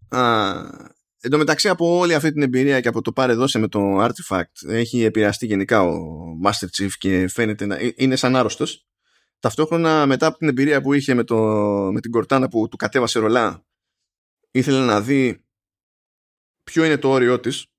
Α, 0.09 0.90
Εν 1.23 1.31
τω 1.31 1.39
μεταξύ 1.39 1.69
από 1.69 1.99
όλη 1.99 2.15
αυτή 2.15 2.33
την 2.33 2.43
εμπειρία 2.43 2.81
και 2.81 2.89
από 2.89 3.03
το 3.03 3.13
πάρε 3.13 3.35
δώσε 3.35 3.59
με 3.59 3.69
το 3.69 4.05
Artifact 4.05 4.69
έχει 4.69 5.03
επηρεαστεί 5.03 5.47
γενικά 5.47 5.83
ο 5.83 5.99
Master 6.45 6.83
Chief 6.83 6.91
και 6.99 7.29
φαίνεται 7.29 7.67
να 7.67 7.77
ε, 7.77 7.93
είναι 7.97 8.17
σαν 8.17 8.37
άρρωστος. 8.37 8.87
Ταυτόχρονα 9.39 10.07
μετά 10.07 10.27
από 10.27 10.39
την 10.39 10.49
εμπειρία 10.49 10.81
που 10.81 10.93
είχε 10.93 11.15
με, 11.15 11.25
το, 11.25 11.37
με 11.93 12.01
την 12.01 12.11
Κορτάνα 12.11 12.49
που 12.49 12.69
του 12.69 12.77
κατέβασε 12.77 13.19
ρολά 13.19 13.65
ήθελε 14.51 14.85
να 14.85 15.01
δει 15.01 15.45
ποιο 16.65 16.85
είναι 16.85 16.97
το 16.97 17.11
όριό 17.11 17.41
της 17.41 17.71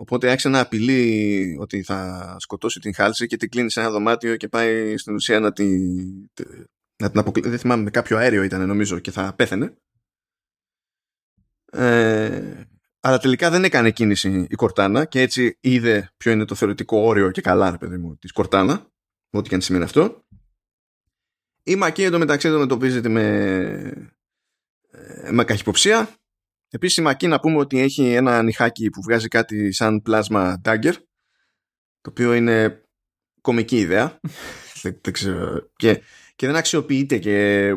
Οπότε 0.00 0.28
άρχισε 0.28 0.48
να 0.48 0.60
απειλεί 0.60 1.56
ότι 1.60 1.82
θα 1.82 2.36
σκοτώσει 2.38 2.80
την 2.80 2.94
Χάλση 2.94 3.26
και 3.26 3.36
την 3.36 3.48
κλείνει 3.48 3.70
σε 3.70 3.80
ένα 3.80 3.90
δωμάτιο 3.90 4.36
και 4.36 4.48
πάει 4.48 4.96
στην 4.96 5.14
ουσία 5.14 5.40
να 5.40 5.52
την, 5.52 5.80
να 6.96 7.10
την 7.10 7.18
αποκλείσει. 7.18 7.48
Δεν 7.48 7.58
θυμάμαι, 7.58 7.82
με 7.82 7.90
κάποιο 7.90 8.16
αέριο 8.16 8.42
ήταν 8.42 8.66
νομίζω 8.66 8.98
και 8.98 9.10
θα 9.10 9.34
πέθαινε. 9.34 9.76
Ε, 11.72 12.64
αλλά 13.00 13.18
τελικά 13.18 13.50
δεν 13.50 13.64
έκανε 13.64 13.90
κίνηση 13.90 14.46
η 14.50 14.54
Κορτάνα 14.54 15.04
και 15.04 15.20
έτσι 15.20 15.56
είδε 15.60 16.10
ποιο 16.16 16.32
είναι 16.32 16.44
το 16.44 16.54
θεωρητικό 16.54 16.98
όριο 16.98 17.30
και 17.30 17.40
καλά, 17.40 17.70
ρε 17.70 17.78
παιδί 17.78 17.96
μου, 17.96 18.16
της 18.16 18.32
Κορτάνα, 18.32 18.86
ό,τι 19.30 19.48
και 19.48 19.54
αν 19.54 19.60
σημαίνει 19.60 19.84
αυτό. 19.84 20.22
Η 21.62 21.76
Μακή 21.76 22.02
εντωμεταξύ 22.02 22.48
αντιμετωπίζεται 22.48 23.08
με, 23.08 23.22
ε, 24.90 25.30
με 25.30 25.44
καχυποψία 25.44 26.18
Επίσης 26.70 26.96
η 26.96 27.02
Μακή 27.02 27.26
να 27.26 27.40
πούμε 27.40 27.58
ότι 27.58 27.80
έχει 27.80 28.12
ένα 28.12 28.42
νυχάκι 28.42 28.90
που 28.90 29.02
βγάζει 29.02 29.28
κάτι 29.28 29.72
σαν 29.72 30.02
πλάσμα 30.02 30.60
dagger 30.64 30.92
το 32.00 32.10
οποίο 32.10 32.34
είναι 32.34 32.82
κομική 33.40 33.78
ιδέα 33.78 34.20
δεν, 34.82 35.12
ξέρω. 35.12 35.70
Και, 35.76 36.02
και 36.36 36.46
δεν 36.46 36.56
αξιοποιείται 36.56 37.18
και 37.18 37.68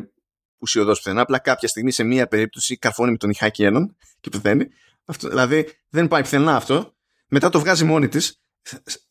ουσιοδός 0.62 0.98
πουθενά 0.98 1.22
απλά 1.22 1.40
κάποια 1.40 1.68
στιγμή 1.68 1.92
σε 1.92 2.04
μία 2.04 2.28
περίπτωση 2.28 2.78
καρφώνει 2.78 3.12
με 3.12 3.18
τον 3.18 3.30
νυχάκι 3.30 3.64
έναν 3.64 3.96
και 4.20 4.30
πεθαίνει. 4.30 4.68
Αυτό, 5.06 5.28
δηλαδή 5.28 5.68
δεν 5.90 6.08
πάει 6.08 6.22
πουθενά 6.22 6.56
αυτό. 6.56 6.96
Μετά 7.28 7.50
το 7.50 7.60
βγάζει 7.60 7.84
μόνη 7.84 8.08
της 8.08 8.42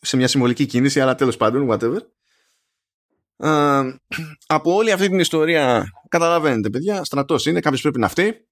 σε 0.01 0.16
μια 0.16 0.28
συμβολική 0.28 0.66
κίνηση 0.66 1.01
αλλά 1.01 1.14
τέλος 1.14 1.36
πάντων 1.36 1.68
whatever. 1.70 2.01
Από 4.47 4.74
όλη 4.74 4.93
αυτή 4.93 5.09
την 5.09 5.18
ιστορία 5.18 5.90
καταλαβαίνετε 6.09 6.70
παιδιά 6.70 7.05
στρατός 7.05 7.47
είναι 7.47 7.60
κάποιος 7.60 7.81
πρέπει 7.81 7.98
να 7.98 8.09
φταίει. 8.09 8.48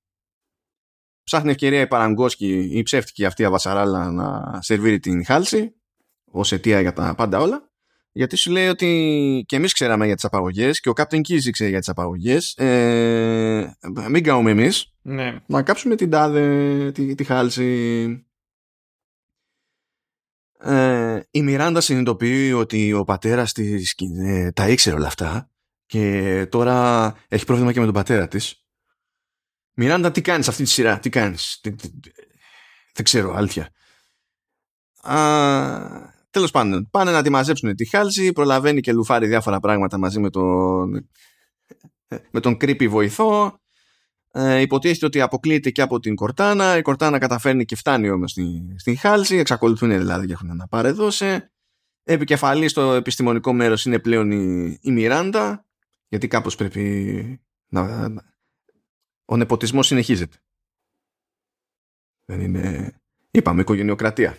Ψάχνει 1.22 1.50
ευκαιρία 1.50 1.80
η 1.80 1.86
Παραγκόσκη 1.86 2.68
η 2.72 2.82
ψεύτικη 2.82 3.24
αυτή 3.24 3.44
αβασαράλα 3.44 4.10
να 4.10 4.58
σερβίρει 4.62 4.98
την 4.98 5.24
χάλση 5.24 5.74
ως 6.24 6.52
αιτία 6.52 6.80
για 6.80 6.92
τα 6.92 7.14
πάντα 7.14 7.40
όλα 7.40 7.67
γιατί 8.12 8.36
σου 8.36 8.50
λέει 8.50 8.68
ότι 8.68 9.44
και 9.46 9.56
εμείς 9.56 9.72
ξέραμε 9.72 10.06
για 10.06 10.14
τις 10.14 10.24
απαγωγές 10.24 10.80
και 10.80 10.88
ο 10.88 10.92
Captain 10.96 11.20
Keys 11.20 11.42
ήξερε 11.44 11.70
για 11.70 11.78
τις 11.78 11.88
απαγωγές 11.88 12.54
ε, 12.56 13.76
μην 14.08 14.22
κάνουμε 14.22 14.50
εμείς 14.50 14.92
ναι. 15.02 15.36
να 15.46 15.62
κάψουμε 15.62 15.96
την 15.96 16.10
τάδε 16.10 16.92
τη, 16.92 17.14
τη 17.14 17.24
χάλση 17.24 18.26
ε, 20.60 21.20
η 21.30 21.42
Μιράντα 21.42 21.80
συνειδητοποιεί 21.80 22.52
ότι 22.56 22.92
ο 22.92 23.04
πατέρας 23.04 23.52
της 23.52 23.94
ε, 24.18 24.50
τα 24.50 24.68
ήξερε 24.68 24.96
όλα 24.96 25.06
αυτά 25.06 25.50
και 25.86 26.46
τώρα 26.50 27.14
έχει 27.28 27.44
πρόβλημα 27.44 27.72
και 27.72 27.78
με 27.78 27.84
τον 27.84 27.94
πατέρα 27.94 28.28
της 28.28 28.62
Μιράντα, 29.80 30.10
τι 30.10 30.20
κάνεις 30.20 30.48
αυτή 30.48 30.62
τη 30.62 30.68
σειρά, 30.68 30.98
τι 30.98 31.08
κάνεις; 31.08 31.60
Δεν 32.92 33.04
ξέρω, 33.04 33.34
αλήθεια. 33.34 33.70
Α, 35.02 36.17
τέλος 36.30 36.50
πάντων, 36.50 36.88
πάνε 36.90 37.10
να 37.10 37.22
τη 37.22 37.30
μαζέψουν 37.30 37.74
τη 37.74 37.84
χάλση, 37.84 38.32
προλαβαίνει 38.32 38.80
και 38.80 38.92
λουφάρει 38.92 39.26
διάφορα 39.26 39.60
πράγματα 39.60 39.98
μαζί 39.98 40.20
με 40.20 40.30
τον, 40.30 41.08
με 42.30 42.40
τον 42.40 42.54
creepy 42.60 42.88
βοηθό. 42.88 43.60
Ε, 44.30 44.60
υποτίθεται 44.60 45.06
ότι 45.06 45.20
αποκλείεται 45.20 45.70
και 45.70 45.82
από 45.82 45.98
την 45.98 46.14
Κορτάνα. 46.14 46.76
Η 46.76 46.82
Κορτάνα 46.82 47.18
καταφέρνει 47.18 47.64
και 47.64 47.76
φτάνει 47.76 48.10
όμως 48.10 48.30
στην, 48.30 48.78
στην 48.78 48.98
χάλση. 48.98 49.36
Εξακολουθούν 49.36 49.90
δηλαδή 49.90 50.26
και 50.26 50.32
έχουν 50.32 50.56
να 50.56 50.68
παρεδώσει. 50.68 51.50
Επικεφαλής 52.02 52.70
στο 52.70 52.92
επιστημονικό 52.92 53.52
μέρος 53.52 53.84
είναι 53.84 53.98
πλέον 53.98 54.30
η, 54.30 54.78
η 54.80 54.90
Μιράντα. 54.90 55.66
Γιατί 56.08 56.28
κάπως 56.28 56.56
πρέπει 56.56 57.40
να, 57.68 58.08
ο 59.24 59.36
νεποτισμός 59.36 59.86
συνεχίζεται. 59.86 60.36
Δεν 62.24 62.40
είναι, 62.40 62.94
είπαμε, 63.30 63.60
οικογενειοκρατία. 63.60 64.36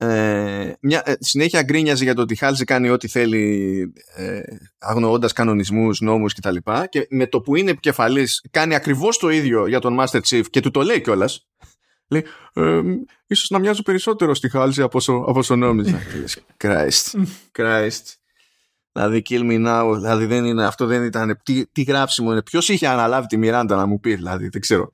Ε, 0.00 0.72
μια, 0.80 1.02
ε, 1.04 1.14
συνέχεια 1.18 1.62
γκρίνιαζε 1.62 2.04
για 2.04 2.14
το 2.14 2.22
ότι 2.22 2.34
Χάλζη 2.34 2.64
κάνει 2.64 2.88
ό,τι 2.88 3.08
θέλει 3.08 3.92
ε, 4.16 4.40
αγνοώντας 4.78 5.32
κανονισμούς, 5.32 6.00
νόμους 6.00 6.34
κτλ. 6.34 6.56
Και, 6.56 6.86
και 6.88 7.06
με 7.10 7.26
το 7.26 7.40
που 7.40 7.56
είναι 7.56 7.70
επικεφαλής 7.70 8.44
κάνει 8.50 8.74
ακριβώς 8.74 9.18
το 9.18 9.28
ίδιο 9.28 9.66
για 9.66 9.80
τον 9.80 9.96
Master 10.00 10.20
Chief 10.20 10.42
και 10.50 10.60
του 10.60 10.70
το 10.70 10.82
λέει 10.82 11.00
κιόλας. 11.00 11.46
Λέει, 12.08 12.24
ε, 12.52 12.80
ίσως 13.26 13.50
να 13.50 13.58
μοιάζω 13.58 13.82
περισσότερο 13.82 14.34
στη 14.34 14.48
Χάλζη 14.48 14.82
από 14.82 14.98
όσο, 15.26 15.56
νόμιζα. 15.56 16.00
Christ, 16.62 17.24
Christ. 17.58 18.02
Δηλαδή, 18.92 19.22
kill 19.28 19.42
me 19.42 19.66
now, 19.66 19.94
δηλαδή 19.96 20.26
δεν 20.26 20.44
είναι, 20.44 20.64
αυτό 20.64 20.86
δεν 20.86 21.02
ήταν. 21.02 21.40
Τι, 21.42 21.66
τι 21.66 21.82
γράψιμο 21.82 22.30
είναι. 22.30 22.42
Ποιος 22.42 22.68
είχε 22.68 22.86
αναλάβει 22.86 23.26
τη 23.26 23.36
Μιράντα 23.36 23.76
να 23.76 23.86
μου 23.86 24.00
πει, 24.00 24.14
δηλαδή, 24.14 24.48
δεν 24.48 24.60
ξέρω. 24.60 24.92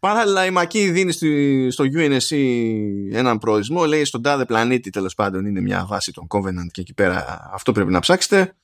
Παράλληλα, 0.00 0.46
η 0.46 0.50
Μακή 0.50 0.90
δίνει 0.90 1.12
στο 1.70 1.84
UNSC 1.96 2.36
έναν 3.12 3.38
προορισμό. 3.38 3.84
Λέει 3.84 4.04
στον 4.04 4.22
τάδε 4.22 4.44
πλανήτη, 4.44 4.90
τέλος 4.90 5.14
πάντων, 5.14 5.46
είναι 5.46 5.60
μια 5.60 5.86
βάση 5.86 6.12
των 6.12 6.26
Covenant 6.28 6.68
και 6.70 6.80
εκεί 6.80 6.94
πέρα 6.94 7.48
αυτό 7.52 7.72
πρέπει 7.72 7.90
να 7.90 8.00
ψάξετε. 8.00 8.56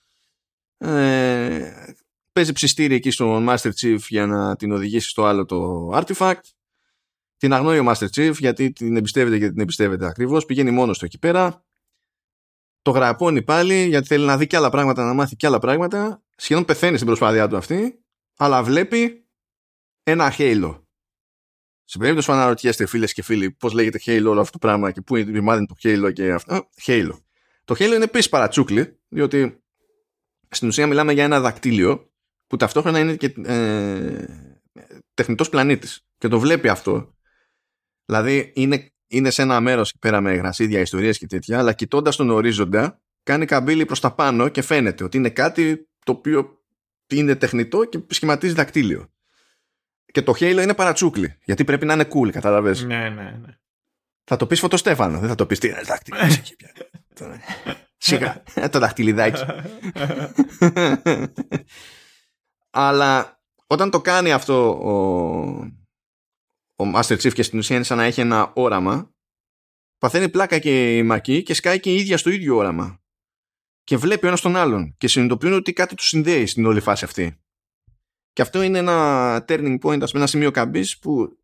Ε, 0.79 1.73
παίζει 2.33 2.53
ψιστήρι 2.53 2.95
εκεί 2.95 3.11
στον 3.11 3.47
Master 3.49 3.71
Chief 3.81 3.99
για 4.09 4.27
να 4.27 4.57
την 4.57 4.73
οδηγήσει 4.73 5.09
στο 5.09 5.25
άλλο 5.25 5.45
το 5.45 5.91
artifact. 5.95 6.41
Την 7.37 7.53
αγνοεί 7.53 7.79
ο 7.79 7.85
Master 7.89 8.07
Chief 8.17 8.35
γιατί 8.39 8.73
την 8.73 8.97
εμπιστεύεται 8.97 9.39
και 9.39 9.49
την 9.49 9.61
εμπιστεύεται 9.61 10.07
ακριβώς. 10.07 10.45
Πηγαίνει 10.45 10.71
μόνος 10.71 10.99
του 10.99 11.05
εκεί 11.05 11.19
πέρα. 11.19 11.65
Το 12.83 12.91
γραπώνει 12.91 13.43
πάλι 13.43 13.87
γιατί 13.87 14.07
θέλει 14.07 14.25
να 14.25 14.37
δει 14.37 14.47
και 14.47 14.57
άλλα 14.57 14.71
πράγματα, 14.71 15.05
να 15.05 15.15
μάθει 15.15 15.37
και 15.37 15.47
άλλα 15.47 15.59
πράγματα. 15.59 16.23
Σχεδόν 16.37 16.65
πεθαίνει 16.65 16.95
στην 16.95 17.07
προσπάθειά 17.07 17.49
του 17.49 17.57
αυτή. 17.57 18.05
Αλλά 18.37 18.63
βλέπει 18.63 19.29
ένα 20.03 20.35
Halo. 20.39 20.80
Σε 21.91 21.99
περίπτωση 21.99 22.27
που 22.27 22.33
αναρωτιέστε 22.33 22.87
φίλες 22.87 23.13
και 23.13 23.23
φίλοι 23.23 23.51
πώς 23.51 23.73
λέγεται 23.73 24.01
Halo 24.07 24.25
όλο 24.27 24.41
αυτό 24.41 24.53
το 24.53 24.67
πράγμα 24.67 24.91
και 24.91 25.01
πού 25.01 25.17
είναι 25.17 25.39
η 25.39 25.67
το 25.67 25.75
Halo 25.83 26.13
και 26.13 26.33
αυτό. 26.33 26.69
Halo. 26.87 27.19
Το 27.65 27.75
Halo 27.79 27.93
είναι 27.95 28.05
επίσης 28.05 28.29
παρατσούκλι, 28.29 28.99
διότι 29.09 29.63
στην 30.51 30.69
ουσία 30.69 30.87
μιλάμε 30.87 31.13
για 31.13 31.25
ένα 31.25 31.41
δακτύλιο 31.41 32.13
που 32.47 32.57
ταυτόχρονα 32.57 32.99
είναι 32.99 33.17
και 33.17 33.35
ε, 33.45 34.25
τεχνητός 35.15 35.49
πλανήτης 35.49 36.07
και 36.19 36.29
το 36.29 36.41
βλέπει 36.41 36.69
αυτό 36.69 37.15
Δηλαδή 38.05 38.53
είναι, 38.55 38.93
είναι 39.07 39.31
σε 39.31 39.43
ένα 39.43 39.61
μέρος 39.61 39.95
πέρα 39.99 40.21
με 40.21 40.35
γρασίδια, 40.35 40.81
ιστορίες 40.81 41.19
και 41.19 41.27
τέτοια, 41.27 41.59
αλλά 41.59 41.73
κοιτώντας 41.73 42.17
τον 42.17 42.31
ορίζοντα, 42.31 43.01
κάνει 43.23 43.45
καμπύλη 43.45 43.85
προς 43.85 44.01
τα 44.01 44.15
πάνω 44.15 44.49
και 44.49 44.63
φαίνεται 44.63 45.05
ότι 45.05 45.17
είναι 45.17 45.31
κάτι 45.31 45.89
το 46.05 46.13
οποίο 46.13 46.63
είναι 47.07 47.37
τεχνητό 47.37 47.85
και 47.85 48.01
σχηματίζει 48.09 48.55
δακτύλιο. 48.55 49.11
Και 50.13 50.23
το 50.23 50.33
Halo 50.39 50.61
είναι 50.63 50.75
παρατσούκλι, 50.75 51.39
γιατί 51.45 51.65
πρέπει 51.65 51.87
να 51.87 51.93
είναι 51.93 52.09
cool, 52.13 52.31
κατάλαβες; 52.31 52.85
Ναι, 52.85 53.09
ναι, 53.09 53.39
ναι. 53.41 53.59
Θα 54.25 54.37
το 54.37 54.47
πεις 54.47 54.61
φωτοστέφανο, 54.61 55.19
δεν 55.19 55.29
θα 55.29 55.35
το 55.35 55.47
πεις 55.47 55.59
τι 55.59 55.69
είναι 55.69 55.83
δάκτυλο. 55.83 56.19
Σιγά, 58.03 58.43
το 58.71 58.79
δαχτυλιδάκι. 58.79 59.43
Αλλά 62.71 63.41
όταν 63.67 63.91
το 63.91 64.01
κάνει 64.01 64.33
αυτό 64.33 64.79
ο, 64.83 64.93
ο 66.85 66.93
Master 66.95 67.17
Chief 67.17 67.33
και 67.33 67.43
στην 67.43 67.59
ουσία 67.59 67.77
είναι 67.77 67.85
σαν 67.85 67.97
να 67.97 68.05
έχει 68.05 68.21
ένα 68.21 68.53
όραμα 68.55 69.15
παθαίνει 69.99 70.29
πλάκα 70.29 70.59
και 70.59 70.97
η 70.97 71.03
Μακή 71.03 71.43
και 71.43 71.55
σκάει 71.55 71.81
και 71.81 71.93
η 71.93 71.97
ίδια 71.97 72.17
στο 72.17 72.31
ίδιο 72.31 72.57
όραμα 72.57 73.01
και 73.85 73.97
βλέπει 73.97 74.25
ο 74.25 74.29
ένας 74.29 74.41
τον 74.41 74.57
άλλον 74.57 74.95
και 74.97 75.09
συνειδητοποιούν 75.09 75.53
ότι 75.53 75.73
κάτι 75.73 75.95
του 75.95 76.05
συνδέει 76.05 76.47
στην 76.47 76.67
όλη 76.67 76.81
φάση 76.81 77.05
αυτή 77.05 77.41
και 78.41 78.47
αυτό 78.47 78.63
είναι 78.63 78.79
ένα 78.79 79.45
turning 79.49 79.79
point 79.81 80.03
ας 80.03 80.11
πούμε 80.11 80.23
ένα 80.23 80.27
σημείο 80.27 80.51
καμπής 80.51 80.99
που 80.99 81.39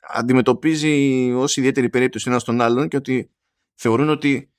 αντιμετωπίζει 0.00 1.32
ως 1.32 1.56
ιδιαίτερη 1.56 1.90
περίπτωση 1.90 2.30
ένας 2.30 2.44
τον 2.44 2.60
άλλον 2.60 2.88
και 2.88 2.96
ότι 2.96 3.30
θεωρούν 3.74 4.08
ότι 4.08 4.52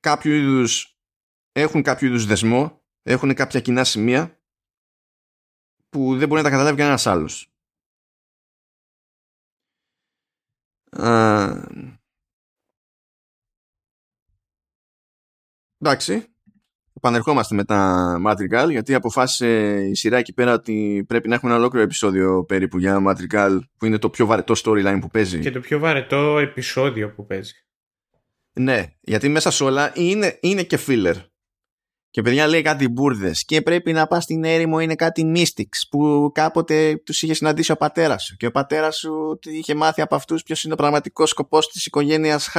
κάποιο 0.00 0.34
είδους 0.34 0.98
έχουν 1.52 1.82
κάποιο 1.82 2.08
είδους 2.08 2.26
δεσμό 2.26 2.82
έχουν 3.02 3.34
κάποια 3.34 3.60
κοινά 3.60 3.84
σημεία 3.84 4.40
που 5.88 6.16
δεν 6.18 6.28
μπορεί 6.28 6.42
να 6.42 6.48
τα 6.48 6.50
καταλάβει 6.50 6.76
κανένας 6.76 7.06
άλλος 7.06 7.52
εντάξει. 15.78 16.31
Επανερχόμαστε 17.04 17.54
με 17.54 17.64
τα 17.64 18.16
Madrigal 18.26 18.70
γιατί 18.70 18.94
αποφάσισε 18.94 19.80
η 19.90 19.94
σειρά 19.94 20.16
εκεί 20.16 20.32
πέρα 20.32 20.52
ότι 20.52 21.04
πρέπει 21.08 21.28
να 21.28 21.34
έχουμε 21.34 21.50
ένα 21.50 21.60
ολόκληρο 21.60 21.84
επεισόδιο 21.84 22.44
περίπου 22.44 22.78
για 22.78 23.02
Madrigal 23.06 23.58
που 23.78 23.86
είναι 23.86 23.98
το 23.98 24.10
πιο 24.10 24.26
βαρετό 24.26 24.54
storyline 24.64 24.98
που 25.00 25.08
παίζει. 25.08 25.38
Και 25.38 25.50
το 25.50 25.60
πιο 25.60 25.78
βαρετό 25.78 26.38
επεισόδιο 26.38 27.10
που 27.10 27.26
παίζει. 27.26 27.52
Ναι, 28.52 28.84
γιατί 29.00 29.28
μέσα 29.28 29.50
σε 29.50 29.64
όλα 29.64 29.92
είναι, 29.94 30.38
είναι 30.40 30.62
και 30.62 30.78
filler. 30.86 31.14
Και 32.10 32.22
παιδιά 32.22 32.46
λέει 32.46 32.62
κάτι 32.62 32.88
μπουρδες. 32.88 33.44
Και 33.44 33.62
πρέπει 33.62 33.92
να 33.92 34.06
πας 34.06 34.22
στην 34.22 34.44
έρημο, 34.44 34.80
είναι 34.80 34.94
κάτι 34.94 35.32
mystics 35.36 35.86
που 35.90 36.30
κάποτε 36.34 36.96
τους 36.96 37.22
είχε 37.22 37.34
συναντήσει 37.34 37.72
ο 37.72 37.76
πατέρας 37.76 38.24
σου. 38.24 38.36
Και 38.36 38.46
ο 38.46 38.50
πατέρας 38.50 38.96
σου 38.96 39.38
είχε 39.42 39.74
μάθει 39.74 40.00
από 40.00 40.14
αυτούς 40.14 40.42
ποιος 40.42 40.64
είναι 40.64 40.72
ο 40.72 40.76
πραγματικός 40.76 41.30
σκοπός 41.30 41.68
της 41.68 41.86
οικογένειας 41.86 42.48
Χ. 42.48 42.56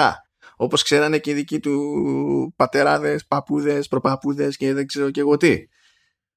Όπως 0.56 0.84
ξέρανε 0.84 1.18
και 1.18 1.32
οι 1.32 1.34
δικοί 1.34 1.60
του 1.60 2.54
πατεράδες, 2.56 3.26
παππούδες, 3.26 3.88
προπαππούδες 3.88 4.58
και 4.58 4.74
δεν 4.74 4.88
ξέρω 4.88 5.12
και 5.12 5.20
εγώ 5.20 5.38
τι. 5.38 5.68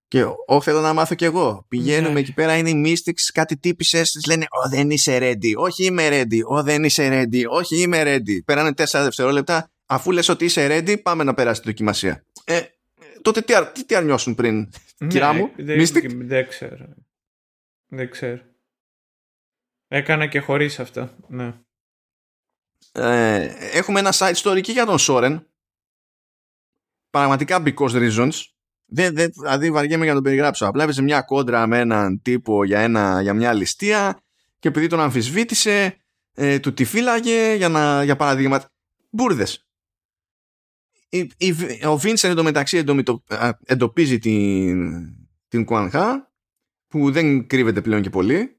Και 0.08 0.24
ό, 0.46 0.60
θέλω 0.60 0.80
να 0.80 0.92
μάθω 0.92 1.14
κι 1.14 1.24
εγώ. 1.24 1.64
Πηγαίνουμε 1.68 2.12
ναι. 2.12 2.20
εκεί 2.20 2.32
πέρα, 2.34 2.56
είναι 2.56 2.70
οι 2.70 2.82
Mystics, 2.86 3.30
κάτι 3.32 3.58
τύπησε, 3.58 4.02
τη 4.02 4.28
λένε 4.28 4.46
Ω, 4.64 4.68
δεν 4.68 4.90
είσαι 4.90 5.18
ready. 5.22 5.54
Όχι, 5.56 5.84
είμαι 5.84 6.08
ready. 6.10 6.40
Ω, 6.48 6.62
δεν 6.62 6.84
είσαι 6.84 7.08
ready. 7.12 7.42
Όχι, 7.48 7.80
είμαι 7.80 8.02
ready. 8.06 8.44
Πέρανε 8.44 8.74
τέσσερα 8.74 9.04
δευτερόλεπτα. 9.04 9.70
Αφού 9.86 10.10
λες 10.10 10.28
ότι 10.28 10.44
είσαι 10.44 10.66
ready, 10.70 11.02
πάμε 11.02 11.24
να 11.24 11.34
περάσει 11.34 11.60
τη 11.60 11.66
δοκιμασία. 11.66 12.24
Ε, 12.44 12.60
τότε 13.22 13.40
τι, 13.40 13.54
τι, 13.72 13.84
τι 13.86 13.94
αρνιώσουν 13.94 14.34
πριν, 14.34 14.68
ναι, 14.98 15.08
κυρά 15.08 15.32
μου, 15.32 15.50
δεν, 15.56 15.80
Mystic; 15.80 16.10
Δεν 16.16 16.48
ξέρω. 16.48 16.94
Δεν 17.86 18.10
ξέρω. 18.10 18.40
Έκανα 19.88 20.26
και 20.26 20.40
χωρίς 20.40 20.80
αυτό. 20.80 21.10
Ναι. 21.28 21.54
Ε, 22.98 23.44
έχουμε 23.72 23.98
ένα 23.98 24.12
side 24.14 24.34
story 24.34 24.60
και 24.60 24.72
για 24.72 24.86
τον 24.86 24.98
Σόρεν. 24.98 25.46
Πραγματικά 27.10 27.62
because 27.64 27.90
reasons. 27.90 28.32
Δεν, 28.86 29.14
δεν, 29.14 29.30
δηλαδή 29.40 29.70
βαριέμαι 29.70 30.04
για 30.04 30.12
να 30.12 30.14
τον 30.14 30.22
περιγράψω. 30.22 30.66
Απλά 30.66 30.82
έπαιζε 30.82 31.02
μια 31.02 31.22
κόντρα 31.22 31.66
με 31.66 31.78
έναν 31.78 32.22
τύπο 32.22 32.64
για, 32.64 32.80
ένα, 32.80 33.22
για 33.22 33.34
μια 33.34 33.52
ληστεία 33.52 34.20
και 34.58 34.68
επειδή 34.68 34.86
τον 34.86 35.00
αμφισβήτησε 35.00 35.96
ε, 36.34 36.58
του 36.58 36.74
τη 36.74 36.84
φύλαγε 36.84 37.54
για, 37.54 37.68
να, 37.68 38.04
για 38.04 38.16
παραδείγμα. 38.16 38.64
Μπούρδες. 39.10 39.66
ο 41.86 41.96
Βίνσεν 41.96 42.30
εντωμεταξύ 42.30 42.84
εντοπίζει 43.64 44.18
την, 44.18 44.92
την 45.48 45.64
Κουανχά 45.64 46.32
που 46.88 47.10
δεν 47.10 47.46
κρύβεται 47.46 47.80
πλέον 47.80 48.02
και 48.02 48.10
πολύ 48.10 48.55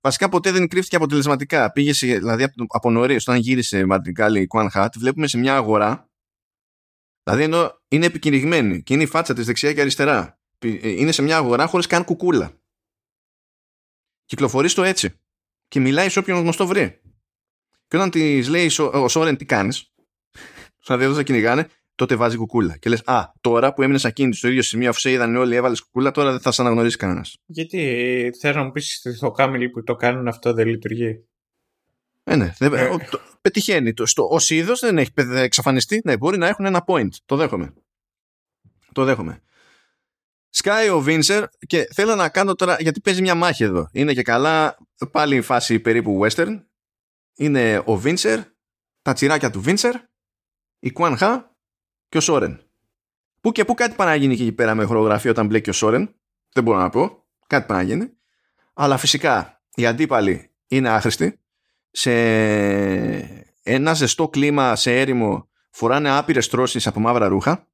Βασικά 0.00 0.28
ποτέ 0.28 0.52
δεν 0.52 0.68
κρύφτηκε 0.68 0.96
αποτελεσματικά. 0.96 1.72
Πήγε, 1.72 1.92
σε, 1.92 2.06
δηλαδή 2.06 2.46
από 2.68 2.90
νωρίς, 2.90 3.28
όταν 3.28 3.40
γύρισε 3.40 3.84
Μαντριγκάλη 3.84 4.40
η 4.40 4.46
Κουάν 4.46 4.70
τη 4.90 4.98
βλέπουμε 4.98 5.26
σε 5.26 5.38
μια 5.38 5.56
αγορά. 5.56 6.10
Δηλαδή 7.22 7.42
ενώ 7.42 7.82
είναι 7.88 8.06
επικηρυγμένη 8.06 8.82
και 8.82 8.94
είναι 8.94 9.02
η 9.02 9.06
φάτσα 9.06 9.34
της 9.34 9.46
δεξιά 9.46 9.72
και 9.72 9.80
αριστερά. 9.80 10.40
Είναι 10.82 11.12
σε 11.12 11.22
μια 11.22 11.36
αγορά 11.36 11.66
χωρίς 11.66 11.86
καν 11.86 12.04
κουκούλα. 12.04 12.60
Κυκλοφορείς 14.24 14.74
το 14.74 14.82
έτσι. 14.82 15.20
Και 15.68 15.80
μιλάει 15.80 16.08
σε 16.08 16.18
όποιον 16.18 16.40
γνωστό 16.40 16.66
βρει. 16.66 17.00
Και 17.86 17.96
όταν 17.96 18.10
της 18.10 18.48
λέει 18.48 18.70
ο 18.78 19.08
Σόρεν 19.08 19.36
τι 19.36 19.44
κάνεις, 19.44 19.92
δηλαδή 20.86 21.04
εδώ 21.04 21.14
θα 21.14 21.22
κυνηγάνε, 21.22 21.68
τότε 22.00 22.16
βάζει 22.16 22.36
κουκούλα. 22.36 22.76
Και 22.76 22.88
λες, 22.88 23.02
Α, 23.04 23.32
τώρα 23.40 23.74
που 23.74 23.82
έμεινες 23.82 24.04
ακίνητη 24.04 24.36
στο 24.36 24.48
ίδιο 24.48 24.62
σημείο, 24.62 24.88
αφού 24.88 25.00
σε 25.00 25.10
είδαν 25.10 25.36
όλοι, 25.36 25.54
έβαλες 25.54 25.80
κουκούλα, 25.80 26.10
τώρα 26.10 26.30
δεν 26.30 26.40
θα 26.40 26.52
σε 26.52 26.62
αναγνωρίσει 26.62 26.96
κανένας. 26.96 27.36
Γιατί 27.46 28.32
θέλω 28.40 28.54
να 28.54 28.64
μου 28.64 28.70
πεις 28.70 29.06
στο 29.16 29.30
κάμιλι 29.30 29.68
που 29.68 29.82
το 29.82 29.94
κάνουν 29.94 30.28
αυτό 30.28 30.52
δεν 30.52 30.66
λειτουργεί; 30.66 31.24
Ε, 32.24 32.36
ναι, 32.36 32.52
δεν, 32.58 32.72
ε. 32.72 32.88
το, 33.10 33.20
πετυχαίνει. 33.40 33.92
Το, 33.92 34.06
στο, 34.06 34.28
ως 34.30 34.50
είδος 34.50 34.80
δεν 34.80 34.98
έχει 34.98 35.10
εξαφανιστεί. 35.16 36.00
Ναι, 36.04 36.16
μπορεί 36.16 36.38
να 36.38 36.48
έχουν 36.48 36.64
ένα 36.64 36.84
point. 36.86 37.08
Το 37.24 37.36
δέχομαι. 37.36 37.74
Το 38.92 39.04
δέχομαι. 39.04 39.42
Sky 40.62 40.90
ο 40.92 41.00
Βίνσερ 41.00 41.44
και 41.66 41.88
θέλω 41.94 42.14
να 42.14 42.28
κάνω 42.28 42.54
τώρα 42.54 42.76
γιατί 42.80 43.00
παίζει 43.00 43.22
μια 43.22 43.34
μάχη 43.34 43.64
εδώ. 43.64 43.88
Είναι 43.92 44.12
και 44.12 44.22
καλά 44.22 44.76
πάλι 45.10 45.36
η 45.36 45.40
φάση 45.40 45.80
περίπου 45.80 46.20
western. 46.22 46.62
Είναι 47.36 47.82
ο 47.84 47.96
Βίνσερ, 47.96 48.40
τα 49.02 49.12
τσιράκια 49.12 49.50
του 49.50 49.60
Βίνσερ, 49.60 49.94
η 50.78 50.90
Κουάν 50.90 51.16
Χα 51.16 51.49
και 52.10 52.16
ο 52.16 52.20
Σόρεν. 52.20 52.60
Πού 53.40 53.52
και 53.52 53.64
πού 53.64 53.74
κάτι 53.74 53.94
πάνε 53.94 54.10
να 54.10 54.16
γίνει 54.16 54.32
εκεί 54.32 54.52
πέρα 54.52 54.74
με 54.74 54.84
χορογραφία 54.84 55.30
όταν 55.30 55.46
μπλέκει 55.46 55.70
ο 55.70 55.72
Σόρεν. 55.72 56.14
Δεν 56.52 56.64
μπορώ 56.64 56.78
να 56.78 56.90
πω. 56.90 57.24
Κάτι 57.46 57.66
πάνε 57.66 57.82
να 57.82 57.88
γίνει. 57.88 58.10
Αλλά 58.74 58.96
φυσικά 58.96 59.62
οι 59.74 59.86
αντίπαλοι 59.86 60.50
είναι 60.66 60.88
άχρηστοι. 60.88 61.40
Σε 61.90 62.12
ένα 63.62 63.94
ζεστό 63.94 64.28
κλίμα, 64.28 64.76
σε 64.76 65.00
έρημο, 65.00 65.48
φοράνε 65.70 66.10
άπειρες 66.10 66.48
τρώσεις 66.48 66.86
από 66.86 67.00
μαύρα 67.00 67.28
ρούχα. 67.28 67.68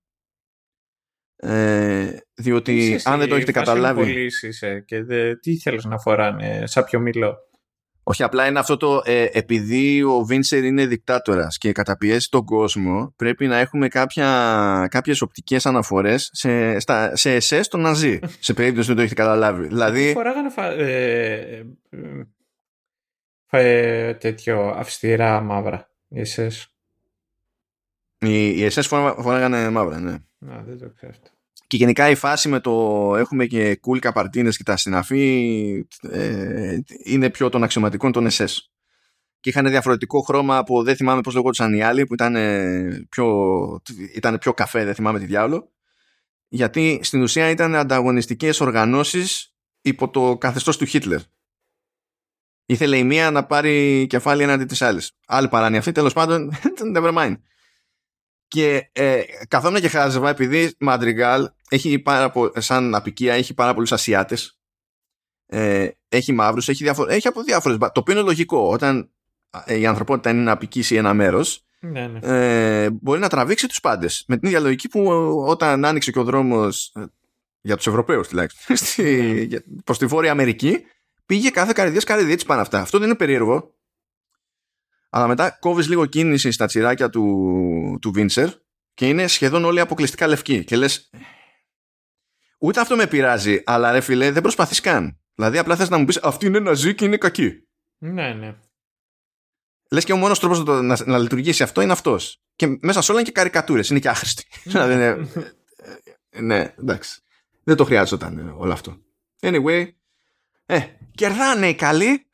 Ε, 1.36 2.16
διότι 2.34 3.00
αν 3.04 3.18
δεν 3.18 3.28
το 3.28 3.34
έχετε 3.34 3.52
καταλάβει. 3.52 4.00
Πολύ 4.00 4.30
και 4.84 5.02
δε, 5.02 5.36
τι 5.36 5.58
θέλεις 5.58 5.84
να 5.84 5.98
φοράνε, 5.98 6.62
σαν 6.66 6.84
πιο 6.84 7.00
μιλό. 7.00 7.36
Όχι, 8.08 8.22
απλά 8.22 8.46
είναι 8.46 8.58
αυτό 8.58 8.76
το 8.76 9.02
ε, 9.04 9.26
επειδή 9.32 10.02
ο 10.02 10.24
Βίντσερ 10.24 10.64
είναι 10.64 10.86
δικτάτορας 10.86 11.58
και 11.58 11.72
καταπιέσει 11.72 12.30
τον 12.30 12.44
κόσμο, 12.44 13.12
πρέπει 13.16 13.46
να 13.46 13.56
έχουμε 13.56 13.88
κάποια, 13.88 14.86
κάποιες 14.90 15.20
οπτικές 15.20 15.66
αναφορές 15.66 16.30
σε, 16.32 16.78
στα, 16.78 17.16
σε 17.16 17.34
εσές 17.34 17.68
τον 17.68 17.80
Ναζί, 17.80 18.18
σε 18.40 18.54
περίπτωση 18.54 18.88
που 18.88 18.94
δεν 18.94 18.96
το 18.96 19.02
έχετε 19.02 19.22
καταλάβει. 19.22 19.66
Δηλαδή... 19.66 20.12
Φοράγανε 20.12 20.50
φα... 20.50 20.66
ε, 20.66 21.66
ε, 23.50 24.14
τέτοιο 24.14 24.60
αυστηρά 24.68 25.40
μαύρα, 25.40 25.90
οι 26.08 26.20
εσές. 26.20 26.74
Οι, 28.18 28.48
οι 28.48 28.64
εσές 28.64 28.86
φοράγανε 28.86 29.70
μαύρα, 29.70 30.00
ναι. 30.00 30.16
Να, 30.38 30.62
δεν 30.62 30.78
το 30.78 30.90
ξέρω 30.90 31.12
αυτό. 31.12 31.30
Και 31.66 31.76
γενικά 31.76 32.10
η 32.10 32.14
φάση 32.14 32.48
με 32.48 32.60
το 32.60 32.72
έχουμε 33.16 33.46
και 33.46 33.80
cool 33.86 33.98
καπαρτίνες 33.98 34.56
και 34.56 34.62
τα 34.62 34.76
συναφή 34.76 35.86
ε, 36.10 36.78
είναι 37.04 37.30
πιο 37.30 37.48
των 37.48 37.62
αξιωματικών 37.62 38.12
των 38.12 38.28
SS. 38.30 38.54
Και 39.40 39.48
είχαν 39.48 39.68
διαφορετικό 39.68 40.20
χρώμα 40.20 40.56
από 40.56 40.82
δεν 40.82 40.96
θυμάμαι 40.96 41.20
πώς 41.20 41.34
λεγόντουσαν 41.34 41.74
οι 41.74 41.82
άλλοι 41.82 42.06
που 42.06 42.14
ήταν 42.14 42.36
πιο, 43.08 43.26
ήταν 44.14 44.38
πιο 44.38 44.54
καφέ, 44.54 44.84
δεν 44.84 44.94
θυμάμαι 44.94 45.18
τι 45.18 45.26
διάολο. 45.26 45.72
Γιατί 46.48 47.00
στην 47.02 47.22
ουσία 47.22 47.50
ήταν 47.50 47.74
ανταγωνιστικές 47.74 48.60
οργανώσεις 48.60 49.54
υπό 49.80 50.10
το 50.10 50.38
καθεστώς 50.38 50.76
του 50.76 50.84
Χίτλερ. 50.84 51.20
Ήθελε 52.66 52.96
η 52.96 53.04
μία 53.04 53.30
να 53.30 53.46
πάρει 53.46 54.06
κεφάλι 54.08 54.42
έναντι 54.42 54.64
της 54.64 54.82
άλλης. 54.82 55.10
Άλλη 55.26 55.48
παράνοια 55.48 55.78
αυτή, 55.78 55.92
τέλος 55.92 56.12
πάντων, 56.12 56.52
never 56.96 57.14
mind. 57.14 57.36
Και 58.48 58.90
ε, 58.92 59.22
καθόμουν 59.48 59.80
και 59.80 59.88
χάζευα 59.88 60.28
επειδή 60.28 60.74
Μαντριγκάλ 60.78 61.50
έχει 61.68 61.98
πάρα 61.98 62.30
πο... 62.30 62.50
σαν 62.56 62.94
απικία 62.94 63.34
έχει 63.34 63.54
πάρα 63.54 63.74
πολλούς 63.74 63.92
Ασιάτες 63.92 64.58
ε, 65.46 65.88
έχει 66.08 66.32
μαύρους, 66.32 66.68
έχει, 66.68 66.82
διαφο... 66.84 67.06
έχει 67.08 67.28
από 67.28 67.42
διάφορες 67.42 67.78
το 67.78 67.92
οποίο 67.94 68.14
είναι 68.14 68.22
λογικό 68.22 68.68
όταν 68.68 69.10
ε, 69.64 69.78
η 69.78 69.86
ανθρωπότητα 69.86 70.30
είναι 70.30 70.42
να 70.42 70.52
απικήσει 70.52 70.94
ένα 70.94 71.14
μέρος 71.14 71.66
ναι, 71.80 72.06
ναι. 72.06 72.18
Ε, 72.22 72.90
μπορεί 72.90 73.20
να 73.20 73.28
τραβήξει 73.28 73.68
τους 73.68 73.80
πάντες 73.80 74.24
με 74.28 74.36
την 74.36 74.48
ίδια 74.48 74.60
λογική 74.60 74.88
που 74.88 75.04
όταν 75.46 75.84
άνοιξε 75.84 76.10
και 76.10 76.18
ο 76.18 76.24
δρόμος 76.24 76.92
ε, 76.94 77.04
για 77.60 77.76
τους 77.76 77.86
Ευρωπαίους 77.86 78.28
τουλάχιστον 78.28 78.76
ναι. 79.06 79.58
προς 79.84 79.98
τη 79.98 80.06
Βόρεια 80.06 80.30
Αμερική 80.30 80.84
πήγε 81.26 81.50
κάθε 81.50 81.72
καρδιάς 81.74 82.04
καρδιά 82.04 82.32
έτσι 82.32 82.46
πάνω 82.46 82.60
αυτά 82.60 82.80
αυτό 82.80 82.98
δεν 82.98 83.06
είναι 83.06 83.16
περίεργο 83.16 83.74
αλλά 85.16 85.26
μετά 85.26 85.50
κόβεις 85.50 85.88
λίγο 85.88 86.06
κίνηση 86.06 86.50
στα 86.50 86.66
τσιράκια 86.66 87.10
του, 87.10 87.98
του 88.00 88.12
Βίντσερ 88.12 88.48
και 88.94 89.08
είναι 89.08 89.26
σχεδόν 89.26 89.64
όλοι 89.64 89.80
αποκλειστικά 89.80 90.26
λευκοί. 90.26 90.64
Και 90.64 90.76
λες 90.76 91.10
ούτε 92.58 92.80
αυτό 92.80 92.96
με 92.96 93.06
πειράζει 93.06 93.62
αλλά 93.64 93.92
ρε 93.92 94.00
φίλε 94.00 94.30
δεν 94.30 94.42
προσπαθείς 94.42 94.80
καν. 94.80 95.20
Δηλαδή 95.34 95.58
απλά 95.58 95.76
θες 95.76 95.88
να 95.88 95.98
μου 95.98 96.04
πεις 96.04 96.16
αυτή 96.16 96.46
είναι 96.46 96.58
ναζί 96.58 96.94
και 96.94 97.04
είναι 97.04 97.16
κακή 97.16 97.66
ναι 97.98 98.32
ναι. 98.32 98.56
Λες 99.90 100.04
και 100.04 100.12
ο 100.12 100.16
μόνος 100.16 100.38
τρόπος 100.38 100.64
να, 100.64 100.82
να, 100.82 100.98
να 101.04 101.18
λειτουργήσει 101.18 101.62
αυτό 101.62 101.80
είναι 101.80 101.92
αυτός. 101.92 102.42
Και 102.56 102.78
μέσα 102.80 103.00
σε 103.00 103.10
όλα 103.10 103.20
είναι 103.20 103.28
και 103.28 103.34
καρικατούρες 103.34 103.88
είναι 103.90 103.98
και 103.98 104.08
άχρηστοι. 104.08 104.44
Δηλαδή, 104.64 105.28
ναι 106.40 106.74
εντάξει. 106.78 107.20
Δεν 107.64 107.76
το 107.76 107.84
χρειάζονταν 107.84 108.54
όλο 108.58 108.72
αυτό. 108.72 108.96
Anyway 109.40 109.88
ε, 110.66 110.80
κερδάνε 111.14 111.68
οι 111.68 111.74
καλοί 111.74 112.26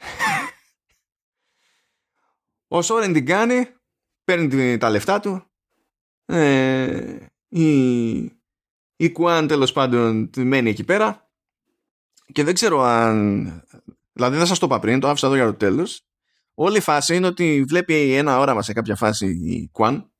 ο 2.74 2.82
Σόρεν 2.82 3.12
την 3.12 3.27
κάνει, 3.27 3.66
παίρνει 4.24 4.78
τα 4.78 4.90
λεφτά 4.90 5.20
του. 5.20 5.44
Ε, 6.24 7.16
η, 7.49 8.16
η 8.97 9.11
Κουάν 9.12 9.47
τέλος 9.47 9.73
πάντων 9.73 10.31
μένει 10.36 10.70
εκεί 10.70 10.85
πέρα. 10.85 11.31
Και 12.32 12.44
δεν 12.44 12.55
ξέρω 12.55 12.81
αν. 12.81 13.44
Δηλαδή 14.12 14.36
δεν 14.36 14.47
σας 14.47 14.59
το 14.59 14.66
είπα 14.66 14.78
πριν, 14.78 15.01
το 15.01 15.09
άφησα 15.09 15.27
εδώ 15.27 15.36
για 15.36 15.44
το 15.44 15.55
τέλος. 15.55 16.03
Όλη 16.55 16.77
η 16.77 16.81
φάση 16.81 17.16
είναι 17.16 17.27
ότι 17.27 17.65
βλέπει 17.69 18.15
ένα 18.15 18.39
όραμα 18.39 18.62
σε 18.62 18.73
κάποια 18.73 18.97
φάση 18.97 19.27
η 19.27 19.69
Κουάν 19.73 20.12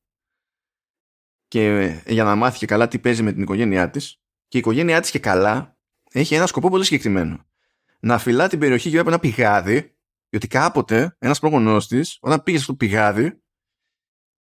και 1.49 1.95
για 2.07 2.25
να 2.25 2.35
μάθει 2.35 2.59
και 2.59 2.67
καλά 2.67 2.89
τι 2.89 2.99
παίζει 2.99 3.23
με 3.23 3.33
την 3.33 3.43
οικογένειά 3.43 3.91
της 3.91 4.21
και 4.49 4.57
η 4.57 4.61
οικογένειά 4.61 5.01
της 5.01 5.11
και 5.11 5.19
καλά 5.19 5.79
έχει 6.11 6.35
ένα 6.35 6.47
σκοπό 6.47 6.69
πολύ 6.69 6.85
συγκεκριμένο 6.85 7.45
να 8.01 8.19
φυλά 8.19 8.49
την 8.49 8.59
περιοχή 8.59 8.89
γύρω 8.89 9.01
από 9.01 9.11
ένα 9.11 9.19
πηγάδι 9.19 9.97
διότι 10.33 10.47
κάποτε 10.47 11.17
ένας 11.19 11.39
πρόγονός 11.39 11.87
της, 11.89 12.19
όταν 12.21 12.43
πήγε 12.43 12.59
στο 12.59 12.75
πηγάδι, 12.75 13.43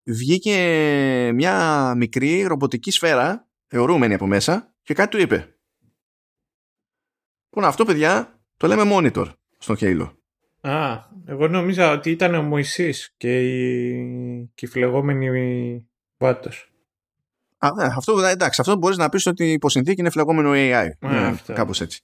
βγήκε 0.02 1.30
μια 1.34 1.94
μικρή 1.96 2.42
ρομποτική 2.42 2.90
σφαίρα, 2.90 3.48
αιωρούμενη 3.68 4.14
από 4.14 4.26
μέσα, 4.26 4.74
και 4.82 4.94
κάτι 4.94 5.10
του 5.10 5.22
είπε. 5.22 5.56
Λοιπόν, 7.50 7.68
αυτό 7.68 7.84
παιδιά 7.84 8.40
το 8.56 8.66
λέμε 8.66 8.82
monitor 8.86 9.32
στον 9.58 9.76
Halo. 9.80 10.14
Α, 10.60 10.98
εγώ 11.24 11.48
νόμιζα 11.48 11.92
ότι 11.92 12.10
ήταν 12.10 12.34
ο 12.34 12.42
Μωυσής 12.42 13.14
και 13.16 13.40
η, 13.40 14.50
και 14.54 14.66
η 14.66 14.68
φλεγόμενη 14.68 15.88
βάτος. 16.18 16.72
Α, 17.58 17.68
ναι, 17.74 17.84
αυτό, 17.84 18.18
εντάξει, 18.18 18.60
αυτό 18.60 18.76
μπορείς 18.76 18.96
να 18.96 19.08
πεις 19.08 19.26
ότι 19.26 19.52
υπό 19.52 19.68
συνθήκη 19.68 20.00
είναι 20.00 20.10
φλεγόμενο 20.10 20.50
AI. 20.54 20.88
Α, 21.00 21.10
ναι, 21.10 21.36
κάπως 21.54 21.80
έτσι. 21.80 22.02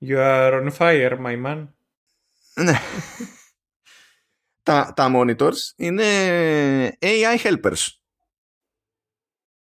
You 0.00 0.16
are 0.16 0.64
on 0.64 0.70
fire, 0.78 1.18
my 1.18 1.46
man. 1.46 1.68
Ναι. 2.62 2.74
τα, 4.62 4.92
τα 4.96 5.10
monitors 5.14 5.72
είναι 5.76 6.04
AI 7.00 7.38
helpers. 7.42 7.86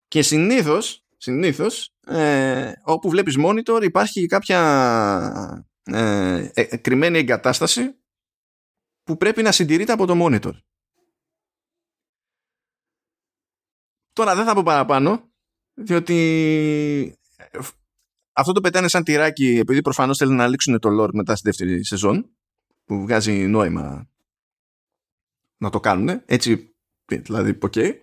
Και 0.08 0.22
συνήθως 0.22 1.04
συνήθως 1.20 1.94
ε, 2.06 2.74
όπου 2.84 3.10
βλέπεις 3.10 3.36
monitor 3.40 3.80
υπάρχει 3.84 4.26
κάποια 4.26 4.60
ε, 5.84 6.50
ε, 6.54 6.78
κρυμμένη 6.78 7.18
εγκατάσταση 7.18 7.96
που 9.04 9.18
πρέπει 9.18 9.42
να 9.42 9.52
συντηρείται 9.52 9.92
από 9.92 10.06
το 10.06 10.14
monitor. 10.26 10.54
Τώρα 14.14 14.36
δεν 14.36 14.46
θα 14.46 14.54
πω 14.54 14.64
παραπάνω 14.64 15.32
διότι 15.74 16.16
ε, 17.36 17.60
αυτό 18.34 18.52
το 18.52 18.62
πετάνε 18.62 18.88
σαν 18.88 19.04
τυράκι 19.04 19.58
επειδή 19.58 19.82
προφανώς 19.82 20.18
θέλουν 20.18 20.36
να 20.36 20.48
ανοίξουν 20.48 20.80
το 20.80 20.90
lore 21.04 21.14
μετά 21.14 21.36
στη 21.36 21.48
δεύτερη 21.48 21.86
σεζόν 21.86 22.30
που 22.90 23.02
βγάζει 23.02 23.32
νόημα 23.32 24.10
να 25.58 25.70
το 25.70 25.80
κάνουν 25.80 26.22
έτσι 26.26 26.76
δηλαδή 27.06 27.58
οκ 27.62 27.74
okay. 27.76 28.00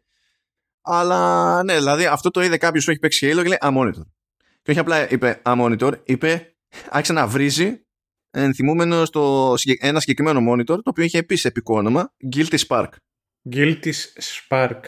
αλλά 0.83 1.63
ναι 1.63 1.75
δηλαδή 1.75 2.07
αυτό 2.07 2.31
το 2.31 2.41
είδε 2.41 2.57
κάποιος 2.57 2.85
που 2.85 2.91
έχει 2.91 3.01
παίξει 3.01 3.31
Halo 3.33 3.43
και 3.43 3.49
λέει 3.49 3.59
α 3.61 3.66
monitor 3.66 4.07
και 4.63 4.71
όχι 4.71 4.79
απλά 4.79 5.11
είπε 5.11 5.43
α 5.45 5.51
monitor 5.51 5.93
είπε 6.05 6.57
άρχισε 6.89 7.13
να 7.13 7.27
βρίζει 7.27 7.87
ενθυμούμενο 8.31 9.05
στο 9.05 9.55
ένα 9.79 10.01
συγκεκριμένο 10.01 10.53
monitor 10.53 10.65
το 10.67 10.83
οποίο 10.85 11.05
είχε 11.05 11.19
επίσης 11.19 11.45
επικό 11.45 11.77
όνομα 11.77 12.15
Guilty 12.35 12.59
Spark 12.59 12.89
Guilty 13.51 13.93
Spark 14.49 14.81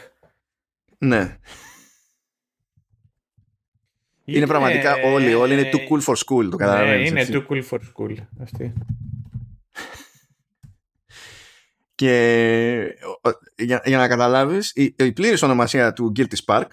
ναι 0.98 1.38
είναι, 4.24 4.46
πραγματικά 4.46 4.94
όλοι, 5.04 5.34
όλοι 5.34 5.52
είναι 5.52 5.70
too 5.72 5.76
cool 5.76 6.00
for 6.00 6.14
school, 6.14 6.50
το 6.50 6.56
καταλαβαίνεις. 6.56 7.12
Ναι, 7.12 7.22
είναι 7.22 7.30
too 7.32 7.52
cool 7.52 7.62
for 7.68 7.78
school 7.78 8.16
αυτή. 8.42 8.72
Και 11.98 12.98
για, 13.56 13.82
για 13.84 13.96
να 13.96 14.08
καταλάβεις, 14.08 14.72
η, 14.74 14.94
η 14.98 15.12
πλήρης 15.12 15.42
ονομασία 15.42 15.92
του 15.92 16.12
Guilty 16.16 16.36
Spark 16.46 16.66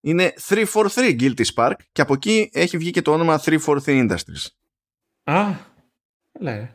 είναι 0.00 0.32
343 0.48 0.66
Guilty 0.94 1.44
Spark 1.54 1.74
και 1.92 2.00
από 2.00 2.14
εκεί 2.14 2.50
έχει 2.52 2.78
βγει 2.78 2.90
και 2.90 3.02
το 3.02 3.12
όνομα 3.12 3.40
343 3.44 3.80
Industries. 3.84 4.46
Α, 5.22 5.52
λέει. 6.40 6.74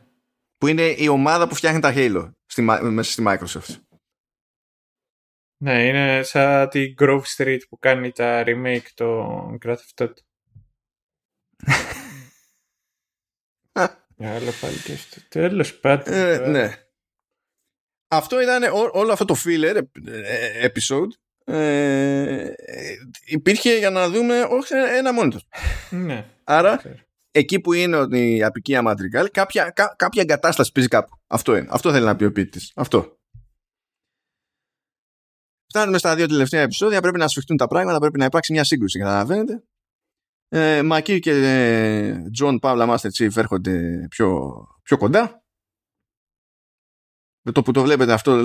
Που 0.56 0.66
είναι 0.66 0.82
η 0.82 1.08
ομάδα 1.08 1.48
που 1.48 1.54
φτιάχνει 1.54 1.80
τα 1.80 1.92
Halo 1.96 2.30
στη, 2.46 2.62
μέσα 2.62 3.12
στη 3.12 3.22
Microsoft. 3.26 3.76
Ναι, 5.62 5.86
είναι 5.86 6.22
σαν 6.22 6.68
τη 6.68 6.94
Grove 6.98 7.22
Street 7.36 7.60
που 7.68 7.78
κάνει 7.78 8.12
τα 8.12 8.44
remake 8.46 8.86
το 8.94 9.36
Grand 9.64 9.76
Theft 9.76 10.04
Auto. 10.04 10.12
Άλλο 14.18 14.50
πάλι 14.60 14.76
και 14.84 14.92
αυτό. 14.92 15.20
Τέλος 15.28 15.78
πάντων. 15.78 16.14
Ε, 16.14 16.38
ναι. 16.38 16.85
Αυτό 18.16 18.40
ήταν 18.40 18.62
όλο 18.92 19.12
αυτό 19.12 19.24
το 19.24 19.34
filler 19.44 19.80
ε, 20.06 20.66
episode 20.66 21.10
ε, 21.48 22.52
υπήρχε 23.24 23.78
για 23.78 23.90
να 23.90 24.08
δούμε 24.08 24.40
ότι 24.40 24.74
ένα 24.74 25.10
monitor. 25.20 25.40
Ναι. 25.90 26.26
Άρα 26.44 26.82
εκεί 27.30 27.60
που 27.60 27.72
είναι 27.72 28.18
η 28.18 28.42
αποικία 28.42 28.82
Madrigal 28.86 29.26
κάποια, 29.32 29.70
κά, 29.70 29.94
κάποια 29.98 30.22
εγκατάσταση 30.22 30.72
παίζει 30.72 30.88
κάπου. 30.88 31.16
Αυτό 31.26 31.56
είναι. 31.56 31.66
Αυτό 31.70 31.92
θέλει 31.92 32.04
να 32.04 32.16
πει 32.16 32.24
ο 32.24 32.32
ποιητής. 32.32 32.72
Αυτό. 32.74 33.18
Φτάνουμε 35.68 35.98
στα 35.98 36.14
δύο 36.14 36.26
τελευταία 36.26 36.62
επεισόδια. 36.62 37.00
Πρέπει 37.00 37.18
να 37.18 37.28
σφιχτούν 37.28 37.56
τα 37.56 37.66
πράγματα. 37.66 37.98
Πρέπει 37.98 38.18
να 38.18 38.24
υπάρξει 38.24 38.52
μια 38.52 38.64
σύγκρουση. 38.64 38.98
Καταλαβαίνετε. 38.98 39.64
Ε, 40.48 40.82
Μακί 40.82 41.18
και 41.18 41.32
Τζον 42.32 42.58
παύλα 42.58 42.86
Master 42.88 43.08
Chief 43.18 43.36
έρχονται 43.36 44.06
πιο, 44.10 44.52
πιο 44.82 44.96
κοντά. 44.96 45.44
Με 47.48 47.52
το 47.52 47.62
που 47.62 47.72
το 47.72 47.82
βλέπετε 47.82 48.12
αυτό 48.12 48.36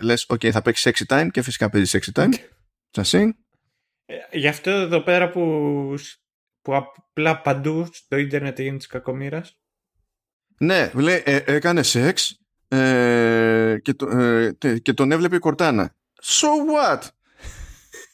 λες 0.00 0.26
ok 0.28 0.50
θα 0.50 0.62
παίξει 0.62 0.90
sexy 0.94 1.14
time 1.14 1.28
και 1.30 1.42
φυσικά 1.42 1.70
παίζει 1.70 1.98
sexy 1.98 2.22
time. 2.22 2.32
Just 2.90 3.30
ε, 4.04 4.38
γι' 4.38 4.48
αυτό 4.48 4.70
εδώ 4.70 5.00
πέρα 5.00 5.30
που, 5.30 5.94
που 6.62 6.74
απλά 6.76 7.40
παντού 7.40 7.88
στο 7.92 8.16
ίντερνετ 8.16 8.58
έγινε 8.58 8.76
της 8.76 8.86
κακομοίρας. 8.86 9.58
Ναι, 10.58 10.90
λέει, 10.94 11.22
ε, 11.24 11.42
έκανε 11.46 11.82
σεξ 11.82 12.40
ε, 12.68 13.78
και, 13.82 13.94
το, 13.94 14.18
ε, 14.18 14.78
και 14.82 14.92
τον 14.92 15.12
έβλεπε 15.12 15.36
η 15.36 15.38
Κορτάνα. 15.38 15.96
So 16.22 16.46
what? 16.46 17.08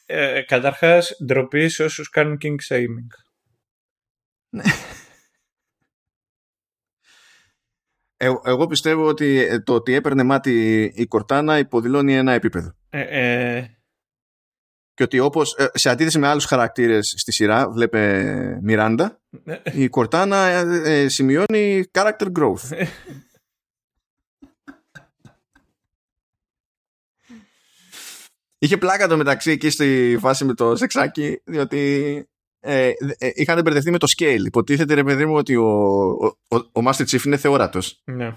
Ε, 0.05 0.41
καταρχάς, 0.41 1.17
ντροπή 1.25 1.69
σε 1.69 1.83
όσους 1.83 2.09
κάνουν 2.09 2.37
king 2.41 2.55
shaming. 2.67 3.07
Ναι. 4.49 4.63
Ε, 8.21 8.31
εγώ 8.43 8.67
πιστεύω 8.67 9.05
ότι 9.07 9.37
ε, 9.37 9.59
το 9.59 9.73
ότι 9.73 9.93
έπαιρνε 9.93 10.23
μάτι 10.23 10.83
η 10.95 11.05
Κορτάνα 11.05 11.57
υποδηλώνει 11.57 12.15
ένα 12.15 12.31
επίπεδο. 12.31 12.75
Ε, 12.89 13.01
ε... 13.01 13.77
Και 14.93 15.03
ότι 15.03 15.19
όπως 15.19 15.55
σε 15.73 15.89
αντίθεση 15.89 16.19
με 16.19 16.27
άλλους 16.27 16.45
χαρακτήρες 16.45 17.13
στη 17.17 17.31
σειρά, 17.31 17.69
βλέπε 17.69 18.59
Μιράντα, 18.61 19.21
η 19.73 19.89
Κορτάνα 19.89 20.63
σημειώνει 21.07 21.83
character 21.91 22.31
growth. 22.39 22.87
Είχε 28.57 28.77
πλάκα 28.77 29.07
το 29.07 29.17
μεταξύ 29.17 29.51
εκεί 29.51 29.69
στη 29.69 30.17
φάση 30.19 30.45
με 30.45 30.53
το 30.53 30.75
σεξάκι, 30.75 31.41
διότι 31.45 32.29
ε, 32.59 32.91
ε, 33.17 33.29
είχαν 33.33 33.61
μπερδευτεί 33.61 33.91
με 33.91 33.97
το 33.97 34.07
scale. 34.17 34.45
Υποτίθεται 34.45 34.93
ρε 34.93 35.03
παιδί 35.03 35.25
μου 35.25 35.35
ότι 35.35 35.55
ο, 35.55 35.67
ο, 36.47 36.55
ο, 36.57 36.81
Master 36.83 37.03
Chief 37.03 37.23
είναι 37.25 37.37
θεόρατος. 37.37 38.01
Ναι. 38.03 38.35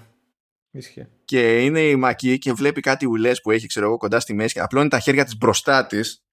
Ίσχυε. 0.71 1.09
Και 1.25 1.63
είναι 1.63 1.81
η 1.81 1.95
Μακή 1.95 2.37
και 2.37 2.53
βλέπει 2.53 2.81
κάτι 2.81 3.05
ουλές 3.05 3.41
που 3.41 3.51
έχει 3.51 3.67
ξέρω 3.67 3.85
εγώ 3.85 3.97
κοντά 3.97 4.19
στη 4.19 4.33
μέση 4.33 4.53
και 4.53 4.59
απλώνει 4.59 4.89
τα 4.89 4.99
χέρια 4.99 5.23
της 5.23 5.37
μπροστά 5.37 5.85
της 5.85 6.23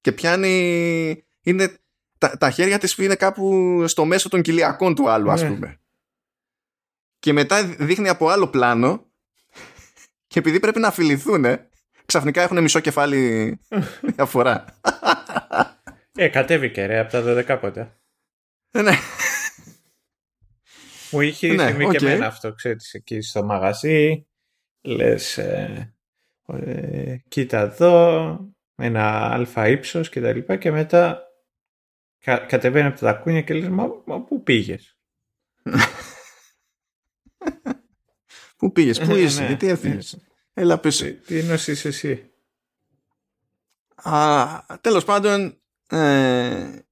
και 0.00 0.12
πιάνει 0.12 1.24
είναι, 1.42 1.78
τα, 2.18 2.38
τα 2.38 2.50
χέρια 2.50 2.78
της 2.78 2.96
είναι 2.98 3.14
κάπου 3.14 3.84
στο 3.86 4.04
μέσο 4.04 4.28
των 4.28 4.42
κοιλιακών 4.42 4.94
του 4.94 5.10
άλλου 5.10 5.30
ας 5.30 5.42
ναι. 5.42 5.48
πούμε. 5.48 5.80
Και 7.18 7.32
μετά 7.32 7.64
δείχνει 7.64 8.08
από 8.08 8.28
άλλο 8.28 8.48
πλάνο 8.48 9.06
και 10.26 10.38
επειδή 10.38 10.60
πρέπει 10.60 10.80
να 10.80 10.90
φιληθούν 10.90 11.44
ξαφνικά 12.06 12.42
έχουν 12.42 12.62
μισό 12.62 12.80
κεφάλι 12.80 13.58
διαφορά. 14.14 14.64
Ε, 16.14 16.28
κατέβηκε 16.28 16.86
ρε 16.86 16.98
από 16.98 17.10
τα 17.10 17.22
12 17.22 17.44
κάποτε. 17.44 18.00
Ε, 18.70 18.82
ναι. 18.82 18.92
Μου 21.10 21.20
είχε 21.20 21.52
ναι, 21.52 21.70
θυμεί 21.70 21.86
okay. 21.86 21.96
και 21.96 22.06
εμένα 22.06 22.26
αυτό, 22.26 22.52
ξέρεις, 22.52 22.94
εκεί 22.94 23.20
στο 23.20 23.42
μαγαζί. 23.42 24.26
Λες, 24.82 25.38
ε, 25.38 25.94
ε, 26.46 27.16
κοίτα 27.28 27.60
εδώ, 27.60 28.38
ένα 28.74 29.32
αλφα 29.32 29.68
ύψος 29.68 30.08
και 30.08 30.20
τα 30.20 30.32
λοιπά 30.32 30.56
και 30.56 30.70
μετά 30.70 31.22
κα, 32.18 32.38
κατεβαίνει 32.38 32.86
από 32.86 32.98
τα 32.98 33.12
τακούνια 33.12 33.42
και 33.42 33.54
λες, 33.54 33.68
μα, 33.68 33.88
μα 34.04 34.20
πού 34.20 34.42
πήγες; 34.42 34.98
πού 38.58 38.72
πήγες, 38.72 39.00
πού 39.00 39.14
είσαι, 39.14 39.42
ναι, 39.42 39.56
τι 39.56 39.68
έφυγες; 39.68 40.14
Ναι. 40.14 40.22
Έλα 40.62 40.78
πίσω. 40.78 41.04
Τι, 41.04 41.12
τι 41.12 41.38
ενώσεις 41.38 41.84
εσύ; 41.84 42.30
Α, 43.94 44.46
τέλος 44.80 45.04
πάντων, 45.04 45.59
ε, 45.90 46.84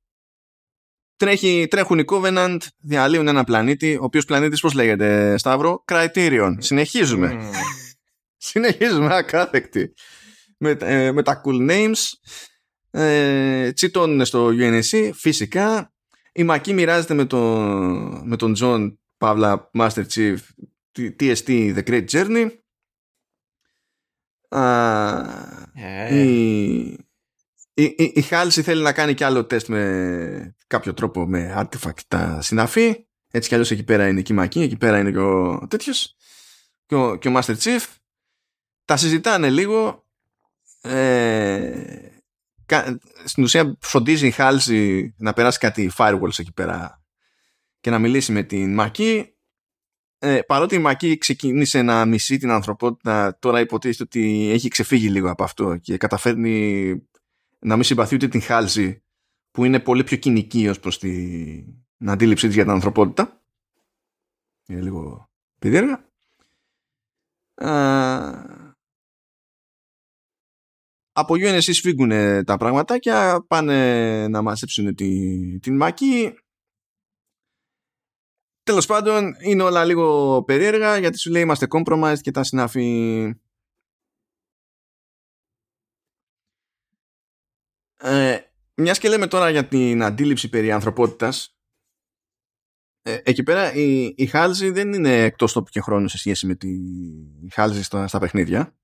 τρέχει, 1.17 1.67
τρέχουν 1.71 1.99
οι 1.99 2.05
Covenant, 2.07 2.59
διαλύουν 2.79 3.29
ένα 3.29 3.45
πλανήτη, 3.45 3.95
ο 3.95 4.05
οποίος 4.05 4.25
πλανήτης 4.25 4.61
πώς 4.61 4.73
λέγεται 4.73 5.39
Σταύρο, 5.39 5.85
Criterion. 5.93 6.55
Συνεχίζουμε. 6.59 7.37
Mm. 7.41 7.55
Συνεχίζουμε 8.37 9.17
ακάθεκτη. 9.17 9.93
Με, 10.59 10.77
ε, 10.81 11.13
με 11.13 11.23
τα 11.23 11.41
cool 11.45 11.71
names. 11.71 12.03
Ε, 12.91 13.73
τσιτώνουν 13.73 14.25
στο 14.25 14.49
UNSC, 14.49 15.11
φυσικά. 15.15 15.93
Η 16.33 16.43
Μακή 16.43 16.73
μοιράζεται 16.73 17.15
με 17.15 17.25
τον, 17.25 18.29
με 18.29 18.37
τον 18.37 18.55
John 18.61 18.97
Παύλα 19.17 19.71
Master 19.79 20.05
Chief 20.15 20.37
TST 20.97 21.77
The 21.77 21.83
Great 21.85 22.05
Journey. 22.11 22.49
Uh, 24.51 25.25
η, 26.11 27.08
η, 27.83 27.95
η, 27.97 28.13
η 28.15 28.23
Χάλση 28.23 28.63
θέλει 28.63 28.83
να 28.83 28.93
κάνει 28.93 29.15
κι 29.15 29.25
άλλο 29.25 29.45
τεστ 29.45 29.69
με 29.69 30.55
κάποιο 30.67 30.95
τρόπο 30.95 31.27
με 31.27 31.55
artifact 31.57 32.01
τα 32.09 32.41
συναφή. 32.41 33.07
Έτσι 33.31 33.49
κι 33.49 33.55
αλλιώς 33.55 33.71
εκεί 33.71 33.85
πέρα 33.85 34.09
είναι 34.09 34.21
η 34.21 34.23
Κιμακή, 34.23 34.61
εκεί 34.61 34.77
πέρα 34.77 34.99
είναι 34.99 35.11
και 35.11 35.19
ο 35.19 35.67
τέτοιος 35.69 36.17
και 36.87 36.95
ο, 36.95 37.17
και 37.17 37.29
ο 37.29 37.33
Master 37.37 37.57
Chief. 37.57 37.81
Τα 38.85 38.97
συζητάνε 38.97 39.51
λίγο. 39.51 40.07
Ε, 40.81 41.83
στην 43.25 43.43
ουσία 43.43 43.77
φροντίζει 43.81 44.27
η 44.27 44.31
Χάλση 44.31 45.15
να 45.19 45.33
περάσει 45.33 45.59
κάτι 45.59 45.91
firewalls 45.97 46.39
εκεί 46.39 46.53
πέρα 46.53 47.03
και 47.81 47.91
να 47.91 47.99
μιλήσει 47.99 48.33
με 48.33 48.43
την 48.43 48.75
Μακή. 48.75 49.37
Ε, 50.19 50.41
παρότι 50.41 50.75
η 50.75 50.79
Μακή 50.79 51.19
ξεκίνησε 51.19 51.83
να 51.83 52.05
μισεί 52.05 52.37
την 52.37 52.51
ανθρωπότητα, 52.51 53.39
τώρα 53.39 53.61
υποτίθεται 53.61 54.03
ότι 54.03 54.51
έχει 54.53 54.69
ξεφύγει 54.69 55.09
λίγο 55.09 55.31
από 55.31 55.45
αυτό 55.45 55.77
και 55.77 55.97
καταφέρνει 55.97 57.09
να 57.59 57.75
μην 57.75 57.85
συμπαθεί 57.85 58.15
ούτε 58.15 58.29
την 58.29 58.43
Χάλζη 58.43 59.03
που 59.51 59.65
είναι 59.65 59.81
πολύ 59.81 60.05
πιο 60.05 60.17
κοινική 60.17 60.69
ως 60.69 60.81
προς 60.81 60.99
την 60.99 62.11
αντίληψή 62.11 62.47
της 62.47 62.55
για 62.55 62.65
την 62.65 62.73
ανθρωπότητα. 62.73 63.43
Είναι 64.67 64.81
λίγο 64.81 65.31
περίεργα. 65.59 66.07
από 71.19 71.35
UNSC 71.35 71.61
σφίγγουν 71.61 72.11
τα 72.45 72.57
πραγματάκια, 72.57 73.45
πάνε 73.49 74.29
να 74.29 74.43
μαζέψουν 74.43 74.95
τη, 74.95 75.59
την 75.59 75.77
μάκη. 75.77 76.35
Τέλος 78.63 78.87
πάντων, 78.87 79.35
είναι 79.41 79.63
όλα 79.63 79.85
λίγο 79.85 80.43
περίεργα 80.43 80.99
γιατί 80.99 81.19
σου 81.19 81.31
λέει 81.31 81.43
είμαστε 81.43 81.67
compromised 81.71 82.21
και 82.21 82.31
τα 82.31 82.43
συνάφη. 82.43 83.35
Ε, 88.03 88.39
μιας 88.75 88.99
και 88.99 89.09
λέμε 89.09 89.27
τώρα 89.27 89.51
για 89.51 89.69
την 89.69 90.03
αντίληψη 90.03 90.49
περί 90.49 90.73
ανθρωπότητας, 90.73 91.59
ε, 93.03 93.19
εκεί 93.23 93.43
πέρα 93.43 93.75
η, 93.75 94.15
η 94.17 94.27
Χάλζη 94.27 94.71
δεν 94.71 94.93
είναι 94.93 95.23
εκτός 95.23 95.53
τόπου 95.53 95.71
και 95.71 95.81
χρόνου 95.81 96.09
σε 96.09 96.19
σχέση 96.19 96.47
με 96.47 96.55
τη 96.55 96.69
Χάλζη 97.51 97.83
στα, 97.83 98.09
στα 98.09 98.19
παιχνίδια. 98.19 98.77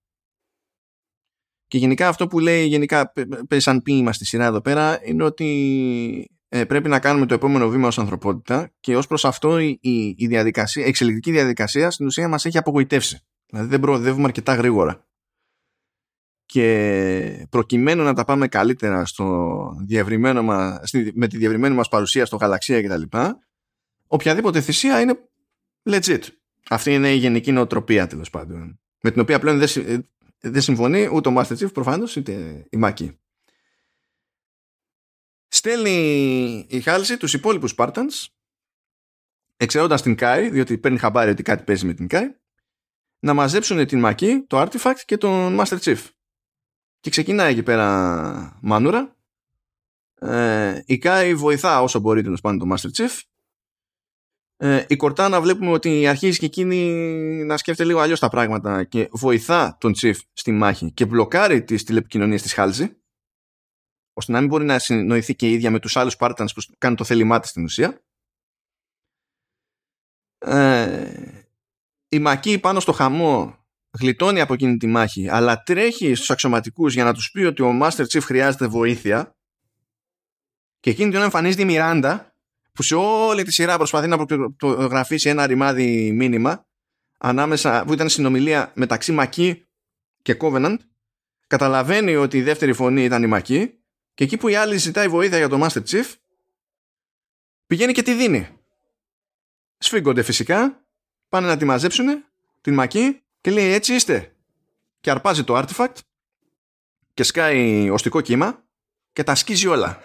Και 1.66 1.78
γενικά 1.78 2.08
αυτό 2.08 2.26
που 2.26 2.38
λέει 2.38 2.66
γενικά 2.66 3.12
σαν 3.48 3.82
ποίημα 3.82 4.12
στη 4.12 4.24
σειρά 4.24 4.44
εδώ 4.44 4.60
πέρα 4.60 5.00
είναι 5.04 5.24
ότι 5.24 6.30
ε, 6.48 6.64
πρέπει 6.64 6.88
να 6.88 7.00
κάνουμε 7.00 7.26
το 7.26 7.34
επόμενο 7.34 7.68
βήμα 7.68 7.86
ως 7.86 7.98
ανθρωπότητα 7.98 8.72
και 8.80 8.96
ως 8.96 9.06
προς 9.06 9.24
αυτό 9.24 9.58
η, 9.58 9.78
η, 9.80 10.14
η 10.18 10.26
διαδικασία, 10.26 10.84
η 10.84 10.88
εξελικτική 10.88 11.30
διαδικασία 11.30 11.90
στην 11.90 12.06
ουσία 12.06 12.28
μας 12.28 12.44
έχει 12.44 12.58
απογοητεύσει. 12.58 13.20
Δηλαδή 13.46 13.68
δεν 13.68 13.80
προοδεύουμε 13.80 14.24
αρκετά 14.24 14.54
γρήγορα. 14.54 15.06
Και 16.46 17.46
προκειμένου 17.50 18.02
να 18.02 18.14
τα 18.14 18.24
πάμε 18.24 18.48
καλύτερα 18.48 19.04
στο 19.06 19.68
διευρυμένο 19.86 20.42
μας, 20.42 20.90
με 21.14 21.26
τη 21.26 21.36
διευρυμένη 21.36 21.74
μας 21.74 21.88
παρουσία 21.88 22.26
στο 22.26 22.36
γαλαξία 22.36 22.82
κτλ. 22.82 23.02
Οποιαδήποτε 24.06 24.60
θυσία 24.60 25.00
είναι 25.00 25.28
legit. 25.90 26.22
Αυτή 26.68 26.94
είναι 26.94 27.12
η 27.12 27.16
γενική 27.16 27.52
νοοτροπία 27.52 28.06
τέλος 28.06 28.30
πάντων. 28.30 28.80
Με 29.00 29.10
την 29.10 29.20
οποία 29.20 29.38
πλέον 29.38 29.58
δεν, 29.58 29.68
δεν 30.40 30.60
συμφωνεί 30.60 31.08
ούτε 31.12 31.28
ο 31.28 31.34
Master 31.36 31.56
Chief 31.58 31.72
προφανώς 31.72 32.16
είτε 32.16 32.66
η 32.70 32.76
Μάκη. 32.76 33.18
Στέλνει 35.48 36.66
η 36.68 36.80
Χάλση 36.80 37.16
τους 37.16 37.34
υπόλοιπους 37.34 37.74
Spartans 37.76 38.26
εξαιρώντας 39.56 40.02
την 40.02 40.14
Κάι 40.14 40.50
διότι 40.50 40.78
παίρνει 40.78 40.98
χαμπάρι 40.98 41.30
ότι 41.30 41.42
κάτι 41.42 41.64
παίζει 41.64 41.86
με 41.86 41.94
την 41.94 42.08
Κάι 42.08 42.34
να 43.18 43.34
μαζέψουν 43.34 43.86
την 43.86 43.98
Μακή, 43.98 44.44
το 44.46 44.60
Artifact 44.60 45.00
και 45.04 45.16
τον 45.16 45.56
Master 45.60 45.78
Chief. 45.78 45.98
Και 47.04 47.10
ξεκινάει 47.10 47.52
εκεί 47.52 47.62
πέρα 47.62 48.58
μανούρα. 48.62 49.16
Ε, 50.14 50.82
η 50.86 50.98
Κάι 50.98 51.34
βοηθά 51.34 51.82
όσο 51.82 51.98
μπορεί 51.98 52.22
τέλος 52.22 52.40
πάντων 52.40 52.58
τον 52.58 52.72
Master 52.72 52.90
Chief 52.96 53.20
ε, 54.56 54.84
η 54.88 54.96
Κορτάνα 54.96 55.40
βλέπουμε 55.40 55.70
ότι 55.70 56.06
αρχίζει 56.06 56.38
και 56.38 56.46
εκείνη 56.46 56.90
να 57.44 57.56
σκέφτεται 57.56 57.88
λίγο 57.88 58.00
αλλιώς 58.00 58.20
τα 58.20 58.28
πράγματα 58.28 58.84
και 58.84 59.08
βοηθά 59.12 59.76
τον 59.80 59.92
Τσιφ 59.92 60.20
στη 60.32 60.52
μάχη 60.52 60.92
και 60.92 61.06
μπλοκάρει 61.06 61.64
τις 61.64 61.84
τηλεπικοινωνίες 61.84 62.42
της 62.42 62.54
Χάλζη 62.54 62.96
ώστε 64.12 64.32
να 64.32 64.38
μην 64.40 64.48
μπορεί 64.48 64.64
να 64.64 64.78
συνοηθεί 64.78 65.34
και 65.34 65.48
η 65.48 65.52
ίδια 65.52 65.70
με 65.70 65.78
τους 65.78 65.96
άλλους 65.96 66.16
Spartans 66.18 66.46
που 66.54 66.62
κάνουν 66.78 66.96
το 66.96 67.04
θέλημά 67.04 67.40
της 67.40 67.50
στην 67.50 67.64
ουσία. 67.64 68.04
Ε, 70.38 71.42
η 72.08 72.18
Μακή 72.18 72.58
πάνω 72.58 72.80
στο 72.80 72.92
χαμό 72.92 73.63
γλιτώνει 74.00 74.40
από 74.40 74.54
εκείνη 74.54 74.76
τη 74.76 74.86
μάχη 74.86 75.28
αλλά 75.28 75.62
τρέχει 75.62 76.14
στους 76.14 76.30
αξιωματικούς 76.30 76.94
για 76.94 77.04
να 77.04 77.14
τους 77.14 77.30
πει 77.30 77.44
ότι 77.44 77.62
ο 77.62 77.78
Master 77.82 78.04
Chief 78.04 78.20
χρειάζεται 78.22 78.66
βοήθεια. 78.66 79.36
Και 80.80 80.90
εκείνη 80.90 81.10
την 81.10 81.20
εμφανίζεται 81.20 81.62
η 81.62 81.64
Μιράντα 81.64 82.34
που 82.72 82.82
σε 82.82 82.94
όλη 82.94 83.42
τη 83.42 83.52
σειρά 83.52 83.76
προσπαθεί 83.76 84.06
να 84.06 84.24
προγραφήσει 84.56 85.28
ένα 85.28 85.46
ρημάδι 85.46 86.12
μήνυμα 86.12 86.66
ανάμεσα, 87.18 87.84
που 87.84 87.92
ήταν 87.92 88.08
συνομιλία 88.08 88.72
μεταξύ 88.74 89.12
Μακή 89.12 89.66
και 90.22 90.36
Covenant 90.40 90.76
καταλαβαίνει 91.46 92.16
ότι 92.16 92.36
η 92.36 92.42
δεύτερη 92.42 92.72
φωνή 92.72 93.04
ήταν 93.04 93.22
η 93.22 93.26
Μακή 93.26 93.78
και 94.14 94.24
εκεί 94.24 94.36
που 94.36 94.48
η 94.48 94.54
άλλη 94.54 94.76
ζητάει 94.76 95.08
βοήθεια 95.08 95.38
για 95.38 95.48
το 95.48 95.66
Master 95.66 95.82
Chief 95.84 96.12
πηγαίνει 97.66 97.92
και 97.92 98.02
τη 98.02 98.14
δίνει. 98.14 98.48
Σφίγγονται 99.78 100.22
φυσικά 100.22 100.86
πάνε 101.28 101.46
να 101.46 101.56
τη 101.56 101.64
μαζέψουν 101.64 102.24
την 102.60 102.74
Μακή 102.74 103.23
και 103.44 103.50
λέει 103.50 103.72
έτσι 103.72 103.94
είστε 103.94 104.36
και 105.00 105.10
αρπάζει 105.10 105.44
το 105.44 105.58
artifact 105.58 105.94
και 107.14 107.22
σκάει 107.22 107.90
οστικό 107.90 108.20
κύμα 108.20 108.64
και 109.12 109.22
τα 109.22 109.34
σκίζει 109.34 109.66
όλα 109.66 110.02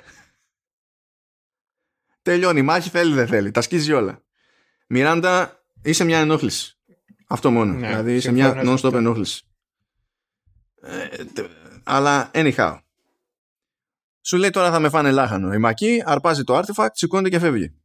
Τελειώνει 2.21 2.59
η 2.59 2.61
μάχη, 2.61 2.89
θέλει 2.89 3.13
δεν 3.13 3.27
θέλει. 3.27 3.51
Τα 3.51 3.61
σκίζει 3.61 3.93
όλα. 3.93 4.23
Μιράντα, 4.87 5.63
είσαι 5.81 6.03
μια 6.03 6.19
ενόχληση. 6.19 6.77
Αυτό 7.27 7.51
μόνο. 7.51 7.73
Ναι, 7.73 7.87
δηλαδή 7.87 8.15
είσαι 8.15 8.31
μια 8.31 8.61
non-stop 8.65 8.93
ενόχληση. 8.93 9.43
Ε, 10.81 11.07
αλλά 11.83 12.31
anyhow. 12.33 12.79
Σου 14.21 14.37
λέει 14.37 14.49
τώρα 14.49 14.71
θα 14.71 14.79
με 14.79 14.89
φάνε 14.89 15.11
λάχανο. 15.11 15.53
Η 15.53 15.57
Μακή 15.57 16.03
αρπάζει 16.05 16.43
το 16.43 16.57
artifact, 16.57 16.91
σηκώνεται 16.91 17.29
και 17.29 17.39
φεύγει. 17.39 17.78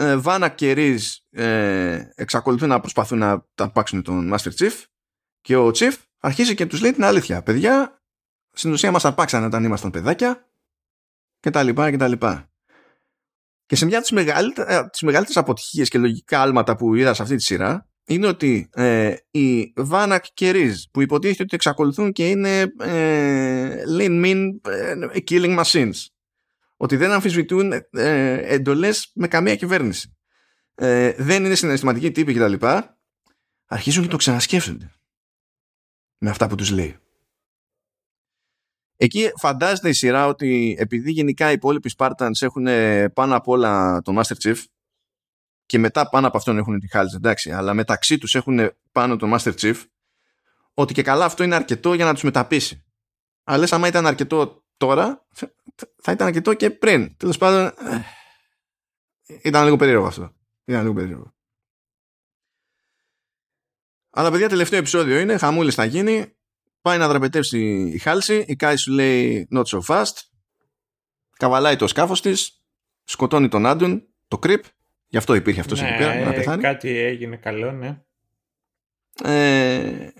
Ε, 0.00 0.16
Βάνα 0.16 0.48
και 0.48 0.72
Ριζ 0.72 1.16
ε, 1.30 2.10
εξακολουθούν 2.14 2.68
να 2.68 2.80
προσπαθούν 2.80 3.18
να 3.18 3.46
τα 3.54 3.70
πάξουν 3.70 4.02
τον 4.02 4.34
Master 4.34 4.50
Chief 4.58 4.84
και 5.40 5.56
ο 5.56 5.68
Chief 5.68 5.92
αρχίζει 6.20 6.54
και 6.54 6.66
τους 6.66 6.80
λέει 6.80 6.92
την 6.92 7.04
αλήθεια. 7.04 7.42
Παιδιά, 7.42 8.02
στην 8.52 8.72
ουσία 8.72 8.90
μας 8.90 9.04
αρπάξανε 9.04 9.46
όταν 9.46 9.64
ήμασταν 9.64 9.90
παιδάκια 9.90 10.48
και 11.40 11.50
τα 11.50 11.62
λοιπά 11.62 11.90
και 11.90 11.96
τα 11.96 12.08
λοιπά. 12.08 12.50
Και 13.66 13.76
σε 13.76 13.84
μια 13.84 13.98
από 13.98 14.06
τις, 14.06 14.16
μεγαλύτερε 14.16 14.88
τις 14.88 15.02
μεγαλύτερες 15.02 15.36
αποτυχίες 15.36 15.88
και 15.88 15.98
λογικά 15.98 16.40
άλματα 16.40 16.76
που 16.76 16.94
είδα 16.94 17.14
σε 17.14 17.22
αυτή 17.22 17.36
τη 17.36 17.42
σειρά 17.42 17.88
είναι 18.06 18.26
ότι 18.26 18.68
ε, 18.72 19.14
οι 19.30 19.72
Βάνακ 19.76 20.24
και 20.34 20.50
Ριζ 20.50 20.82
που 20.90 21.00
υποτίθεται 21.00 21.42
ότι 21.42 21.54
εξακολουθούν 21.54 22.12
και 22.12 22.28
είναι 22.28 22.72
ε, 22.80 23.82
lean 23.98 24.24
mean 24.24 24.70
ε, 24.70 25.18
killing 25.30 25.62
machines 25.62 26.06
ότι 26.80 26.96
δεν 26.96 27.10
αμφισβητούν 27.10 27.72
ε, 27.90 28.54
εντολές 28.54 29.10
με 29.14 29.28
καμία 29.28 29.56
κυβέρνηση. 29.56 30.16
Ε, 30.74 31.12
δεν 31.12 31.44
είναι 31.44 31.54
συναισθηματικοί 31.54 32.10
τύποι 32.10 32.34
κτλ 32.34 32.66
αρχίζουν 33.66 34.02
και 34.02 34.08
το 34.08 34.16
ξανασκέφτονται 34.16 34.92
με 36.18 36.30
αυτά 36.30 36.48
που 36.48 36.54
τους 36.54 36.70
λέει. 36.70 36.96
Εκεί 38.96 39.30
φαντάζεται 39.36 39.88
η 39.88 39.92
σειρά 39.92 40.26
ότι 40.26 40.76
επειδή 40.78 41.10
γενικά 41.10 41.50
οι 41.50 41.52
υπόλοιποι 41.52 41.90
Spartans 41.96 42.40
έχουν 42.40 42.66
πάνω 43.12 43.36
απ' 43.36 43.48
όλα 43.48 44.02
τον 44.02 44.18
Master 44.18 44.36
Chief 44.42 44.56
και 45.66 45.78
μετά 45.78 46.08
πάνω 46.08 46.26
από 46.26 46.36
αυτόν 46.36 46.58
έχουν 46.58 46.80
τη 46.80 46.88
Χάλιτ, 46.88 47.14
εντάξει, 47.14 47.50
αλλά 47.50 47.74
μεταξύ 47.74 48.18
τους 48.18 48.34
έχουν 48.34 48.70
πάνω 48.92 49.16
τον 49.16 49.34
Master 49.34 49.54
Chief, 49.54 49.74
ότι 50.74 50.94
και 50.94 51.02
καλά 51.02 51.24
αυτό 51.24 51.42
είναι 51.42 51.54
αρκετό 51.54 51.94
για 51.94 52.04
να 52.04 52.12
τους 52.12 52.22
μεταπίσει. 52.22 52.84
Αλλά 53.44 53.58
λες, 53.58 53.72
άμα 53.72 53.88
ήταν 53.88 54.06
αρκετό 54.06 54.57
τώρα, 54.78 55.26
θα 56.02 56.12
ήταν 56.12 56.26
αρκετό 56.26 56.54
και 56.54 56.70
πριν. 56.70 57.16
Τέλος 57.16 57.38
πάντων, 57.38 57.66
ε, 57.66 58.02
ήταν 59.42 59.64
λίγο 59.64 59.76
περίεργο 59.76 60.06
αυτό. 60.06 60.34
Ήταν 60.64 60.82
λίγο 60.82 60.94
περίεργο. 60.94 61.34
Αλλά 64.10 64.30
παιδιά, 64.30 64.48
τελευταίο 64.48 64.78
επεισόδιο 64.78 65.18
είναι, 65.18 65.36
χαμούλης 65.38 65.74
θα 65.74 65.84
γίνει. 65.84 66.36
Πάει 66.80 66.98
να 66.98 67.08
δραπετεύσει 67.08 67.90
η 67.94 67.98
χάλση, 67.98 68.44
η 68.48 68.56
Κάι 68.56 68.76
σου 68.76 68.92
λέει 68.92 69.48
not 69.54 69.64
so 69.64 69.80
fast, 69.86 70.12
καβαλάει 71.36 71.76
το 71.76 71.86
σκάφος 71.86 72.20
της, 72.20 72.62
σκοτώνει 73.04 73.48
τον 73.48 73.66
Άντουν, 73.66 74.08
το 74.28 74.38
κρυπ, 74.38 74.64
γι' 75.06 75.16
αυτό 75.16 75.34
υπήρχε 75.34 75.60
αυτός 75.60 75.80
ναι, 75.80 75.88
εκεί 75.88 75.98
πέρα, 75.98 76.24
να 76.24 76.32
πεθάνει. 76.32 76.62
Κάτι 76.62 76.88
έγινε 76.88 77.36
καλό, 77.36 77.72
ναι. 77.72 78.02
Ε, 79.22 80.10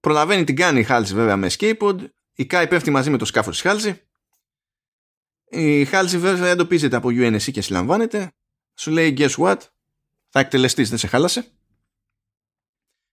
προλαβαίνει 0.00 0.44
την 0.44 0.56
κάνει 0.56 0.80
η 0.80 0.82
Χάλση 0.82 1.14
βέβαια 1.14 1.36
με 1.36 1.50
skateboard, 1.58 1.98
η 2.34 2.46
Κάι 2.46 2.68
πέφτει 2.68 2.90
μαζί 2.90 3.10
με 3.10 3.18
το 3.18 3.24
σκάφος 3.24 3.52
της 3.52 3.62
Χάλση, 3.62 4.02
η 5.44 5.84
Χάλση 5.84 6.18
βέβαια 6.18 6.50
εντοπίζεται 6.50 6.96
από 6.96 7.08
UNSC 7.08 7.50
και 7.52 7.60
συλλαμβάνεται, 7.60 8.32
σου 8.74 8.90
λέει 8.90 9.14
guess 9.18 9.34
what, 9.36 9.58
θα 10.28 10.40
εκτελεστείς, 10.40 10.88
δεν 10.88 10.98
σε 10.98 11.06
χάλασε. 11.06 11.52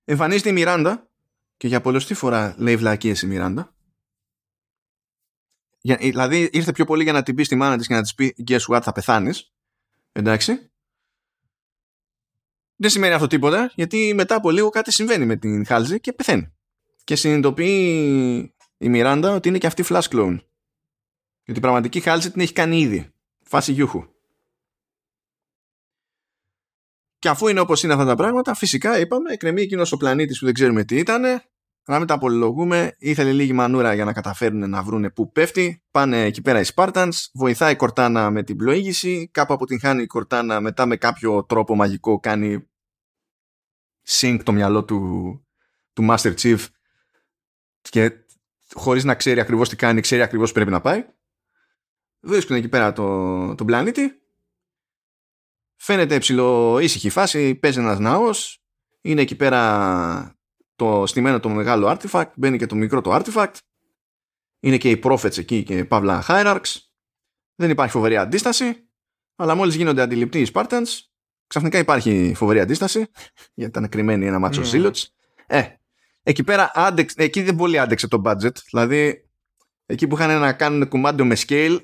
Εμφανίζεται 0.06 0.50
η 0.50 0.54
Μιράντα 0.54 1.10
και 1.58 1.68
για 1.68 1.82
πολλωστή 1.82 2.14
φορά 2.14 2.56
λέει 2.58 2.78
βλακίες 2.78 3.22
η 3.22 3.28
Μιράντα. 3.28 3.76
Για, 5.82 5.98
δηλαδή 5.98 6.50
ήρθε 6.52 6.72
πιο 6.72 6.86
πολύ 6.86 7.04
για 7.04 7.14
να 7.14 7.24
την 7.24 7.36
πεις 7.36 7.46
στη 7.46 7.56
μάνα 7.56 7.78
της 7.78 7.88
και 7.88 7.94
να 7.94 8.02
της 8.02 8.16
πει 8.16 8.36
guess 8.48 8.66
what; 8.68 8.80
Θα 8.84 8.92
πεθάνεις. 8.92 9.54
Εντάξει. 10.12 10.72
Δεν 12.76 12.90
σημαίνει 12.90 13.14
αυτό 13.14 13.28
τίποτα 13.28 13.72
γιατί 13.76 14.14
μετά 14.14 14.36
από 14.36 14.52
λίγο 14.52 14.70
κάτι 14.70 14.92
συμβαίνει 14.92 15.26
με 15.26 15.36
την 15.36 15.66
Χάλζη 15.66 16.00
και 16.00 16.14
πεθαίνει. 16.14 16.54
Και 17.04 17.16
συνειδητοποιεί 17.16 18.56
η 18.82 18.90
Μιράντα 18.90 19.32
ότι 19.32 19.48
είναι 19.48 19.58
και 19.58 19.68
αυτή 19.68 19.84
flash 19.88 20.08
clone. 20.10 20.38
Γιατί 21.44 21.60
η 21.60 21.62
πραγματική 21.62 22.00
Χάλζη 22.00 22.32
την 22.32 22.42
έχει 22.42 22.54
κάνει 22.54 22.80
ήδη. 22.80 23.14
Φάση 23.44 23.72
γιούχου. 23.72 24.06
Και 27.20 27.30
αφού 27.30 27.48
είναι 27.48 27.60
όπως 27.60 27.84
είναι 27.84 27.94
αυτά 27.94 28.06
τα 28.06 28.16
πράγματα, 28.16 28.54
φυσικά 28.54 29.00
είπαμε, 29.00 29.32
εκκρεμεί 29.32 29.62
εκείνος 29.62 29.92
ο 29.92 29.98
πλανήτης 29.98 30.40
που 30.40 30.46
δεν 30.46 30.54
ξέρουμε 30.54 30.84
τι 30.84 30.98
ήταν. 30.98 31.22
Να 31.86 31.98
μην 31.98 32.08
τα 32.08 32.14
απολυλογούμε, 32.14 32.96
ήθελε 32.98 33.32
λίγη 33.32 33.54
μανούρα 33.54 33.94
για 33.94 34.06
να 34.06 34.14
καταφέρουν 34.14 34.70
να 34.70 34.84
βρούνε 34.84 35.10
πού 35.10 35.32
πέφτει. 35.32 35.84
Πάνε 35.92 36.24
εκεί 36.24 36.42
πέρα 36.42 36.60
οι 36.60 36.66
Spartans, 36.76 37.12
βοηθάει 37.34 37.72
η 37.72 37.76
Κορτάνα 37.76 38.30
με 38.30 38.44
την 38.44 38.56
πλοήγηση. 38.56 39.30
Κάπου 39.32 39.54
αποτυγχάνει 39.54 40.02
η 40.02 40.08
Κορτάνα, 40.08 40.62
μετά 40.62 40.86
με 40.86 40.98
κάποιο 40.98 41.46
τρόπο 41.46 41.76
μαγικό 41.76 42.20
κάνει 42.20 42.70
sync 44.08 44.40
το 44.44 44.52
μυαλό 44.52 44.86
του, 44.86 45.00
του 45.94 46.08
Master 46.10 46.34
Chief 46.36 46.66
και 47.82 48.21
χωρίς 48.74 49.04
να 49.04 49.16
ξέρει 49.16 49.40
ακριβώς 49.40 49.70
τι 49.70 49.76
κάνει, 49.76 50.02
ξέρει 50.02 50.22
ακριβώς 50.22 50.52
πρέπει 50.52 50.72
να 50.72 50.82
πάει. 50.82 51.06
Βρίσκουν 52.20 52.56
εκεί 52.56 52.70
πέρα 52.70 52.94
το, 52.94 53.56
τον 53.56 53.68
πλανήτη. 53.68 54.22
Φαίνεται 55.76 56.18
ψηλό 56.18 56.80
ήσυχη 56.80 57.10
φάση, 57.10 57.56
παίζει 57.56 57.80
ένας 57.80 58.00
ναός, 58.00 58.64
είναι 59.02 59.22
εκεί 59.22 59.36
πέρα 59.36 60.40
το 60.76 61.06
στημένο 61.06 61.40
το 61.40 61.50
μεγάλο 61.50 61.88
artifact, 61.88 62.32
μπαίνει 62.36 62.58
και 62.58 62.66
το 62.66 62.76
μικρό 62.76 63.02
το 63.02 63.16
artifact. 63.16 63.54
Είναι 64.60 64.78
και 64.78 64.90
οι 64.90 65.02
prophets 65.04 65.38
εκεί 65.38 65.64
και 65.64 65.86
παύλα 65.86 66.24
hierarchs. 66.28 66.76
Δεν 67.56 67.70
υπάρχει 67.70 67.92
φοβερή 67.92 68.18
αντίσταση, 68.18 68.90
αλλά 69.36 69.56
μόλις 69.56 69.76
γίνονται 69.76 70.02
αντιληπτοί 70.02 70.42
οι 70.42 70.48
Spartans, 70.54 70.88
ξαφνικά 71.48 71.78
υπάρχει 71.78 72.34
φοβερή 72.36 72.60
αντίσταση, 72.60 73.00
γιατί 73.54 73.78
ήταν 73.78 73.90
κρυμμένοι 73.90 74.26
ένα 74.26 74.40
μάτσο 74.40 74.62
mm. 74.66 74.92
Ε, 75.48 75.68
εκεί 76.24 76.44
πέρα 76.44 76.72
άντεξε, 76.74 77.16
εκεί 77.18 77.42
δεν 77.42 77.56
πολύ 77.56 77.80
άντεξε 77.80 78.08
το 78.08 78.22
budget. 78.26 78.56
Δηλαδή, 78.70 79.30
εκεί 79.86 80.08
που 80.08 80.16
είχαν 80.16 80.40
να 80.40 80.54
κάνουν 80.54 80.88
κουμάντο 80.88 81.26
με 81.26 81.36
scale, 81.48 81.80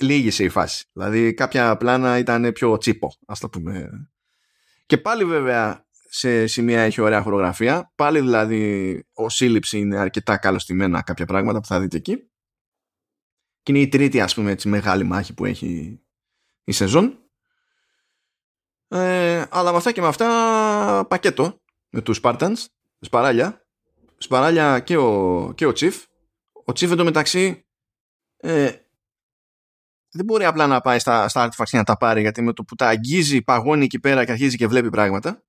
λίγησε 0.00 0.44
η 0.44 0.48
φάση. 0.48 0.84
Δηλαδή, 0.92 1.34
κάποια 1.34 1.76
πλάνα 1.76 2.18
ήταν 2.18 2.52
πιο 2.52 2.78
τσίπο, 2.78 3.12
ας 3.26 3.40
το 3.40 3.48
πούμε. 3.48 3.90
Και 4.86 4.98
πάλι 4.98 5.24
βέβαια 5.24 5.86
σε 6.14 6.46
σημεία 6.46 6.80
έχει 6.80 7.00
ωραία 7.00 7.22
χορογραφία. 7.22 7.92
Πάλι 7.94 8.20
δηλαδή 8.20 9.04
ο 9.12 9.28
σύλληψη 9.28 9.78
είναι 9.78 9.98
αρκετά 9.98 10.36
καλωστημένα 10.36 11.02
κάποια 11.02 11.26
πράγματα 11.26 11.60
που 11.60 11.66
θα 11.66 11.80
δείτε 11.80 11.96
εκεί. 11.96 12.30
Και 13.62 13.72
είναι 13.72 13.80
η 13.80 13.88
τρίτη 13.88 14.20
ας 14.20 14.34
πούμε 14.34 14.50
έτσι 14.50 14.68
μεγάλη 14.68 15.04
μάχη 15.04 15.34
που 15.34 15.44
έχει 15.44 16.00
η 16.64 16.72
σεζόν. 16.72 17.18
Ε, 18.88 19.44
αλλά 19.50 19.70
με 19.70 19.76
αυτά 19.76 19.92
και 19.92 20.00
με 20.00 20.06
αυτά 20.06 21.06
πακέτο 21.08 21.62
με 21.88 22.00
τους 22.00 22.20
Spartans, 22.22 22.64
σπαράλια. 23.00 23.61
Σπαράλια 24.22 24.80
και 24.80 24.96
ο, 24.96 25.52
και 25.56 25.66
ο 25.66 25.70
Chief. 25.70 25.92
Ο 26.52 26.72
Chief 26.72 26.90
εντωμεταξύ 26.90 27.66
ε, 28.36 28.76
δεν 30.10 30.24
μπορεί 30.24 30.44
απλά 30.44 30.66
να 30.66 30.80
πάει 30.80 30.98
στα, 30.98 31.28
στα 31.28 31.48
artifacts 31.48 31.70
να 31.72 31.84
τα 31.84 31.96
πάρει 31.96 32.20
γιατί 32.20 32.42
με 32.42 32.52
το 32.52 32.64
που 32.64 32.74
τα 32.74 32.88
αγγίζει 32.88 33.42
παγώνει 33.42 33.84
εκεί 33.84 34.00
πέρα 34.00 34.24
και 34.24 34.30
αρχίζει 34.30 34.56
και 34.56 34.66
βλέπει 34.66 34.90
πράγματα. 34.90 35.44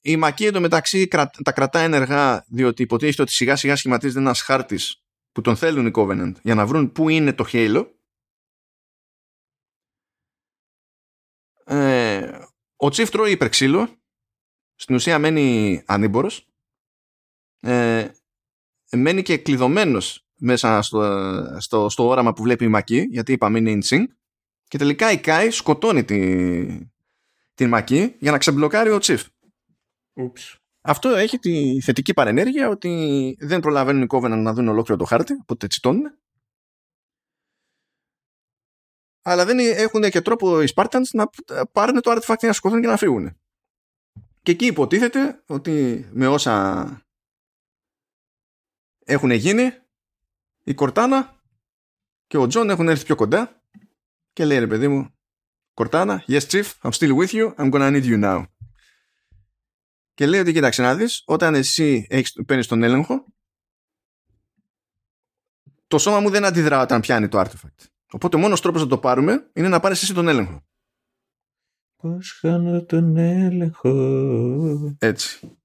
Η 0.00 0.16
Μακή 0.16 0.44
εντωμεταξύ 0.44 1.08
τα 1.44 1.52
κρατά 1.52 1.78
ενεργά 1.78 2.44
διότι 2.48 2.82
υποτίθεται 2.82 3.22
ότι 3.22 3.32
σιγά 3.32 3.56
σιγά 3.56 3.76
σχηματίζεται 3.76 4.18
ένας 4.18 4.40
χάρτης 4.40 5.02
που 5.32 5.40
τον 5.40 5.56
θέλουν 5.56 5.86
οι 5.86 5.90
Covenant 5.94 6.32
για 6.42 6.54
να 6.54 6.66
βρουν 6.66 6.92
πού 6.92 7.08
είναι 7.08 7.32
το 7.32 7.44
Halo. 7.52 7.90
Ε, 11.64 12.38
ο 12.76 12.86
Chief 12.86 13.08
τρώει 13.10 13.30
υπερξύλο. 13.30 14.00
Στην 14.74 14.94
ουσία 14.94 15.18
μένει 15.18 15.82
ανήμπορος 15.86 16.46
ε, 17.66 18.10
μένει 18.90 19.22
και 19.22 19.38
κλειδωμένος 19.38 20.26
μέσα 20.38 20.82
στο, 20.82 21.00
στο, 21.58 21.88
στο 21.88 22.06
όραμα 22.06 22.32
που 22.32 22.42
βλέπει 22.42 22.64
η 22.64 22.68
Μακή 22.68 23.06
γιατί 23.10 23.32
είπαμε 23.32 23.58
είναι 23.58 23.78
in 23.82 23.88
sync 23.88 24.04
και 24.68 24.78
τελικά 24.78 25.12
η 25.12 25.20
Kai 25.24 25.48
σκοτώνει 25.50 26.04
τη, 26.04 26.88
την 27.54 27.68
Μακή 27.68 28.16
για 28.18 28.30
να 28.30 28.38
ξεμπλοκάρει 28.38 28.90
ο 28.90 28.98
Chief 29.02 29.22
αυτό 30.88 31.08
έχει 31.08 31.38
τη 31.38 31.80
θετική 31.80 32.14
παρενέργεια 32.14 32.68
ότι 32.68 33.36
δεν 33.40 33.60
προλαβαίνουν 33.60 34.02
οι 34.02 34.06
Covenant 34.08 34.42
να 34.42 34.52
δουν 34.52 34.68
ολόκληρο 34.68 34.98
το 35.00 35.04
χάρτη, 35.04 35.32
οπότε 35.40 35.66
τσιτώνουν. 35.66 36.18
Αλλά 39.22 39.44
δεν 39.44 39.58
έχουν 39.58 40.02
και 40.10 40.20
τρόπο 40.20 40.62
οι 40.62 40.68
Spartans 40.74 41.08
να 41.12 41.30
πάρουν 41.72 42.00
το 42.00 42.10
artifact 42.10 42.40
να 42.40 42.52
σκοτώσουν 42.52 42.82
και 42.82 42.88
να 42.88 42.96
φύγουν. 42.96 43.36
Και 44.42 44.52
εκεί 44.52 44.66
υποτίθεται 44.66 45.42
ότι 45.46 46.06
με 46.12 46.26
όσα 46.26 47.05
έχουν 49.06 49.30
γίνει, 49.30 49.70
η 50.62 50.74
Κορτάνα 50.74 51.40
και 52.26 52.36
ο 52.36 52.46
Τζον 52.46 52.70
έχουν 52.70 52.88
έρθει 52.88 53.04
πιο 53.04 53.14
κοντά 53.14 53.62
και 54.32 54.44
λέει 54.44 54.58
ρε 54.58 54.66
παιδί 54.66 54.88
μου, 54.88 55.14
Κορτάνα, 55.74 56.24
yes 56.26 56.40
chief, 56.40 56.64
I'm 56.82 56.90
still 56.90 57.16
with 57.16 57.30
you, 57.30 57.54
I'm 57.54 57.70
gonna 57.70 57.90
need 57.90 58.04
you 58.04 58.24
now 58.24 58.44
και 60.14 60.26
λέει 60.26 60.40
ότι 60.40 60.52
κοίταξε 60.52 60.82
να 60.82 60.94
δεις, 60.94 61.22
όταν 61.26 61.54
εσύ 61.54 62.06
έχεις, 62.08 62.32
παίρνεις 62.46 62.66
τον 62.66 62.82
έλεγχο 62.82 63.24
το 65.86 65.98
σώμα 65.98 66.20
μου 66.20 66.30
δεν 66.30 66.44
αντιδρά 66.44 66.80
όταν 66.80 67.00
πιάνει 67.00 67.28
το 67.28 67.40
artifact. 67.40 67.86
Οπότε 68.10 68.36
ο 68.36 68.38
μόνος 68.38 68.60
τρόπος 68.60 68.80
να 68.80 68.88
το 68.88 68.98
πάρουμε 68.98 69.50
είναι 69.52 69.68
να 69.68 69.80
πάρεις 69.80 70.02
εσύ 70.02 70.14
τον 70.14 70.28
έλεγχο. 70.28 70.66
Πώς 71.96 72.38
χάνω 72.40 72.84
τον 72.84 73.16
έλεγχο; 73.16 74.96
Έτσι. 74.98 75.55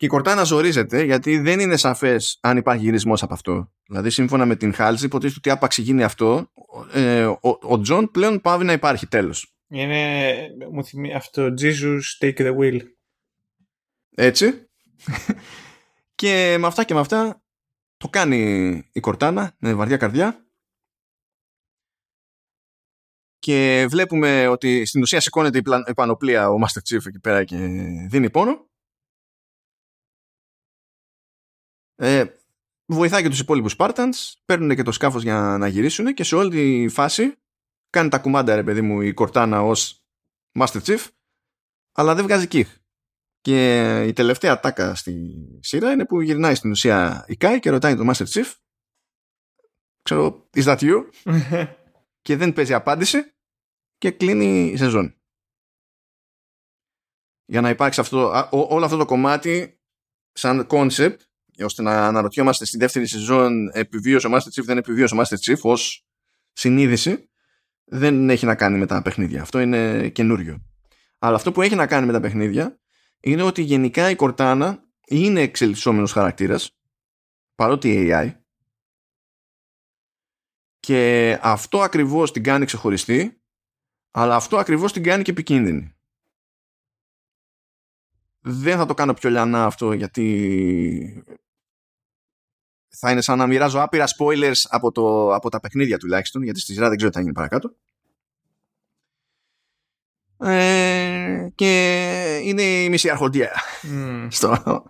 Και 0.00 0.06
η 0.06 0.08
Κορτάνα 0.08 0.42
ζορίζεται 0.42 1.02
γιατί 1.02 1.38
δεν 1.38 1.60
είναι 1.60 1.76
σαφές 1.76 2.38
αν 2.40 2.56
υπάρχει 2.56 2.84
γυρισμός 2.84 3.22
από 3.22 3.34
αυτό. 3.34 3.72
Δηλαδή 3.86 4.10
σύμφωνα 4.10 4.46
με 4.46 4.56
την 4.56 4.74
Χάλζη 4.74 5.04
υποτίθεται 5.04 5.38
ότι 5.38 5.50
άπαξ 5.50 5.78
γίνει 5.78 6.02
αυτό 6.02 6.52
ε, 6.92 7.24
ο, 7.24 7.58
ο 7.60 7.80
Τζον 7.80 8.10
πλέον 8.10 8.40
παύει 8.40 8.64
να 8.64 8.72
υπάρχει 8.72 9.06
τέλος. 9.06 9.54
Εμένα 9.68 10.32
μου 10.72 10.84
θυμίζει 10.84 11.14
αυτό 11.14 11.54
Jesus 11.60 12.00
take 12.20 12.36
the 12.36 12.56
wheel. 12.58 12.80
Έτσι. 14.14 14.68
και 16.20 16.56
με 16.58 16.66
αυτά 16.66 16.84
και 16.84 16.94
με 16.94 17.00
αυτά 17.00 17.42
το 17.96 18.08
κάνει 18.08 18.38
η 18.92 19.00
Κορτάνα 19.00 19.56
με 19.58 19.74
βαριά 19.74 19.96
καρδιά 19.96 20.46
και 23.38 23.86
βλέπουμε 23.88 24.46
ότι 24.46 24.84
στην 24.84 25.02
ουσία 25.02 25.20
σηκώνεται 25.20 25.58
η 25.86 25.94
πανοπλία 25.94 26.50
ο 26.50 26.56
Master 26.64 26.94
Chief 26.94 27.06
εκεί 27.06 27.20
πέρα 27.20 27.44
και 27.44 27.56
δίνει 28.08 28.30
πόνο. 28.30 28.69
Ε, 32.02 32.24
βοηθάει 32.86 33.22
και 33.22 33.28
τους 33.28 33.40
υπόλοιπους 33.40 33.74
Spartans, 33.78 34.32
παίρνουν 34.44 34.74
και 34.74 34.82
το 34.82 34.92
σκάφος 34.92 35.22
για 35.22 35.56
να 35.58 35.66
γυρίσουν 35.66 36.14
και 36.14 36.24
σε 36.24 36.36
όλη 36.36 36.50
τη 36.50 36.88
φάση 36.88 37.34
κάνει 37.90 38.08
τα 38.08 38.18
κουμάντα 38.18 38.54
ρε 38.54 38.62
παιδί 38.62 38.80
μου 38.80 39.00
η 39.00 39.14
Κορτάνα 39.14 39.62
ως 39.62 40.04
Master 40.58 40.80
Chief 40.82 41.06
αλλά 41.92 42.14
δεν 42.14 42.24
βγάζει 42.24 42.46
κύχ. 42.46 42.78
Και 43.40 44.02
η 44.06 44.12
τελευταία 44.12 44.60
τάκα 44.60 44.94
στη 44.94 45.34
σειρά 45.60 45.92
είναι 45.92 46.06
που 46.06 46.20
γυρνάει 46.20 46.54
στην 46.54 46.70
ουσία 46.70 47.24
η 47.28 47.36
Κάι 47.36 47.58
και 47.58 47.70
ρωτάει 47.70 47.96
τον 47.96 48.10
Master 48.10 48.26
Chief 48.26 48.54
ξέρω, 50.02 50.48
is 50.54 50.64
that 50.64 50.78
you? 50.78 51.04
και 52.26 52.36
δεν 52.36 52.52
παίζει 52.52 52.74
απάντηση 52.74 53.34
και 53.98 54.10
κλείνει 54.10 54.66
η 54.66 54.76
σεζόν. 54.76 55.14
Για 57.44 57.60
να 57.60 57.68
υπάρξει 57.68 58.00
αυτό, 58.00 58.48
όλο 58.50 58.84
αυτό 58.84 58.96
το 58.96 59.04
κομμάτι 59.04 59.80
σαν 60.32 60.66
concept 60.70 61.16
ώστε 61.62 61.82
να 61.82 62.06
αναρωτιόμαστε 62.06 62.64
στη 62.64 62.78
δεύτερη 62.78 63.06
σεζόν 63.06 63.70
επιβίωσε 63.72 64.26
ο 64.26 64.30
Master 64.32 64.60
Chief, 64.60 64.64
δεν 64.64 64.78
επιβίωσε 64.78 65.14
ο 65.14 65.18
Master 65.18 65.50
Chief 65.50 65.60
ως 65.60 66.06
συνείδηση 66.52 67.30
δεν 67.84 68.30
έχει 68.30 68.46
να 68.46 68.54
κάνει 68.54 68.78
με 68.78 68.86
τα 68.86 69.02
παιχνίδια. 69.02 69.42
Αυτό 69.42 69.60
είναι 69.60 70.08
καινούριο. 70.08 70.64
Αλλά 71.18 71.36
αυτό 71.36 71.52
που 71.52 71.62
έχει 71.62 71.74
να 71.74 71.86
κάνει 71.86 72.06
με 72.06 72.12
τα 72.12 72.20
παιχνίδια 72.20 72.80
είναι 73.20 73.42
ότι 73.42 73.62
γενικά 73.62 74.10
η 74.10 74.16
Κορτάνα 74.16 74.84
είναι 75.06 75.40
εξελισσόμενος 75.40 76.12
χαρακτήρας 76.12 76.78
παρότι 77.54 78.08
AI 78.10 78.34
και 80.80 81.38
αυτό 81.42 81.80
ακριβώς 81.80 82.32
την 82.32 82.42
κάνει 82.42 82.64
ξεχωριστή 82.64 83.42
αλλά 84.10 84.34
αυτό 84.34 84.56
ακριβώς 84.56 84.92
την 84.92 85.02
κάνει 85.02 85.22
και 85.22 85.30
επικίνδυνη. 85.30 85.94
Δεν 88.40 88.76
θα 88.76 88.86
το 88.86 88.94
κάνω 88.94 89.14
πιο 89.14 89.30
λιανά 89.30 89.64
αυτό 89.64 89.92
γιατί 89.92 91.24
θα 92.90 93.10
είναι 93.10 93.20
σαν 93.20 93.38
να 93.38 93.46
μοιράζω 93.46 93.80
άπειρα 93.82 94.04
spoilers 94.18 94.66
από, 94.68 94.92
το, 94.92 95.34
από 95.34 95.48
τα 95.48 95.60
παιχνίδια 95.60 95.98
τουλάχιστον 95.98 96.42
γιατί 96.42 96.60
στη 96.60 96.72
σειρά 96.72 96.88
δεν 96.88 96.96
ξέρω 96.96 97.10
τι 97.10 97.16
θα 97.16 97.22
γίνει 97.22 97.34
παρακάτω. 97.34 97.74
Ε, 100.42 101.48
και 101.54 102.40
είναι 102.44 102.62
η 102.62 102.88
μισή 102.88 103.10
αρχοντία 103.10 103.52
mm. 103.82 104.26
στο, 104.30 104.82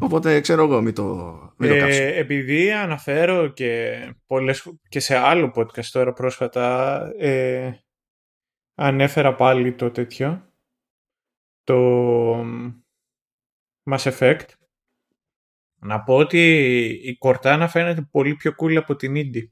οπότε 0.00 0.40
ξέρω 0.40 0.62
εγώ 0.62 0.80
μην 0.80 0.94
το, 0.94 1.38
μην 1.56 1.70
ε, 1.70 2.16
επειδή 2.18 2.72
αναφέρω 2.72 3.48
και, 3.48 3.98
πολλές, 4.26 4.72
και 4.88 5.00
σε 5.00 5.16
άλλο 5.16 5.52
podcast 5.56 5.84
τώρα 5.84 6.12
πρόσφατα 6.12 6.98
ε, 7.18 7.78
ανέφερα 8.74 9.34
πάλι 9.34 9.74
το 9.74 9.90
τέτοιο 9.90 10.52
το 11.64 11.78
Mass 13.90 14.12
Effect 14.12 14.46
να 15.80 16.02
πω 16.02 16.16
ότι 16.16 16.40
η 16.86 17.18
Cortana 17.20 17.66
φαίνεται 17.70 18.08
πολύ 18.10 18.34
πιο 18.34 18.54
cool 18.58 18.74
από 18.74 18.96
την 18.96 19.14
Indie 19.16 19.48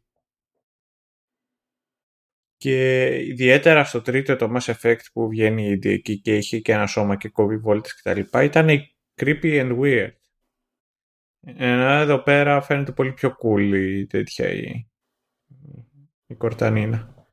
και 2.57 3.09
ιδιαίτερα 3.24 3.85
στο 3.85 4.03
τρίτο 4.03 4.36
το 4.36 4.53
Mass 4.55 4.74
Effect 4.74 5.05
που 5.12 5.28
βγαίνει 5.28 5.78
εκεί 5.82 6.20
και 6.20 6.35
έχει 6.35 6.62
και 6.62 6.73
ένα 6.73 6.86
σώμα 6.86 7.16
και 7.16 7.28
κόβει 7.28 7.57
βόλτες 7.57 7.94
και 7.94 8.01
τα 8.03 8.15
λοιπά 8.15 8.43
ήταν 8.43 8.69
creepy 9.16 9.43
and 9.43 9.78
weird. 9.81 10.12
Ενώ 11.40 11.90
εδώ 11.90 12.23
πέρα 12.23 12.61
φαίνεται 12.61 12.93
πολύ 12.93 13.12
πιο 13.12 13.36
cool 13.43 13.73
η 13.74 14.07
τέτοια 14.07 14.48
η, 14.48 14.89
η 16.27 16.35
κορτανίνα. 16.35 17.27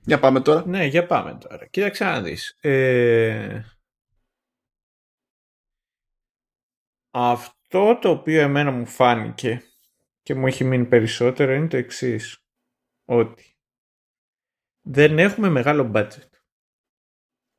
για 0.00 0.18
πάμε 0.20 0.40
τώρα. 0.40 0.66
Ναι, 0.66 0.84
για 0.84 1.06
πάμε 1.06 1.38
τώρα. 1.48 1.66
Κοίταξε 1.66 2.04
να 2.04 2.22
δεις. 2.22 2.56
Ε, 2.60 3.62
Αυτό 7.16 7.98
το 7.98 8.10
οποίο 8.10 8.40
εμένα 8.40 8.70
μου 8.70 8.86
φάνηκε 8.86 9.62
και 10.22 10.34
μου 10.34 10.46
έχει 10.46 10.64
μείνει 10.64 10.86
περισσότερο 10.86 11.52
είναι 11.52 11.68
το 11.68 11.76
εξής. 11.76 12.46
Ότι 13.04 13.58
δεν 14.86 15.18
έχουμε 15.18 15.48
μεγάλο 15.48 15.90
budget. 15.94 16.28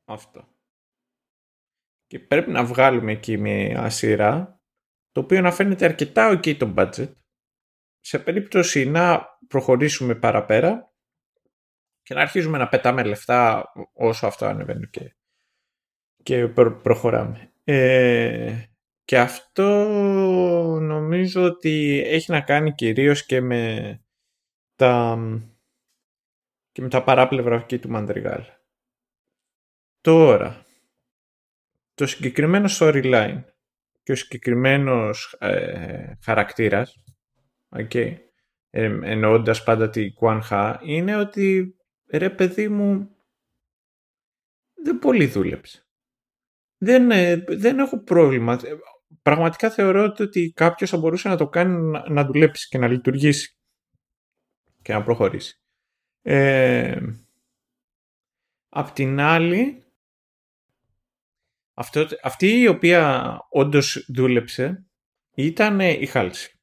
Αυτό. 0.06 0.48
Και 2.06 2.20
πρέπει 2.20 2.52
να 2.52 2.66
βγάλουμε 2.66 3.12
εκεί 3.12 3.38
μια 3.38 3.90
σειρά 3.90 4.62
το 5.12 5.20
οποίο 5.22 5.42
να 5.42 5.52
φαίνεται 5.52 5.86
αρκετά 5.86 6.40
ok 6.40 6.58
το 6.58 6.74
budget 6.78 7.14
σε 8.00 8.20
περίπτωση 8.20 8.86
να 8.86 9.26
προχωρήσουμε 9.48 10.16
παραπέρα 10.16 10.94
και 12.02 12.14
να 12.14 12.22
αρχίζουμε 12.22 12.58
να 12.58 12.68
πετάμε 12.68 13.04
λεφτά 13.04 13.72
όσο 13.94 14.28
αυτό 14.28 14.46
ανεβαίνει 14.46 14.88
και, 14.88 15.16
και 16.24 16.48
προχωράμε. 16.82 17.54
Ε, 17.64 18.75
και 19.06 19.20
αυτό 19.20 19.88
νομίζω 20.82 21.44
ότι 21.44 22.04
έχει 22.06 22.32
να 22.32 22.42
κάνει 22.42 22.74
κυρίως 22.74 23.26
και 23.26 23.42
με 23.42 24.02
τα, 24.76 25.18
και 26.72 26.82
με 26.82 26.90
τα 26.90 27.04
παράπλευρα 27.04 27.56
εκεί 27.56 27.80
του 27.80 27.90
Μαντριγάλ. 27.90 28.44
Τώρα, 30.02 30.66
το 31.94 32.06
συγκεκριμένο 32.06 32.68
storyline 32.80 33.44
και 34.04 34.12
ο 34.12 34.16
συγκεκριμένος 34.16 35.38
ε, 35.40 36.18
χαρακτήρας, 36.22 37.04
okay, 37.70 38.16
ε, 38.70 39.00
εννοώντας 39.04 39.64
πάντα 39.64 39.90
τη 39.90 40.12
Κουάνχα, 40.12 40.80
είναι 40.84 41.18
ότι 41.18 41.76
ρε 42.08 42.30
παιδί 42.30 42.68
μου 42.68 43.10
δεν 44.74 45.00
πολύ 45.00 45.26
δούλεψε. 45.26 45.86
Δεν, 46.78 47.12
ε, 47.12 47.36
δεν 47.48 47.80
έχω 47.80 48.04
πρόβλημα. 48.04 48.60
Πραγματικά 49.22 49.70
θεωρώ 49.70 50.16
ότι 50.20 50.52
κάποιος 50.56 50.90
θα 50.90 50.98
μπορούσε 50.98 51.30
να 51.30 51.38
το 51.38 51.48
κάνει 51.48 51.82
να, 51.82 52.10
να 52.10 52.26
δουλέψει 52.26 52.68
και 52.68 52.78
να 52.78 52.88
λειτουργήσει 52.88 53.58
και 54.82 54.94
να 54.94 55.04
προχωρήσει. 55.04 55.60
Ε, 56.22 57.02
απ' 58.70 58.92
την 58.92 59.20
άλλη, 59.20 59.84
αυτό, 61.74 62.08
αυτή 62.22 62.60
η 62.60 62.68
οποία 62.68 63.38
όντως 63.50 64.06
δούλεψε 64.08 64.86
ήταν 65.34 65.80
η 65.80 66.06
Χάλση. 66.06 66.60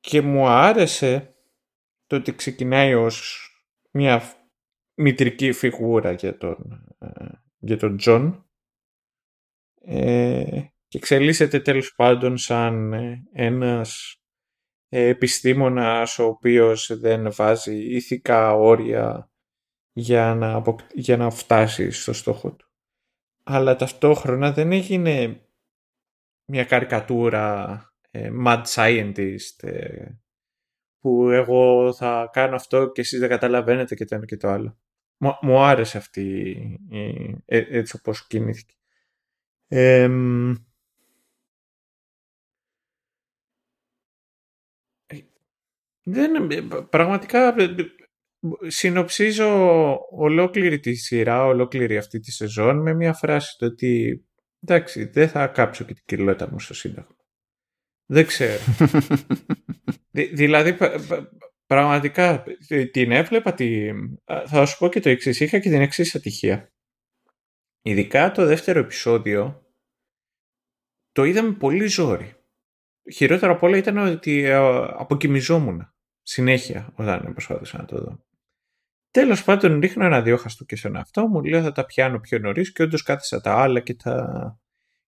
Και 0.00 0.22
μου 0.22 0.46
άρεσε 0.46 1.34
το 2.06 2.16
ότι 2.16 2.34
ξεκινάει 2.34 2.94
ως 2.94 3.48
μια 3.90 4.22
μητρική 4.94 5.52
φιγούρα 5.52 6.12
για 6.12 6.36
τον, 6.36 6.86
ε, 6.98 7.28
για 7.58 7.76
τον 7.76 7.96
Τζον 7.96 8.45
ε, 9.86 10.60
και 10.88 10.98
εξελίσσεται 10.98 11.60
τέλος 11.60 11.94
πάντων 11.94 12.36
σαν 12.36 12.92
ε, 12.92 13.22
ένας 13.32 14.16
επιστήμονας 14.88 16.18
ο 16.18 16.24
οποίος 16.24 16.98
δεν 16.98 17.32
βάζει 17.32 17.94
ηθικά 17.94 18.54
όρια 18.54 19.30
για 19.92 20.34
να, 20.34 20.62
για 20.92 21.16
να 21.16 21.30
φτάσει 21.30 21.90
στο 21.90 22.12
στόχο 22.12 22.54
του. 22.54 22.70
Αλλά 23.44 23.76
ταυτόχρονα 23.76 24.52
δεν 24.52 24.72
έγινε 24.72 25.40
μια 26.52 26.64
καρικατούρα 26.64 27.80
mad 28.46 28.62
scientist 28.74 29.68
που 30.98 31.30
εγώ 31.30 31.92
θα 31.92 32.30
κάνω 32.32 32.54
αυτό 32.54 32.90
και 32.92 33.00
εσείς 33.00 33.18
δεν 33.18 33.28
καταλαβαίνετε 33.28 33.94
και 33.94 34.04
το 34.04 34.14
ένα 34.14 34.24
και 34.24 34.36
το 34.36 34.48
άλλο. 34.48 34.78
Μου, 35.40 35.58
άρεσε 35.58 35.98
αυτή 35.98 36.22
η, 36.90 37.36
ε, 37.44 37.78
έτσι 37.78 37.96
όπως 37.96 38.26
κινήθηκε. 38.26 38.74
Δεν, 46.08 46.58
πραγματικά 46.90 47.54
συνοψίζω 48.66 49.98
ολόκληρη 50.10 50.78
τη 50.78 50.94
σειρά, 50.94 51.44
ολόκληρη 51.44 51.96
αυτή 51.96 52.20
τη 52.20 52.30
σεζόν 52.30 52.82
με 52.82 52.94
μια 52.94 53.12
φράση 53.12 53.56
το 53.58 53.66
ότι 53.66 54.24
εντάξει 54.60 55.04
δεν 55.04 55.28
θα 55.28 55.46
κάψω 55.46 55.84
και 55.84 55.94
την 55.94 56.02
κυριλότητα 56.06 56.50
μου 56.50 56.60
στο 56.60 56.74
σύνταγμα. 56.74 57.16
Δεν 58.06 58.26
ξέρω. 58.26 58.60
δηλαδή, 60.32 60.76
πραγματικά 61.66 62.44
την 62.90 63.12
έβλεπα, 63.12 63.54
τη... 63.54 63.90
θα 64.46 64.66
σου 64.66 64.78
πω 64.78 64.88
και 64.88 65.00
το 65.00 65.08
εξής. 65.08 65.40
Είχα 65.40 65.58
και 65.58 65.70
την 65.70 65.80
εξής 65.80 66.14
ατυχία. 66.14 66.72
Ειδικά 67.86 68.30
το 68.30 68.46
δεύτερο 68.46 68.78
επεισόδιο 68.78 69.66
το 71.12 71.24
είδαμε 71.24 71.52
πολύ 71.52 71.86
ζόρι. 71.86 72.34
Χειρότερο 73.12 73.52
από 73.52 73.66
όλα 73.66 73.76
ήταν 73.76 73.96
ότι 73.96 74.44
ε, 74.44 74.54
αποκοιμιζόμουν 74.96 75.94
συνέχεια 76.22 76.92
όταν 76.94 77.32
προσπάθησα 77.32 77.78
να 77.78 77.84
το 77.84 77.98
δω. 77.98 78.24
Τέλος 79.10 79.44
πάντων 79.44 79.80
ρίχνω 79.80 80.04
ένα 80.04 80.22
διόχαστο 80.22 80.64
και 80.64 80.76
στον 80.76 80.96
αυτό 80.96 81.26
μου, 81.26 81.42
λέω 81.42 81.62
θα 81.62 81.72
τα 81.72 81.86
πιάνω 81.86 82.20
πιο 82.20 82.38
νωρίς 82.38 82.72
και 82.72 82.82
όντως 82.82 83.02
κάθισα 83.02 83.40
τα 83.40 83.54
άλλα 83.54 83.80
και 83.80 83.94
τα 83.94 84.58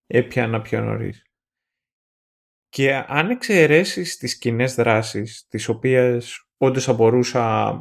έπιανα 0.07 0.61
πιο 0.61 0.81
νωρίς. 0.81 1.23
Και 2.69 2.93
αν 3.07 3.29
εξαιρέσεις 3.29 4.17
τις 4.17 4.37
κοινές 4.37 4.75
δράσεις, 4.75 5.47
τις 5.47 5.67
οποίες 5.67 6.47
όντως 6.57 6.83
θα 6.83 6.93
μπορούσα 6.93 7.73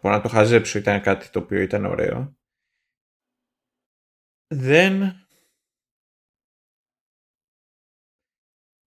να 0.00 0.20
το 0.20 0.28
χαζέψω, 0.28 0.78
ήταν 0.78 1.00
κάτι 1.00 1.30
το 1.30 1.38
οποίο 1.38 1.60
ήταν 1.60 1.84
ωραίο, 1.84 2.39
δεν... 4.54 5.14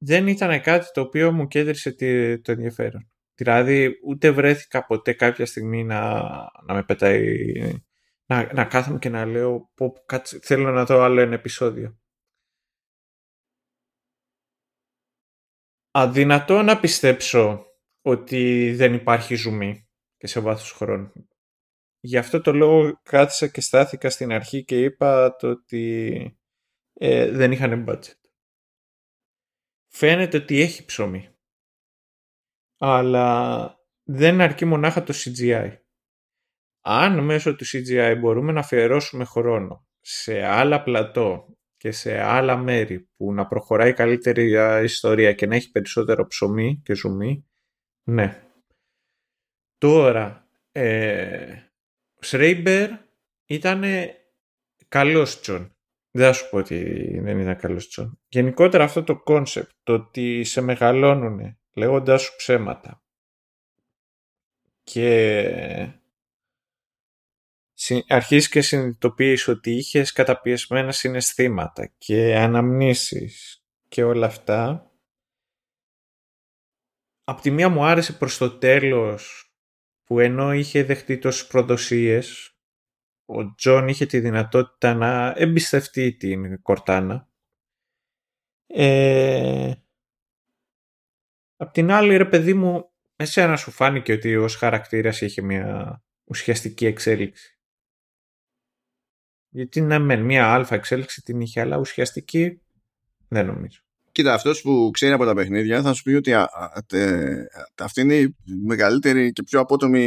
Δεν 0.05 0.27
ήταν 0.27 0.61
κάτι 0.61 0.91
το 0.91 1.01
οποίο 1.01 1.31
μου 1.31 1.47
κέντρισε 1.47 1.91
το 2.41 2.51
ενδιαφέρον. 2.51 3.11
Δηλαδή, 3.35 3.99
ούτε 4.05 4.31
βρέθηκα 4.31 4.85
ποτέ 4.85 5.13
κάποια 5.13 5.45
στιγμή 5.45 5.83
να, 5.83 6.21
να 6.65 6.73
με 6.73 6.83
πετάει, 6.83 7.43
να, 8.25 8.53
να 8.53 8.65
κάθομαι 8.65 8.99
και 8.99 9.09
να 9.09 9.25
λέω 9.25 9.71
πω, 9.73 9.93
θέλω 10.41 10.71
να 10.71 10.85
δω 10.85 11.01
άλλο 11.01 11.21
ένα 11.21 11.33
επεισόδιο. 11.33 11.97
αδυνατό 15.95 16.61
να 16.61 16.79
πιστέψω 16.79 17.65
ότι 18.01 18.73
δεν 18.75 18.93
υπάρχει 18.93 19.35
ζουμί 19.35 19.87
και 20.17 20.27
σε 20.27 20.39
βάθος 20.39 20.71
χρόνου. 20.71 21.11
Γι' 22.05 22.17
αυτό 22.17 22.41
το 22.41 22.53
λόγο 22.53 22.99
κάθισα 23.03 23.47
και 23.47 23.61
στάθηκα 23.61 24.09
στην 24.09 24.31
αρχή 24.31 24.63
και 24.63 24.83
είπα 24.83 25.35
το 25.35 25.49
ότι 25.49 26.37
ε, 26.93 27.31
δεν 27.31 27.51
είχαν 27.51 27.85
budget. 27.87 28.19
Φαίνεται 29.87 30.37
ότι 30.37 30.61
έχει 30.61 30.85
ψωμί. 30.85 31.35
Αλλά 32.77 33.77
δεν 34.03 34.41
αρκεί 34.41 34.65
μονάχα 34.65 35.03
το 35.03 35.13
CGI. 35.15 35.77
Αν 36.81 37.23
μέσω 37.23 37.55
του 37.55 37.65
CGI 37.65 38.17
μπορούμε 38.19 38.51
να 38.51 38.59
αφιερώσουμε 38.59 39.23
χρόνο 39.23 39.87
σε 39.99 40.43
άλλα 40.43 40.83
πλατό 40.83 41.57
και 41.77 41.91
σε 41.91 42.19
άλλα 42.19 42.57
μέρη 42.57 43.09
που 43.15 43.33
να 43.33 43.47
προχωράει 43.47 43.93
καλύτερη 43.93 44.51
ιστορία 44.83 45.33
και 45.33 45.45
να 45.45 45.55
έχει 45.55 45.71
περισσότερο 45.71 46.27
ψωμί 46.27 46.81
και 46.83 46.95
ζουμί, 46.95 47.47
ναι. 48.03 48.47
Τώρα, 49.77 50.47
ε, 50.71 51.63
ο 51.67 51.72
Σρέιμπερ 52.23 52.89
ήταν 53.45 53.83
καλός 54.87 55.41
Τζον. 55.41 55.75
Δεν 56.11 56.25
θα 56.25 56.33
σου 56.33 56.49
πω 56.49 56.57
ότι 56.57 56.79
δεν 57.19 57.39
ήταν 57.39 57.57
καλός 57.57 57.87
Τζον. 57.87 58.19
Γενικότερα 58.27 58.83
αυτό 58.83 59.03
το 59.03 59.19
κόνσεπτ, 59.19 59.71
το 59.83 59.93
ότι 59.93 60.43
σε 60.43 60.61
μεγαλώνουν 60.61 61.57
λέγοντάς 61.73 62.21
σου 62.21 62.35
ψέματα 62.35 63.03
και 64.83 65.99
αρχίζεις 68.07 68.49
και 68.49 68.61
συνειδητοποιείς 68.61 69.47
ότι 69.47 69.71
είχες 69.71 70.11
καταπιεσμένα 70.11 70.91
συναισθήματα 70.91 71.93
και 71.97 72.35
αναμνήσεις 72.35 73.63
και 73.87 74.03
όλα 74.03 74.25
αυτά. 74.25 74.91
Απ' 77.23 77.41
τη 77.41 77.51
μία 77.51 77.69
μου 77.69 77.85
άρεσε 77.85 78.13
προς 78.13 78.37
το 78.37 78.57
τέλος 78.57 79.52
που 80.03 80.19
ενώ 80.19 80.53
είχε 80.53 80.83
δεχτεί 80.83 81.17
τόσες 81.17 81.47
προδοσίες 81.47 82.53
ο 83.25 83.55
Τζον 83.55 83.87
είχε 83.87 84.05
τη 84.05 84.19
δυνατότητα 84.19 84.93
να 84.93 85.33
εμπιστευτεί 85.37 86.15
την 86.15 86.61
Κορτάνα. 86.61 87.29
Ε... 88.65 89.73
Απ' 91.55 91.71
την 91.71 91.91
άλλη 91.91 92.17
ρε 92.17 92.25
παιδί 92.25 92.53
μου 92.53 92.91
εσένα 93.15 93.55
σου 93.55 93.71
φάνηκε 93.71 94.13
ότι 94.13 94.35
ως 94.35 94.55
χαρακτήρας 94.55 95.21
είχε 95.21 95.41
μια 95.41 96.01
ουσιαστική 96.23 96.85
εξέλιξη; 96.85 97.59
Γιατί 99.49 99.81
ναι 99.81 99.99
μεν 99.99 100.21
μια 100.21 100.53
άλφα 100.53 100.75
εξέλιξη 100.75 101.21
την 101.21 101.41
είχε, 101.41 101.61
αλλά 101.61 101.77
ουσιαστική 101.77 102.61
δεν 103.27 103.45
νομίζω. 103.45 103.81
Κοίτα, 104.13 104.33
αυτός 104.33 104.61
που 104.61 104.89
ξέρει 104.93 105.13
από 105.13 105.25
τα 105.25 105.33
παιχνίδια 105.33 105.81
θα 105.81 105.93
σου 105.93 106.03
πει 106.03 106.13
ότι 106.13 106.33
αυτή 107.79 108.01
είναι 108.01 108.15
η 108.15 108.35
μεγαλύτερη 108.65 109.31
και 109.31 109.43
πιο 109.43 109.59
απότομη 109.59 110.05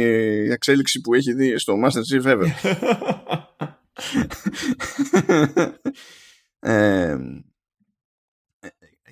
εξέλιξη 0.49 1.01
που 1.01 1.13
έχει 1.13 1.33
δει 1.33 1.57
στο 1.57 1.75
Master 1.83 2.01
Chief 2.11 2.37
ever. 2.37 2.47
ε, 6.71 7.17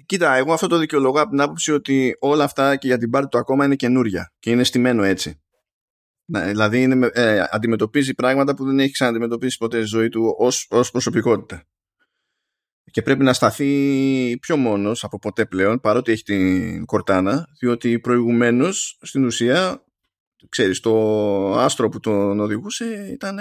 κοίτα, 0.05 0.35
εγώ 0.35 0.53
αυτό 0.53 0.67
το 0.67 0.77
δικαιολογώ 0.77 1.21
από 1.21 1.29
την 1.29 1.41
άποψη 1.41 1.71
ότι 1.71 2.15
όλα 2.19 2.43
αυτά 2.43 2.75
και 2.75 2.87
για 2.87 2.97
την 2.97 3.09
πάρτι 3.09 3.27
του 3.29 3.37
ακόμα 3.37 3.65
είναι 3.65 3.75
καινούρια 3.75 4.33
και 4.39 4.51
είναι 4.51 4.63
στημένο 4.63 5.03
έτσι. 5.03 5.39
Δηλαδή 6.25 6.81
είναι, 6.81 7.09
ε, 7.13 7.43
αντιμετωπίζει 7.49 8.13
πράγματα 8.13 8.55
που 8.55 8.65
δεν 8.65 8.79
έχει 8.79 8.91
ξαναντιμετωπίσει 8.91 9.57
ποτέ 9.57 9.77
στη 9.77 9.87
ζωή 9.87 10.09
του 10.09 10.35
ως, 10.37 10.67
ως 10.69 10.91
προσωπικότητα. 10.91 11.63
Και 12.91 13.01
πρέπει 13.01 13.23
να 13.23 13.33
σταθεί 13.33 14.37
πιο 14.37 14.57
μόνος 14.57 15.03
από 15.03 15.19
ποτέ 15.19 15.45
πλέον 15.45 15.79
παρότι 15.79 16.11
έχει 16.11 16.23
την 16.23 16.85
κορτάνα 16.85 17.47
διότι 17.59 17.99
προηγουμένως 17.99 18.97
στην 19.01 19.25
ουσία 19.25 19.83
ξέρεις 20.49 20.79
το 20.79 21.59
άστρο 21.59 21.89
που 21.89 21.99
τον 21.99 22.39
οδηγούσε 22.39 23.09
ήταν 23.11 23.39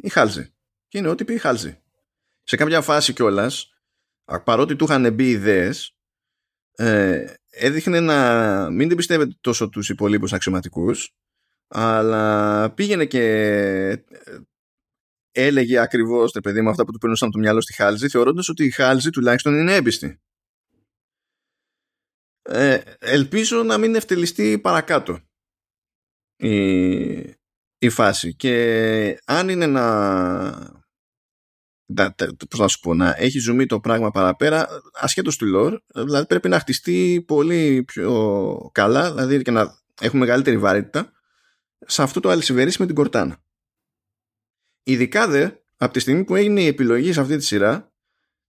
η 0.00 0.08
Χάλζη 0.08 0.52
και 0.88 0.98
είναι 0.98 1.08
ό,τι 1.08 1.24
πει 1.24 1.34
η 1.34 1.38
Χάλζη. 1.38 1.78
Σε 2.42 2.56
κάποια 2.56 2.80
φάση 2.80 3.12
κιόλας, 3.12 3.72
παρότι 4.44 4.76
του 4.76 4.84
είχαν 4.84 5.12
μπει 5.12 5.28
ιδέες, 5.28 5.96
ε, 6.76 7.24
έδειχνε 7.50 8.00
να 8.00 8.70
μην 8.70 8.88
την 8.88 8.96
πιστεύετε 8.96 9.36
τόσο 9.40 9.68
τους 9.68 9.88
υπολείπους 9.88 10.32
αξιωματικούς 10.32 11.16
αλλά 11.68 12.70
πήγαινε 12.70 13.04
και 13.04 13.22
ε, 13.90 13.96
έλεγε 15.36 15.78
ακριβώς 15.78 16.32
το 16.32 16.40
παιδί 16.40 16.60
μου 16.60 16.68
αυτά 16.68 16.84
που 16.84 16.92
του 16.92 16.98
παίρνουν 16.98 17.30
το 17.30 17.38
μυαλό 17.38 17.60
στη 17.60 17.74
Χάλζη 17.74 18.08
θεωρώντας 18.08 18.48
ότι 18.48 18.64
η 18.64 18.70
Χάλζη 18.70 19.10
τουλάχιστον 19.10 19.54
είναι 19.54 19.74
έμπιστη. 19.74 20.20
Ε, 22.42 22.80
ελπίζω 22.98 23.62
να 23.62 23.78
μην 23.78 23.94
ευτελιστεί 23.94 24.58
παρακάτω 24.58 25.20
η, 26.36 27.14
η 27.78 27.88
φάση 27.88 28.34
και 28.34 29.18
αν 29.24 29.48
είναι 29.48 29.66
να 29.66 30.84
πώς 32.50 32.58
να 32.58 32.68
σου 32.68 32.80
πω, 32.80 32.94
να 32.94 33.14
έχει 33.18 33.38
ζουμί 33.38 33.66
το 33.66 33.80
πράγμα 33.80 34.10
παραπέρα 34.10 34.68
ασχέτως 34.92 35.36
του 35.36 35.46
lore, 35.56 36.02
δηλαδή 36.04 36.26
πρέπει 36.26 36.48
να 36.48 36.58
χτιστεί 36.58 37.24
πολύ 37.26 37.84
πιο 37.84 38.70
καλά 38.72 39.12
δηλαδή 39.12 39.42
και 39.42 39.50
να 39.50 39.78
έχουμε 40.00 40.24
μεγαλύτερη 40.24 40.58
βαρύτητα 40.58 41.12
σε 41.86 42.02
αυτό 42.02 42.20
το 42.20 42.30
αλυσιβερίσει 42.30 42.80
με 42.80 42.86
την 42.86 42.94
κορτάνα. 42.94 43.44
Ειδικά 44.88 45.28
δε, 45.28 45.50
από 45.76 45.92
τη 45.92 46.00
στιγμή 46.00 46.24
που 46.24 46.34
έγινε 46.34 46.60
η 46.60 46.66
επιλογή 46.66 47.12
σε 47.12 47.20
αυτή 47.20 47.36
τη 47.36 47.44
σειρά, 47.44 47.92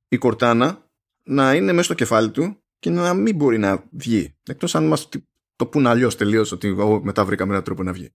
η 0.07 0.17
κορτάνα 0.17 0.89
να 1.23 1.53
είναι 1.53 1.71
μέσα 1.71 1.83
στο 1.83 1.93
κεφάλι 1.93 2.31
του 2.31 2.63
και 2.79 2.89
να 2.89 3.13
μην 3.13 3.35
μπορεί 3.35 3.57
να 3.57 3.83
βγει. 3.91 4.35
Εκτός 4.43 4.75
αν 4.75 4.87
μας 4.87 5.09
το 5.55 5.65
πούν 5.65 5.87
αλλιώς 5.87 6.15
τελείως 6.15 6.51
ότι 6.51 6.75
μετά 7.01 7.25
βρήκαμε 7.25 7.51
έναν 7.51 7.63
τρόπο 7.63 7.83
να 7.83 7.93
βγει. 7.93 8.13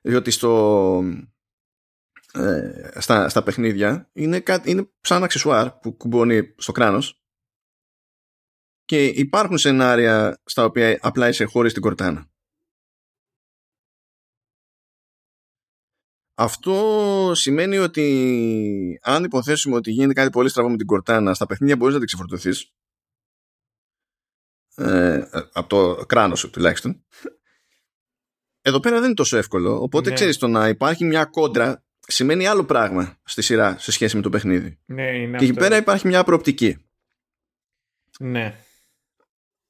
Διότι 0.00 0.30
στο, 0.30 1.02
ε, 2.32 3.00
στα, 3.00 3.28
στα 3.28 3.42
παιχνίδια 3.42 4.10
είναι, 4.12 4.40
κάτι, 4.40 4.70
είναι 4.70 4.90
σαν 5.00 5.16
ένα 5.16 5.24
αξεσουάρ 5.24 5.70
που 5.70 5.96
κουμπώνει 5.96 6.54
στο 6.56 6.72
κράνος 6.72 7.20
και 8.84 9.06
υπάρχουν 9.06 9.58
σενάρια 9.58 10.40
στα 10.44 10.64
οποία 10.64 10.98
απλά 11.00 11.28
είσαι 11.28 11.44
χωρίς 11.44 11.72
την 11.72 11.82
κορτάνα. 11.82 12.28
Αυτό 16.34 17.32
σημαίνει 17.34 17.78
ότι 17.78 18.98
αν 19.02 19.24
υποθέσουμε 19.24 19.76
ότι 19.76 19.90
γίνεται 19.90 20.12
κάτι 20.12 20.30
πολύ 20.30 20.48
στραβό 20.48 20.70
με 20.70 20.76
την 20.76 20.86
κορτάνα, 20.86 21.34
στα 21.34 21.46
παιχνίδια 21.46 21.76
μπορείς 21.76 21.92
να 21.92 21.98
την 21.98 22.08
ξεφορτωθείς. 22.08 22.72
Ε, 24.74 25.22
από 25.52 25.68
το 25.68 26.04
κράνος 26.06 26.38
σου 26.38 26.50
τουλάχιστον. 26.50 27.04
Εδώ 28.62 28.80
πέρα 28.80 28.96
δεν 28.96 29.04
είναι 29.04 29.14
τόσο 29.14 29.36
εύκολο. 29.36 29.82
Οπότε 29.82 30.08
ναι. 30.08 30.14
ξέρεις 30.14 30.38
το 30.38 30.48
να 30.48 30.68
υπάρχει 30.68 31.04
μια 31.04 31.24
κόντρα 31.24 31.84
σημαίνει 32.06 32.46
άλλο 32.46 32.64
πράγμα 32.64 33.18
στη 33.24 33.42
σειρά 33.42 33.78
σε 33.78 33.92
σχέση 33.92 34.16
με 34.16 34.22
το 34.22 34.30
παιχνίδι. 34.30 34.78
Ναι, 34.84 35.16
είναι 35.16 35.38
και 35.38 35.44
εκεί 35.44 35.54
πέρα 35.54 35.76
υπάρχει 35.76 36.06
μια 36.06 36.24
προοπτική. 36.24 36.84
Ναι. 38.18 38.58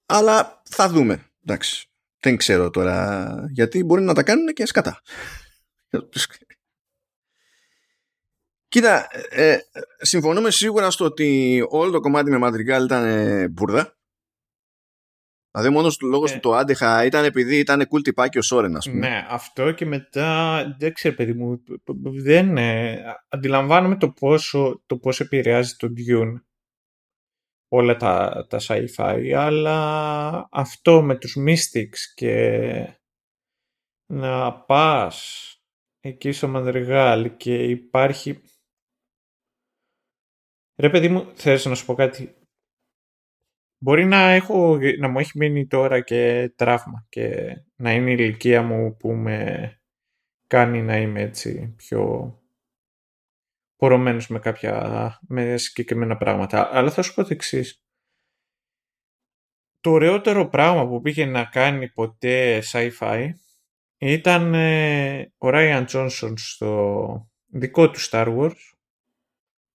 Αλλά 0.07 0.63
θα 0.65 0.89
δούμε. 0.89 1.31
Εντάξει. 1.45 1.89
Δεν 2.19 2.37
ξέρω 2.37 2.71
τώρα 2.71 3.35
γιατί 3.51 3.85
μπορεί 3.85 4.03
να 4.03 4.15
τα 4.15 4.23
κάνουν 4.23 4.47
και 4.47 4.67
σκατά. 4.67 5.03
Κοίτα, 8.75 9.09
ε, 9.31 9.59
συμφωνούμε 9.99 10.51
σίγουρα 10.51 10.91
στο 10.91 11.05
ότι 11.05 11.61
όλο 11.69 11.91
το 11.91 12.01
κομμάτι 12.01 12.31
με 12.31 12.39
Madrigal 12.43 12.85
ήταν 12.85 13.05
ε, 13.05 13.49
μπουρδα. 13.49 13.97
Δηλαδή 15.51 15.73
μόνος 15.73 15.97
του 15.97 16.07
λόγος 16.07 16.33
που 16.33 16.41
το 16.41 16.55
άντεχα 16.55 17.05
ήταν 17.05 17.25
επειδή 17.25 17.59
ήταν 17.59 17.81
cool 17.81 18.03
τυπάκι 18.03 18.39
ο 18.39 18.43
Σόρεν, 18.43 18.77
ας 18.77 18.89
πούμε. 18.89 19.09
Ναι, 19.09 19.27
αυτό 19.29 19.73
και 19.73 19.87
μετά 19.87 20.63
δεν 20.79 20.93
ξέρω, 20.93 21.15
παιδί 21.15 21.33
μου. 21.33 21.63
Δεν 22.23 22.57
ε, 22.57 23.03
αντιλαμβάνομαι 23.29 23.97
το 23.97 24.11
πόσο, 24.11 24.83
το 24.87 24.99
πώς 24.99 25.21
επηρεάζει 25.21 25.77
το 25.77 25.89
Dune 25.97 26.41
όλα 27.69 27.97
τα, 27.97 28.47
τα 28.49 28.59
sci-fi, 28.61 29.33
αλλά 29.37 30.49
αυτό 30.51 31.03
με 31.03 31.17
τους 31.17 31.37
Mystics 31.47 31.99
και 32.15 32.69
να 34.07 34.53
πας 34.53 35.49
εκεί 36.01 36.33
στο 36.33 36.49
Μανδριγάλ 36.49 37.37
και 37.37 37.65
υπάρχει... 37.65 38.43
Ρε 40.77 40.91
παιδί 40.91 41.09
μου, 41.09 41.33
θες 41.35 41.65
να 41.65 41.75
σου 41.75 41.85
πω 41.85 41.95
κάτι; 41.95 42.35
Μπορεί 43.85 44.05
να, 44.05 44.31
έχω, 44.31 44.79
να 44.99 45.09
μου 45.09 45.19
έχει 45.19 45.39
μείνει 45.39 45.67
τώρα 45.67 46.01
και 46.01 46.53
τραύμα 46.57 47.07
και 47.09 47.57
να 47.77 47.93
είναι 47.93 48.11
η 48.11 48.17
ηλικία 48.19 48.63
μου 48.63 48.97
που 48.97 49.13
με 49.13 49.71
κάνει 50.47 50.83
να 50.83 50.97
είμαι 50.97 51.21
έτσι 51.21 51.75
πιο 51.77 52.35
πορωμένος 53.77 54.29
με 54.29 54.39
κάποια 54.39 55.19
με 55.29 55.57
συγκεκριμένα 55.57 56.17
πράγματα. 56.17 56.69
Αλλά 56.73 56.91
θα 56.91 57.03
σου 57.03 57.15
πω 57.15 57.23
το 57.23 57.29
εξής. 57.31 57.83
Το 59.81 59.91
ωραιότερο 59.91 60.49
πράγμα 60.49 60.89
που 60.89 61.01
πήγε 61.01 61.27
να 61.27 61.45
κάνει 61.45 61.89
ποτέ 61.89 62.63
sci-fi 62.73 63.31
ήταν 63.99 64.55
ε, 64.55 65.33
ο 65.39 65.49
Ryan 65.53 65.85
Johnson 65.87 66.33
στο 66.35 67.31
δικό 67.47 67.91
του 67.91 68.01
Star 68.11 68.37
Wars 68.39 68.74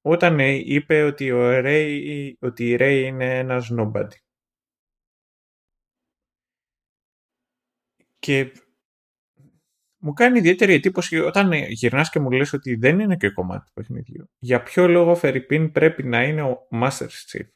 όταν 0.09 0.39
ε, 0.39 0.51
είπε 0.51 1.03
ότι, 1.03 1.31
ο 1.31 1.39
Ray, 1.63 2.31
ότι 2.39 2.69
η 2.69 2.77
Ray 2.79 3.03
είναι 3.05 3.37
ένας 3.37 3.71
nobody. 3.77 4.15
Και 8.19 8.51
μου 9.97 10.13
κάνει 10.13 10.37
ιδιαίτερη 10.37 10.73
εντύπωση 10.73 11.19
όταν 11.19 11.51
γυρνάς 11.53 12.09
και 12.09 12.19
μου 12.19 12.31
λες 12.31 12.53
ότι 12.53 12.75
δεν 12.75 12.99
είναι 12.99 13.15
και 13.15 13.29
κομμάτι 13.29 13.65
του 13.65 13.73
παιχνιδιού. 13.73 14.29
Για 14.37 14.63
ποιο 14.63 14.87
λόγο 14.87 15.15
Φερρυπίν 15.15 15.71
πρέπει 15.71 16.03
να 16.03 16.23
είναι 16.23 16.41
ο 16.41 16.67
Master 16.71 17.07
Chief; 17.07 17.47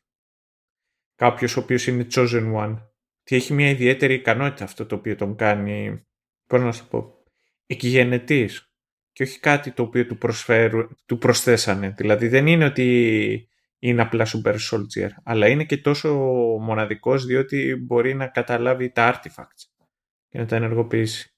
Κάποιος 1.15 1.57
ο 1.57 1.59
οποίος 1.59 1.87
είναι 1.87 2.07
chosen 2.11 2.53
one. 2.55 2.87
Τι 3.23 3.35
έχει 3.35 3.53
μια 3.53 3.69
ιδιαίτερη 3.69 4.13
ικανότητα 4.13 4.63
αυτό 4.63 4.85
το 4.85 4.95
οποίο 4.95 5.15
τον 5.15 5.35
κάνει, 5.35 6.05
πώς 6.47 6.61
να 6.61 6.71
σου 6.71 6.87
πω, 6.87 7.23
εκγενετής 7.65 8.72
και 9.13 9.23
όχι 9.23 9.39
κάτι 9.39 9.71
το 9.71 9.83
οποίο 9.83 10.05
του, 10.05 10.17
προσφέρουν, 10.17 10.97
του 11.05 11.17
προσθέσανε. 11.17 11.93
Δηλαδή 11.97 12.27
δεν 12.27 12.47
είναι 12.47 12.65
ότι 12.65 13.47
είναι 13.79 14.01
απλά 14.01 14.25
super 14.25 14.55
soldier, 14.71 15.09
αλλά 15.23 15.47
είναι 15.47 15.63
και 15.63 15.77
τόσο 15.77 16.13
μοναδικός 16.61 17.25
διότι 17.25 17.75
μπορεί 17.75 18.13
να 18.13 18.27
καταλάβει 18.27 18.91
τα 18.91 19.13
artifacts 19.13 19.87
και 20.29 20.37
να 20.37 20.45
τα 20.45 20.55
ενεργοποιήσει. 20.55 21.35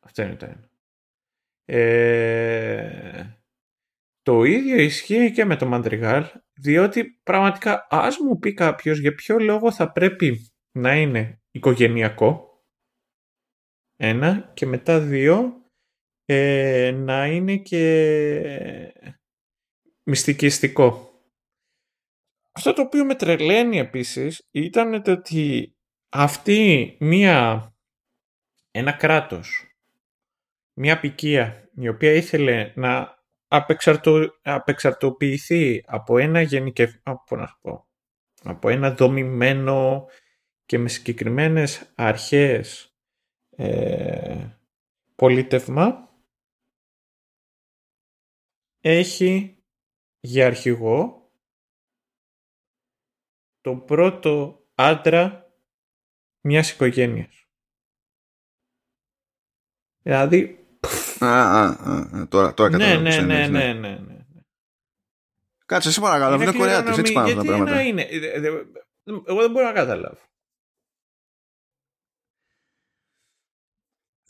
Αυτό 0.00 0.22
είναι 0.22 0.34
το 0.34 0.46
ένα. 0.46 0.68
Ε, 1.64 3.38
το 4.22 4.42
ίδιο 4.42 4.76
ισχύει 4.76 5.32
και 5.32 5.44
με 5.44 5.56
το 5.56 5.66
Μαντριγάλ, 5.66 6.26
διότι 6.54 7.20
πραγματικά 7.22 7.86
ας 7.90 8.18
μου 8.18 8.38
πει 8.38 8.54
κάποιος 8.54 8.98
για 8.98 9.14
ποιο 9.14 9.38
λόγο 9.38 9.72
θα 9.72 9.92
πρέπει 9.92 10.52
να 10.72 10.96
είναι 10.96 11.42
οικογενειακό, 11.50 12.48
ένα, 13.96 14.50
και 14.54 14.66
μετά 14.66 15.00
δύο, 15.00 15.63
ε, 16.24 16.90
να 16.90 17.26
είναι 17.26 17.56
και 17.56 18.92
μυστικιστικό. 20.02 21.08
Αυτό 22.52 22.72
το 22.72 22.82
οποίο 22.82 23.04
με 23.04 23.14
τρελαίνει 23.14 23.78
επίσης 23.78 24.48
ήταν 24.50 25.02
το 25.02 25.12
ότι 25.12 25.74
αυτή 26.08 26.96
μία, 27.00 27.68
ένα 28.70 28.92
κράτος, 28.92 29.76
μία 30.72 31.00
πικία 31.00 31.68
η 31.74 31.88
οποία 31.88 32.12
ήθελε 32.12 32.72
να 32.74 33.22
απεξαρτω, 33.48 34.30
απεξαρτοποιηθεί 34.42 35.84
από 35.86 36.18
ένα 36.18 36.40
γενικευ... 36.40 36.94
από, 37.02 37.36
να 37.36 37.58
πω, 37.60 37.88
από 38.42 38.68
ένα 38.68 38.90
δομημένο 38.90 40.06
και 40.66 40.78
με 40.78 40.88
συγκεκριμένες 40.88 41.92
αρχές 41.94 42.94
ε, 43.56 44.46
πολίτευμα 45.14 46.03
έχει 48.86 49.62
για 50.20 50.46
αρχηγό 50.46 51.30
το 53.60 53.76
πρώτο 53.76 54.64
άντρα 54.74 55.52
μιας 56.40 56.70
οικογένειας. 56.70 57.46
Δηλαδή... 60.02 60.66
Α, 61.18 61.26
α, 61.26 61.66
α, 61.66 62.28
τώρα, 62.28 62.54
τώρα 62.54 62.76
ναι, 62.76 62.94
ναι, 62.94 63.20
ναι, 63.20 63.46
ναι, 63.46 63.72
ναι, 63.72 63.98
ναι. 63.98 64.26
Κάτσε, 65.66 65.92
σε 65.92 66.00
παρακαλώ, 66.00 66.42
είναι 66.42 66.52
κορεάτης, 66.52 66.98
έτσι 66.98 67.12
πάνω 67.12 67.34
τα 67.34 67.44
πράγματα. 67.44 67.82
Είναι, 67.82 68.02
Εγώ 69.04 69.40
δεν 69.40 69.50
μπορώ 69.50 69.66
να 69.66 69.72
καταλάβω. 69.72 70.18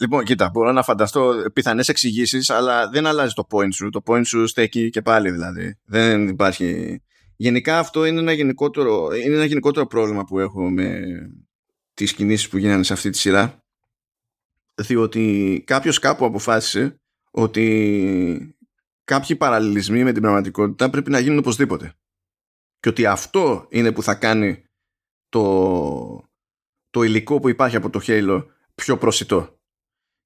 Λοιπόν, 0.00 0.24
κοίτα, 0.24 0.50
μπορώ 0.52 0.72
να 0.72 0.82
φανταστώ 0.82 1.34
πιθανές 1.52 1.88
εξηγήσεις, 1.88 2.50
αλλά 2.50 2.88
δεν 2.88 3.06
αλλάζει 3.06 3.34
το 3.34 3.46
point 3.50 3.72
σου. 3.74 3.88
Το 3.88 4.02
point 4.06 4.26
σου 4.26 4.46
στέκει 4.46 4.90
και 4.90 5.02
πάλι 5.02 5.30
δηλαδή. 5.30 5.78
Δεν 5.84 6.28
υπάρχει. 6.28 7.00
Γενικά 7.36 7.78
αυτό 7.78 8.04
είναι 8.04 8.20
ένα 8.20 8.32
γενικότερο, 8.32 9.14
είναι 9.14 9.34
ένα 9.34 9.44
γενικότερο 9.44 9.86
πρόβλημα 9.86 10.24
που 10.24 10.38
έχω 10.38 10.70
με 10.70 11.00
τις 11.94 12.12
κινήσεις 12.12 12.48
που 12.48 12.58
γίνανε 12.58 12.82
σε 12.82 12.92
αυτή 12.92 13.10
τη 13.10 13.18
σειρά 13.18 13.64
διότι 14.74 15.62
κάποιος 15.66 15.98
κάπου 15.98 16.24
αποφάσισε 16.24 17.00
ότι 17.30 18.56
κάποιοι 19.04 19.36
παραλληλισμοί 19.36 20.04
με 20.04 20.12
την 20.12 20.22
πραγματικότητα 20.22 20.90
πρέπει 20.90 21.10
να 21.10 21.18
γίνουν 21.18 21.38
οπωσδήποτε 21.38 21.94
και 22.80 22.88
ότι 22.88 23.06
αυτό 23.06 23.66
είναι 23.70 23.92
που 23.92 24.02
θα 24.02 24.14
κάνει 24.14 24.64
το, 25.28 26.30
το 26.90 27.02
υλικό 27.02 27.40
που 27.40 27.48
υπάρχει 27.48 27.76
από 27.76 27.90
το 27.90 28.00
Halo 28.06 28.46
πιο 28.74 28.98
προσιτό 28.98 29.53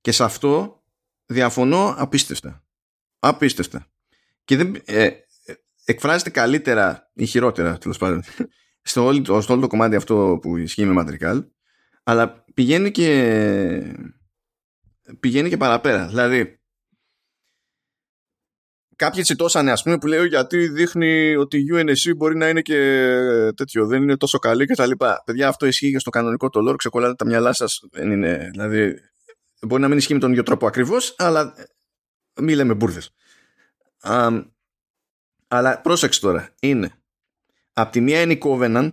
και 0.00 0.12
σε 0.12 0.24
αυτό 0.24 0.82
διαφωνώ 1.26 1.94
απίστευτα. 1.98 2.64
Απίστευτα. 3.18 3.86
Και 4.44 4.56
δεν, 4.56 4.82
ε, 4.84 5.10
εκφράζεται 5.84 6.30
καλύτερα 6.30 7.10
ή 7.14 7.26
χειρότερα 7.26 7.78
τέλος 7.78 7.98
πάντων 7.98 8.22
στο 8.82 9.04
όλο, 9.04 9.40
στο 9.40 9.52
όλο 9.52 9.60
το 9.60 9.66
κομμάτι 9.66 9.96
αυτό 9.96 10.38
που 10.42 10.56
ισχύει 10.56 10.84
με 10.84 11.04
Madrigal 11.06 11.44
αλλά 12.02 12.44
πηγαίνει 12.54 12.90
και 12.90 13.96
πηγαίνει 15.20 15.48
και 15.48 15.56
παραπέρα. 15.56 16.06
Δηλαδή 16.06 16.60
κάποιοι 18.96 19.22
τσιτώσανε 19.22 19.70
ας 19.70 19.82
πούμε 19.82 19.98
που 19.98 20.06
λέει 20.06 20.26
γιατί 20.26 20.68
δείχνει 20.68 21.36
ότι 21.36 21.58
η 21.58 21.66
UNSC 21.72 22.16
μπορεί 22.16 22.36
να 22.36 22.48
είναι 22.48 22.60
και 22.60 23.10
τέτοιο 23.56 23.86
δεν 23.86 24.02
είναι 24.02 24.16
τόσο 24.16 24.38
καλή 24.38 24.66
και 24.66 24.74
τα 24.74 24.86
λοιπά. 24.86 25.22
Παιδιά 25.26 25.48
αυτό 25.48 25.66
ισχύει 25.66 25.90
και 25.90 25.98
στο 25.98 26.10
κανονικό 26.10 26.48
το 26.48 26.70
lore 26.70 26.76
ξεκολλάτε 26.76 27.14
τα 27.14 27.24
μυαλά 27.24 27.52
σας 27.52 27.80
δεν 27.90 28.10
είναι 28.10 28.48
δηλαδή 28.50 28.94
μπορεί 29.66 29.82
να 29.82 29.88
μην 29.88 29.98
ισχύει 29.98 30.14
με 30.14 30.20
τον 30.20 30.30
ίδιο 30.30 30.42
τρόπο 30.42 30.66
ακριβώς 30.66 31.14
αλλά 31.18 31.54
μη 32.40 32.54
λέμε 32.54 32.74
μπουρδες. 32.74 33.14
Αλλά 35.48 35.80
πρόσεξε 35.80 36.20
τώρα, 36.20 36.54
είναι 36.60 36.92
από 37.72 37.92
τη 37.92 38.00
μία 38.00 38.20
είναι 38.20 38.32
η 38.32 38.40
Covenant 38.42 38.90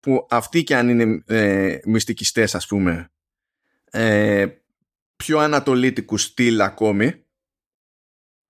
που 0.00 0.26
αυτοί 0.30 0.62
και 0.62 0.76
αν 0.76 0.88
είναι 0.88 1.22
ε, 1.26 1.78
μυστικιστές 1.84 2.54
ας 2.54 2.66
πούμε 2.66 3.10
ε, 3.84 4.46
πιο 5.16 5.38
ανατολίτικου 5.38 6.16
στυλ 6.16 6.60
ακόμη 6.60 7.24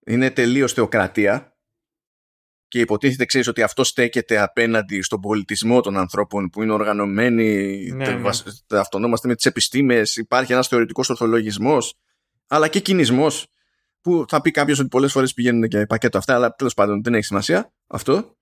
είναι 0.06 0.30
τελείως 0.30 0.72
θεοκρατία 0.72 1.47
και 2.68 2.80
υποτίθεται 2.80 3.24
ξέρεις 3.24 3.48
ότι 3.48 3.62
αυτό 3.62 3.84
στέκεται 3.84 4.38
απέναντι 4.38 5.02
στον 5.02 5.20
πολιτισμό 5.20 5.80
των 5.80 5.96
ανθρώπων 5.96 6.48
που 6.48 6.62
είναι 6.62 6.72
οργανωμένοι 6.72 7.76
ναι, 7.94 8.08
ναι. 8.08 8.28
αυτονόμαστε 8.78 9.28
με 9.28 9.34
τις 9.34 9.46
επιστήμες 9.46 10.16
υπάρχει 10.16 10.52
ένας 10.52 10.68
θεωρητικός 10.68 11.10
ορθολογισμός 11.10 11.94
αλλά 12.46 12.68
και 12.68 12.80
κινησμός 12.80 13.46
που 14.00 14.24
θα 14.28 14.40
πει 14.40 14.50
κάποιος 14.50 14.78
ότι 14.78 14.88
πολλές 14.88 15.12
φορές 15.12 15.34
πηγαίνουν 15.34 15.68
και 15.68 15.86
πακέτο 15.86 16.18
αυτά, 16.18 16.34
αλλά 16.34 16.54
τέλος 16.54 16.74
πάντων 16.74 17.02
δεν 17.02 17.14
έχει 17.14 17.24
σημασία 17.24 17.72
αυτό. 17.86 18.36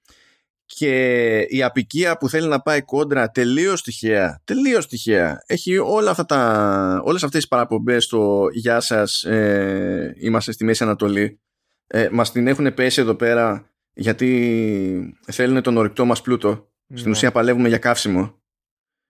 Και 0.67 1.39
η 1.41 1.63
απικία 1.63 2.17
που 2.17 2.29
θέλει 2.29 2.49
να 2.49 2.61
πάει 2.61 2.83
κόντρα 2.83 3.31
τελείως 3.31 3.83
τυχαία, 3.83 4.41
τελείως 4.45 4.87
τυχαία, 4.87 5.43
έχει 5.47 5.79
όλα 5.79 6.11
αυτά 6.11 6.25
τα, 6.25 7.03
όλες 7.05 7.23
αυτές 7.23 7.41
τις 7.41 7.49
παραπομπές 7.49 8.05
στο 8.05 8.49
«Γεια 8.53 8.81
σας, 8.81 9.25
ε, 9.25 10.15
είμαστε 10.19 10.53
στη 10.53 10.65
Μέση 10.65 10.83
Ανατολή». 10.83 11.41
Ε, 11.87 12.09
μας 12.13 12.33
την 12.33 12.47
έχουν 12.47 12.75
πέσει 12.75 13.01
εδώ 13.01 13.15
πέρα 13.15 13.71
γιατί 13.97 15.19
θέλουν 15.27 15.63
τον 15.63 15.77
ορυκτό 15.77 16.05
μας 16.05 16.23
πλούτο. 16.23 16.71
Στην 16.87 17.05
ναι. 17.05 17.11
ουσία 17.11 17.33
παλεύουμε 17.33 17.69
για 17.69 17.79
καύσιμο. 17.79 18.43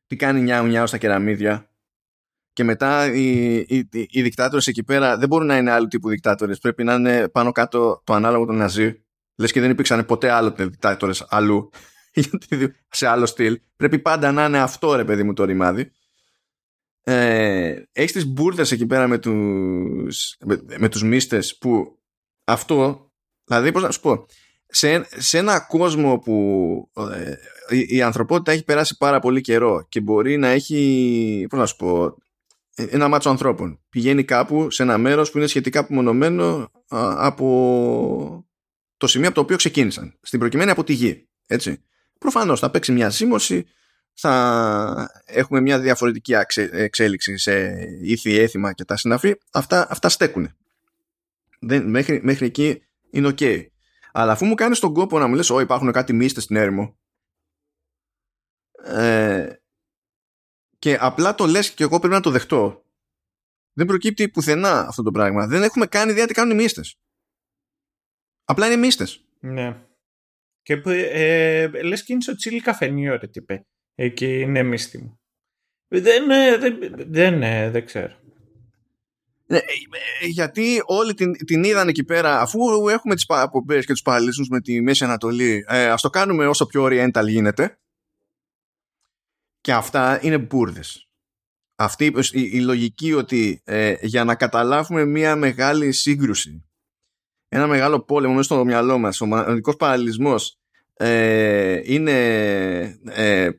Τι 0.07 0.17
κάνει 0.17 0.41
νιάου 0.41 0.67
νιάου 0.67 0.87
στα 0.87 0.99
κεραμίδια 0.99 1.71
και 2.53 2.65
μετά 2.65 3.13
οι, 3.13 3.55
οι, 3.55 3.89
οι 3.91 4.23
δικτάτορες 4.23 4.67
εκεί 4.67 4.85
πέρα 4.85 5.19
δεν 5.19 5.29
μπορούν 5.29 5.47
να 5.47 5.57
είναι 5.57 5.71
άλλου 5.71 5.87
τύπου 5.87 6.09
δικτάτορες. 6.09 6.59
Πρέπει 6.59 6.85
να 6.85 6.95
είναι 6.95 7.29
πάνω 7.29 7.53
κάτω 7.53 8.03
το 8.05 8.13
ανάλογο 8.13 8.47
των 8.47 8.57
Ναζί. 8.57 9.05
Λες 9.37 9.53
και 9.53 9.61
δεν 9.61 9.71
υπήρξαν 9.71 10.07
ποτέ 10.07 10.31
άλλο 10.31 10.51
δικτάτορες 10.51 11.27
αλλού 11.29 11.71
σε 12.89 13.07
άλλο 13.07 13.27
στυλ. 13.27 13.61
Πρέπει 13.77 13.99
πάντα 13.99 14.33
να 14.33 14.45
είναι 14.45 14.59
αυτό 14.59 14.95
ρε 14.95 15.05
παιδί 15.05 15.23
μου 15.23 15.33
το 15.33 15.45
ρημάδι. 15.45 15.91
Ε, 17.03 17.83
έχεις 17.93 18.13
τις 18.13 18.27
μπουρδες 18.27 18.73
εκεί 18.73 18.87
πέρα 18.87 19.07
με 19.07 19.19
τους, 19.19 20.37
με, 20.45 20.63
με 20.79 20.89
τους 20.89 21.03
μίστες 21.03 21.59
που 21.59 21.99
αυτό, 22.45 23.11
δηλαδή 23.45 23.73
πώς 23.73 23.83
να 23.83 23.91
σου 23.91 24.01
πω, 24.01 24.27
σε, 24.77 25.07
σε 25.17 25.39
ένα 25.39 25.61
κόσμο 25.61 26.19
που 26.19 26.89
ε, 27.13 27.35
η, 27.77 27.87
η, 27.89 28.03
ανθρωπότητα 28.03 28.53
έχει 28.53 28.65
περάσει 28.65 28.97
πάρα 28.97 29.21
πολύ 29.21 29.41
καιρό 29.41 29.87
και 29.89 30.01
μπορεί 30.01 30.37
να 30.37 30.49
έχει, 30.49 31.47
πώς 31.49 31.59
να 31.59 31.67
σου 31.67 31.77
πω, 31.77 32.17
ένα 32.75 33.09
μάτσο 33.09 33.31
ανθρώπων. 33.31 33.81
Πηγαίνει 33.89 34.25
κάπου 34.25 34.71
σε 34.71 34.83
ένα 34.83 34.99
μέρος 34.99 35.31
που 35.31 35.39
είναι 35.39 35.47
σχετικά 35.47 35.81
απομονωμένο 35.81 36.71
από 36.89 38.47
το 38.97 39.07
σημείο 39.07 39.27
από 39.27 39.37
το 39.37 39.41
οποίο 39.41 39.57
ξεκίνησαν. 39.57 40.19
Στην 40.23 40.39
προκειμένη 40.39 40.71
από 40.71 40.85
τη 40.85 40.93
γη. 40.93 41.29
Έτσι. 41.47 41.83
Προφανώς 42.19 42.61
θα 42.61 42.71
παίξει 42.71 42.93
μια 42.93 43.11
σύμμορση, 43.11 43.67
θα 44.15 45.23
έχουμε 45.25 45.61
μια 45.61 45.81
διαφορετική 45.81 46.35
εξέλιξη 46.73 47.39
σε 47.39 47.75
ήθη, 48.03 48.39
έθιμα 48.39 48.73
και 48.73 48.85
τα 48.85 48.97
συναφή. 48.97 49.35
Αυτά, 49.53 49.87
αυτά 49.91 50.09
στέκουν. 50.09 50.51
Δεν, 51.61 51.91
μέχρι, 51.91 52.21
μέχρι 52.23 52.47
εκεί 52.47 52.83
είναι 53.11 53.35
ok. 53.39 53.67
Αλλά 54.19 54.33
αφού 54.33 54.45
μου 54.45 54.55
κάνεις 54.55 54.79
τον 54.79 54.95
κόπο 54.95 55.19
να 55.19 55.27
μου 55.27 55.35
λες, 55.35 55.51
Ω, 55.51 55.61
υπάρχουν 55.61 55.93
κάτι 55.93 56.13
μίστες 56.13 56.43
στην 56.43 56.57
έρημο. 56.57 56.99
Ε, 58.83 59.57
και 60.79 60.97
απλά 61.01 61.35
το 61.35 61.47
λες 61.47 61.75
και 61.75 61.83
εγώ 61.83 61.99
πρέπει 61.99 62.15
να 62.15 62.21
το 62.21 62.31
δεχτώ 62.31 62.87
δεν 63.77 63.87
προκύπτει 63.87 64.29
πουθενά 64.29 64.87
αυτό 64.89 65.03
το 65.03 65.11
πράγμα. 65.11 65.47
Δεν 65.47 65.63
έχουμε 65.63 65.87
κάνει 65.87 66.11
ιδέα 66.11 66.27
τι 66.27 66.35
κάνουν 66.35 66.59
οι 66.59 66.63
μίστες. 66.63 66.99
Απλά 68.45 68.67
είναι 68.67 68.77
μίστες. 68.77 69.25
Ναι. 69.41 69.87
Και 70.63 70.83
ε, 70.85 71.83
λες 71.83 72.05
και 72.05 72.13
είναι 72.13 72.23
στο 72.23 72.35
τσίλι 72.35 72.61
καφενείο 72.61 73.17
ρε 73.17 73.27
τύπε. 73.27 73.67
Εκεί 73.95 74.41
είναι 74.41 74.63
μίστη 74.63 74.99
μου. 74.99 75.21
Δεν, 75.89 76.31
ε, 76.31 76.57
δεν, 76.57 76.79
δεν, 77.13 77.43
ε, 77.43 77.71
δεν 77.71 77.85
ξέρω. 77.85 78.21
Ναι, 79.49 79.59
γιατί 80.29 80.83
όλοι 80.85 81.15
την, 81.15 81.33
την 81.47 81.65
είδαν 81.65 81.89
εκεί 81.89 82.05
πέρα 82.05 82.41
αφού 82.41 82.89
έχουμε 82.89 83.15
τις 83.15 83.25
απομπές 83.27 83.87
και 83.87 83.93
τους 83.93 84.03
παραλύσους 84.03 84.49
με 84.49 84.61
τη 84.61 84.81
Μέση 84.81 85.05
Ανατολή 85.05 85.65
ε, 85.69 85.87
ας 85.89 86.03
το 86.03 86.11
κάνουμε 86.11 86.47
όσο 86.47 86.67
πιο 86.67 86.85
oriental 86.85 87.27
γίνεται 87.27 87.79
και 89.61 89.73
αυτά 89.73 90.19
είναι 90.23 90.39
μπουρδες. 90.39 91.09
Αυτή 91.79 92.05
η, 92.33 92.41
η 92.53 92.61
λογική 92.61 93.13
ότι 93.13 93.61
ε, 93.65 93.95
για 94.01 94.25
να 94.25 94.35
καταλάβουμε 94.35 95.05
μια 95.05 95.37
μεγάλη 95.37 95.93
σύγκρουση, 95.93 96.65
ένα 97.49 97.67
μεγάλο 97.67 98.01
πόλεμο 98.01 98.35
μέσα 98.35 98.55
στο 98.55 98.65
μυαλό 98.65 98.99
μας, 98.99 99.21
ο 99.21 99.27
μοναδικός 99.27 99.77
παραλληλισμός 99.77 100.59
ε, 100.95 101.81
είναι 101.85 102.19
ε, 103.05 103.51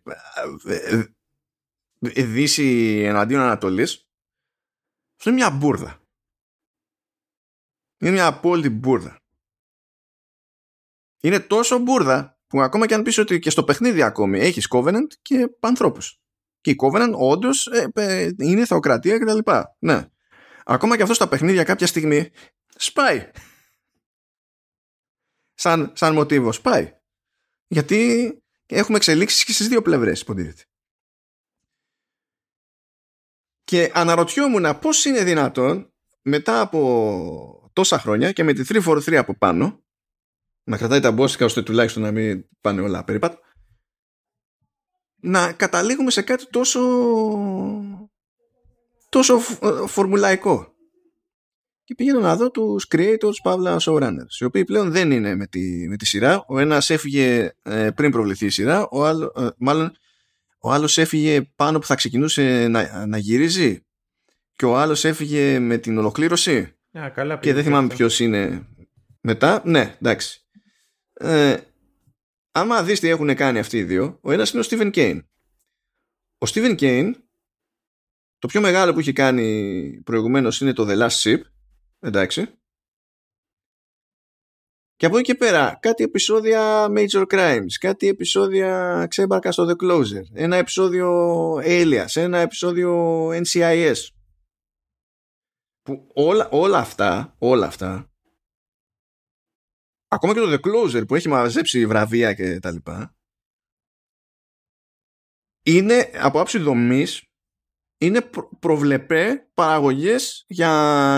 ε, 0.65 1.03
Δύση 2.23 3.01
εναντίον 3.05 3.41
Ανατολής, 3.41 4.06
αυτό 5.18 5.30
είναι 5.30 5.38
μια 5.38 5.49
μπουρδα. 5.49 6.02
Είναι 7.99 8.11
μια 8.11 8.27
απόλυτη 8.27 8.69
μπουρδα. 8.69 9.22
Είναι 11.22 11.39
τόσο 11.39 11.80
μπουρδα 11.80 12.39
που 12.48 12.61
ακόμα 12.61 12.85
και 12.85 12.94
αν 12.94 13.03
πεις 13.03 13.18
ότι 13.18 13.39
και 13.39 13.49
στο 13.49 13.64
παιχνίδι 13.64 14.02
ακόμη 14.02 14.39
έχεις 14.39 14.68
Covenant 14.69 15.07
και 15.22 15.49
ανθρώπους. 15.60 16.19
Και 16.61 16.72
η 16.72 16.76
Covenant 16.81 17.14
όντως 17.14 17.68
ε, 17.95 18.31
είναι 18.38 18.65
θεοκρατία 18.65 19.19
κτλ. 19.19 19.52
Ναι. 19.80 20.10
Ακόμα 20.65 20.95
και 20.95 21.02
αυτό 21.02 21.14
στα 21.14 21.27
παιχνίδια 21.27 21.64
κάποια 21.64 21.88
στιγμή 21.88 22.31
σπάει. 22.76 23.31
Σαν, 25.53 25.91
σαν 25.95 26.14
μοτίβο 26.14 26.52
σπάει. 26.52 26.98
Γιατί 27.68 28.31
έχουμε 28.65 28.98
εξελίξεις 28.98 29.44
και 29.44 29.52
στις 29.52 29.68
δύο 29.68 29.81
πλευρές 29.81 30.22
υποτίθεται. 30.22 30.64
Και 33.68 33.91
αναρωτιόμουν 33.94 34.80
πώς 34.80 35.06
είναι 35.06 35.23
δυνατόν 35.23 35.94
μετά 36.22 36.60
από 36.60 37.69
τόσα 37.73 37.99
χρόνια 37.99 38.31
και 38.31 38.44
με 38.44 38.53
τη 38.53 38.81
343 38.85 39.14
από 39.14 39.38
πάνω 39.38 39.84
να 40.64 40.77
κρατάει 40.77 40.99
τα 40.99 41.11
μπόσικα 41.11 41.45
ώστε 41.45 41.61
τουλάχιστον 41.61 42.03
να 42.03 42.11
μην 42.11 42.45
πάνε 42.61 42.81
όλα 42.81 43.03
περίπατο 43.03 43.38
να 45.19 45.53
καταλήγουμε 45.53 46.11
σε 46.11 46.22
κάτι 46.22 46.49
τόσο 46.49 46.80
τόσο 49.10 49.39
φορμουλαϊκό. 49.88 50.76
Και 51.84 51.95
πήγαινε 51.95 52.19
να 52.19 52.35
δω 52.35 52.52
τους 52.52 52.88
creators 52.91 53.41
παύλα 53.44 53.77
showrunners 53.81 54.39
οι 54.39 54.44
οποίοι 54.44 54.64
πλέον 54.64 54.91
δεν 54.91 55.11
είναι 55.11 55.35
με 55.35 55.48
τη, 55.48 55.88
με 55.88 55.95
τη 55.95 56.06
σειρά. 56.06 56.44
Ο 56.48 56.60
ένας 56.60 56.89
έφυγε 56.89 57.52
ε, 57.64 57.89
πριν 57.95 58.11
προβληθεί 58.11 58.45
η 58.45 58.49
σειρά 58.49 58.88
ο 58.88 59.06
άλλος, 59.06 59.31
ε, 59.35 59.48
μάλλον 59.57 59.98
ο 60.59 60.71
άλλος 60.71 60.97
έφυγε 60.97 61.41
πάνω 61.55 61.79
που 61.79 61.85
θα 61.85 61.95
ξεκινούσε 61.95 62.67
να, 62.67 63.05
να 63.05 63.17
γυρίζει 63.17 63.85
και 64.53 64.65
ο 64.65 64.77
άλλος 64.77 65.05
έφυγε 65.05 65.59
με 65.59 65.77
την 65.77 65.97
ολοκλήρωση 65.97 66.75
καλά, 67.13 67.38
και 67.38 67.53
δεν 67.53 67.63
θυμάμαι 67.63 67.88
ποιος 67.88 68.19
είναι 68.19 68.67
μετά 69.21 69.61
ναι 69.65 69.95
εντάξει 70.01 70.47
ε, 71.19 71.57
άμα 72.51 72.84
δεις 72.84 72.99
τι 72.99 73.07
έχουν 73.07 73.35
κάνει 73.35 73.59
αυτοί 73.59 73.77
οι 73.77 73.84
δύο, 73.84 74.19
ο 74.21 74.31
ένας 74.31 74.51
είναι 74.51 74.61
ο 74.61 74.67
Stephen 74.69 74.95
Kane. 74.95 75.23
Ο 76.38 76.47
Stephen 76.53 76.79
Kane, 76.79 77.11
το 78.39 78.47
πιο 78.47 78.61
μεγάλο 78.61 78.93
που 78.93 78.99
έχει 78.99 79.13
κάνει 79.13 80.01
προηγουμένως 80.03 80.61
είναι 80.61 80.73
το 80.73 80.85
The 80.89 80.97
Last 80.97 81.21
Ship, 81.21 81.39
εντάξει. 81.99 82.47
Και 84.98 85.06
από 85.06 85.18
εκεί 85.18 85.32
και 85.32 85.36
πέρα, 85.38 85.78
κάτι 85.82 86.03
επεισόδια 86.03 86.88
Major 86.90 87.26
Crimes, 87.28 87.72
κάτι 87.80 88.07
επεισόδια 88.07 89.06
ξέμπαρκα 89.10 89.52
στο 89.52 89.65
The 89.69 89.84
Closer, 89.84 90.24
ένα 90.34 90.56
επεισόδιο 90.56 91.10
Alias, 91.53 92.15
ένα 92.15 92.38
επεισόδιο 92.38 93.28
NCIS. 93.28 93.95
Που 95.82 96.11
όλα, 96.14 96.49
όλα 96.49 96.78
αυτά, 96.78 97.36
όλα 97.38 97.65
αυτά, 97.65 98.11
ακόμα 100.07 100.34
και 100.34 100.40
το 100.40 100.52
The 100.52 100.60
Closer 100.68 101.07
που 101.07 101.15
έχει 101.15 101.30
μαζέψει 101.30 101.86
βραβεία 101.86 102.34
και 102.34 102.60
τα 102.60 102.72
λοιπά, 102.72 103.15
είναι 105.65 106.11
από 106.14 106.40
άψη 106.40 106.60
δομής 106.60 107.22
είναι 107.99 108.22
προ- 108.22 108.49
προβλεπέ 108.60 109.49
παραγωγές 109.53 110.45
για 110.48 110.69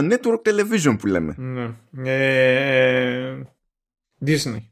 network 0.01 0.41
television 0.41 0.95
που 0.99 1.07
λέμε. 1.07 1.35
Ναι. 1.37 1.75
Ε, 2.05 3.43
Disney. 4.25 4.67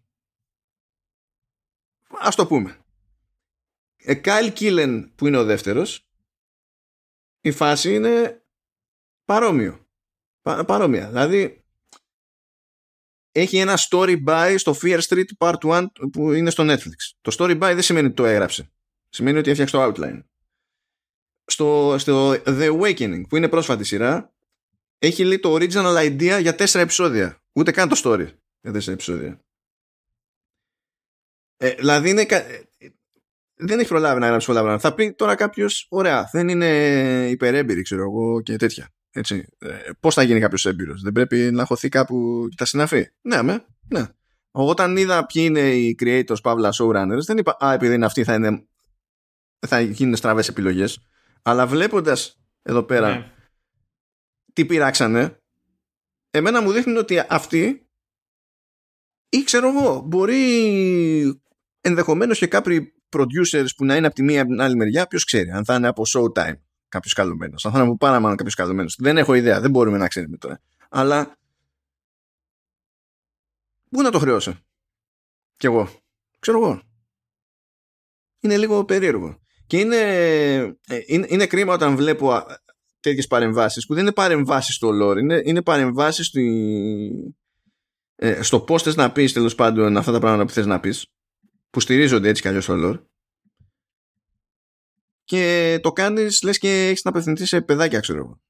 Ας 2.20 2.36
το 2.36 2.48
πούμε. 2.48 2.86
Ε, 3.98 4.22
Kyle 4.24 4.54
Killen 4.60 5.10
που 5.16 5.28
είναι 5.28 5.38
ο 5.38 5.44
δεύτερος 5.44 6.08
η 7.42 7.52
φάση 7.52 7.94
είναι 7.94 8.44
παρόμοιο. 9.26 9.88
Πα- 10.42 10.66
παρόμοια. 10.66 11.08
Δηλαδή 11.08 11.66
έχει 13.32 13.58
ένα 13.58 13.78
story 13.90 14.24
by 14.28 14.56
στο 14.58 14.76
Fear 14.82 15.00
Street 15.02 15.26
Part 15.38 15.58
1 15.60 15.88
που 16.12 16.32
είναι 16.32 16.50
στο 16.50 16.64
Netflix. 16.68 17.16
Το 17.22 17.36
story 17.40 17.56
by 17.56 17.60
δεν 17.74 17.82
σημαίνει 17.82 18.06
ότι 18.06 18.16
το 18.16 18.26
έγραψε. 18.26 18.72
Σημαίνει 19.10 19.38
ότι 19.38 19.50
έφτιαξε 19.50 19.76
το 19.78 19.84
outline. 19.84 20.24
Στο, 21.46 21.96
στο 21.98 22.32
The 22.32 22.80
Awakening 22.80 23.22
που 23.30 23.36
είναι 23.38 23.50
πρόσφατη 23.50 23.84
σειρά 23.84 24.36
έχει 24.98 25.24
λέει 25.24 25.40
το 25.40 25.54
original 25.56 25.96
idea 25.96 26.40
για 26.42 26.56
τέσσερα 26.56 26.84
επεισόδια. 26.84 27.44
Ούτε 27.54 27.72
καν 27.72 27.90
το 27.90 28.02
story 28.04 28.38
για 28.62 28.72
τέσσερα 28.72 28.94
επεισόδια. 28.94 29.42
Ε, 31.58 31.70
δηλαδή 31.70 32.10
είναι, 32.10 32.26
κα- 32.26 32.46
ε, 32.50 32.68
δεν 33.56 33.80
έχει 33.80 33.88
προλάβει 33.88 34.20
να 34.20 34.28
γράψει 34.28 34.46
πολλά 34.48 34.60
πράγματα. 34.62 34.90
Θα 34.90 34.96
πει 34.96 35.14
τώρα 35.14 35.36
κάποιος, 35.36 35.86
ωραία, 35.90 36.30
δεν 36.32 36.50
είναι 36.50 36.68
υπερέμπειρη, 37.30 37.82
ξέρω 37.82 38.02
εγώ 38.02 38.42
και 38.42 38.56
τέτοια. 38.56 38.90
Έτσι. 39.12 39.48
Ε, 39.58 39.78
Πώς 40.00 40.14
θα 40.14 40.24
γίνει 40.24 40.40
κάποιος 40.40 40.66
έμπειρος, 40.66 41.02
Δεν 41.02 41.12
πρέπει 41.14 41.38
να 41.38 41.66
χωθεί 41.66 41.90
κάπου 41.90 42.48
και 42.50 42.56
τα 42.58 42.66
συναφή. 42.66 43.08
Ναι, 43.22 43.42
με, 43.42 43.66
ναι. 43.90 44.00
Εγώ 44.52 44.68
Όταν 44.70 44.98
είδα 44.98 45.26
ποιοι 45.26 45.44
είναι 45.46 45.76
οι 45.76 45.96
creators, 46.02 46.42
παύλα 46.44 46.74
showrunners, 46.80 47.22
δεν 47.26 47.38
είπα, 47.38 47.58
Α, 47.66 47.74
επειδή 47.74 47.94
είναι 47.94 48.06
αυτοί 48.06 48.24
θα, 48.24 48.34
είναι, 48.34 48.68
θα 49.68 49.80
γίνουν 49.82 50.16
στραβές 50.16 50.48
επιλογές. 50.48 51.08
Αλλά 51.42 51.68
βλέποντας 51.68 52.40
εδώ 52.62 52.84
πέρα 52.84 53.10
Ναι. 53.16 53.32
τι 54.54 54.66
πειράξανε, 54.66 55.42
εμένα 56.30 56.62
μου 56.62 56.72
δείχνει 56.72 56.98
ότι 56.98 57.20
αυτοί 57.30 57.87
ή 59.30 59.44
ξέρω 59.44 59.70
εγώ, 59.70 60.02
μπορεί 60.06 61.42
ενδεχομένως 61.82 62.38
και 62.38 62.48
κάποιοι 62.48 62.94
producers 63.10 63.68
που 63.76 63.86
να 63.86 63.96
είναι 63.96 64.08
από 64.08 64.16
τη 64.16 64.24
μία 64.24 64.42
από 64.42 64.50
την 64.50 64.62
άλλη 64.62 64.76
μεριά, 64.76 65.08
ποιος 65.08 65.24
ξέρει, 65.24 65.50
αν 65.50 65.66
θα 65.66 65.76
είναι 65.76 65.88
από 65.88 66.04
Showtime 66.08 66.60
κάποιος 66.90 67.14
καλωμένο, 67.14 67.56
αν 67.64 67.72
θα 67.72 67.80
είναι 67.80 67.88
από 67.88 67.98
Paramount 68.00 68.36
κάποιος 68.36 68.56
καλωμένο. 68.56 68.90
Δεν 68.98 69.18
έχω 69.18 69.34
ιδέα, 69.34 69.62
δεν 69.62 69.72
μπορούμε 69.72 69.98
να 69.98 70.08
ξέρουμε 70.08 70.38
τώρα. 70.38 70.62
Αλλά 70.90 71.38
πού 73.90 74.02
να 74.02 74.12
το 74.12 74.20
χρεώσω; 74.20 74.60
Κι 75.58 75.66
εγώ. 75.66 75.90
Ξέρω 76.40 76.58
εγώ. 76.58 76.82
Είναι 78.40 78.58
λίγο 78.58 78.86
περίεργο. 78.86 79.42
Και 79.68 79.80
είναι, 79.80 79.98
ε, 80.88 81.00
είναι, 81.06 81.26
είναι 81.30 81.48
κρίμα 81.48 81.74
όταν 81.74 81.96
βλέπω 81.96 82.46
τέτοιες 83.00 83.28
παρεμβάσεις 83.28 83.86
που 83.86 83.94
δεν 83.94 84.04
είναι 84.04 84.12
παρεμβάσεις 84.12 84.76
στο 84.76 84.90
lore, 85.02 85.18
είναι, 85.18 85.42
είναι 85.46 85.62
παρεμβάσεις 85.62 86.26
στη, 86.26 87.36
ε, 88.20 88.42
στο 88.42 88.60
πώς 88.60 88.84
θες 88.84 88.96
να 88.96 89.12
πεις 89.12 89.34
τέλος 89.34 89.56
πάντων 89.56 89.98
αυτά 89.98 90.12
τα 90.12 90.20
πράγματα 90.20 90.46
που 90.46 90.52
θες 90.52 90.66
να 90.66 90.80
πεις, 90.80 91.06
που 91.70 91.80
στηρίζονται 91.80 92.30
έτσι 92.30 92.42
κι 92.42 92.48
αλλιώς 92.48 92.64
στο 92.64 92.74
lore. 92.78 93.02
Και 95.24 95.80
το 95.84 95.92
κάνεις, 95.92 96.42
λες 96.44 96.58
και 96.58 96.88
έχεις 96.88 97.04
να 97.04 97.10
απευθυνθείς 97.10 97.48
σε 97.48 97.62
παιδάκια, 97.62 98.00
ξέρω 98.00 98.20
εγώ. 98.20 98.42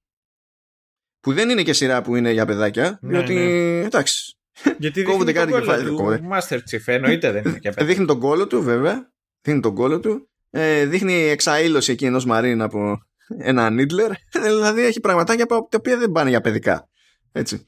Που 1.20 1.34
δεν 1.34 1.50
είναι 1.50 1.64
και 1.64 1.74
σειρά 1.74 2.02
που 2.02 2.16
είναι 2.16 2.32
για 2.32 2.46
παιδάκια, 2.46 3.00
Ναι, 3.02 3.10
διότι 3.18 3.34
ναι. 3.34 3.80
εντάξει, 3.86 4.38
Γιατί 4.78 5.04
Κόβονται 5.10 5.32
δείχνει 5.32 5.40
κάτι 5.40 5.52
τον 5.52 5.60
κεφάλι, 5.62 5.84
κόλλο 5.84 5.98
κόβονται. 5.98 6.18
του 6.18 6.28
Master 6.32 6.56
Chief. 6.58 6.82
Εννοείται 6.86 7.32
δεν 7.32 7.44
είναι 7.46 7.60
και 7.60 7.70
παιδί. 7.76 7.88
Δείχνει 7.88 8.06
τον 8.06 8.20
κόλο 8.20 8.48
του, 8.48 8.62
βέβαια. 8.64 9.12
Δείχνει 9.42 9.60
τον 9.62 9.76
κόλο 9.76 10.00
του. 10.00 10.30
Ε, 10.50 10.86
δείχνει 10.86 11.14
εξαήλωση 11.14 11.92
εκεί 11.92 12.06
ενός 12.06 12.26
Μαρίν 12.26 12.62
από 12.62 12.98
ένα 13.38 13.70
Νίτλερ. 13.70 14.12
δηλαδή 14.44 14.82
έχει 14.82 15.00
πραγματάκια 15.00 15.46
που- 15.46 15.68
τα 15.72 15.78
οποία 15.78 15.98
δεν 15.98 16.12
πάνε 16.12 16.30
για 16.30 16.42
παιδικά. 16.42 16.90
Έτσι. 17.32 17.68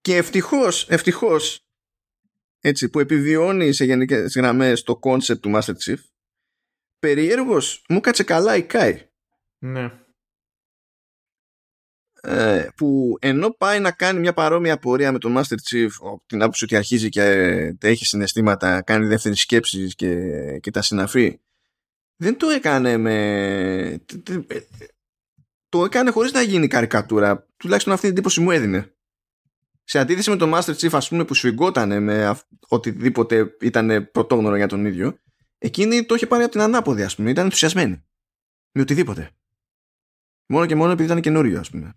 Και 0.00 0.16
ευτυχώς, 0.16 0.88
ευτυχώς, 0.88 1.64
έτσι, 2.60 2.88
που 2.88 2.98
επιβιώνει 3.00 3.72
σε 3.72 3.84
γενικές 3.84 4.34
γραμμές 4.34 4.82
το 4.82 4.96
κόνσεπτ 4.96 5.42
του 5.42 5.52
Master 5.54 5.74
Chief, 5.84 5.98
περιέργως 6.98 7.84
μου 7.88 8.00
έκατσε 8.00 8.22
καλά 8.24 8.56
η 8.56 8.66
Kai. 8.70 8.98
Ναι. 9.58 9.92
ε, 12.22 12.68
που 12.76 13.16
ενώ 13.20 13.50
πάει 13.50 13.80
να 13.80 13.92
κάνει 13.92 14.20
μια 14.20 14.32
παρόμοια 14.32 14.78
πορεία 14.78 15.12
με 15.12 15.18
τον 15.18 15.36
Master 15.38 15.56
Chief 15.70 15.88
από 16.00 16.22
την 16.26 16.42
άποψη 16.42 16.64
ότι 16.64 16.76
αρχίζει 16.76 17.08
και 17.08 17.22
ε, 17.22 17.76
έχει 17.80 18.04
συναισθήματα, 18.04 18.82
κάνει 18.82 19.06
δεύτερη 19.06 19.36
σκέψη 19.36 19.86
και, 19.94 20.58
και 20.60 20.70
τα 20.70 20.82
συναφή 20.82 21.40
δεν 22.16 22.36
το 22.36 22.48
έκανε 22.48 22.96
με 22.96 24.02
τε- 24.06 24.22
τε- 24.22 24.50
ε, 24.52 24.66
το 25.68 25.84
έκανε 25.84 26.10
χωρίς 26.10 26.32
να 26.32 26.42
γίνει 26.42 26.66
καρικατούρα 26.66 27.48
τουλάχιστον 27.56 27.92
αυτή 27.92 28.06
την 28.06 28.16
εντύπωση 28.16 28.40
μου 28.40 28.50
έδινε 28.50 28.94
σε 29.90 29.98
αντίθεση 29.98 30.30
με 30.30 30.36
τον 30.36 30.52
Master 30.54 30.74
Chief 30.74 30.92
ας 30.92 31.08
πούμε 31.08 31.24
που 31.24 31.34
σφιγγότανε 31.34 32.00
με 32.00 32.26
αυ- 32.26 32.46
οτιδήποτε 32.68 33.56
ήταν 33.60 34.10
πρωτόγνωρο 34.10 34.56
για 34.56 34.66
τον 34.66 34.86
ίδιο 34.86 35.18
εκείνη 35.58 36.04
το 36.04 36.14
είχε 36.14 36.26
πάρει 36.26 36.42
από 36.42 36.52
την 36.52 36.60
ανάποδη 36.60 37.02
ας 37.02 37.16
πούμε 37.16 37.30
ήταν 37.30 37.44
ενθουσιασμένη 37.44 38.04
με 38.72 38.80
οτιδήποτε 38.80 39.30
μόνο 40.46 40.66
και 40.66 40.74
μόνο 40.74 40.92
επειδή 40.92 41.08
ήταν 41.08 41.20
καινούριο 41.20 41.58
ας 41.60 41.70
πούμε 41.70 41.94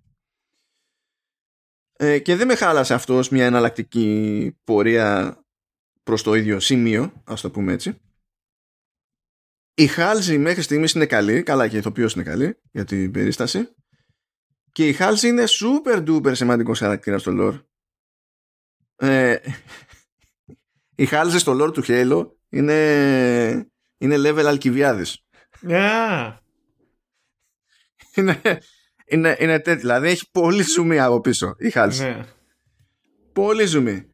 ε, 1.93 2.19
και 2.19 2.35
δεν 2.35 2.47
με 2.47 2.55
χάλασε 2.55 2.93
αυτός 2.93 3.17
ως 3.17 3.29
μια 3.29 3.45
εναλλακτική 3.45 4.57
πορεία 4.63 5.37
προς 6.03 6.23
το 6.23 6.33
ίδιο 6.33 6.59
σημείο, 6.59 7.21
ας 7.23 7.41
το 7.41 7.51
πούμε 7.51 7.73
έτσι. 7.73 7.97
Η 9.73 9.87
Χάλζη 9.87 10.37
μέχρι 10.37 10.61
στιγμής 10.61 10.91
είναι 10.91 11.05
καλή, 11.05 11.43
καλά 11.43 11.67
και 11.67 11.75
η 11.75 11.79
ηθοποιός 11.79 12.13
είναι 12.13 12.23
καλή 12.23 12.61
για 12.71 12.83
την 12.85 13.11
περίσταση. 13.11 13.75
Και 14.71 14.87
η 14.87 14.93
Χάλζη 14.93 15.27
είναι 15.27 15.43
super 15.47 16.07
duper 16.07 16.35
σημαντικός 16.35 16.79
χαρακτήρας 16.79 17.21
στο 17.21 17.31
lore. 17.35 17.72
Ε, 18.95 19.35
η 20.95 21.05
Χάλζη 21.05 21.37
στο 21.37 21.57
lore 21.63 21.73
του 21.73 21.83
Halo 21.87 22.27
είναι, 22.49 23.67
είναι 23.97 24.15
level 24.17 24.43
Αλκιβιάδης. 24.45 25.17
Α, 25.73 26.37
είναι, 28.15 28.41
είναι, 29.05 29.35
είναι 29.39 29.59
τέτοιο. 29.59 29.79
Δηλαδή 29.81 30.07
έχει 30.07 30.29
πολύ 30.31 30.63
ζουμί 30.63 30.99
από 30.99 31.21
πίσω 31.21 31.55
η 31.57 31.69
Χάλζη. 31.69 32.03
ναι. 32.03 32.25
Πολύ 33.33 33.65
ζουμί. 33.65 34.07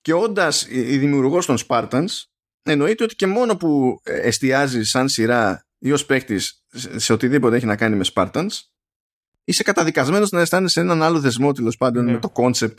Και 0.00 0.12
όντας 0.12 0.66
η 0.70 0.98
δημιουργός 0.98 1.46
των 1.46 1.56
Spartans, 1.66 2.06
εννοείται 2.62 3.04
ότι 3.04 3.14
και 3.14 3.26
μόνο 3.26 3.56
που 3.56 4.00
εστιάζει 4.04 4.82
σαν 4.84 5.08
σειρά 5.08 5.66
ή 5.78 5.92
ως 5.92 6.06
παίκτη 6.06 6.38
σε 6.68 6.98
σε 6.98 7.12
οτιδήποτε 7.12 7.56
έχει 7.56 7.66
να 7.66 7.76
κάνει 7.76 7.96
με 7.96 8.04
Spartans, 8.14 8.48
είσαι 9.44 9.62
καταδικασμένος 9.62 10.30
να 10.30 10.40
αισθάνεσαι 10.40 10.80
έναν 10.80 11.02
άλλο 11.02 11.20
δεσμό 11.20 11.52
τέλος 11.52 11.76
πάντων 11.76 12.04
Ναι. 12.04 12.12
με 12.12 12.18
το 12.18 12.32
concept 12.34 12.76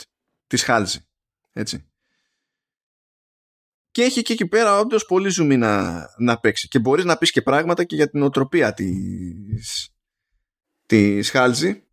τη 0.56 0.64
Χάλζη. 0.64 1.00
Έτσι. 1.52 1.88
Και 3.92 4.04
έχει 4.04 4.22
και 4.22 4.34
εκεί 4.34 4.48
πέρα 4.48 4.80
όντως 4.80 5.06
πολύ 5.06 5.30
ζουμί 5.30 5.58
να, 5.58 6.06
να 6.18 6.40
παίξει. 6.40 6.68
Και 6.68 6.80
μπορείς 6.80 7.06
να 7.06 7.18
πεις 7.18 7.32
και 7.32 7.42
πράγματα 7.42 7.84
και 7.84 7.96
για 7.96 8.10
την 8.10 8.22
οτροπία 8.22 8.74
της 8.74 9.94
της 10.86 11.30
Χάλζη 11.30 11.88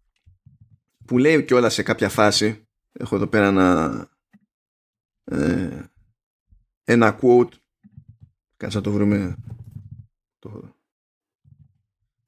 που 1.06 1.18
λέει 1.18 1.44
και 1.44 1.54
όλα 1.54 1.68
σε 1.68 1.82
κάποια 1.82 2.08
φάση 2.08 2.68
έχω 2.92 3.16
εδώ 3.16 3.26
πέρα 3.26 3.46
ένα 3.46 4.08
ε, 5.24 5.84
ένα 6.84 7.18
quote 7.22 7.52
κάτσε 8.56 8.76
να 8.76 8.82
το 8.82 8.92
βρούμε 8.92 9.36
το, 10.38 10.74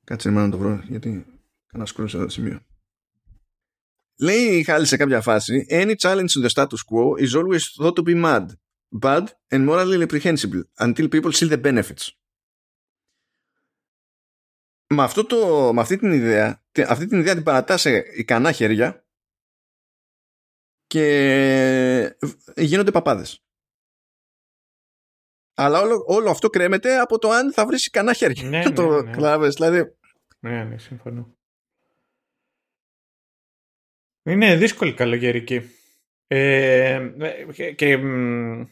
κάτσε 0.04 0.30
να 0.30 0.50
το 0.50 0.58
βρω 0.58 0.82
γιατί 0.88 1.26
κάνα 1.66 1.84
scroll 1.84 1.94
σε 1.94 2.02
αυτό 2.02 2.18
το 2.18 2.28
σημείο 2.28 2.60
λέει 4.22 4.58
η 4.58 4.62
Χάλη 4.62 4.86
σε 4.86 4.96
κάποια 4.96 5.20
φάση 5.20 5.66
any 5.70 5.94
challenge 5.98 6.26
to 6.28 6.46
the 6.46 6.48
status 6.48 6.66
quo 6.66 7.16
is 7.18 7.34
always 7.34 7.60
thought 7.82 7.94
to 7.94 8.02
be 8.02 8.22
mad 8.24 8.46
bad 9.00 9.24
and 9.48 9.66
morally 9.68 10.06
reprehensible 10.06 10.62
until 10.78 11.08
people 11.08 11.32
see 11.32 11.48
the 11.52 11.62
benefits 11.62 12.08
με, 14.94 15.02
αυτό 15.02 15.24
το, 15.26 15.70
με 15.72 15.80
αυτή 15.80 15.96
την 15.96 16.12
ιδέα 16.12 16.64
τε- 16.72 16.90
αυτή 16.90 17.06
την 17.06 17.18
ιδέα 17.18 17.34
την 17.34 17.42
παρατά 17.42 17.76
σε 17.76 17.90
ικανά 17.96 18.52
χέρια 18.52 19.04
και 20.86 22.16
γίνονται 22.56 22.90
παπάδες. 22.90 23.44
Αλλά 25.54 25.80
όλο, 25.80 26.04
όλο 26.06 26.30
αυτό 26.30 26.48
κρέμεται 26.48 26.98
από 26.98 27.18
το 27.18 27.30
αν 27.30 27.52
θα 27.52 27.66
βρεις 27.66 27.90
κανένα 27.90 28.14
χέρι. 28.14 28.42
Ναι, 28.42 28.70
το 28.72 28.88
ναι, 28.88 29.00
ναι. 29.02 29.10
κλάβες, 29.10 29.54
δηλαδή. 29.54 29.96
Ναι, 30.40 30.64
ναι, 30.64 30.78
συμφωνώ. 30.78 31.36
Είναι 34.24 34.56
δύσκολη 34.56 34.94
καλοκαιρική. 34.94 35.60
Ε, 36.26 37.12
και, 37.52 37.72
και, 37.72 37.96
μ, 37.96 38.66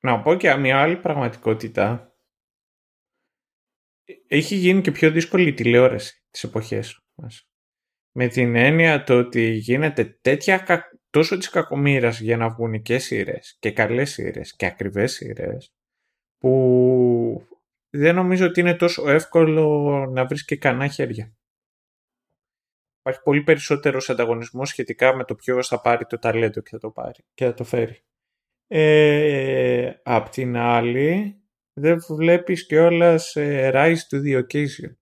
να 0.00 0.22
πω 0.22 0.34
και 0.34 0.54
μια 0.54 0.80
άλλη 0.82 0.96
πραγματικότητα. 0.96 2.14
Έχει 4.26 4.54
γίνει 4.54 4.80
και 4.80 4.90
πιο 4.90 5.10
δύσκολη 5.10 5.48
η 5.48 5.54
τηλεόραση 5.54 6.24
τις 6.30 6.44
εποχές 6.44 7.04
μας. 7.14 7.48
Με 8.16 8.28
την 8.28 8.56
έννοια 8.56 9.04
το 9.04 9.18
ότι 9.18 9.50
γίνεται 9.50 10.04
τέτοια 10.04 10.58
κα- 10.58 10.98
τόσο 11.10 11.36
της 11.38 11.50
κακομήρας 11.50 12.20
για 12.20 12.36
να 12.36 12.48
βγουν 12.48 12.82
και 12.82 12.98
σειρές 12.98 13.56
και 13.58 13.72
καλές 13.72 14.10
σειρές 14.10 14.56
και 14.56 14.66
ακριβές 14.66 15.12
σειρές 15.12 15.74
που 16.38 17.46
δεν 17.90 18.14
νομίζω 18.14 18.46
ότι 18.46 18.60
είναι 18.60 18.74
τόσο 18.74 19.10
εύκολο 19.10 20.06
να 20.12 20.26
βρεις 20.26 20.44
και 20.44 20.56
κανένα 20.56 20.88
χέρια. 20.88 21.34
Υπάρχει 23.06 23.22
πολύ 23.22 23.42
περισσότερος 23.42 24.10
ανταγωνισμός 24.10 24.68
σχετικά 24.68 25.16
με 25.16 25.24
το 25.24 25.34
ποιος 25.34 25.68
θα 25.68 25.80
πάρει 25.80 26.06
το 26.06 26.18
ταλέντο 26.18 26.60
και 26.60 26.68
θα 26.70 26.78
το 26.78 26.90
πάρει 26.90 27.24
και 27.34 27.44
θα 27.44 27.54
το 27.54 27.64
φέρει. 27.64 28.02
Ε, 28.66 29.92
απ' 30.02 30.28
την 30.28 30.56
άλλη, 30.56 31.36
δεν 31.72 31.98
βλέπεις 32.08 32.66
κιόλας 32.66 33.36
ε, 33.36 33.70
rise 33.74 34.14
to 34.14 34.22
the 34.22 34.38
occasion. 34.38 34.94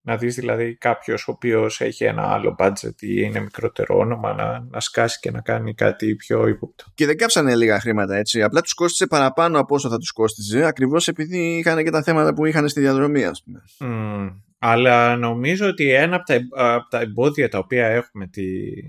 Να 0.00 0.16
δεις 0.16 0.34
δηλαδή 0.34 0.76
κάποιος 0.76 1.28
ο 1.28 1.32
οποίος 1.32 1.80
έχει 1.80 2.04
ένα 2.04 2.22
άλλο 2.32 2.56
budget 2.58 3.00
ή 3.00 3.14
είναι 3.24 3.40
μικρότερο 3.40 3.98
όνομα 3.98 4.34
να, 4.34 4.60
να 4.60 4.80
σκάσει 4.80 5.18
και 5.20 5.30
να 5.30 5.40
κάνει 5.40 5.74
κάτι 5.74 6.14
πιο 6.14 6.46
ύποπτο. 6.46 6.84
Και 6.94 7.06
δεν 7.06 7.16
κάψανε 7.16 7.56
λίγα 7.56 7.80
χρήματα 7.80 8.16
έτσι. 8.16 8.42
Απλά 8.42 8.60
τους 8.60 8.74
κόστησε 8.74 9.06
παραπάνω 9.06 9.58
από 9.58 9.74
όσο 9.74 9.88
θα 9.88 9.98
τους 9.98 10.12
κόστιζε, 10.12 10.64
ακριβώς 10.64 11.08
επειδή 11.08 11.58
είχαν 11.58 11.84
και 11.84 11.90
τα 11.90 12.02
θέματα 12.02 12.34
που 12.34 12.44
είχαν 12.44 12.68
στη 12.68 12.80
διαδρομή, 12.80 13.24
ας 13.24 13.42
πούμε. 13.42 13.62
Μμμ. 13.78 14.46
Αλλά 14.58 15.16
νομίζω 15.16 15.68
ότι 15.68 15.92
ένα 15.92 16.16
από 16.16 16.24
τα, 16.24 16.34
εμ- 16.34 16.52
από 16.54 16.88
τα 16.88 17.00
εμπόδια 17.00 17.48
τα 17.48 17.58
οποία 17.58 17.86
έχουμε 17.86 18.26
τη 18.26 18.44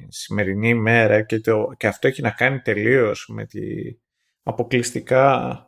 σημερινή 0.07 0.69
ημέρα 0.69 1.21
και, 1.21 1.39
το, 1.39 1.73
και 1.77 1.87
αυτό 1.87 2.07
έχει 2.07 2.21
να 2.21 2.31
κάνει 2.31 2.59
τελείως 2.59 3.29
με 3.33 3.45
τη 3.45 3.61
αποκλειστικά 4.43 5.63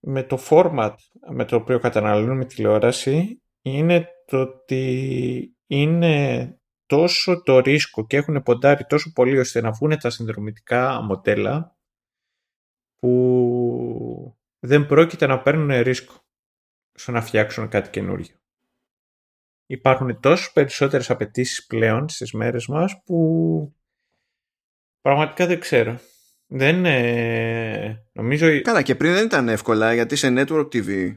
με 0.00 0.22
το 0.22 0.38
format 0.50 0.94
με 1.30 1.44
το 1.44 1.56
οποίο 1.56 1.78
καταναλώνουμε 1.78 2.44
τηλεόραση 2.44 3.42
είναι 3.62 4.08
το 4.26 4.40
ότι 4.40 5.56
είναι 5.66 6.52
τόσο 6.86 7.42
το 7.42 7.58
ρίσκο 7.58 8.06
και 8.06 8.16
έχουν 8.16 8.42
ποντάρει 8.42 8.84
τόσο 8.84 9.12
πολύ 9.12 9.38
ώστε 9.38 9.60
να 9.60 9.70
βγουν 9.70 9.98
τα 9.98 10.10
συνδρομητικά 10.10 11.00
μοντέλα 11.02 11.76
που 12.96 14.38
δεν 14.58 14.86
πρόκειται 14.86 15.26
να 15.26 15.42
παίρνουν 15.42 15.82
ρίσκο 15.82 16.14
στο 16.92 17.12
να 17.12 17.20
φτιάξουν 17.20 17.68
κάτι 17.68 17.90
καινούργιο. 17.90 18.36
Υπάρχουν 19.70 20.20
τόσο 20.20 20.50
περισσότερες 20.52 21.10
απαιτήσεις 21.10 21.66
πλέον 21.66 22.08
στις 22.08 22.32
μέρες 22.32 22.66
μας 22.66 23.02
που 23.04 23.74
πραγματικά 25.00 25.46
δεν 25.46 25.60
ξέρω. 25.60 25.98
Δεν 26.46 26.84
ε, 26.84 28.04
νομίζω... 28.12 28.60
Καλά, 28.60 28.82
και 28.82 28.94
πριν 28.94 29.12
δεν 29.12 29.24
ήταν 29.24 29.48
εύκολα 29.48 29.94
γιατί 29.94 30.16
σε 30.16 30.34
Network 30.36 30.68
TV 30.72 31.16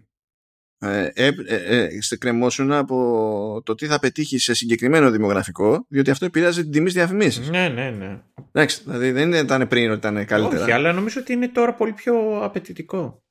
ε, 0.83 1.11
ε, 1.13 1.31
ε, 1.47 1.77
ε, 1.77 2.01
σε 2.01 2.17
κρεμόσουν 2.17 2.71
από 2.71 3.61
το 3.65 3.75
τι 3.75 3.85
θα 3.85 3.99
πετύχει 3.99 4.37
σε 4.37 4.53
συγκεκριμένο 4.53 5.11
δημογραφικό, 5.11 5.85
διότι 5.89 6.11
αυτό 6.11 6.25
επηρεάζει 6.25 6.61
την 6.61 6.71
τιμή 6.71 6.89
στις 6.89 7.01
διαφημίσεις. 7.01 7.49
Ναι, 7.49 7.69
ναι, 7.69 7.89
ναι. 7.89 8.21
Εντάξει, 8.51 8.81
δηλαδή 8.83 9.11
δεν 9.11 9.33
ήταν 9.33 9.67
πριν 9.67 9.89
ότι 9.89 9.97
ήταν 9.97 10.25
καλύτερα. 10.25 10.63
Όχι, 10.63 10.71
αλλά 10.71 10.91
νομίζω 10.91 11.21
ότι 11.21 11.33
είναι 11.33 11.47
τώρα 11.47 11.73
πολύ 11.73 11.93
πιο 11.93 12.43
απαιτητικό. 12.43 13.23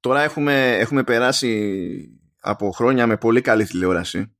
Τώρα 0.00 0.22
έχουμε, 0.22 0.76
έχουμε 0.76 1.04
περάσει 1.04 2.17
από 2.40 2.70
χρόνια 2.70 3.06
με 3.06 3.16
πολύ 3.16 3.40
καλή 3.40 3.64
τηλεόραση 3.64 4.32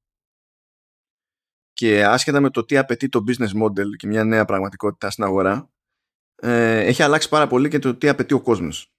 και 1.72 2.04
άσχετα 2.04 2.40
με 2.40 2.50
το 2.50 2.64
τι 2.64 2.76
απαιτεί 2.76 3.08
το 3.08 3.24
business 3.28 3.62
model 3.62 3.96
και 3.96 4.06
μια 4.06 4.24
νέα 4.24 4.44
πραγματικότητα 4.44 5.10
στην 5.10 5.24
αγορά 5.24 5.70
ε, 6.36 6.78
έχει 6.78 7.02
αλλάξει 7.02 7.28
πάρα 7.28 7.46
πολύ 7.46 7.68
και 7.68 7.78
το 7.78 7.94
τι 7.94 8.08
απαιτεί 8.08 8.34
ο 8.34 8.40
κόσμος. 8.40 8.92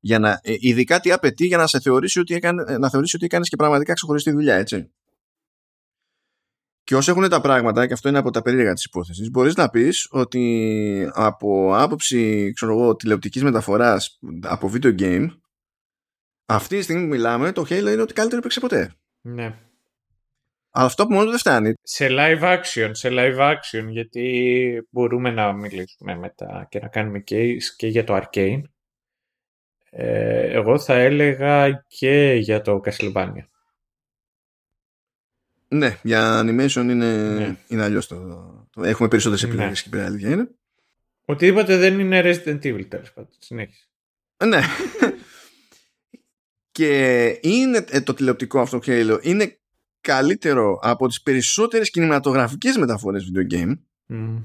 Για 0.00 0.18
να, 0.18 0.40
ε, 0.42 0.54
ειδικά 0.58 1.00
τι 1.00 1.12
απαιτεί 1.12 1.46
για 1.46 1.56
να 1.56 1.66
σε 1.66 1.80
θεωρήσει 1.80 2.20
ότι, 2.20 2.34
έκανε, 2.34 2.64
ε, 2.66 2.78
να 2.78 2.90
θεωρήσει 2.90 3.16
ότι 3.16 3.24
έκανες 3.24 3.48
και 3.48 3.56
πραγματικά 3.56 3.92
ξεχωριστή 3.92 4.30
δουλειά, 4.30 4.54
έτσι. 4.54 4.90
Και 6.84 6.96
όσο 6.96 7.10
έχουν 7.10 7.28
τα 7.28 7.40
πράγματα, 7.40 7.86
και 7.86 7.92
αυτό 7.92 8.08
είναι 8.08 8.18
από 8.18 8.30
τα 8.30 8.42
περίεργα 8.42 8.72
της 8.72 8.84
υπόθεσης, 8.84 9.30
μπορείς 9.30 9.54
να 9.54 9.68
πεις 9.68 10.08
ότι 10.10 11.10
από 11.12 11.76
άποψη 11.76 12.52
ξέρω 12.52 12.72
εγώ, 12.72 12.96
τηλεοπτικής 12.96 13.42
μεταφοράς 13.42 14.18
από 14.42 14.70
video 14.74 15.00
game, 15.00 15.28
αυτή 16.46 16.76
τη 16.76 16.82
στιγμή 16.82 17.02
που 17.02 17.08
μιλάμε, 17.08 17.52
το 17.52 17.62
Halo 17.62 17.72
είναι 17.92 18.02
ότι 18.02 18.12
καλύτερο 18.12 18.38
έπαιξε 18.40 18.60
ποτέ. 18.60 18.92
Ναι. 19.20 19.54
Αλλά 20.76 20.86
αυτό 20.86 21.06
που 21.06 21.12
μόνο 21.12 21.24
του 21.24 21.30
δεν 21.30 21.38
φτάνει. 21.38 21.72
Σε 21.82 22.06
live 22.10 22.42
action, 22.42 22.90
σε 22.92 23.08
live 23.12 23.38
action, 23.38 23.86
γιατί 23.88 24.86
μπορούμε 24.90 25.30
να 25.30 25.52
μιλήσουμε 25.52 26.16
μετά 26.16 26.66
και 26.70 26.78
να 26.78 26.88
κάνουμε 26.88 27.24
case 27.28 27.62
και 27.76 27.86
για 27.86 28.04
το 28.04 28.16
Arcane. 28.22 28.62
Ε, 29.90 30.52
εγώ 30.52 30.78
θα 30.78 30.94
έλεγα 30.94 31.84
και 31.88 32.34
για 32.40 32.60
το 32.60 32.80
Castlevania. 32.84 33.44
Ναι, 35.68 35.98
για 36.02 36.40
animation 36.40 36.74
είναι, 36.74 37.28
Ναι. 37.34 37.56
είναι 37.68 37.82
αλλιώς 37.82 38.06
το, 38.06 38.16
το. 38.70 38.82
Έχουμε 38.84 39.08
περισσότερες 39.08 39.44
Ναι. 39.44 39.48
επιλογές 39.52 39.82
και 39.82 39.88
πέρα, 39.88 40.04
αλήθεια 40.04 40.30
είναι. 40.30 40.48
Οτιδήποτε 41.24 41.76
δεν 41.76 41.98
είναι 42.00 42.20
Resident 42.24 42.62
Evil, 42.62 42.86
τέλος 42.88 43.12
πάντων. 43.12 43.30
Συνέχισε. 43.38 43.86
Ναι. 44.44 44.60
και 46.74 47.26
είναι 47.42 47.84
ε, 47.88 48.00
το 48.00 48.14
τηλεοπτικό 48.14 48.60
αυτό 48.60 48.80
Halo 48.86 49.18
είναι 49.22 49.58
καλύτερο 50.00 50.78
από 50.82 51.08
τις 51.08 51.22
περισσότερες 51.22 51.90
κινηματογραφικές 51.90 52.76
μεταφορές 52.76 53.30
video 53.30 53.54
game 53.54 53.78
Μμ. 54.06 54.36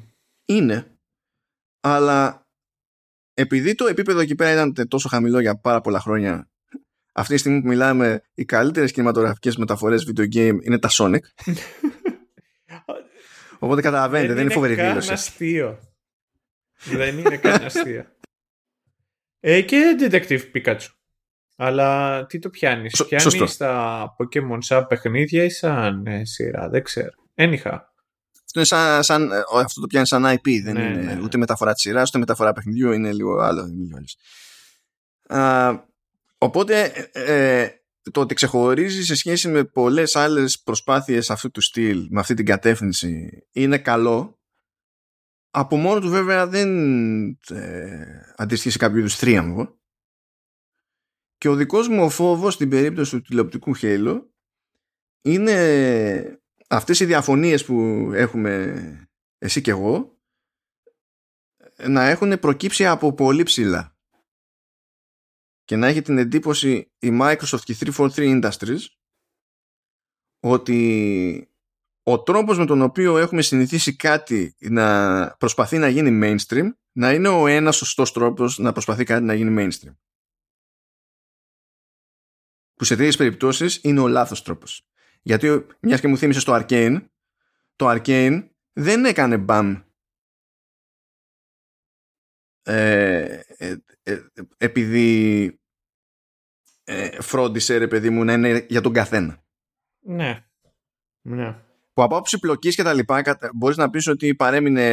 είναι 0.45 0.97
αλλά 1.79 2.47
επειδή 3.33 3.75
το 3.75 3.85
επίπεδο 3.85 4.19
εκεί 4.19 4.35
πέρα 4.35 4.51
ήταν 4.51 4.87
τόσο 4.87 5.09
χαμηλό 5.09 5.39
για 5.39 5.59
πάρα 5.59 5.81
πολλά 5.81 5.99
χρόνια 5.99 6.49
αυτή 7.11 7.33
τη 7.33 7.39
στιγμή 7.39 7.61
που 7.61 7.67
μιλάμε 7.67 8.21
οι 8.33 8.45
καλύτερες 8.45 8.91
κινηματογραφικές 8.91 9.57
μεταφορές 9.57 10.07
video 10.09 10.35
game 10.35 10.57
είναι 10.61 10.79
τα 10.79 10.89
Sonic 10.91 11.19
οπότε 13.59 13.81
καταλαβαίνετε 13.81 14.33
δεν 14.33 14.43
είναι 14.43 14.53
φοβερή 14.53 14.75
καν 14.75 14.87
δήλωση 14.87 15.11
αστείο. 15.11 15.79
δεν 16.85 17.17
είναι 17.17 17.37
καν 17.37 17.63
αστείο. 17.63 18.05
Ε, 19.39 19.61
και 19.61 19.95
Detective 19.99 20.41
Pikachu. 20.53 20.98
Αλλά 21.61 22.25
τι 22.25 22.39
το 22.39 22.49
πιάνεις. 22.49 22.93
Σω- 22.95 23.05
Πιάνεις 23.07 23.33
σωστό. 23.33 23.65
τα 23.65 24.15
Pokemon 24.17 24.57
σαν 24.59 24.87
παιχνίδια 24.87 25.43
ή 25.43 25.49
σαν 25.49 26.05
ε, 26.07 26.25
σειρά. 26.25 26.69
Δεν 26.69 26.83
ξέρω. 26.83 27.11
Anyhow. 27.35 27.77
Αυτό, 28.45 28.59
είναι 28.59 28.65
σαν, 28.65 29.03
σαν, 29.03 29.31
ε, 29.31 29.43
αυτό 29.63 29.81
το 29.81 29.87
πιάνεις 29.87 30.07
σαν 30.09 30.25
IP, 30.25 30.61
δεν 30.63 30.73
Ναι, 30.73 30.81
είναι 30.83 31.01
ναι, 31.01 31.13
ναι. 31.13 31.21
ούτε 31.21 31.37
μεταφορά 31.37 31.73
της 31.73 31.81
σειράς, 31.81 32.09
ούτε 32.09 32.17
μεταφορά 32.17 32.53
παιχνιδιού, 32.53 32.91
είναι 32.91 33.11
λίγο 33.13 33.39
άλλο. 33.39 33.61
Είναι 33.65 33.75
λίγο 33.83 33.97
άλλος. 33.97 34.17
Α, 35.27 35.83
οπότε 36.37 36.83
ε, 37.11 37.61
ε, 37.61 37.69
το 38.11 38.21
ότι 38.21 38.33
ξεχωρίζει 38.33 39.03
σε 39.05 39.15
σχέση 39.15 39.47
με 39.47 39.63
πολλές 39.63 40.15
άλλες 40.15 40.61
προσπάθειες 40.61 41.29
αυτού 41.29 41.51
του 41.51 41.61
στυλ, 41.61 42.07
με 42.09 42.19
αυτή 42.19 42.33
την 42.33 42.45
κατεύθυνση, 42.45 43.29
είναι 43.51 43.77
καλό. 43.77 44.39
Από 45.51 45.75
μόνο 45.77 45.99
του 45.99 46.09
βέβαια 46.09 46.47
δεν 46.47 46.69
ε, 47.49 48.05
αντιστοιχεί 48.35 48.69
σε 48.69 48.77
κάποιο 48.77 48.99
είδους 48.99 49.15
θρίαμβο. 49.15 49.78
Και 51.39 51.47
ο 51.47 51.55
δικός 51.55 51.87
μου 51.87 52.03
ο 52.03 52.09
φόβος 52.09 52.53
στην 52.53 52.69
περίπτωση 52.69 53.15
του 53.15 53.21
τηλεοπτικού 53.21 53.77
Halo 53.81 54.21
είναι 55.21 56.41
αυτές 56.67 56.99
οι 56.99 57.05
διαφωνίες 57.05 57.65
που 57.65 58.09
έχουμε 58.13 59.09
εσύ 59.37 59.61
και 59.61 59.71
εγώ 59.71 60.17
να 61.87 62.03
έχουν 62.03 62.39
προκύψει 62.39 62.87
από 62.87 63.13
πολύ 63.13 63.43
ψηλά. 63.43 63.97
Και 65.63 65.75
να 65.75 65.87
έχει 65.87 66.01
την 66.01 66.17
εντύπωση 66.17 66.91
η 66.99 67.17
Microsoft 67.21 67.61
και 67.63 67.71
η 67.71 67.77
343 67.97 68.09
Industries 68.15 68.81
ότι 70.39 71.49
ο 72.03 72.23
τρόπος 72.23 72.57
με 72.57 72.65
τον 72.65 72.81
οποίο 72.81 73.17
έχουμε 73.17 73.41
συνηθίσει 73.41 73.95
κάτι 73.95 74.55
να 74.59 75.27
προσπαθεί 75.37 75.77
να 75.77 75.87
γίνει 75.89 76.19
mainstream 76.23 76.69
να 76.91 77.13
είναι 77.13 77.27
ο 77.27 77.47
ένας 77.47 77.75
σωστός 77.75 78.11
τρόπος 78.11 78.57
να 78.57 78.71
προσπαθεί 78.71 79.03
κάτι 79.03 79.23
να 79.23 79.33
γίνει 79.33 79.55
mainstream 79.59 79.93
που 82.79 82.85
σε 82.85 82.95
τέτοιες 82.95 83.17
περιπτώσεις 83.17 83.79
είναι 83.83 83.99
ο 83.99 84.07
λάθος 84.07 84.41
τρόπος 84.41 84.89
γιατί 85.21 85.65
μιας 85.79 85.99
και 85.99 86.07
μου 86.07 86.17
θύμισε 86.17 86.39
στο 86.39 86.53
Arcane, 86.61 87.05
το 87.75 87.89
Arcane 87.89 88.49
δεν 88.73 89.05
έκανε 89.05 89.37
μπαμ 89.37 89.81
ε, 92.61 93.39
ε, 93.57 93.75
ε, 94.03 94.25
επειδή 94.57 95.59
ε, 96.83 97.21
φρόντισε 97.21 97.77
ρε 97.77 97.87
παιδί 97.87 98.09
μου 98.09 98.23
να 98.23 98.33
είναι 98.33 98.65
για 98.69 98.81
τον 98.81 98.93
καθένα. 98.93 99.43
Ναι. 99.99 100.45
Ναι. 101.21 101.51
Που 101.93 102.03
από 102.03 102.15
άποψη 102.15 102.39
πλοκής 102.39 102.75
και 102.75 102.83
τα 102.83 102.93
λοιπά 102.93 103.21
κατα- 103.21 103.51
μπορείς 103.53 103.77
να 103.77 103.89
πεις 103.89 104.07
ότι 104.07 104.35
παρέμεινε 104.35 104.85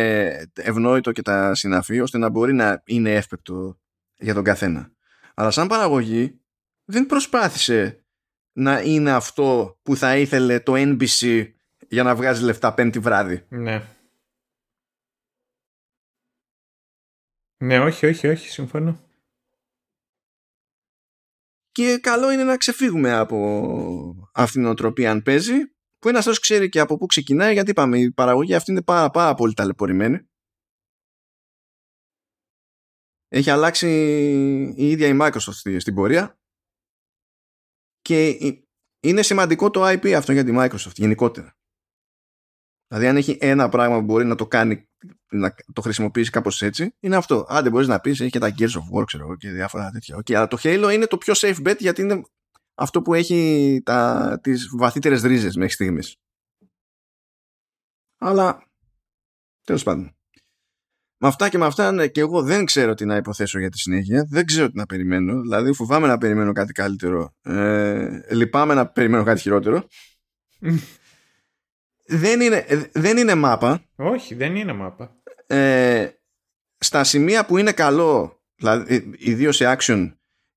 ευνόητο 0.54 1.12
και 1.12 1.22
τα 1.22 1.54
συναφή 1.54 2.00
ώστε 2.00 2.18
να 2.18 2.28
μπορεί 2.28 2.52
να 2.52 2.82
είναι 2.84 3.14
εύπεπτο 3.14 3.80
για 4.16 4.34
τον 4.34 4.44
καθένα. 4.44 4.90
Αλλά 5.34 5.50
σαν 5.50 5.66
παραγωγή 5.68 6.40
δεν 6.86 7.06
προσπάθησε 7.06 8.04
να 8.52 8.80
είναι 8.80 9.12
αυτό 9.12 9.78
που 9.82 9.96
θα 9.96 10.16
ήθελε 10.16 10.60
το 10.60 10.72
NBC 10.76 11.52
για 11.88 12.02
να 12.02 12.16
βγάζει 12.16 12.44
λεφτά 12.44 12.74
πέμπτη 12.74 12.98
βράδυ. 12.98 13.46
Ναι. 13.48 13.82
Ναι, 17.64 17.78
όχι, 17.80 18.06
όχι, 18.06 18.28
όχι, 18.28 18.48
συμφωνώ. 18.48 19.00
Και 21.70 21.98
καλό 22.02 22.30
είναι 22.30 22.44
να 22.44 22.56
ξεφύγουμε 22.56 23.12
από 23.12 24.30
αυτήν 24.34 24.60
την 24.60 24.70
οτροπία 24.70 25.10
αν 25.10 25.22
παίζει, 25.22 25.64
που 25.98 26.08
ένας 26.08 26.20
αυτός 26.20 26.38
ξέρει 26.38 26.68
και 26.68 26.80
από 26.80 26.96
πού 26.96 27.06
ξεκινάει, 27.06 27.52
γιατί 27.52 27.70
είπαμε, 27.70 27.98
η 27.98 28.12
παραγωγή 28.12 28.54
αυτή 28.54 28.70
είναι 28.70 28.82
πάρα, 28.82 29.10
πάρα 29.10 29.34
πολύ 29.34 29.54
ταλαιπωρημένη. 29.54 30.28
Έχει 33.28 33.50
αλλάξει 33.50 33.88
η 34.76 34.90
ίδια 34.90 35.06
η 35.06 35.16
Microsoft 35.20 35.76
στην 35.78 35.94
πορεία 35.94 36.38
και 38.06 38.38
είναι 39.00 39.22
σημαντικό 39.22 39.70
το 39.70 39.88
IP 39.88 40.12
αυτό 40.12 40.32
για 40.32 40.44
τη 40.44 40.52
Microsoft 40.54 40.94
γενικότερα. 40.94 41.56
Δηλαδή 42.88 43.06
αν 43.06 43.16
έχει 43.16 43.38
ένα 43.40 43.68
πράγμα 43.68 43.98
που 43.98 44.04
μπορεί 44.04 44.24
να 44.24 44.34
το 44.34 44.46
κάνει 44.46 44.88
να 45.30 45.54
το 45.72 45.80
χρησιμοποιήσει 45.80 46.30
κάπως 46.30 46.62
έτσι 46.62 46.94
είναι 47.00 47.16
αυτό. 47.16 47.46
δεν 47.48 47.70
μπορείς 47.70 47.88
να 47.88 48.00
πεις 48.00 48.20
έχει 48.20 48.30
και 48.30 48.38
τα 48.38 48.54
Gears 48.58 48.70
of 48.70 48.98
War 48.98 49.04
ξέρω 49.04 49.36
και 49.36 49.50
διάφορα 49.50 49.90
τέτοια. 49.90 50.16
Okay, 50.16 50.34
αλλά 50.34 50.46
το 50.46 50.58
Halo 50.60 50.90
είναι 50.92 51.06
το 51.06 51.18
πιο 51.18 51.34
safe 51.36 51.66
bet 51.66 51.76
γιατί 51.78 52.02
είναι 52.02 52.22
αυτό 52.74 53.02
που 53.02 53.14
έχει 53.14 53.80
τα, 53.84 54.38
τις 54.42 54.68
βαθύτερες 54.76 55.22
ρίζες 55.22 55.56
μέχρι 55.56 55.72
στιγμής. 55.72 56.16
Αλλά 58.18 58.70
τέλος 59.64 59.82
πάντων. 59.82 60.16
Με 61.18 61.28
αυτά 61.28 61.48
και 61.48 61.58
με 61.58 61.66
αυτά 61.66 61.92
ναι, 61.92 62.06
και 62.06 62.20
εγώ 62.20 62.42
δεν 62.42 62.64
ξέρω 62.64 62.94
τι 62.94 63.04
να 63.04 63.16
υποθέσω 63.16 63.58
για 63.58 63.68
τη 63.68 63.78
συνέχεια. 63.78 64.26
Δεν 64.30 64.46
ξέρω 64.46 64.70
τι 64.70 64.76
να 64.76 64.86
περιμένω. 64.86 65.40
Δηλαδή 65.40 65.72
φοβάμαι 65.72 66.06
να 66.06 66.18
περιμένω 66.18 66.52
κάτι 66.52 66.72
καλύτερο. 66.72 67.34
Ε, 67.42 68.20
λυπάμαι 68.30 68.74
να 68.74 68.86
περιμένω 68.86 69.24
κάτι 69.24 69.40
χειρότερο. 69.40 69.86
δεν, 72.22 72.40
είναι, 72.40 72.66
δεν 72.92 73.16
είναι 73.16 73.34
μάπα. 73.34 73.82
Όχι, 73.96 74.34
δεν 74.34 74.56
είναι 74.56 74.72
μάπα. 74.72 75.16
Ε, 75.46 76.08
στα 76.78 77.04
σημεία 77.04 77.46
που 77.46 77.58
είναι 77.58 77.72
καλό, 77.72 78.42
δηλαδή 78.56 79.12
ιδίως 79.18 79.56
σε 79.56 79.76
action 79.78 80.12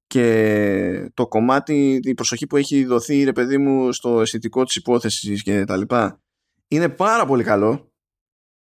και 0.08 1.12
το 1.14 1.28
κομμάτι, 1.28 2.00
η 2.04 2.14
προσοχή 2.14 2.48
που 2.48 2.58
έχει 2.58 2.86
δοθεί 2.86 3.24
ρε 3.24 3.32
παιδί 3.32 3.58
μου 3.58 3.92
στο 3.92 4.22
αισθητικό 4.22 4.64
της 4.64 4.76
υπόθεσης 4.76 5.44
και 5.44 5.64
τα 5.64 5.78
λοιπά 5.78 6.22
είναι 6.68 6.90
πάρα 6.90 7.26
πολύ 7.26 7.44
καλό 7.44 7.89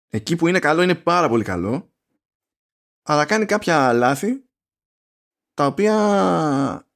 εκεί 0.09 0.35
που 0.35 0.47
είναι 0.47 0.59
καλό 0.59 0.81
είναι 0.81 0.95
πάρα 0.95 1.29
πολύ 1.29 1.43
καλό 1.43 1.93
αλλά 3.03 3.25
κάνει 3.25 3.45
κάποια 3.45 3.93
λάθη 3.93 4.47
τα 5.53 5.65
οποία 5.65 6.87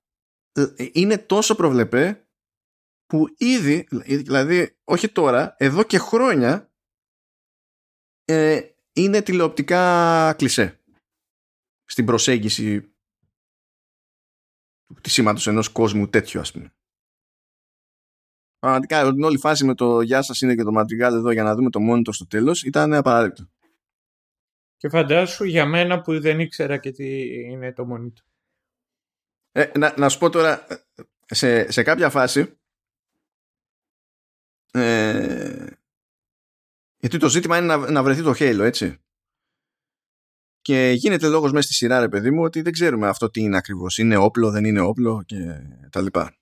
ε, 0.51 0.89
είναι 0.91 1.17
τόσο 1.17 1.55
προβλεπέ 1.55 2.25
που 3.05 3.27
ήδη, 3.37 3.87
δηλαδή 4.05 4.77
όχι 4.83 5.09
τώρα, 5.09 5.55
εδώ 5.57 5.83
και 5.83 5.97
χρόνια 5.97 6.71
ε, 8.25 8.61
είναι 8.93 9.21
τηλεοπτικά 9.21 10.33
κλισέ 10.33 10.79
στην 11.85 12.05
προσέγγιση 12.05 12.81
του 15.01 15.09
σήματος 15.09 15.47
ενός 15.47 15.69
κόσμου 15.69 16.09
τέτοιου 16.09 16.39
ας 16.39 16.51
πούμε. 16.51 16.73
Πραγματικά 18.61 19.11
την 19.11 19.23
όλη 19.23 19.37
φάση 19.37 19.65
με 19.65 19.75
το 19.75 20.01
«Γεια 20.01 20.21
σας 20.21 20.41
είναι 20.41 20.55
και 20.55 20.63
το 20.63 20.71
Madrigal 20.79 21.13
εδώ 21.13 21.31
για 21.31 21.43
να 21.43 21.55
δούμε 21.55 21.69
το 21.69 21.79
monitor 21.89 22.13
στο 22.13 22.27
τέλος» 22.27 22.63
ήταν 22.63 22.93
απαράδεκτο. 22.93 23.49
Και 24.77 24.89
φαντάσου 24.89 25.43
για 25.43 25.65
μένα 25.65 26.01
που 26.01 26.19
δεν 26.19 26.39
ήξερα 26.39 26.77
και 26.77 26.91
τι 26.91 27.23
είναι 27.43 27.73
το 27.73 27.87
monitor. 27.91 28.23
Ε, 29.51 29.77
να, 29.77 29.93
να 29.97 30.09
σου 30.09 30.17
πω 30.19 30.29
τώρα, 30.29 30.67
σε, 31.25 31.71
σε 31.71 31.83
κάποια 31.83 32.09
φάση 32.09 32.59
ε, 34.71 35.67
γιατί 36.97 37.17
το 37.17 37.29
ζήτημα 37.29 37.57
είναι 37.57 37.75
να, 37.75 37.91
να 37.91 38.03
βρεθεί 38.03 38.21
το 38.21 38.33
Halo, 38.35 38.59
έτσι. 38.59 38.97
Και 40.61 40.91
γίνεται 40.97 41.27
λόγος 41.27 41.51
μέσα 41.51 41.65
στη 41.65 41.73
σειρά, 41.73 41.99
ρε 41.99 42.09
παιδί 42.09 42.31
μου, 42.31 42.43
ότι 42.43 42.61
δεν 42.61 42.73
ξέρουμε 42.73 43.07
αυτό 43.07 43.29
τι 43.29 43.41
είναι 43.41 43.57
ακριβώς. 43.57 43.97
Είναι 43.97 44.17
όπλο, 44.17 44.51
δεν 44.51 44.65
είναι 44.65 44.79
όπλο 44.79 45.23
και 45.25 45.61
τα 45.89 46.01
λοιπά. 46.01 46.40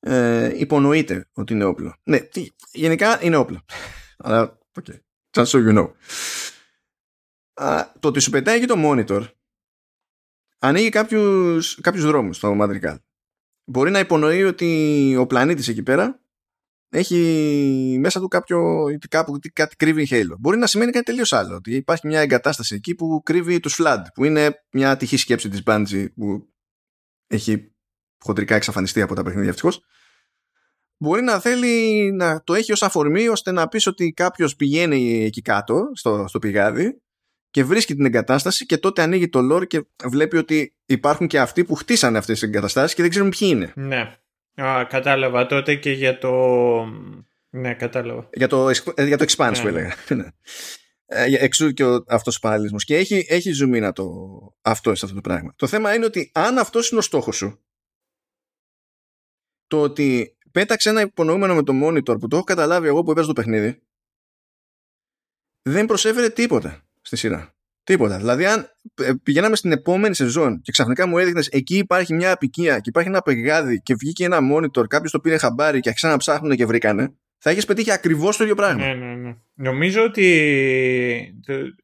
Ε, 0.00 0.58
υπονοείται 0.58 1.28
ότι 1.32 1.52
είναι 1.52 1.64
όπλο. 1.64 1.96
Ναι, 2.02 2.20
τι, 2.20 2.48
γενικά 2.72 3.24
είναι 3.24 3.36
όπλο. 3.36 3.64
Αλλά, 4.18 4.58
ok. 4.78 4.84
Okay. 4.88 4.98
Just 5.30 5.44
so 5.44 5.68
you 5.68 5.78
know. 5.78 5.90
Α, 7.54 7.92
το 8.00 8.08
ότι 8.08 8.20
σου 8.20 8.30
πετάει 8.30 8.60
και 8.60 8.66
το 8.66 8.74
monitor 8.76 9.28
ανοίγει 10.58 10.88
κάποιους, 10.88 11.80
κάποιους 11.80 12.04
δρόμους 12.04 12.36
στο 12.36 12.56
Madrigal. 12.60 12.96
Μπορεί 13.64 13.90
να 13.90 13.98
υπονοεί 13.98 14.44
ότι 14.44 15.16
ο 15.18 15.26
πλανήτης 15.26 15.68
εκεί 15.68 15.82
πέρα 15.82 16.20
έχει 16.88 17.96
μέσα 18.00 18.20
του 18.20 18.28
κάποιο, 18.28 18.84
κάπου, 19.08 19.38
κάτι 19.52 19.76
κρύβει 19.76 20.08
Halo. 20.10 20.34
Μπορεί 20.38 20.58
να 20.58 20.66
σημαίνει 20.66 20.90
κάτι 20.90 21.04
τελείως 21.04 21.32
άλλο. 21.32 21.54
Ότι 21.54 21.74
υπάρχει 21.74 22.06
μια 22.06 22.20
εγκατάσταση 22.20 22.74
εκεί 22.74 22.94
που 22.94 23.22
κρύβει 23.24 23.60
τους 23.60 23.80
Flood, 23.80 24.02
που 24.14 24.24
είναι 24.24 24.64
μια 24.72 24.96
τυχή 24.96 25.16
σκέψη 25.16 25.48
της 25.48 25.62
Bungie 25.66 26.06
που 26.14 26.48
έχει 27.26 27.74
χοντρικά 28.20 28.54
εξαφανιστεί 28.54 29.00
από 29.00 29.14
τα 29.14 29.22
παιχνίδια 29.22 29.48
ευτυχώς. 29.48 29.84
Μπορεί 30.96 31.22
να 31.22 31.40
θέλει 31.40 32.12
να 32.12 32.42
το 32.44 32.54
έχει 32.54 32.72
ως 32.72 32.82
αφορμή 32.82 33.28
ώστε 33.28 33.52
να 33.52 33.68
πεις 33.68 33.86
ότι 33.86 34.12
κάποιος 34.12 34.56
πηγαίνει 34.56 35.24
εκεί 35.24 35.42
κάτω 35.42 35.90
στο, 35.92 36.24
στο 36.28 36.38
πηγάδι 36.38 37.00
και 37.50 37.64
βρίσκει 37.64 37.94
την 37.94 38.04
εγκατάσταση 38.04 38.66
και 38.66 38.78
τότε 38.78 39.02
ανοίγει 39.02 39.28
το 39.28 39.40
lore 39.52 39.66
και 39.66 39.86
βλέπει 40.04 40.36
ότι 40.36 40.74
υπάρχουν 40.86 41.26
και 41.26 41.40
αυτοί 41.40 41.64
που 41.64 41.74
χτίσανε 41.74 42.18
αυτές 42.18 42.38
τις 42.38 42.48
εγκαταστάσεις 42.48 42.94
και 42.94 43.02
δεν 43.02 43.10
ξέρουν 43.10 43.30
ποιοι 43.38 43.48
είναι. 43.52 43.72
Ναι. 43.74 44.16
Α, 44.54 44.84
κατάλαβα 44.84 45.46
τότε 45.46 45.74
και 45.74 45.90
για 45.90 46.18
το... 46.18 46.32
Ναι, 47.50 47.74
κατάλαβα. 47.74 48.28
Για 48.32 48.48
το, 48.48 48.68
ε, 48.94 49.04
για 49.04 49.18
το 49.18 49.24
expanse 49.28 49.52
ναι. 49.54 49.60
που 49.60 49.68
έλεγα. 49.68 49.94
Ναι. 50.16 50.26
Ε, 51.06 51.44
εξού 51.44 51.70
και 51.70 51.84
ο, 51.84 52.04
αυτός 52.08 52.36
ο 52.36 52.40
παραλληλισμός. 52.40 52.84
Και 52.84 52.96
έχει, 52.96 53.26
έχει 53.28 53.50
zoom 53.62 53.90
το, 53.94 54.04
αυτό 54.62 54.94
σε 54.94 55.04
αυτό 55.04 55.16
το 55.16 55.28
πράγμα. 55.28 55.52
Το 55.56 55.66
θέμα 55.66 55.94
είναι 55.94 56.04
ότι 56.04 56.30
αν 56.34 56.58
αυτός 56.58 56.90
είναι 56.90 56.98
ο 56.98 57.02
στόχος 57.02 57.36
σου, 57.36 57.60
το 59.70 59.80
ότι 59.80 60.36
πέταξε 60.52 60.88
ένα 60.88 61.00
υπονοούμενο 61.00 61.54
με 61.54 61.62
το 61.62 61.72
monitor 61.84 62.20
που 62.20 62.28
το 62.28 62.36
έχω 62.36 62.44
καταλάβει 62.44 62.86
εγώ 62.86 63.02
που 63.02 63.10
έπαιζα 63.10 63.26
το 63.26 63.32
παιχνίδι, 63.32 63.82
δεν 65.62 65.86
προσέφερε 65.86 66.28
τίποτα 66.28 66.82
στη 67.00 67.16
σειρά. 67.16 67.54
Τίποτα. 67.84 68.16
Δηλαδή, 68.16 68.46
αν 68.46 68.76
ε, 68.94 69.12
πηγαίναμε 69.22 69.56
στην 69.56 69.72
επόμενη 69.72 70.14
σεζόν 70.14 70.60
και 70.60 70.72
ξαφνικά 70.72 71.06
μου 71.06 71.18
έδειχνες 71.18 71.48
εκεί 71.48 71.76
υπάρχει 71.76 72.14
μια 72.14 72.32
απικία 72.32 72.78
και 72.78 72.88
υπάρχει 72.88 73.08
ένα 73.08 73.20
πεγάδι 73.20 73.80
και 73.80 73.94
βγήκε 73.94 74.24
ένα 74.24 74.38
monitor, 74.52 74.86
κάποιος 74.86 75.12
το 75.12 75.20
πήρε 75.20 75.36
χαμπάρι 75.36 75.80
και 75.80 75.88
άρχισαν 75.88 76.10
να 76.10 76.16
ψάχνουν 76.16 76.56
και 76.56 76.66
βρήκανε, 76.66 77.14
θα 77.38 77.50
έχεις 77.50 77.64
πετύχει 77.64 77.92
ακριβώς 77.92 78.36
το 78.36 78.42
ίδιο 78.42 78.54
πράγμα. 78.56 78.86
Ναι, 78.86 78.94
ναι, 78.94 79.14
ναι. 79.14 79.36
Νομίζω 79.54 80.02
ότι 80.02 80.26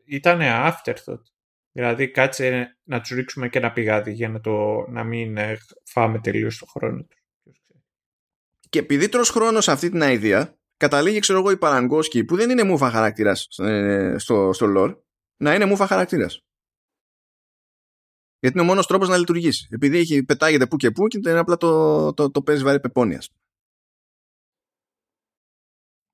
ήταν 0.04 0.40
afterthought. 0.42 1.22
Δηλαδή, 1.72 2.10
κάτσε 2.10 2.78
να 2.82 3.00
του 3.00 3.14
ρίξουμε 3.14 3.48
και 3.48 3.58
ένα 3.58 3.72
πηγάδι 3.72 4.12
για 4.12 4.28
να, 4.28 4.40
το, 4.40 4.86
να 4.88 5.04
μην 5.04 5.36
ε, 5.36 5.58
φάμε 5.84 6.18
τελείως 6.18 6.58
το 6.58 6.66
χρόνο 6.66 7.02
του. 7.02 7.16
Και 8.76 8.82
επειδή 8.82 9.08
τρως 9.08 9.30
χρόνος 9.30 9.64
σε 9.64 9.72
αυτή 9.72 9.90
την 9.90 10.00
idea, 10.02 10.54
καταλήγει, 10.76 11.18
ξέρω 11.18 11.38
εγώ, 11.38 11.50
η 11.50 11.56
Παραγκόσκη, 11.56 12.24
που 12.24 12.36
δεν 12.36 12.50
είναι 12.50 12.62
μούφα 12.62 12.90
χαρακτήρας 12.90 13.46
ε, 13.58 14.14
στο, 14.18 14.52
στο 14.52 14.66
lore, 14.76 15.00
να 15.36 15.54
είναι 15.54 15.64
μούφα 15.64 15.86
χαρακτήρας. 15.86 16.44
Γιατί 18.38 18.58
είναι 18.58 18.66
ο 18.66 18.70
μόνος 18.70 18.86
τρόπος 18.86 19.08
να 19.08 19.16
λειτουργήσει. 19.16 19.68
Επειδή 19.70 19.98
έχει, 19.98 20.24
πετάγεται 20.24 20.66
που 20.66 20.76
και 20.76 20.90
που 20.90 21.06
και 21.06 21.18
είναι 21.18 21.38
απλά 21.38 21.56
το, 21.56 22.14
το, 22.14 22.30
το 22.30 22.42
παίζει 22.42 22.62
βαρύ 22.62 22.80
πεπόνια. 22.80 23.22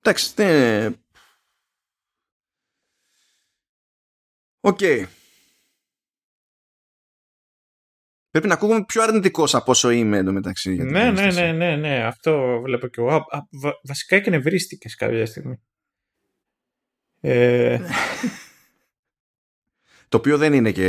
Εντάξει, 0.00 0.32
δεν. 0.34 1.04
Οκ. 4.60 4.80
Πρέπει 8.32 8.48
να 8.48 8.54
ακούγομαι 8.54 8.84
πιο 8.84 9.02
αρνητικός 9.02 9.54
από 9.54 9.70
όσο 9.70 9.90
είμαι 9.90 10.16
εντωμεταξύ. 10.16 10.74
Ναι, 10.74 11.10
ναι, 11.10 11.26
ναι, 11.26 11.52
ναι, 11.52 11.76
ναι, 11.76 12.04
αυτό 12.04 12.60
βλέπω 12.64 12.86
και 12.86 13.00
εγώ. 13.00 13.24
βασικά 13.82 14.20
και 14.20 14.30
νευρίστηκε 14.30 14.88
κάποια 14.96 15.26
στιγμή. 15.26 15.60
Ε... 17.20 17.78
Το 20.08 20.16
οποίο 20.16 20.38
δεν 20.38 20.52
είναι 20.52 20.72
και. 20.72 20.88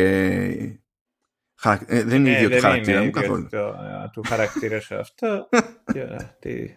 Ε, 1.85 2.03
δεν 2.03 2.19
είναι 2.19 2.30
ναι, 2.30 2.38
ίδιο 2.38 2.49
του 2.49 2.59
χαρακτήρα 2.59 3.03
μου 3.03 3.09
καθόλου. 3.09 3.47
Το, 3.49 3.57
ε, 3.57 4.09
του 4.11 4.23
χαρακτήρα 4.23 4.80
σε 4.80 4.95
αυτό. 4.95 5.49
τι. 6.39 6.75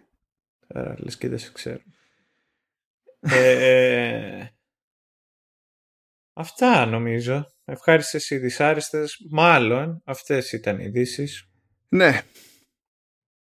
Τώρα 0.66 0.94
λες 0.98 1.16
και 1.16 1.28
δεν 1.28 1.38
σε 1.38 1.52
ξέρω. 1.52 1.80
Ε, 3.20 4.46
αυτά 6.32 6.86
νομίζω. 6.86 7.55
Ευχάριστες 7.68 8.30
ή 8.30 8.38
δυσάρεστες. 8.38 9.16
Μάλλον 9.30 10.02
αυτές 10.04 10.52
ήταν 10.52 10.78
οι 10.78 10.84
ειδήσεις. 10.84 11.50
Ναι. 11.88 12.20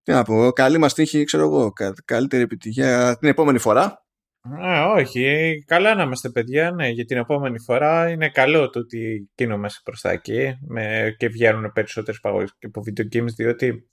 Τι 0.02 0.12
να 0.12 0.24
πω. 0.24 0.52
Καλή 0.52 0.78
μας 0.78 0.94
τύχη, 0.94 1.24
ξέρω 1.24 1.44
εγώ. 1.44 1.74
Καλύτερη 2.06 2.44
επιτυχία 2.44 3.18
την 3.20 3.30
επόμενη 3.30 3.58
φορά. 3.58 4.04
Α, 4.48 4.92
όχι, 4.92 5.64
καλά 5.68 5.96
να 5.96 6.04
είμαστε 6.04 6.30
παιδιά, 6.30 6.72
ναι, 6.72 6.88
για 6.88 7.06
την 7.06 7.18
επόμενη 7.18 7.60
φορά 7.60 8.10
είναι 8.10 8.30
καλό 8.30 8.70
το 8.70 8.80
ότι 8.80 9.30
κινούμαστε 9.36 9.80
προς 9.84 10.02
τα 10.02 10.12
εκεί 10.12 10.58
με, 10.68 11.16
και 11.18 11.28
βγαίνουν 11.28 11.72
περισσότερες 11.72 12.20
παγωγές 12.20 12.56
και 12.60 12.66
από 12.66 12.84
video 12.86 13.16
games, 13.16 13.34
διότι 13.36 13.90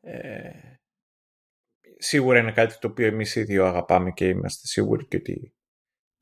ε, 0.00 0.50
σίγουρα 1.98 2.38
είναι 2.38 2.52
κάτι 2.52 2.78
το 2.78 2.88
οποίο 2.88 3.06
εμείς 3.06 3.36
οι 3.36 3.42
δύο 3.42 3.64
αγαπάμε 3.64 4.10
και 4.10 4.28
είμαστε 4.28 4.66
σίγουροι 4.66 5.06
και 5.06 5.16
ότι 5.16 5.54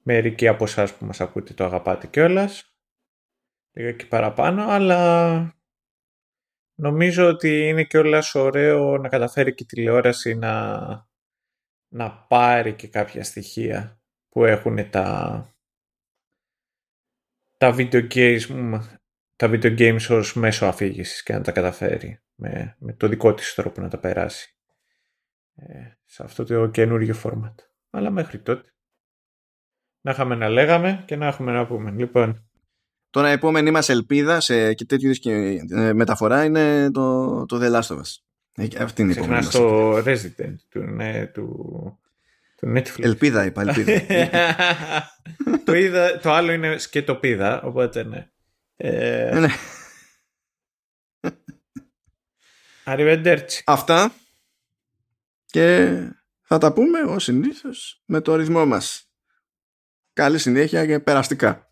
μερικοί 0.03 0.49
από 0.49 0.65
εσάς 0.65 0.95
που 0.95 1.05
μας 1.05 1.21
ακούτε 1.21 1.55
το 1.55 1.65
αγαπάτε 1.65 2.07
κιόλας. 2.07 2.76
Λίγα 3.77 3.93
και 3.93 4.07
παραπάνω, 4.07 4.63
αλλά 4.69 5.55
νομίζω 6.75 7.29
ότι 7.29 7.69
είναι 7.69 7.85
κιόλα 7.85 8.23
ωραίο 8.33 8.99
να 8.99 9.09
καταφέρει 9.09 9.55
και 9.55 9.63
η 9.63 9.67
τηλεόραση 9.67 10.35
να, 10.35 10.77
να 11.89 12.13
πάρει 12.13 12.75
και 12.75 12.89
κάποια 12.89 13.25
στοιχεία 13.25 14.01
που 14.29 14.45
έχουν 14.45 14.91
τα, 14.91 15.49
τα 17.57 17.75
video 17.79 18.09
games, 18.15 18.81
τα 19.37 19.51
video 19.51 19.79
games 19.79 20.07
ως 20.11 20.35
μέσο 20.35 20.67
αφήγησης 20.67 21.23
και 21.23 21.33
να 21.33 21.41
τα 21.41 21.53
καταφέρει 21.53 22.21
με, 22.35 22.77
με 22.79 22.93
το 22.93 23.09
δικό 23.09 23.35
της 23.35 23.55
τρόπο 23.55 23.81
να 23.81 23.89
τα 23.89 23.99
περάσει 23.99 24.57
ε, 25.55 25.91
σε 26.05 26.23
αυτό 26.23 26.45
το 26.45 26.67
καινούργιο 26.67 27.15
format. 27.25 27.55
Αλλά 27.91 28.11
μέχρι 28.11 28.39
τότε 28.39 28.71
να 30.01 30.11
είχαμε 30.11 30.35
να 30.35 30.49
λέγαμε 30.49 31.05
και 31.07 31.17
να 31.17 31.27
έχουμε 31.27 31.53
να 31.53 31.67
πούμε. 31.67 31.91
Λοιπόν. 31.91 32.46
Τώρα 33.11 33.29
η 33.29 33.33
επόμενη 33.33 33.71
μας 33.71 33.89
ελπίδα 33.89 34.41
σε 34.41 34.75
και 34.75 34.85
τέτοιου 34.85 35.13
ε, 35.25 35.93
μεταφορά 35.93 36.45
είναι 36.45 36.91
το, 36.91 37.47
το 37.47 37.59
The 37.63 37.73
Last 37.73 37.97
of 37.97 37.97
Us. 37.97 38.15
Ε, 38.57 38.83
αυτή 38.83 39.03
είναι 39.03 39.13
η 39.13 39.17
επόμενη 39.17 39.45
μας. 39.45 39.51
το 39.51 39.97
Resident 39.97 40.55
του, 40.69 40.81
ναι, 40.81 41.27
του, 41.27 41.99
του 42.57 42.73
Netflix. 42.77 43.03
Ελπίδα 43.03 43.45
είπα, 43.45 43.63
ελπίδα. 43.63 44.01
το, 45.65 45.75
είδα, 45.75 46.19
το 46.19 46.33
άλλο 46.33 46.53
είναι 46.53 46.79
σκετοπίδα, 46.79 47.63
οπότε 47.63 48.05
ναι. 48.05 48.29
Ε, 48.77 49.39
ναι. 49.39 49.49
Arrivederci. 52.89 53.61
Αυτά 53.65 54.13
και 55.47 55.99
θα 56.43 56.59
τα 56.59 56.73
πούμε 56.73 57.01
ως 57.01 57.25
συνήθως 57.25 58.03
με 58.05 58.21
το 58.21 58.37
ρυθμό 58.37 58.67
μας. 58.67 59.11
Καλή 60.13 60.39
συνέχεια 60.39 60.87
και 60.87 61.01
περαστικά. 61.01 61.66